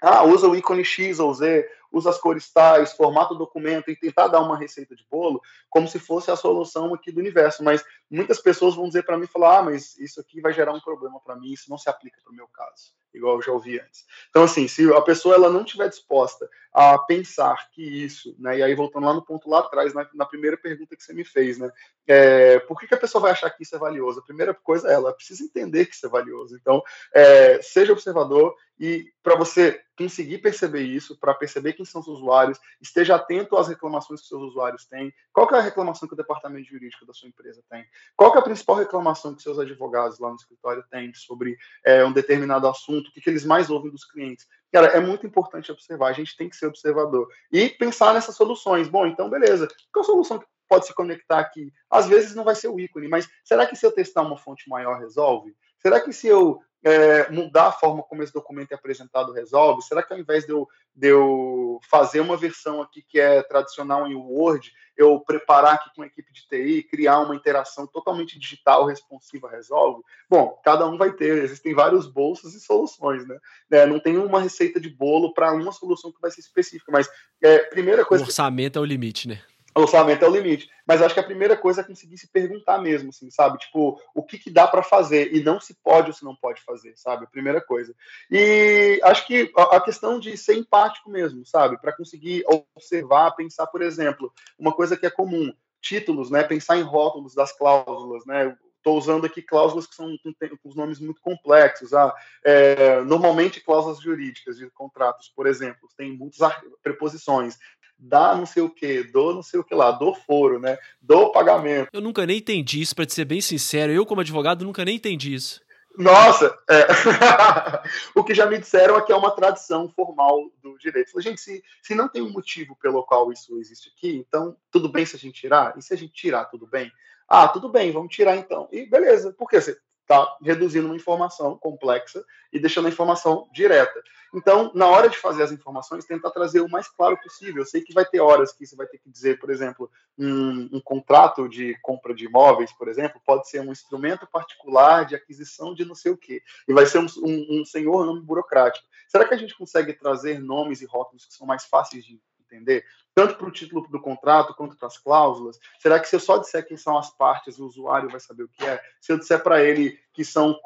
ah, 0.00 0.22
usa 0.24 0.48
o 0.48 0.56
ícone 0.56 0.84
X 0.84 1.18
ou 1.18 1.32
Z, 1.32 1.68
usa 1.92 2.10
as 2.10 2.18
cores 2.18 2.52
tais, 2.52 2.92
formata 2.92 3.34
o 3.34 3.38
documento 3.38 3.90
e 3.90 3.96
tentar 3.96 4.28
dar 4.28 4.40
uma 4.40 4.58
receita 4.58 4.94
de 4.94 5.04
bolo 5.10 5.40
como 5.68 5.88
se 5.88 5.98
fosse 5.98 6.30
a 6.30 6.36
solução 6.36 6.94
aqui 6.94 7.12
do 7.12 7.20
universo. 7.20 7.62
Mas 7.62 7.84
muitas 8.10 8.40
pessoas 8.40 8.74
vão 8.74 8.86
dizer 8.86 9.04
para 9.04 9.18
mim, 9.18 9.26
falar, 9.26 9.58
ah, 9.58 9.62
mas 9.62 9.96
isso 9.98 10.20
aqui 10.20 10.40
vai 10.40 10.52
gerar 10.52 10.72
um 10.72 10.80
problema 10.80 11.20
para 11.20 11.36
mim, 11.36 11.52
isso 11.52 11.70
não 11.70 11.78
se 11.78 11.88
aplica 11.88 12.20
para 12.22 12.32
o 12.32 12.36
meu 12.36 12.48
caso, 12.48 12.92
igual 13.14 13.36
eu 13.36 13.42
já 13.42 13.52
ouvi 13.52 13.78
antes. 13.80 14.04
Então, 14.30 14.44
assim, 14.44 14.68
se 14.68 14.90
a 14.92 15.00
pessoa 15.00 15.34
ela 15.34 15.50
não 15.50 15.62
estiver 15.62 15.88
disposta 15.88 16.48
a 16.72 16.98
pensar 16.98 17.70
que 17.70 17.82
isso, 17.82 18.34
né, 18.38 18.58
e 18.58 18.62
aí 18.62 18.74
voltando 18.74 19.06
lá 19.06 19.14
no 19.14 19.24
ponto 19.24 19.48
lá 19.48 19.60
atrás, 19.60 19.94
na, 19.94 20.08
na 20.14 20.26
primeira 20.26 20.56
pergunta 20.56 20.94
que 20.94 21.02
você 21.02 21.12
me 21.12 21.24
fez, 21.24 21.58
né, 21.58 21.70
é, 22.06 22.58
por 22.60 22.78
que, 22.78 22.86
que, 22.86 22.94
a 22.94 22.98
pessoa 22.98 23.22
vai 23.22 23.32
achar 23.32 23.50
que 23.50 23.62
isso 23.62 23.74
é 23.74 23.78
valioso? 23.78 24.20
A 24.20 24.24
primeira 24.24 24.54
coisa 24.54 24.88
é 24.88 24.94
ela 24.94 25.12
precisa 25.12 25.42
entender 25.42 25.86
que 25.86 25.94
isso 25.94 26.06
é 26.06 26.08
valioso. 26.08 26.54
Então, 26.54 26.82
é, 27.12 27.60
seja 27.62 27.92
observador 27.92 28.54
e 28.78 29.10
para 29.22 29.36
você 29.36 29.80
conseguir 29.96 30.38
perceber 30.38 30.82
isso, 30.82 31.18
para 31.18 31.34
perceber 31.34 31.72
quem 31.72 31.84
são 31.84 32.00
os 32.00 32.06
usuários, 32.06 32.58
esteja 32.80 33.16
atento 33.16 33.56
às 33.56 33.68
reclamações 33.68 34.20
que 34.20 34.28
seus 34.28 34.42
usuários 34.42 34.84
têm. 34.84 35.12
Qual 35.32 35.48
é 35.52 35.58
a 35.58 35.62
reclamação 35.62 36.06
que 36.06 36.14
o 36.14 36.16
departamento 36.16 36.68
jurídico 36.68 37.06
da 37.06 37.14
sua 37.14 37.28
empresa 37.28 37.62
tem? 37.70 37.84
Qual 38.16 38.34
é 38.34 38.38
a 38.38 38.42
principal 38.42 38.76
reclamação 38.76 39.34
que 39.34 39.42
seus 39.42 39.58
advogados 39.58 40.18
lá 40.18 40.28
no 40.28 40.36
escritório 40.36 40.84
têm 40.90 41.12
sobre 41.14 41.56
é, 41.84 42.04
um 42.04 42.12
determinado 42.12 42.68
assunto? 42.68 43.08
O 43.08 43.12
que, 43.12 43.20
que 43.20 43.30
eles 43.30 43.44
mais 43.44 43.70
ouvem 43.70 43.90
dos 43.90 44.04
clientes? 44.04 44.46
Cara, 44.72 44.88
é 44.88 45.00
muito 45.00 45.26
importante 45.26 45.72
observar, 45.72 46.08
a 46.08 46.12
gente 46.12 46.36
tem 46.36 46.48
que 46.48 46.56
ser 46.56 46.66
observador 46.66 47.28
e 47.50 47.70
pensar 47.70 48.12
nessas 48.12 48.36
soluções. 48.36 48.88
Bom, 48.88 49.06
então 49.06 49.30
beleza. 49.30 49.68
Qual 49.92 50.02
a 50.02 50.06
solução 50.06 50.38
que 50.38 50.46
pode 50.68 50.86
se 50.86 50.94
conectar 50.94 51.38
aqui? 51.38 51.72
Às 51.90 52.06
vezes 52.06 52.34
não 52.34 52.44
vai 52.44 52.54
ser 52.54 52.68
o 52.68 52.78
ícone, 52.78 53.08
mas 53.08 53.28
será 53.44 53.66
que 53.66 53.76
se 53.76 53.86
eu 53.86 53.92
testar 53.92 54.22
uma 54.22 54.36
fonte 54.36 54.68
maior 54.68 54.98
resolve? 54.98 55.56
Será 55.78 56.00
que 56.00 56.12
se 56.12 56.26
eu 56.26 56.60
é, 56.86 57.28
mudar 57.32 57.66
a 57.66 57.72
forma 57.72 58.00
como 58.04 58.22
esse 58.22 58.32
documento 58.32 58.70
é 58.70 58.76
apresentado 58.76 59.32
resolve? 59.32 59.82
Será 59.82 60.04
que 60.04 60.12
ao 60.12 60.20
invés 60.20 60.46
de 60.46 60.52
eu, 60.52 60.68
de 60.94 61.08
eu 61.08 61.80
fazer 61.90 62.20
uma 62.20 62.36
versão 62.36 62.80
aqui 62.80 63.02
que 63.02 63.18
é 63.18 63.42
tradicional 63.42 64.06
em 64.06 64.14
Word, 64.14 64.72
eu 64.96 65.18
preparar 65.18 65.74
aqui 65.74 65.90
com 65.96 66.02
a 66.02 66.06
equipe 66.06 66.32
de 66.32 66.46
TI, 66.46 66.84
criar 66.88 67.18
uma 67.18 67.34
interação 67.34 67.88
totalmente 67.88 68.38
digital, 68.38 68.86
responsiva, 68.86 69.50
resolve? 69.50 70.04
Bom, 70.30 70.60
cada 70.64 70.86
um 70.86 70.96
vai 70.96 71.12
ter, 71.12 71.42
existem 71.42 71.74
vários 71.74 72.06
bolsos 72.06 72.54
e 72.54 72.60
soluções, 72.60 73.26
né? 73.26 73.36
É, 73.68 73.84
não 73.84 73.98
tem 73.98 74.16
uma 74.16 74.40
receita 74.40 74.80
de 74.80 74.88
bolo 74.88 75.34
para 75.34 75.52
uma 75.52 75.72
solução 75.72 76.12
que 76.12 76.20
vai 76.20 76.30
ser 76.30 76.40
específica, 76.40 76.92
mas 76.92 77.10
é, 77.42 77.58
primeira 77.64 78.04
coisa. 78.04 78.22
O 78.22 78.28
orçamento 78.28 78.74
que... 78.74 78.78
é 78.78 78.80
o 78.80 78.84
limite, 78.84 79.26
né? 79.26 79.42
O 79.76 79.82
orçamento 79.82 80.24
é 80.24 80.28
o 80.28 80.32
limite. 80.32 80.70
Mas 80.86 81.02
acho 81.02 81.12
que 81.12 81.20
a 81.20 81.24
primeira 81.24 81.54
coisa 81.54 81.82
é 81.82 81.84
conseguir 81.84 82.16
se 82.16 82.28
perguntar 82.28 82.78
mesmo, 82.78 83.10
assim, 83.10 83.30
sabe? 83.30 83.58
Tipo, 83.58 84.00
o 84.14 84.22
que, 84.22 84.38
que 84.38 84.50
dá 84.50 84.66
para 84.66 84.82
fazer 84.82 85.34
e 85.34 85.42
não 85.42 85.60
se 85.60 85.74
pode 85.84 86.08
ou 86.08 86.14
se 86.14 86.24
não 86.24 86.34
pode 86.34 86.62
fazer, 86.62 86.94
sabe? 86.96 87.24
A 87.24 87.28
primeira 87.28 87.60
coisa. 87.60 87.94
E 88.30 88.98
acho 89.04 89.26
que 89.26 89.52
a 89.54 89.78
questão 89.80 90.18
de 90.18 90.34
ser 90.38 90.54
empático 90.56 91.10
mesmo, 91.10 91.44
sabe? 91.44 91.78
Para 91.78 91.94
conseguir 91.94 92.42
observar, 92.74 93.32
pensar, 93.32 93.66
por 93.66 93.82
exemplo, 93.82 94.32
uma 94.58 94.72
coisa 94.72 94.96
que 94.96 95.04
é 95.04 95.10
comum, 95.10 95.52
títulos, 95.82 96.30
né? 96.30 96.42
Pensar 96.42 96.78
em 96.78 96.82
rótulos 96.82 97.34
das 97.34 97.52
cláusulas, 97.52 98.24
né? 98.24 98.56
Estou 98.78 98.96
usando 98.96 99.26
aqui 99.26 99.42
cláusulas 99.42 99.86
que 99.86 99.96
são 99.96 100.16
com, 100.22 100.32
com 100.32 100.68
os 100.68 100.76
nomes 100.76 101.00
muito 101.00 101.20
complexos. 101.20 101.92
Ah, 101.92 102.14
é, 102.44 103.02
normalmente, 103.02 103.60
cláusulas 103.60 104.00
jurídicas 104.00 104.56
de 104.56 104.70
contratos, 104.70 105.28
por 105.34 105.46
exemplo, 105.46 105.88
têm 105.98 106.16
muitas 106.16 106.38
preposições 106.82 107.58
dá 107.98 108.34
não 108.34 108.46
sei 108.46 108.62
o 108.62 108.70
que, 108.70 109.02
do 109.04 109.34
não 109.34 109.42
sei 109.42 109.60
o 109.60 109.64
que 109.64 109.74
lá, 109.74 109.90
do 109.90 110.14
foro, 110.14 110.58
né? 110.58 110.78
Do 111.00 111.30
pagamento. 111.30 111.88
Eu 111.92 112.00
nunca 112.00 112.26
nem 112.26 112.38
entendi 112.38 112.80
isso, 112.80 112.94
para 112.94 113.08
ser 113.08 113.24
bem 113.24 113.40
sincero. 113.40 113.92
Eu, 113.92 114.06
como 114.06 114.20
advogado, 114.20 114.64
nunca 114.64 114.84
nem 114.84 114.96
entendi 114.96 115.34
isso. 115.34 115.60
Nossa, 115.96 116.54
é. 116.68 116.86
o 118.14 118.22
que 118.22 118.34
já 118.34 118.44
me 118.46 118.58
disseram 118.58 118.98
é 118.98 119.02
que 119.02 119.12
é 119.12 119.16
uma 119.16 119.30
tradição 119.30 119.88
formal 119.88 120.50
do 120.62 120.76
direito. 120.76 121.10
Falei, 121.10 121.24
gente, 121.24 121.40
se, 121.40 121.62
se 121.82 121.94
não 121.94 122.06
tem 122.06 122.20
um 122.20 122.30
motivo 122.30 122.76
pelo 122.76 123.02
qual 123.02 123.32
isso 123.32 123.58
existe 123.58 123.90
aqui, 123.96 124.14
então 124.16 124.54
tudo 124.70 124.90
bem 124.90 125.06
se 125.06 125.16
a 125.16 125.18
gente 125.18 125.40
tirar? 125.40 125.74
E 125.76 125.82
se 125.82 125.94
a 125.94 125.96
gente 125.96 126.12
tirar, 126.12 126.44
tudo 126.46 126.66
bem? 126.66 126.92
Ah, 127.26 127.48
tudo 127.48 127.68
bem, 127.68 127.90
vamos 127.90 128.14
tirar 128.14 128.36
então. 128.36 128.68
E 128.70 128.86
beleza, 128.86 129.34
porque 129.36 129.60
você 129.60 129.76
está 130.06 130.36
reduzindo 130.40 130.86
uma 130.86 130.94
informação 130.94 131.58
complexa 131.58 132.24
e 132.52 132.60
deixando 132.60 132.86
a 132.86 132.90
informação 132.90 133.48
direta. 133.52 134.00
Então, 134.32 134.70
na 134.74 134.86
hora 134.86 135.08
de 135.08 135.18
fazer 135.18 135.42
as 135.42 135.50
informações, 135.50 136.04
tentar 136.04 136.30
trazer 136.30 136.60
o 136.60 136.68
mais 136.68 136.88
claro 136.88 137.18
possível. 137.20 137.62
Eu 137.62 137.66
sei 137.66 137.80
que 137.80 137.92
vai 137.92 138.04
ter 138.04 138.20
horas 138.20 138.52
que 138.52 138.64
você 138.64 138.76
vai 138.76 138.86
ter 138.86 138.98
que 138.98 139.10
dizer, 139.10 139.38
por 139.40 139.50
exemplo, 139.50 139.90
um, 140.16 140.68
um 140.72 140.80
contrato 140.80 141.48
de 141.48 141.76
compra 141.82 142.14
de 142.14 142.26
imóveis, 142.26 142.72
por 142.72 142.88
exemplo, 142.88 143.20
pode 143.24 143.48
ser 143.48 143.60
um 143.60 143.72
instrumento 143.72 144.26
particular 144.26 145.04
de 145.04 145.16
aquisição 145.16 145.74
de 145.74 145.84
não 145.84 145.94
sei 145.94 146.12
o 146.12 146.16
quê, 146.16 146.42
e 146.68 146.72
vai 146.72 146.86
ser 146.86 146.98
um, 146.98 147.06
um, 147.24 147.60
um 147.60 147.64
senhor 147.64 148.06
nome 148.06 148.22
burocrático. 148.22 148.86
Será 149.08 149.26
que 149.26 149.34
a 149.34 149.38
gente 149.38 149.56
consegue 149.56 149.92
trazer 149.92 150.38
nomes 150.38 150.80
e 150.82 150.86
rótulos 150.86 151.24
que 151.26 151.34
são 151.34 151.46
mais 151.46 151.64
fáceis 151.64 152.04
de 152.04 152.20
entender? 152.46 152.84
tanto 153.16 153.36
para 153.36 153.48
o 153.48 153.50
título 153.50 153.88
do 153.88 153.98
contrato 153.98 154.54
quanto 154.54 154.76
para 154.76 154.88
as 154.88 154.98
cláusulas? 154.98 155.58
Será 155.78 155.98
que 155.98 156.06
se 156.06 156.14
eu 156.14 156.20
só 156.20 156.36
disser 156.36 156.66
quem 156.68 156.76
são 156.76 156.98
as 156.98 157.08
partes, 157.16 157.58
o 157.58 157.64
usuário 157.64 158.10
vai 158.10 158.20
saber 158.20 158.42
o 158.42 158.48
que 158.48 158.62
é? 158.62 158.78
Se 159.00 159.10
eu 159.10 159.18
disser 159.18 159.42
para 159.42 159.64
ele 159.64 159.98
que 160.12 160.22
são 160.22 160.60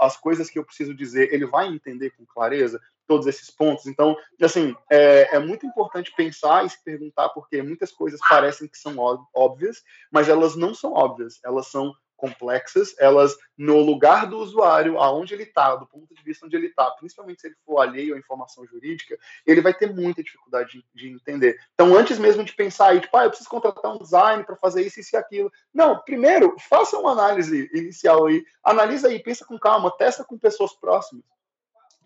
as 0.00 0.16
coisas 0.16 0.48
que 0.48 0.60
eu 0.60 0.64
preciso 0.64 0.94
dizer, 0.94 1.34
ele 1.34 1.44
vai 1.44 1.66
entender 1.66 2.10
com 2.10 2.24
clareza 2.24 2.80
todos 3.04 3.26
esses 3.26 3.50
pontos? 3.50 3.86
Então, 3.88 4.16
assim, 4.40 4.76
é, 4.88 5.34
é 5.34 5.38
muito 5.40 5.66
importante 5.66 6.14
pensar 6.16 6.64
e 6.64 6.70
se 6.70 6.80
perguntar, 6.84 7.30
porque 7.30 7.60
muitas 7.60 7.90
coisas 7.90 8.20
parecem 8.28 8.68
que 8.68 8.78
são 8.78 8.94
óbvias, 9.34 9.82
mas 10.08 10.28
elas 10.28 10.54
não 10.54 10.72
são 10.72 10.92
óbvias, 10.92 11.40
elas 11.44 11.66
são 11.66 11.92
complexas, 12.20 12.94
elas 12.98 13.34
no 13.56 13.80
lugar 13.80 14.26
do 14.26 14.38
usuário, 14.38 14.98
aonde 14.98 15.34
ele 15.34 15.44
está, 15.44 15.74
do 15.74 15.86
ponto 15.86 16.14
de 16.14 16.22
vista 16.22 16.44
onde 16.44 16.54
ele 16.54 16.66
está, 16.66 16.90
principalmente 16.92 17.40
se 17.40 17.48
ele 17.48 17.56
for 17.64 17.80
alheio 17.80 18.14
à 18.14 18.18
informação 18.18 18.64
jurídica, 18.66 19.18
ele 19.46 19.62
vai 19.62 19.72
ter 19.72 19.92
muita 19.92 20.22
dificuldade 20.22 20.72
de, 20.72 20.84
de 20.94 21.08
entender. 21.08 21.58
Então, 21.74 21.96
antes 21.96 22.18
mesmo 22.18 22.44
de 22.44 22.52
pensar 22.52 22.88
aí, 22.88 23.00
tipo, 23.00 23.16
ah, 23.16 23.24
eu 23.24 23.30
preciso 23.30 23.48
contratar 23.48 23.92
um 23.92 23.98
design 23.98 24.44
para 24.44 24.56
fazer 24.56 24.82
isso, 24.82 25.00
isso 25.00 25.16
e 25.16 25.18
aquilo. 25.18 25.50
Não, 25.72 25.98
primeiro, 26.02 26.54
faça 26.68 26.98
uma 26.98 27.12
análise 27.12 27.70
inicial 27.72 28.26
aí, 28.26 28.44
analisa 28.62 29.08
aí, 29.08 29.18
pensa 29.22 29.44
com 29.44 29.58
calma, 29.58 29.90
testa 29.96 30.22
com 30.22 30.38
pessoas 30.38 30.74
próximas 30.74 31.24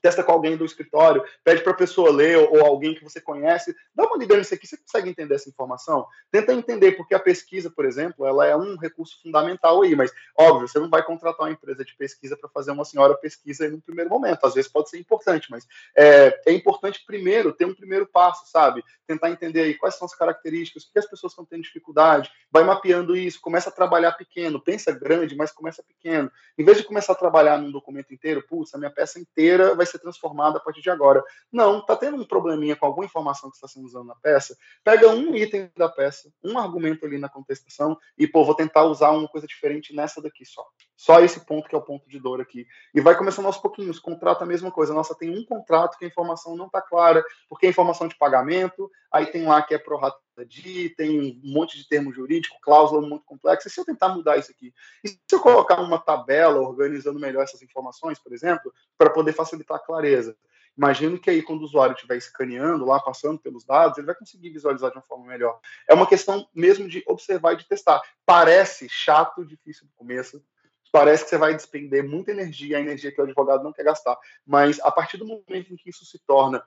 testa 0.04 0.22
com 0.22 0.32
alguém 0.32 0.54
do 0.54 0.66
escritório, 0.66 1.24
pede 1.42 1.62
para 1.62 1.72
a 1.72 1.76
pessoa 1.76 2.12
ler 2.12 2.36
ou, 2.36 2.58
ou, 2.58 2.66
alguém 2.66 2.94
que 2.94 3.02
você 3.02 3.22
conhece, 3.22 3.74
dá 3.94 4.04
uma 4.04 4.18
lida 4.18 4.36
nisso 4.36 4.52
aqui, 4.52 4.66
você 4.66 4.76
consegue 4.76 5.08
entender 5.08 5.34
essa 5.34 5.48
informação? 5.48 6.06
Tenta 6.30 6.52
entender, 6.52 6.92
porque 6.92 7.14
a 7.14 7.18
pesquisa, 7.18 7.70
por 7.70 7.86
exemplo, 7.86 8.26
ela 8.26 8.46
é 8.46 8.54
um 8.54 8.76
recurso 8.76 9.18
fundamental 9.22 9.80
aí, 9.80 9.96
mas 9.96 10.12
óbvio, 10.38 10.68
você 10.68 10.78
não 10.78 10.90
vai 10.90 11.02
contratar 11.02 11.46
uma 11.46 11.52
empresa 11.52 11.82
de 11.82 11.96
pesquisa 11.96 12.36
para 12.36 12.50
fazer 12.50 12.72
uma 12.72 12.84
senhora 12.84 13.14
pesquisa 13.14 13.66
no 13.66 13.80
primeiro 13.80 14.10
momento, 14.10 14.44
às 14.44 14.52
vezes 14.52 14.70
pode 14.70 14.90
ser 14.90 14.98
importante, 14.98 15.50
mas 15.50 15.66
é, 15.96 16.38
é, 16.44 16.52
importante 16.52 17.02
primeiro 17.06 17.50
ter 17.50 17.64
um 17.64 17.74
primeiro 17.74 18.06
passo, 18.06 18.46
sabe? 18.50 18.84
Tentar 19.06 19.30
entender 19.30 19.62
aí 19.62 19.72
quais 19.72 19.94
são 19.94 20.04
as 20.04 20.14
características, 20.14 20.82
o 20.82 20.92
que 20.92 20.98
as 20.98 21.06
pessoas 21.06 21.32
estão 21.32 21.46
tendo 21.46 21.62
dificuldade, 21.62 22.30
vai 22.52 22.62
mapeando 22.62 23.16
isso, 23.16 23.40
começa 23.40 23.70
a 23.70 23.72
trabalhar 23.72 24.12
pequeno, 24.12 24.60
pensa 24.60 24.92
grande, 24.92 25.34
mas 25.34 25.50
começa 25.50 25.82
pequeno. 25.82 26.30
Em 26.58 26.64
vez 26.64 26.76
de 26.76 26.84
começar 26.84 27.14
a 27.14 27.16
trabalhar 27.16 27.56
num 27.56 27.72
documento 27.72 28.12
inteiro, 28.12 28.44
putz, 28.46 28.74
a 28.74 28.78
minha 28.78 28.90
peça 28.90 29.18
inteira 29.18 29.74
vai 29.74 29.86
ser 29.86 29.93
ser 29.94 30.00
transformada 30.00 30.58
a 30.58 30.60
partir 30.60 30.82
de 30.82 30.90
agora. 30.90 31.22
Não, 31.52 31.84
tá 31.84 31.96
tendo 31.96 32.16
um 32.16 32.24
probleminha 32.24 32.76
com 32.76 32.86
alguma 32.86 33.04
informação 33.04 33.50
que 33.50 33.56
está 33.56 33.68
sendo 33.68 33.86
usada 33.86 34.04
na 34.04 34.14
peça, 34.14 34.56
pega 34.82 35.08
um 35.08 35.34
item 35.34 35.70
da 35.76 35.88
peça, 35.88 36.30
um 36.42 36.58
argumento 36.58 37.06
ali 37.06 37.18
na 37.18 37.28
contestação 37.28 37.96
e, 38.18 38.26
pô, 38.26 38.44
vou 38.44 38.54
tentar 38.54 38.84
usar 38.84 39.10
uma 39.10 39.28
coisa 39.28 39.46
diferente 39.46 39.94
nessa 39.94 40.20
daqui 40.20 40.44
só. 40.44 40.64
Só 40.96 41.20
esse 41.20 41.44
ponto 41.44 41.68
que 41.68 41.74
é 41.74 41.78
o 41.78 41.82
ponto 41.82 42.08
de 42.08 42.18
dor 42.20 42.40
aqui. 42.40 42.66
E 42.94 43.00
vai 43.00 43.16
começando 43.16 43.46
aos 43.46 43.58
pouquinhos, 43.58 43.98
contrato 43.98 44.42
a 44.42 44.46
mesma 44.46 44.70
coisa. 44.70 44.94
Nossa, 44.94 45.14
tem 45.14 45.30
um 45.30 45.44
contrato 45.44 45.98
que 45.98 46.04
a 46.04 46.08
informação 46.08 46.56
não 46.56 46.66
está 46.66 46.80
clara, 46.80 47.24
porque 47.48 47.66
é 47.66 47.70
informação 47.70 48.08
de 48.08 48.16
pagamento, 48.16 48.90
aí 49.12 49.26
tem 49.26 49.44
lá 49.44 49.62
que 49.62 49.74
é 49.74 49.78
pro 49.78 49.98
de, 50.42 50.88
tem 50.90 51.40
um 51.44 51.52
monte 51.52 51.76
de 51.76 51.86
termo 51.86 52.12
jurídico, 52.12 52.56
cláusula 52.62 53.06
muito 53.06 53.24
complexa. 53.24 53.68
E 53.68 53.70
se 53.70 53.78
eu 53.78 53.84
tentar 53.84 54.08
mudar 54.08 54.38
isso 54.38 54.50
aqui? 54.50 54.72
E 55.04 55.08
se 55.08 55.18
eu 55.30 55.40
colocar 55.40 55.80
uma 55.80 55.98
tabela 55.98 56.60
organizando 56.60 57.20
melhor 57.20 57.42
essas 57.42 57.62
informações, 57.62 58.18
por 58.18 58.32
exemplo, 58.32 58.72
para 58.96 59.10
poder 59.10 59.34
facilitar 59.34 59.76
a 59.76 59.80
clareza? 59.80 60.34
Imagino 60.76 61.18
que 61.18 61.30
aí, 61.30 61.40
quando 61.40 61.60
o 61.60 61.64
usuário 61.64 61.94
estiver 61.94 62.16
escaneando 62.16 62.84
lá, 62.84 62.98
passando 62.98 63.38
pelos 63.38 63.64
dados, 63.64 63.96
ele 63.96 64.06
vai 64.06 64.14
conseguir 64.14 64.50
visualizar 64.50 64.90
de 64.90 64.96
uma 64.96 65.04
forma 65.04 65.26
melhor. 65.26 65.60
É 65.88 65.94
uma 65.94 66.06
questão 66.06 66.48
mesmo 66.52 66.88
de 66.88 67.04
observar 67.06 67.52
e 67.52 67.58
de 67.58 67.68
testar. 67.68 68.02
Parece 68.26 68.88
chato, 68.88 69.44
difícil 69.44 69.86
no 69.86 69.92
começo, 69.92 70.44
parece 70.90 71.24
que 71.24 71.30
você 71.30 71.38
vai 71.38 71.54
despender 71.54 72.08
muita 72.08 72.32
energia, 72.32 72.78
a 72.78 72.80
energia 72.80 73.12
que 73.12 73.20
o 73.20 73.24
advogado 73.24 73.62
não 73.62 73.72
quer 73.72 73.84
gastar. 73.84 74.16
Mas 74.44 74.80
a 74.80 74.90
partir 74.90 75.16
do 75.16 75.26
momento 75.26 75.72
em 75.72 75.76
que 75.76 75.90
isso 75.90 76.04
se 76.04 76.18
torna 76.26 76.64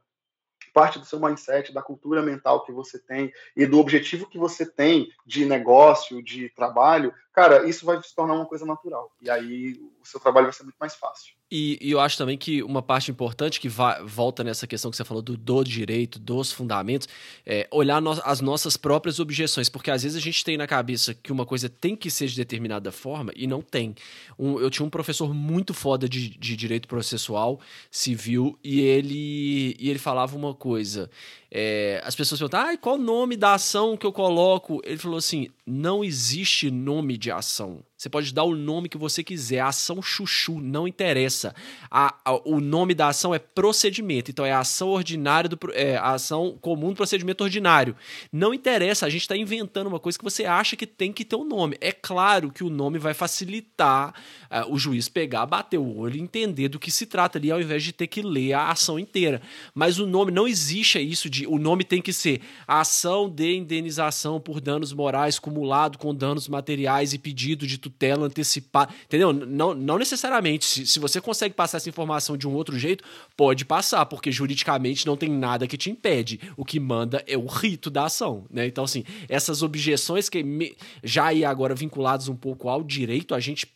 parte 0.77 0.99
do 0.99 1.05
seu 1.05 1.19
mindset, 1.19 1.73
da 1.73 1.81
cultura 1.81 2.21
mental 2.21 2.63
que 2.63 2.71
você 2.71 2.99
tem 2.99 3.33
e 3.55 3.65
do 3.65 3.79
objetivo 3.79 4.29
que 4.29 4.37
você 4.37 4.63
tem 4.63 5.11
de 5.25 5.43
negócio, 5.43 6.21
de 6.21 6.49
trabalho, 6.49 7.11
cara, 7.37 7.69
isso 7.69 7.85
vai 7.85 8.01
se 8.01 8.15
tornar 8.15 8.33
uma 8.33 8.47
coisa 8.47 8.65
natural. 8.65 9.11
E 9.21 9.29
aí 9.29 9.79
o 10.01 10.03
seu 10.03 10.19
trabalho 10.19 10.47
vai 10.47 10.53
ser 10.53 10.63
muito 10.63 10.77
mais 10.79 10.95
fácil. 10.95 11.35
E, 11.51 11.77
e 11.79 11.91
eu 11.91 11.99
acho 11.99 12.17
também 12.17 12.35
que 12.35 12.63
uma 12.63 12.81
parte 12.81 13.11
importante 13.11 13.59
que 13.59 13.69
vai, 13.69 14.03
volta 14.03 14.43
nessa 14.43 14.65
questão 14.65 14.89
que 14.89 14.97
você 14.97 15.05
falou 15.05 15.21
do, 15.21 15.37
do 15.37 15.63
direito, 15.63 16.17
dos 16.17 16.51
fundamentos, 16.51 17.07
é 17.45 17.67
olhar 17.71 18.01
no, 18.01 18.19
as 18.23 18.41
nossas 18.41 18.75
próprias 18.75 19.19
objeções, 19.19 19.69
porque 19.69 19.91
às 19.91 20.01
vezes 20.01 20.17
a 20.17 20.19
gente 20.19 20.43
tem 20.43 20.57
na 20.57 20.65
cabeça 20.65 21.13
que 21.13 21.31
uma 21.31 21.45
coisa 21.45 21.69
tem 21.69 21.95
que 21.95 22.09
ser 22.09 22.25
de 22.25 22.35
determinada 22.35 22.91
forma 22.91 23.31
e 23.35 23.45
não 23.45 23.61
tem. 23.61 23.93
Um, 24.37 24.59
eu 24.59 24.71
tinha 24.71 24.85
um 24.85 24.89
professor 24.89 25.31
muito 25.31 25.75
foda 25.75 26.09
de, 26.09 26.29
de 26.29 26.55
direito 26.55 26.87
processual 26.87 27.59
civil 27.91 28.57
e 28.63 28.81
ele, 28.81 29.75
e 29.79 29.91
ele 29.91 29.99
falava 29.99 30.35
uma 30.35 30.55
coisa. 30.55 31.07
É, 31.49 32.01
as 32.03 32.15
pessoas 32.15 32.39
perguntam, 32.39 32.59
ah, 32.59 32.77
qual 32.77 32.95
o 32.95 33.01
nome 33.01 33.37
da 33.37 33.53
ação 33.53 33.95
que 33.95 34.05
eu 34.05 34.11
coloco? 34.11 34.81
Ele 34.83 34.97
falou 34.97 35.17
assim: 35.17 35.47
não 35.65 36.01
existe 36.01 36.71
nome 36.71 37.17
de 37.17 37.29
ação. 37.29 37.83
Você 37.97 38.09
pode 38.09 38.31
dar 38.33 38.43
o 38.43 38.55
nome 38.55 38.87
que 38.87 38.97
você 38.97 39.23
quiser. 39.23 39.59
A 39.59 39.69
ação 39.69 40.01
chuchu, 40.01 40.61
não 40.61 40.87
interessa. 40.87 41.53
A, 41.89 42.15
a, 42.23 42.35
o 42.47 42.61
nome 42.61 42.93
da 42.93 43.07
ação 43.07 43.33
é 43.33 43.39
procedimento. 43.39 44.29
Então 44.29 44.45
é 44.45 44.51
a 44.51 44.59
ação 44.59 44.89
ordinária 44.89 45.49
do 45.49 45.57
é, 45.73 45.97
ação 45.97 46.57
comum 46.61 46.89
do 46.89 46.95
procedimento 46.95 47.43
ordinário. 47.43 47.95
Não 48.31 48.53
interessa, 48.53 49.05
a 49.05 49.09
gente 49.09 49.23
está 49.23 49.35
inventando 49.35 49.87
uma 49.87 49.99
coisa 49.99 50.17
que 50.17 50.23
você 50.23 50.45
acha 50.45 50.75
que 50.75 50.85
tem 50.85 51.11
que 51.11 51.25
ter 51.25 51.35
um 51.35 51.43
nome. 51.43 51.75
É 51.81 51.91
claro 51.91 52.51
que 52.51 52.63
o 52.63 52.69
nome 52.69 52.99
vai 52.99 53.15
facilitar 53.15 54.13
uh, 54.51 54.71
o 54.71 54.77
juiz 54.77 55.09
pegar, 55.09 55.45
bater 55.47 55.79
o 55.79 55.97
olho 55.97 56.17
e 56.17 56.21
entender 56.21 56.69
do 56.69 56.79
que 56.79 56.91
se 56.91 57.07
trata 57.07 57.39
ali, 57.39 57.51
ao 57.51 57.59
invés 57.59 57.83
de 57.83 57.91
ter 57.91 58.07
que 58.07 58.21
ler 58.21 58.53
a 58.53 58.69
ação 58.69 58.99
inteira. 58.99 59.41
Mas 59.73 59.99
o 59.99 60.05
nome 60.05 60.31
não 60.31 60.47
existe 60.47 60.99
isso 60.99 61.29
de. 61.29 61.36
O 61.45 61.59
nome 61.59 61.83
tem 61.83 62.01
que 62.01 62.13
ser 62.13 62.41
ação 62.67 63.29
de 63.29 63.55
indenização 63.55 64.39
por 64.39 64.59
danos 64.59 64.93
morais 64.93 65.37
cumulado 65.37 65.97
com 65.97 66.15
danos 66.15 66.47
materiais 66.47 67.13
e 67.13 67.19
pedido 67.19 67.67
de 67.67 67.77
tutela 67.77 68.25
antecipada. 68.25 68.93
Entendeu? 69.05 69.31
Não, 69.33 69.73
não 69.73 69.97
necessariamente. 69.97 70.65
Se, 70.65 70.87
se 70.87 70.99
você 70.99 71.21
consegue 71.21 71.53
passar 71.53 71.77
essa 71.77 71.89
informação 71.89 72.37
de 72.37 72.47
um 72.47 72.53
outro 72.53 72.77
jeito, 72.77 73.03
pode 73.35 73.65
passar, 73.65 74.05
porque 74.05 74.31
juridicamente 74.31 75.05
não 75.05 75.17
tem 75.17 75.29
nada 75.29 75.67
que 75.67 75.77
te 75.77 75.89
impede. 75.89 76.39
O 76.55 76.65
que 76.65 76.79
manda 76.79 77.23
é 77.27 77.37
o 77.37 77.45
rito 77.45 77.89
da 77.89 78.05
ação. 78.05 78.45
Né? 78.49 78.65
Então, 78.65 78.83
assim, 78.83 79.03
essas 79.27 79.61
objeções 79.61 80.29
que 80.29 80.41
me, 80.43 80.75
já 81.03 81.27
aí 81.27 81.43
agora 81.43 81.75
vinculadas 81.75 82.27
um 82.27 82.35
pouco 82.35 82.69
ao 82.69 82.83
direito, 82.83 83.35
a 83.35 83.39
gente 83.39 83.67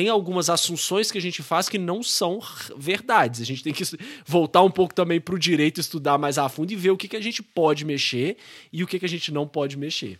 tem 0.00 0.08
algumas 0.08 0.48
assunções 0.48 1.12
que 1.12 1.18
a 1.18 1.20
gente 1.20 1.42
faz 1.42 1.68
que 1.68 1.76
não 1.76 2.02
são 2.02 2.40
verdades. 2.74 3.42
A 3.42 3.44
gente 3.44 3.62
tem 3.62 3.70
que 3.70 3.84
voltar 4.24 4.62
um 4.62 4.70
pouco 4.70 4.94
também 4.94 5.20
para 5.20 5.34
o 5.34 5.38
direito, 5.38 5.78
estudar 5.78 6.16
mais 6.16 6.38
a 6.38 6.48
fundo 6.48 6.72
e 6.72 6.76
ver 6.76 6.88
o 6.88 6.96
que, 6.96 7.06
que 7.06 7.18
a 7.18 7.20
gente 7.20 7.42
pode 7.42 7.84
mexer 7.84 8.38
e 8.72 8.82
o 8.82 8.86
que, 8.86 8.98
que 8.98 9.04
a 9.04 9.08
gente 9.08 9.30
não 9.30 9.46
pode 9.46 9.76
mexer. 9.76 10.18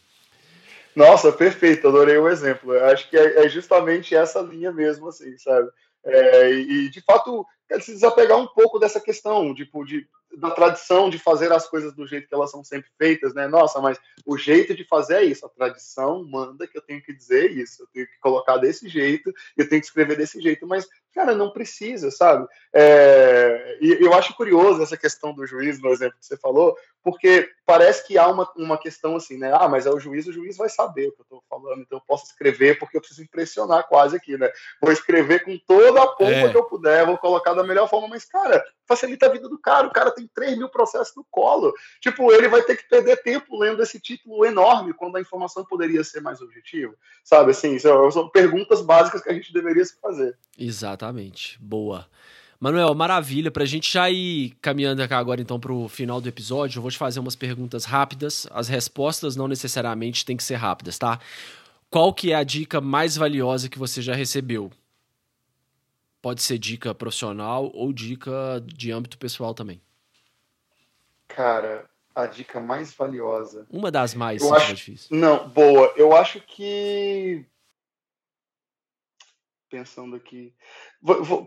Nossa, 0.95 1.33
perfeito, 1.33 1.89
adorei 1.89 2.19
o 2.19 2.29
exemplo. 2.29 2.75
Eu 2.75 2.85
acho 2.91 3.09
que 3.09 3.17
é, 3.17 3.47
é 3.47 3.49
justamente 3.49 4.15
essa 4.15 4.43
linha 4.43 4.71
mesmo, 4.71 5.09
assim, 5.09 5.35
sabe? 5.39 5.71
É, 6.05 6.53
e, 6.53 6.91
de 6.91 7.01
fato, 7.01 7.47
precisa 7.67 8.11
pegar 8.11 8.37
um 8.37 8.49
pouco 8.49 8.79
dessa 8.79 9.01
questão, 9.01 9.55
tipo, 9.55 9.83
de, 9.87 10.07
da 10.37 10.51
tradição 10.51 11.11
de 11.11 11.19
fazer 11.19 11.53
as 11.53 11.69
coisas 11.69 11.95
do 11.95 12.07
jeito 12.07 12.29
que 12.29 12.35
elas 12.35 12.51
são 12.51 12.63
sempre 12.63 12.91
feitas, 12.97 13.35
né? 13.35 13.49
Nossa, 13.49 13.81
mas 13.81 13.99
o 14.25 14.37
jeito 14.37 14.75
de 14.75 14.85
fazer 14.85 15.17
é 15.17 15.25
isso. 15.25 15.45
A 15.45 15.49
tradição 15.49 16.25
manda 16.25 16.67
que 16.67 16.79
eu 16.79 16.83
tenho 16.83 17.03
que 17.03 17.13
dizer 17.13 17.51
isso, 17.51 17.83
eu 17.83 17.87
tenho 17.93 18.07
que 18.07 18.19
colocar 18.21 18.57
desse 18.57 18.89
jeito, 18.89 19.33
eu 19.57 19.69
tenho 19.69 19.81
que 19.81 19.87
escrever 19.87 20.17
desse 20.17 20.41
jeito, 20.41 20.67
mas, 20.67 20.89
cara, 21.15 21.35
não 21.35 21.51
precisa, 21.51 22.11
sabe? 22.11 22.47
É, 22.75 23.79
e 23.81 23.99
eu 24.01 24.15
acho 24.15 24.35
curioso 24.35 24.83
essa 24.83 24.97
questão 24.97 25.35
do 25.35 25.47
juiz, 25.47 25.81
no 25.81 25.91
exemplo 25.91 26.19
que 26.19 26.27
você 26.27 26.37
falou, 26.37 26.77
porque 27.03 27.49
parece 27.65 28.07
que 28.07 28.19
há 28.19 28.27
uma, 28.29 28.51
uma 28.57 28.79
questão 28.79 29.17
assim, 29.17 29.39
né? 29.39 29.51
Ah, 29.55 29.69
mas 29.69 29.87
é 29.87 29.91
o 29.91 29.99
juiz, 29.99 30.27
o 30.27 30.33
juiz 30.33 30.57
vai 30.57 30.69
saber 30.69 31.09
o 31.09 31.13
que 31.13 31.21
eu 31.21 31.23
estou 31.23 31.43
falando, 31.49 31.83
então 31.83 31.99
eu 31.99 32.03
posso 32.07 32.27
escrever 32.27 32.79
porque 32.79 32.97
eu 32.97 33.01
preciso 33.01 33.23
impressionar 33.23 33.87
quase 33.89 34.17
aqui, 34.17 34.37
né? 34.37 34.51
Vou 34.81 34.93
escrever 34.93 35.45
com 35.45 35.59
toda 35.67 36.03
a 36.03 36.07
pompa 36.09 36.33
é. 36.33 36.49
que 36.51 36.57
eu 36.57 36.65
puder, 36.65 37.07
vou 37.07 37.17
colocar 37.17 37.55
da 37.55 37.63
melhor 37.63 37.89
forma, 37.89 38.09
mas, 38.09 38.25
cara, 38.25 38.63
facilita 38.87 39.27
a 39.27 39.29
vida 39.31 39.49
do 39.49 39.59
cara, 39.59 39.87
o 39.87 39.93
cara 39.93 40.11
tem 40.11 40.29
3 40.35 40.59
mil 40.59 40.69
processos 40.69 41.15
no 41.17 41.25
colo. 41.31 41.73
Tipo, 42.01 42.33
ele 42.33 42.49
vai 42.49 42.63
ter 42.63 42.77
que 42.77 42.89
perder 42.89 43.23
tempo 43.23 43.57
lendo 43.59 43.83
esse 43.83 44.01
título 44.01 44.45
enorme 44.45 44.93
quando 44.93 45.17
a 45.17 45.21
informação 45.21 45.65
poderia 45.65 46.03
ser 46.03 46.21
mais 46.21 46.41
objetiva, 46.41 46.95
sabe? 47.25 47.53
Assim, 47.53 47.79
são, 47.79 48.11
são 48.11 48.29
perguntas 48.29 48.81
básicas 48.83 49.23
que 49.23 49.31
a 49.31 49.35
gente 49.35 49.53
deveria 49.53 49.85
se 49.85 49.99
fazer. 50.01 50.37
Exatamente. 51.01 51.59
Boa. 51.59 52.07
Manuel, 52.59 52.95
maravilha. 52.95 53.51
Para 53.51 53.63
a 53.63 53.67
gente 53.67 53.91
já 53.91 54.11
ir 54.11 54.51
caminhando 54.61 55.03
aqui 55.03 55.15
agora 55.15 55.41
então 55.41 55.59
para 55.59 55.73
o 55.73 55.89
final 55.89 56.21
do 56.21 56.29
episódio, 56.29 56.77
eu 56.77 56.83
vou 56.83 56.91
te 56.91 56.99
fazer 56.99 57.19
umas 57.21 57.35
perguntas 57.35 57.87
rápidas. 57.87 58.47
As 58.51 58.69
respostas 58.69 59.35
não 59.35 59.49
necessariamente 59.49 60.27
têm 60.27 60.37
que 60.37 60.45
ser 60.45 60.57
rápidas, 60.57 60.99
tá? 60.99 61.19
Qual 61.89 62.13
que 62.13 62.33
é 62.33 62.35
a 62.35 62.45
dica 62.45 62.83
mais 62.83 63.17
valiosa 63.17 63.69
que 63.69 63.79
você 63.79 64.03
já 64.03 64.15
recebeu? 64.15 64.71
Pode 66.21 66.43
ser 66.43 66.59
dica 66.59 66.95
profissional 66.95 67.71
ou 67.73 67.95
dica 67.95 68.63
de 68.67 68.93
âmbito 68.93 69.17
pessoal 69.17 69.55
também. 69.55 69.81
Cara, 71.29 71.89
a 72.15 72.27
dica 72.27 72.61
mais 72.61 72.93
valiosa. 72.93 73.67
Uma 73.71 73.91
das 73.91 74.15
mais, 74.15 74.43
eu 74.43 74.55
acho... 74.55 74.75
difícil. 74.75 75.17
Não, 75.17 75.49
boa. 75.49 75.95
Eu 75.97 76.15
acho 76.15 76.41
que 76.43 77.47
pensando 79.71 80.17
aqui. 80.17 80.53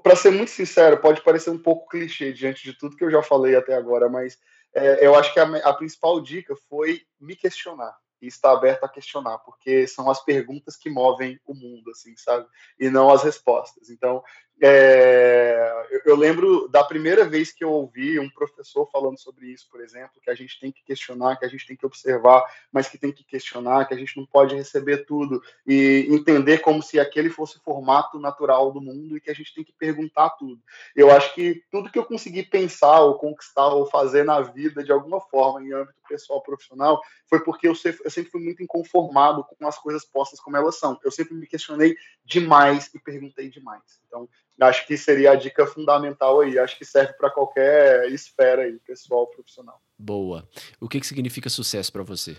Para 0.02 0.16
ser 0.16 0.32
muito 0.32 0.52
sincero, 0.52 1.00
pode 1.00 1.22
parecer 1.22 1.50
um 1.50 1.62
pouco 1.62 1.88
clichê 1.88 2.34
diante 2.34 2.64
de 2.64 2.78
tudo 2.78 2.96
que 2.96 3.04
eu 3.04 3.12
já 3.12 3.22
falei 3.22 3.56
até 3.56 3.76
agora, 3.76 4.10
mas 4.10 4.38
é, 4.74 5.06
eu 5.06 5.16
acho 5.16 5.32
que 5.34 5.40
a, 5.40 5.44
a, 5.44 5.74
principal 5.74 6.20
dica 6.20 6.56
foi 6.68 7.02
me 7.20 7.36
questionar 7.36 7.96
e 8.20 8.28
estar 8.28 8.52
aberto 8.52 8.84
a 8.84 8.90
questionar, 8.90 9.38
porque 9.40 9.86
são 9.86 10.10
as 10.10 10.24
perguntas 10.24 10.76
que 10.76 10.90
movem 10.90 11.40
o 11.46 11.54
mundo, 11.54 11.92
assim, 11.92 12.16
sabe? 12.18 12.48
E 12.80 12.90
não 12.90 13.12
as 13.12 13.22
respostas. 13.22 13.90
Então, 13.90 14.24
é, 14.66 16.00
eu, 16.06 16.16
lembro 16.16 16.70
da 16.70 16.86
primeira 16.86 17.26
vez 17.26 17.52
que 17.52 17.66
eu 17.66 17.70
ouvi 17.70 18.18
um 18.18 18.30
professor 18.30 18.90
falando 18.90 19.20
sobre 19.20 19.48
isso, 19.48 19.68
por 19.70 19.82
exemplo, 19.82 20.22
que 20.22 20.30
a 20.30 20.36
gente 20.36 20.58
tem 20.58 20.72
que 20.72 20.82
questionar, 20.86 21.36
que 21.36 21.44
a 21.44 21.50
gente 21.50 21.68
tem 21.68 21.76
que 21.76 21.86
observar, 21.86 22.42
mas 22.72 22.88
que 22.88 22.98
tem 22.98 23.12
que 23.12 23.26
questionar, 23.26 23.86
que 23.86 23.94
a 23.94 23.98
gente 23.98 24.16
não 24.16 24.26
pode 24.26 24.56
receber 24.56 25.00
tudo 25.06 25.44
e 25.68 26.08
entender 26.10 26.60
como 26.60 26.82
se 26.82 26.98
aquele 26.98 27.30
fosse 27.30 27.58
o 27.58 27.62
formato 27.62 28.18
natural 28.18 28.72
do 28.72 28.80
mundo 28.80 29.18
e 29.18 29.20
que 29.20 29.30
a 29.30 29.36
gente 29.36 29.54
tem 29.54 29.66
que 29.66 29.74
perguntar 29.74 30.30
tudo. 30.30 30.62
Eu 30.96 31.12
acho 31.12 31.34
que 31.36 31.62
tudo 31.70 31.92
que 31.92 32.00
eu 32.00 32.06
consegui 32.06 32.44
pensar 32.44 33.02
ou 33.02 33.16
conquistar 33.16 33.68
ou 33.68 33.86
fazer 33.86 34.24
na 34.24 34.40
vida 34.40 34.82
de 34.82 34.94
alguma 34.94 35.20
forma 35.20 35.62
em 35.62 35.74
âmbito 35.74 36.04
pessoal 36.08 36.42
profissional 36.42 37.02
foi 37.28 37.44
porque 37.44 37.68
eu 37.68 37.76
sempre 37.76 38.32
fui 38.32 38.42
muito 38.42 38.62
inconformado 38.62 39.44
com 39.44 39.68
as 39.68 39.78
coisas 39.78 40.06
postas 40.06 40.40
como 40.40 40.56
elas 40.56 40.78
são. 40.78 41.00
Eu 41.04 41.12
sempre 41.12 41.34
me 41.34 41.48
questionei 41.48 41.96
demais 42.24 42.90
e 42.94 43.00
perguntei 43.00 43.50
demais. 43.50 44.02
Então, 44.08 44.30
acho 44.60 44.86
que 44.88 44.98
seria 44.98 45.32
a 45.32 45.36
dica 45.36 45.66
fundamental 45.66 46.42
aí. 46.42 46.60
Acho 46.60 46.78
que 46.78 46.86
serve 46.86 47.14
para 47.14 47.30
qualquer 47.30 48.12
esfera 48.12 48.64
aí, 48.64 48.80
pessoal, 48.80 49.28
profissional. 49.28 49.82
Boa. 49.98 50.48
O 50.80 50.88
que, 50.88 51.00
que 51.00 51.08
significa 51.08 51.50
sucesso 51.50 51.92
para 51.92 52.04
você? 52.04 52.38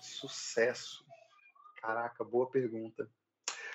Sucesso. 0.00 1.04
Caraca, 1.80 2.24
boa 2.24 2.50
pergunta. 2.50 3.08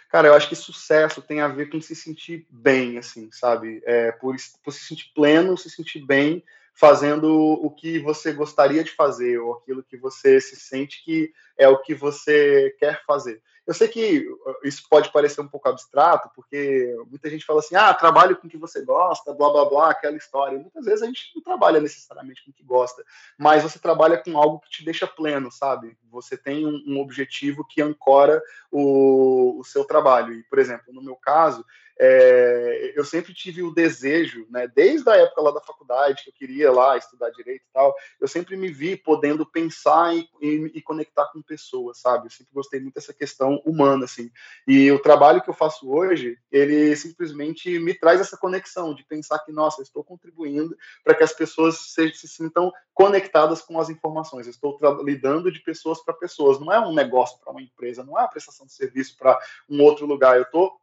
Cara, 0.10 0.28
eu 0.28 0.34
acho 0.34 0.50
que 0.50 0.56
sucesso 0.56 1.22
tem 1.22 1.40
a 1.40 1.48
ver 1.48 1.70
com 1.70 1.80
se 1.80 1.96
sentir 1.96 2.48
bem, 2.50 2.98
assim, 2.98 3.30
sabe? 3.32 3.80
É, 3.86 4.12
por, 4.12 4.36
por 4.64 4.74
se 4.74 4.80
sentir 4.80 5.12
pleno, 5.14 5.56
se 5.56 5.70
sentir 5.70 6.04
bem, 6.04 6.44
fazendo 6.74 7.32
o 7.32 7.70
que 7.70 8.00
você 8.00 8.34
gostaria 8.34 8.84
de 8.84 8.90
fazer, 8.92 9.38
ou 9.38 9.54
aquilo 9.54 9.84
que 9.84 9.98
você 9.98 10.42
se 10.42 10.56
sente 10.56 11.04
que 11.04 11.32
é 11.56 11.68
o 11.68 11.78
que 11.78 11.94
você 11.94 12.76
quer 12.80 13.04
fazer. 13.06 13.40
Eu 13.70 13.76
sei 13.76 13.88
que 13.88 14.28
isso 14.64 14.82
pode 14.90 15.12
parecer 15.12 15.42
um 15.42 15.48
pouco 15.48 15.70
abstrato, 15.70 16.28
porque 16.36 16.92
muita 17.08 17.30
gente 17.30 17.46
fala 17.46 17.60
assim, 17.60 17.76
ah, 17.76 17.94
trabalho 17.94 18.36
com 18.36 18.48
o 18.48 18.50
que 18.50 18.58
você 18.58 18.84
gosta, 18.84 19.32
blá 19.32 19.48
blá 19.52 19.66
blá, 19.66 19.92
aquela 19.92 20.18
história. 20.18 20.58
Muitas 20.58 20.86
vezes 20.86 21.04
a 21.04 21.06
gente 21.06 21.30
não 21.36 21.44
trabalha 21.44 21.80
necessariamente 21.80 22.44
com 22.44 22.50
o 22.50 22.54
que 22.56 22.64
gosta, 22.64 23.06
mas 23.38 23.62
você 23.62 23.78
trabalha 23.78 24.18
com 24.18 24.36
algo 24.40 24.60
que 24.60 24.72
te 24.72 24.84
deixa 24.84 25.06
pleno, 25.06 25.52
sabe? 25.52 25.96
Você 26.10 26.36
tem 26.36 26.66
um, 26.66 26.84
um 26.88 27.00
objetivo 27.00 27.64
que 27.64 27.80
ancora 27.80 28.42
o, 28.72 29.60
o 29.60 29.64
seu 29.64 29.86
trabalho. 29.86 30.34
E, 30.34 30.42
por 30.46 30.58
exemplo, 30.58 30.92
no 30.92 31.04
meu 31.04 31.16
caso, 31.16 31.64
é, 32.02 32.94
eu 32.96 33.04
sempre 33.04 33.34
tive 33.34 33.62
o 33.62 33.74
desejo, 33.74 34.48
né, 34.50 34.68
desde 34.74 35.10
a 35.10 35.18
época 35.18 35.42
lá 35.42 35.52
da 35.52 35.60
faculdade, 35.60 36.24
que 36.24 36.30
eu 36.30 36.34
queria 36.34 36.72
lá 36.72 36.98
estudar 36.98 37.30
direito 37.32 37.64
e 37.64 37.74
tal, 37.74 37.94
eu 38.22 38.28
sempre 38.28 38.56
me 38.56 38.70
vi 38.70 38.96
podendo 38.96 39.46
pensar 39.46 40.16
e, 40.16 40.30
e, 40.42 40.72
e, 40.76 40.82
conectar 40.82 41.26
com 41.26 41.42
pessoas, 41.42 42.00
sabe? 42.00 42.28
Eu 42.28 42.32
sempre 42.32 42.54
gostei 42.54 42.80
muito 42.80 42.96
dessa 42.96 43.14
questão 43.14 43.62
humana, 43.66 44.06
assim. 44.06 44.32
E 44.66 44.90
o 44.92 45.00
trabalho 45.00 45.42
que 45.42 45.50
eu 45.50 45.54
faço 45.54 45.92
hoje, 45.92 46.38
ele 46.50 46.96
simplesmente 46.96 47.78
me 47.80 47.94
traz 47.94 48.22
essa 48.22 48.38
conexão 48.38 48.94
de 48.94 49.04
pensar 49.04 49.40
que, 49.40 49.52
nossa, 49.52 49.82
eu 49.82 49.84
estou 49.84 50.04
contribuindo 50.04 50.78
para 51.04 51.16
que 51.16 51.24
as 51.24 51.34
pessoas 51.34 51.78
se, 51.78 52.14
se 52.14 52.28
sintam 52.28 52.72
conectadas 52.94 53.62
com 53.62 53.80
as 53.80 53.90
informações. 53.90 54.46
Eu 54.46 54.52
estou 54.52 54.78
lidando 55.04 55.52
de 55.52 55.60
pessoas 55.62 56.04
para 56.04 56.14
pessoas. 56.14 56.60
Não 56.60 56.72
é 56.72 56.80
um 56.80 56.94
negócio 56.94 57.40
para 57.40 57.52
uma 57.52 57.62
empresa, 57.62 58.04
não 58.04 58.18
é 58.18 58.22
uma 58.22 58.30
prestação 58.30 58.66
de 58.66 58.74
serviço 58.74 59.18
para 59.18 59.38
um 59.70 59.82
outro 59.82 60.06
lugar. 60.06 60.38
Eu 60.38 60.44
estou 60.44 60.80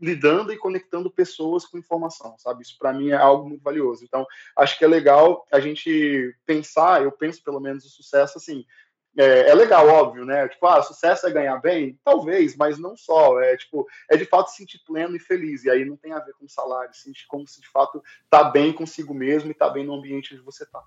lidando 0.00 0.52
e 0.52 0.58
conectando 0.58 1.10
pessoas 1.10 1.64
com 1.64 1.78
informação, 1.78 2.34
sabe? 2.38 2.62
Isso 2.62 2.76
para 2.78 2.92
mim 2.92 3.10
é 3.10 3.16
algo 3.16 3.48
muito 3.48 3.62
valioso. 3.62 4.04
Então, 4.04 4.26
acho 4.56 4.76
que 4.76 4.84
é 4.84 4.88
legal 4.88 5.46
a 5.52 5.60
gente 5.60 6.36
pensar, 6.44 7.02
eu 7.02 7.12
penso 7.12 7.42
pelo 7.44 7.60
menos 7.60 7.84
o 7.84 7.88
sucesso 7.88 8.38
assim, 8.38 8.64
é, 9.16 9.50
é, 9.50 9.54
legal, 9.54 9.88
óbvio, 9.88 10.24
né? 10.24 10.48
Tipo, 10.48 10.66
ah, 10.66 10.82
sucesso 10.82 11.26
é 11.26 11.32
ganhar 11.32 11.58
bem? 11.58 11.98
Talvez, 12.04 12.56
mas 12.56 12.78
não 12.78 12.96
só. 12.96 13.40
É 13.40 13.56
tipo, 13.56 13.86
é 14.08 14.16
de 14.16 14.24
fato 14.24 14.50
se 14.50 14.58
sentir 14.58 14.80
pleno 14.84 15.16
e 15.16 15.20
feliz. 15.20 15.64
E 15.64 15.70
aí 15.70 15.84
não 15.84 15.96
tem 15.96 16.12
a 16.12 16.20
ver 16.20 16.32
com 16.34 16.48
salário, 16.48 16.94
sentir 16.94 17.26
como 17.26 17.46
se 17.46 17.60
de 17.60 17.68
fato 17.68 18.02
tá 18.28 18.44
bem 18.44 18.72
consigo 18.72 19.12
mesmo 19.12 19.50
e 19.50 19.54
tá 19.54 19.68
bem 19.68 19.84
no 19.84 19.94
ambiente 19.94 20.34
onde 20.34 20.44
você 20.44 20.64
tá. 20.64 20.82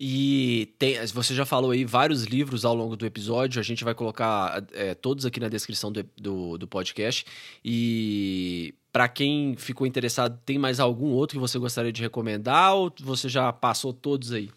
E 0.00 0.72
tem, 0.78 0.94
você 1.06 1.34
já 1.34 1.44
falou 1.44 1.72
aí 1.72 1.84
vários 1.84 2.22
livros 2.24 2.64
ao 2.64 2.74
longo 2.74 2.96
do 2.96 3.04
episódio, 3.04 3.58
a 3.58 3.64
gente 3.64 3.82
vai 3.82 3.94
colocar 3.94 4.64
é, 4.72 4.94
todos 4.94 5.26
aqui 5.26 5.40
na 5.40 5.48
descrição 5.48 5.90
do, 5.90 6.04
do, 6.16 6.58
do 6.58 6.68
podcast. 6.68 7.26
E 7.64 8.74
para 8.92 9.08
quem 9.08 9.56
ficou 9.56 9.86
interessado, 9.86 10.40
tem 10.46 10.56
mais 10.56 10.78
algum 10.78 11.10
outro 11.10 11.36
que 11.36 11.40
você 11.40 11.58
gostaria 11.58 11.90
de 11.90 12.00
recomendar 12.00 12.74
ou 12.74 12.92
você 13.00 13.28
já 13.28 13.52
passou 13.52 13.92
todos 13.92 14.32
aí? 14.32 14.50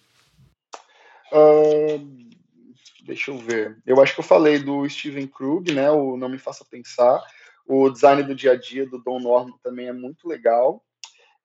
Uh, 1.33 2.07
deixa 3.03 3.31
eu 3.31 3.37
ver. 3.39 3.81
Eu 3.83 3.99
acho 3.99 4.13
que 4.13 4.19
eu 4.19 4.25
falei 4.25 4.59
do 4.59 4.87
Steven 4.87 5.25
Krug, 5.25 5.73
né? 5.73 5.89
O 5.89 6.17
Não 6.17 6.29
Me 6.29 6.37
Faça 6.37 6.63
Pensar. 6.63 7.19
O 7.65 7.89
design 7.89 8.21
do 8.23 8.35
dia 8.35 8.51
a 8.51 8.55
dia 8.55 8.85
do 8.85 8.99
Don 8.99 9.19
Norman 9.19 9.57
também 9.63 9.87
é 9.87 9.93
muito 9.93 10.27
legal. 10.27 10.83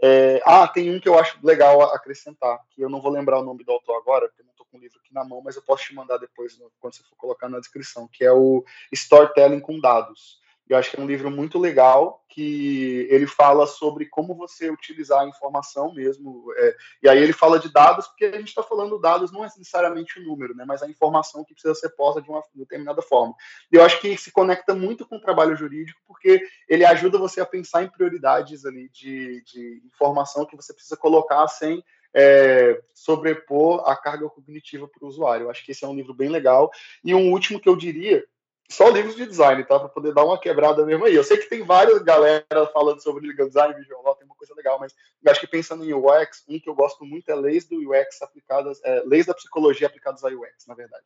É, 0.02 0.42
ah, 0.44 0.68
tem 0.68 0.94
um 0.94 1.00
que 1.00 1.08
eu 1.08 1.18
acho 1.18 1.38
legal 1.42 1.80
acrescentar, 1.82 2.58
que 2.70 2.82
eu 2.82 2.88
não 2.88 3.00
vou 3.00 3.10
lembrar 3.10 3.38
o 3.38 3.44
nome 3.44 3.64
do 3.64 3.72
autor 3.72 3.96
agora, 3.96 4.28
porque 4.28 4.42
não 4.42 4.50
estou 4.50 4.66
com 4.70 4.76
o 4.76 4.80
livro 4.80 4.98
aqui 4.98 5.12
na 5.12 5.24
mão, 5.24 5.40
mas 5.42 5.56
eu 5.56 5.62
posso 5.62 5.84
te 5.84 5.94
mandar 5.94 6.18
depois, 6.18 6.58
quando 6.78 6.94
você 6.94 7.02
for 7.02 7.16
colocar 7.16 7.48
na 7.48 7.58
descrição, 7.58 8.08
que 8.12 8.24
é 8.24 8.32
o 8.32 8.64
Storytelling 8.92 9.60
com 9.60 9.80
Dados. 9.80 10.38
Eu 10.68 10.76
acho 10.76 10.90
que 10.90 10.98
é 10.98 11.02
um 11.02 11.06
livro 11.06 11.30
muito 11.30 11.58
legal, 11.58 12.24
que 12.28 13.06
ele 13.08 13.26
fala 13.26 13.66
sobre 13.66 14.06
como 14.06 14.34
você 14.34 14.68
utilizar 14.68 15.20
a 15.20 15.28
informação 15.28 15.94
mesmo. 15.94 16.52
É, 16.56 16.76
e 17.04 17.08
aí 17.08 17.18
ele 17.22 17.32
fala 17.32 17.58
de 17.58 17.72
dados, 17.72 18.06
porque 18.08 18.24
a 18.24 18.38
gente 18.38 18.48
está 18.48 18.62
falando 18.62 18.98
dados 18.98 19.30
não 19.32 19.44
é 19.44 19.46
necessariamente 19.46 20.18
o 20.18 20.24
número, 20.24 20.54
né, 20.54 20.64
mas 20.66 20.82
a 20.82 20.88
informação 20.88 21.44
que 21.44 21.54
precisa 21.54 21.74
ser 21.74 21.90
posta 21.90 22.20
de 22.20 22.28
uma 22.28 22.42
determinada 22.54 23.00
forma. 23.00 23.34
E 23.72 23.76
eu 23.76 23.84
acho 23.84 24.00
que 24.00 24.16
se 24.18 24.32
conecta 24.32 24.74
muito 24.74 25.06
com 25.06 25.16
o 25.16 25.20
trabalho 25.20 25.56
jurídico, 25.56 26.00
porque 26.06 26.42
ele 26.68 26.84
ajuda 26.84 27.18
você 27.18 27.40
a 27.40 27.46
pensar 27.46 27.84
em 27.84 27.90
prioridades 27.90 28.66
ali 28.66 28.88
de, 28.90 29.42
de 29.44 29.82
informação 29.86 30.44
que 30.44 30.56
você 30.56 30.74
precisa 30.74 30.96
colocar 30.96 31.46
sem 31.48 31.82
é, 32.12 32.80
sobrepor 32.94 33.88
a 33.88 33.94
carga 33.94 34.28
cognitiva 34.28 34.88
para 34.88 35.04
o 35.04 35.08
usuário. 35.08 35.44
Eu 35.44 35.50
acho 35.50 35.64
que 35.64 35.72
esse 35.72 35.84
é 35.84 35.88
um 35.88 35.94
livro 35.94 36.14
bem 36.14 36.30
legal. 36.30 36.70
E 37.04 37.14
um 37.14 37.30
último 37.30 37.60
que 37.60 37.68
eu 37.68 37.76
diria, 37.76 38.24
só 38.68 38.88
livros 38.88 39.14
de 39.14 39.26
design, 39.26 39.64
tá? 39.64 39.78
Para 39.78 39.88
poder 39.88 40.12
dar 40.12 40.24
uma 40.24 40.38
quebrada 40.38 40.84
mesmo 40.84 41.04
aí. 41.04 41.14
Eu 41.14 41.24
sei 41.24 41.36
que 41.36 41.48
tem 41.48 41.62
várias 41.62 42.02
galera 42.02 42.44
falando 42.72 43.00
sobre 43.02 43.32
design, 43.34 43.74
visual 43.74 44.14
tem 44.16 44.26
uma 44.26 44.34
coisa 44.34 44.54
legal, 44.54 44.78
mas 44.78 44.94
eu 45.22 45.30
acho 45.30 45.40
que 45.40 45.46
pensando 45.46 45.84
em 45.84 45.94
UX, 45.94 46.44
um 46.48 46.58
que 46.58 46.68
eu 46.68 46.74
gosto 46.74 47.04
muito 47.04 47.28
é 47.30 47.34
leis 47.34 47.66
do 47.66 47.76
UX 47.76 48.20
aplicadas, 48.22 48.80
é, 48.84 49.02
leis 49.04 49.26
da 49.26 49.34
psicologia 49.34 49.86
aplicadas 49.86 50.24
a 50.24 50.28
UX, 50.28 50.66
na 50.66 50.74
verdade. 50.74 51.04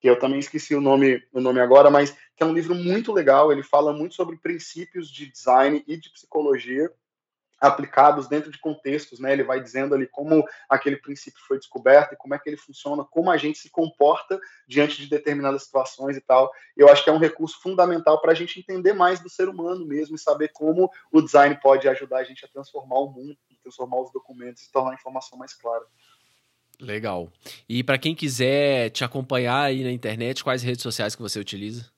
Que 0.00 0.08
eu 0.08 0.18
também 0.18 0.38
esqueci 0.38 0.74
o 0.74 0.80
nome, 0.80 1.22
o 1.32 1.40
nome 1.40 1.60
agora, 1.60 1.90
mas 1.90 2.10
que 2.36 2.42
é 2.42 2.46
um 2.46 2.52
livro 2.52 2.74
muito 2.74 3.12
legal. 3.12 3.52
Ele 3.52 3.62
fala 3.62 3.92
muito 3.92 4.14
sobre 4.14 4.36
princípios 4.36 5.10
de 5.10 5.30
design 5.30 5.84
e 5.86 5.96
de 5.96 6.10
psicologia 6.10 6.90
aplicados 7.62 8.26
dentro 8.26 8.50
de 8.50 8.58
contextos, 8.58 9.20
né? 9.20 9.32
Ele 9.32 9.44
vai 9.44 9.62
dizendo 9.62 9.94
ali 9.94 10.08
como 10.08 10.44
aquele 10.68 10.96
princípio 10.96 11.40
foi 11.46 11.58
descoberto 11.58 12.12
e 12.12 12.16
como 12.16 12.34
é 12.34 12.38
que 12.38 12.50
ele 12.50 12.56
funciona, 12.56 13.04
como 13.04 13.30
a 13.30 13.36
gente 13.36 13.56
se 13.56 13.70
comporta 13.70 14.40
diante 14.66 15.00
de 15.00 15.08
determinadas 15.08 15.62
situações 15.62 16.16
e 16.16 16.20
tal. 16.20 16.50
Eu 16.76 16.88
acho 16.88 17.04
que 17.04 17.08
é 17.08 17.12
um 17.12 17.18
recurso 17.18 17.62
fundamental 17.62 18.20
para 18.20 18.32
a 18.32 18.34
gente 18.34 18.58
entender 18.58 18.92
mais 18.92 19.20
do 19.20 19.30
ser 19.30 19.48
humano 19.48 19.86
mesmo 19.86 20.16
e 20.16 20.18
saber 20.18 20.48
como 20.48 20.90
o 21.12 21.22
design 21.22 21.56
pode 21.62 21.88
ajudar 21.88 22.18
a 22.18 22.24
gente 22.24 22.44
a 22.44 22.48
transformar 22.48 22.98
o 22.98 23.10
mundo, 23.10 23.38
transformar 23.62 24.00
os 24.00 24.10
documentos 24.10 24.64
e 24.64 24.72
tornar 24.72 24.90
a 24.90 24.94
informação 24.94 25.38
mais 25.38 25.54
clara. 25.54 25.84
Legal. 26.80 27.30
E 27.68 27.84
para 27.84 27.96
quem 27.96 28.12
quiser 28.12 28.90
te 28.90 29.04
acompanhar 29.04 29.62
aí 29.62 29.84
na 29.84 29.92
internet, 29.92 30.42
quais 30.42 30.64
redes 30.64 30.82
sociais 30.82 31.14
que 31.14 31.22
você 31.22 31.38
utiliza? 31.38 31.91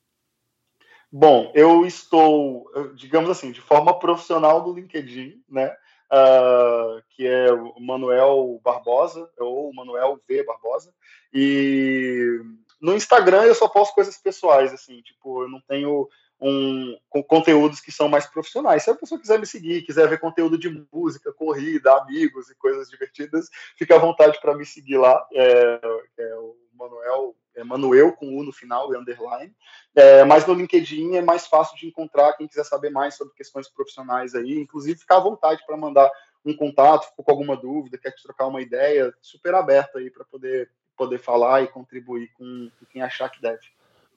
Bom, 1.17 1.53
eu 1.55 1.87
estou, 1.87 2.69
digamos 2.97 3.31
assim, 3.31 3.53
de 3.53 3.61
forma 3.61 3.97
profissional 4.01 4.61
do 4.65 4.73
LinkedIn, 4.73 5.41
né? 5.49 5.73
Uh, 6.13 7.01
que 7.11 7.25
é 7.25 7.53
o 7.53 7.79
Manuel 7.79 8.61
Barbosa, 8.65 9.31
ou 9.39 9.73
Manuel 9.73 10.21
V 10.29 10.43
Barbosa, 10.43 10.93
e 11.33 12.41
no 12.81 12.97
Instagram 12.97 13.45
eu 13.45 13.55
só 13.55 13.69
posto 13.69 13.95
coisas 13.95 14.19
pessoais, 14.19 14.73
assim, 14.73 15.01
tipo, 15.03 15.45
eu 15.45 15.49
não 15.49 15.61
tenho 15.61 16.09
um, 16.41 16.99
conteúdos 17.29 17.81
que 17.81 17.93
são 17.93 18.09
mais 18.09 18.27
profissionais. 18.27 18.83
Se 18.83 18.91
a 18.91 18.97
pessoa 18.97 19.21
quiser 19.21 19.39
me 19.39 19.47
seguir, 19.47 19.83
quiser 19.83 20.09
ver 20.09 20.19
conteúdo 20.19 20.59
de 20.59 20.85
música, 20.93 21.33
corrida, 21.33 21.93
amigos 21.93 22.51
e 22.51 22.57
coisas 22.57 22.91
divertidas, 22.91 23.49
fica 23.79 23.95
à 23.95 24.01
vontade 24.01 24.41
para 24.41 24.57
me 24.57 24.67
seguir 24.67 24.97
lá. 24.97 25.25
É, 25.33 25.81
é 26.19 26.35
o 26.39 26.57
Manuel 26.73 27.37
é 27.57 27.65
Manuel 27.65 28.13
com 28.13 28.37
U 28.37 28.43
no 28.43 28.53
final 28.53 28.93
e 28.93 28.97
underline. 28.97 29.53
É, 29.95 30.25
mas 30.25 30.47
no 30.47 30.55
LinkedIn 30.55 31.15
é 31.15 31.23
mais 31.23 31.47
fácil 31.47 31.77
de 31.77 31.87
encontrar 31.87 32.33
quem 32.35 32.49
quiser 32.49 32.65
saber 32.65 32.91
mais 32.91 33.15
sobre 33.15 33.35
questões 33.35 33.69
profissionais 33.69 34.35
aí. 34.35 34.59
Inclusive, 34.59 34.99
ficar 34.99 35.17
à 35.17 35.21
vontade 35.21 35.63
para 35.67 35.77
mandar 35.77 36.11
um 36.45 36.55
contato, 36.55 37.09
ficou 37.09 37.25
com 37.25 37.31
alguma 37.31 37.57
dúvida, 37.57 37.99
quer 37.99 38.15
trocar 38.23 38.47
uma 38.47 38.61
ideia, 38.61 39.13
super 39.21 39.55
aberto 39.55 39.99
aí 39.99 40.11
para 40.11 40.25
poder, 40.25 40.71
poder 40.97 41.19
falar 41.19 41.63
e 41.63 41.69
contribuir 41.69 42.31
com, 42.35 42.71
com 42.79 42.87
quem 42.87 43.03
achar 43.03 43.31
que 43.31 43.41
deve. 43.41 43.63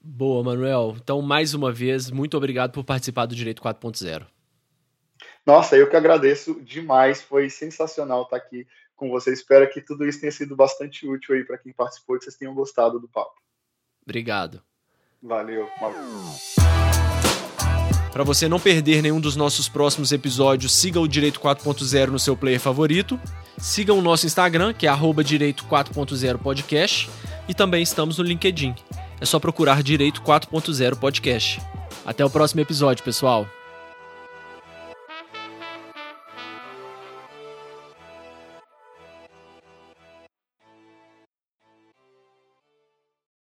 Boa, 0.02 0.44
Manuel. 0.44 0.96
Então, 0.98 1.22
mais 1.22 1.54
uma 1.54 1.72
vez, 1.72 2.12
muito 2.12 2.38
obrigado 2.38 2.72
por 2.72 2.84
participar 2.84 3.26
do 3.26 3.36
Direito 3.36 3.62
4.0. 3.62 4.26
Nossa, 5.46 5.78
eu 5.78 5.90
que 5.90 5.96
agradeço 5.96 6.62
demais. 6.62 7.22
Foi 7.22 7.50
sensacional 7.50 8.24
estar 8.24 8.36
aqui 8.36 8.68
com 8.98 9.10
você. 9.10 9.32
Espero 9.32 9.70
que 9.72 9.80
tudo 9.80 10.06
isso 10.06 10.20
tenha 10.20 10.32
sido 10.32 10.56
bastante 10.56 11.08
útil 11.08 11.36
aí 11.36 11.46
para 11.46 11.58
quem 11.58 11.72
participou 11.72 12.16
e 12.16 12.20
que 12.20 12.26
vocês 12.26 12.36
tenham 12.36 12.54
gostado 12.54 13.00
do 13.00 13.08
papo. 13.08 13.36
Obrigado. 14.04 14.62
Valeu. 15.22 15.70
Para 18.12 18.24
você 18.24 18.48
não 18.48 18.60
perder 18.60 19.02
nenhum 19.02 19.22
dos 19.22 19.36
nossos 19.36 19.70
próximos 19.70 20.12
episódios, 20.12 20.74
siga 20.74 21.00
o 21.00 21.08
Direito 21.08 21.40
4.0 21.40 22.08
no 22.08 22.20
seu 22.20 22.36
player 22.36 22.60
favorito. 22.60 23.20
Siga 23.60 23.94
o 23.94 24.02
nosso 24.02 24.26
Instagram, 24.26 24.74
que 24.74 24.88
é 24.88 24.90
Direito 25.24 25.66
4.0 25.66 26.38
Podcast. 26.40 27.10
E 27.48 27.54
também 27.54 27.84
estamos 27.84 28.18
no 28.18 28.24
LinkedIn. 28.24 28.74
É 29.22 29.26
só 29.26 29.40
procurar 29.40 29.84
Direito 29.84 30.22
4.0 30.22 30.96
Podcast. 30.98 31.62
Até 32.06 32.26
o 32.26 32.30
próximo 32.30 32.62
episódio, 32.62 33.04
pessoal. 33.04 33.48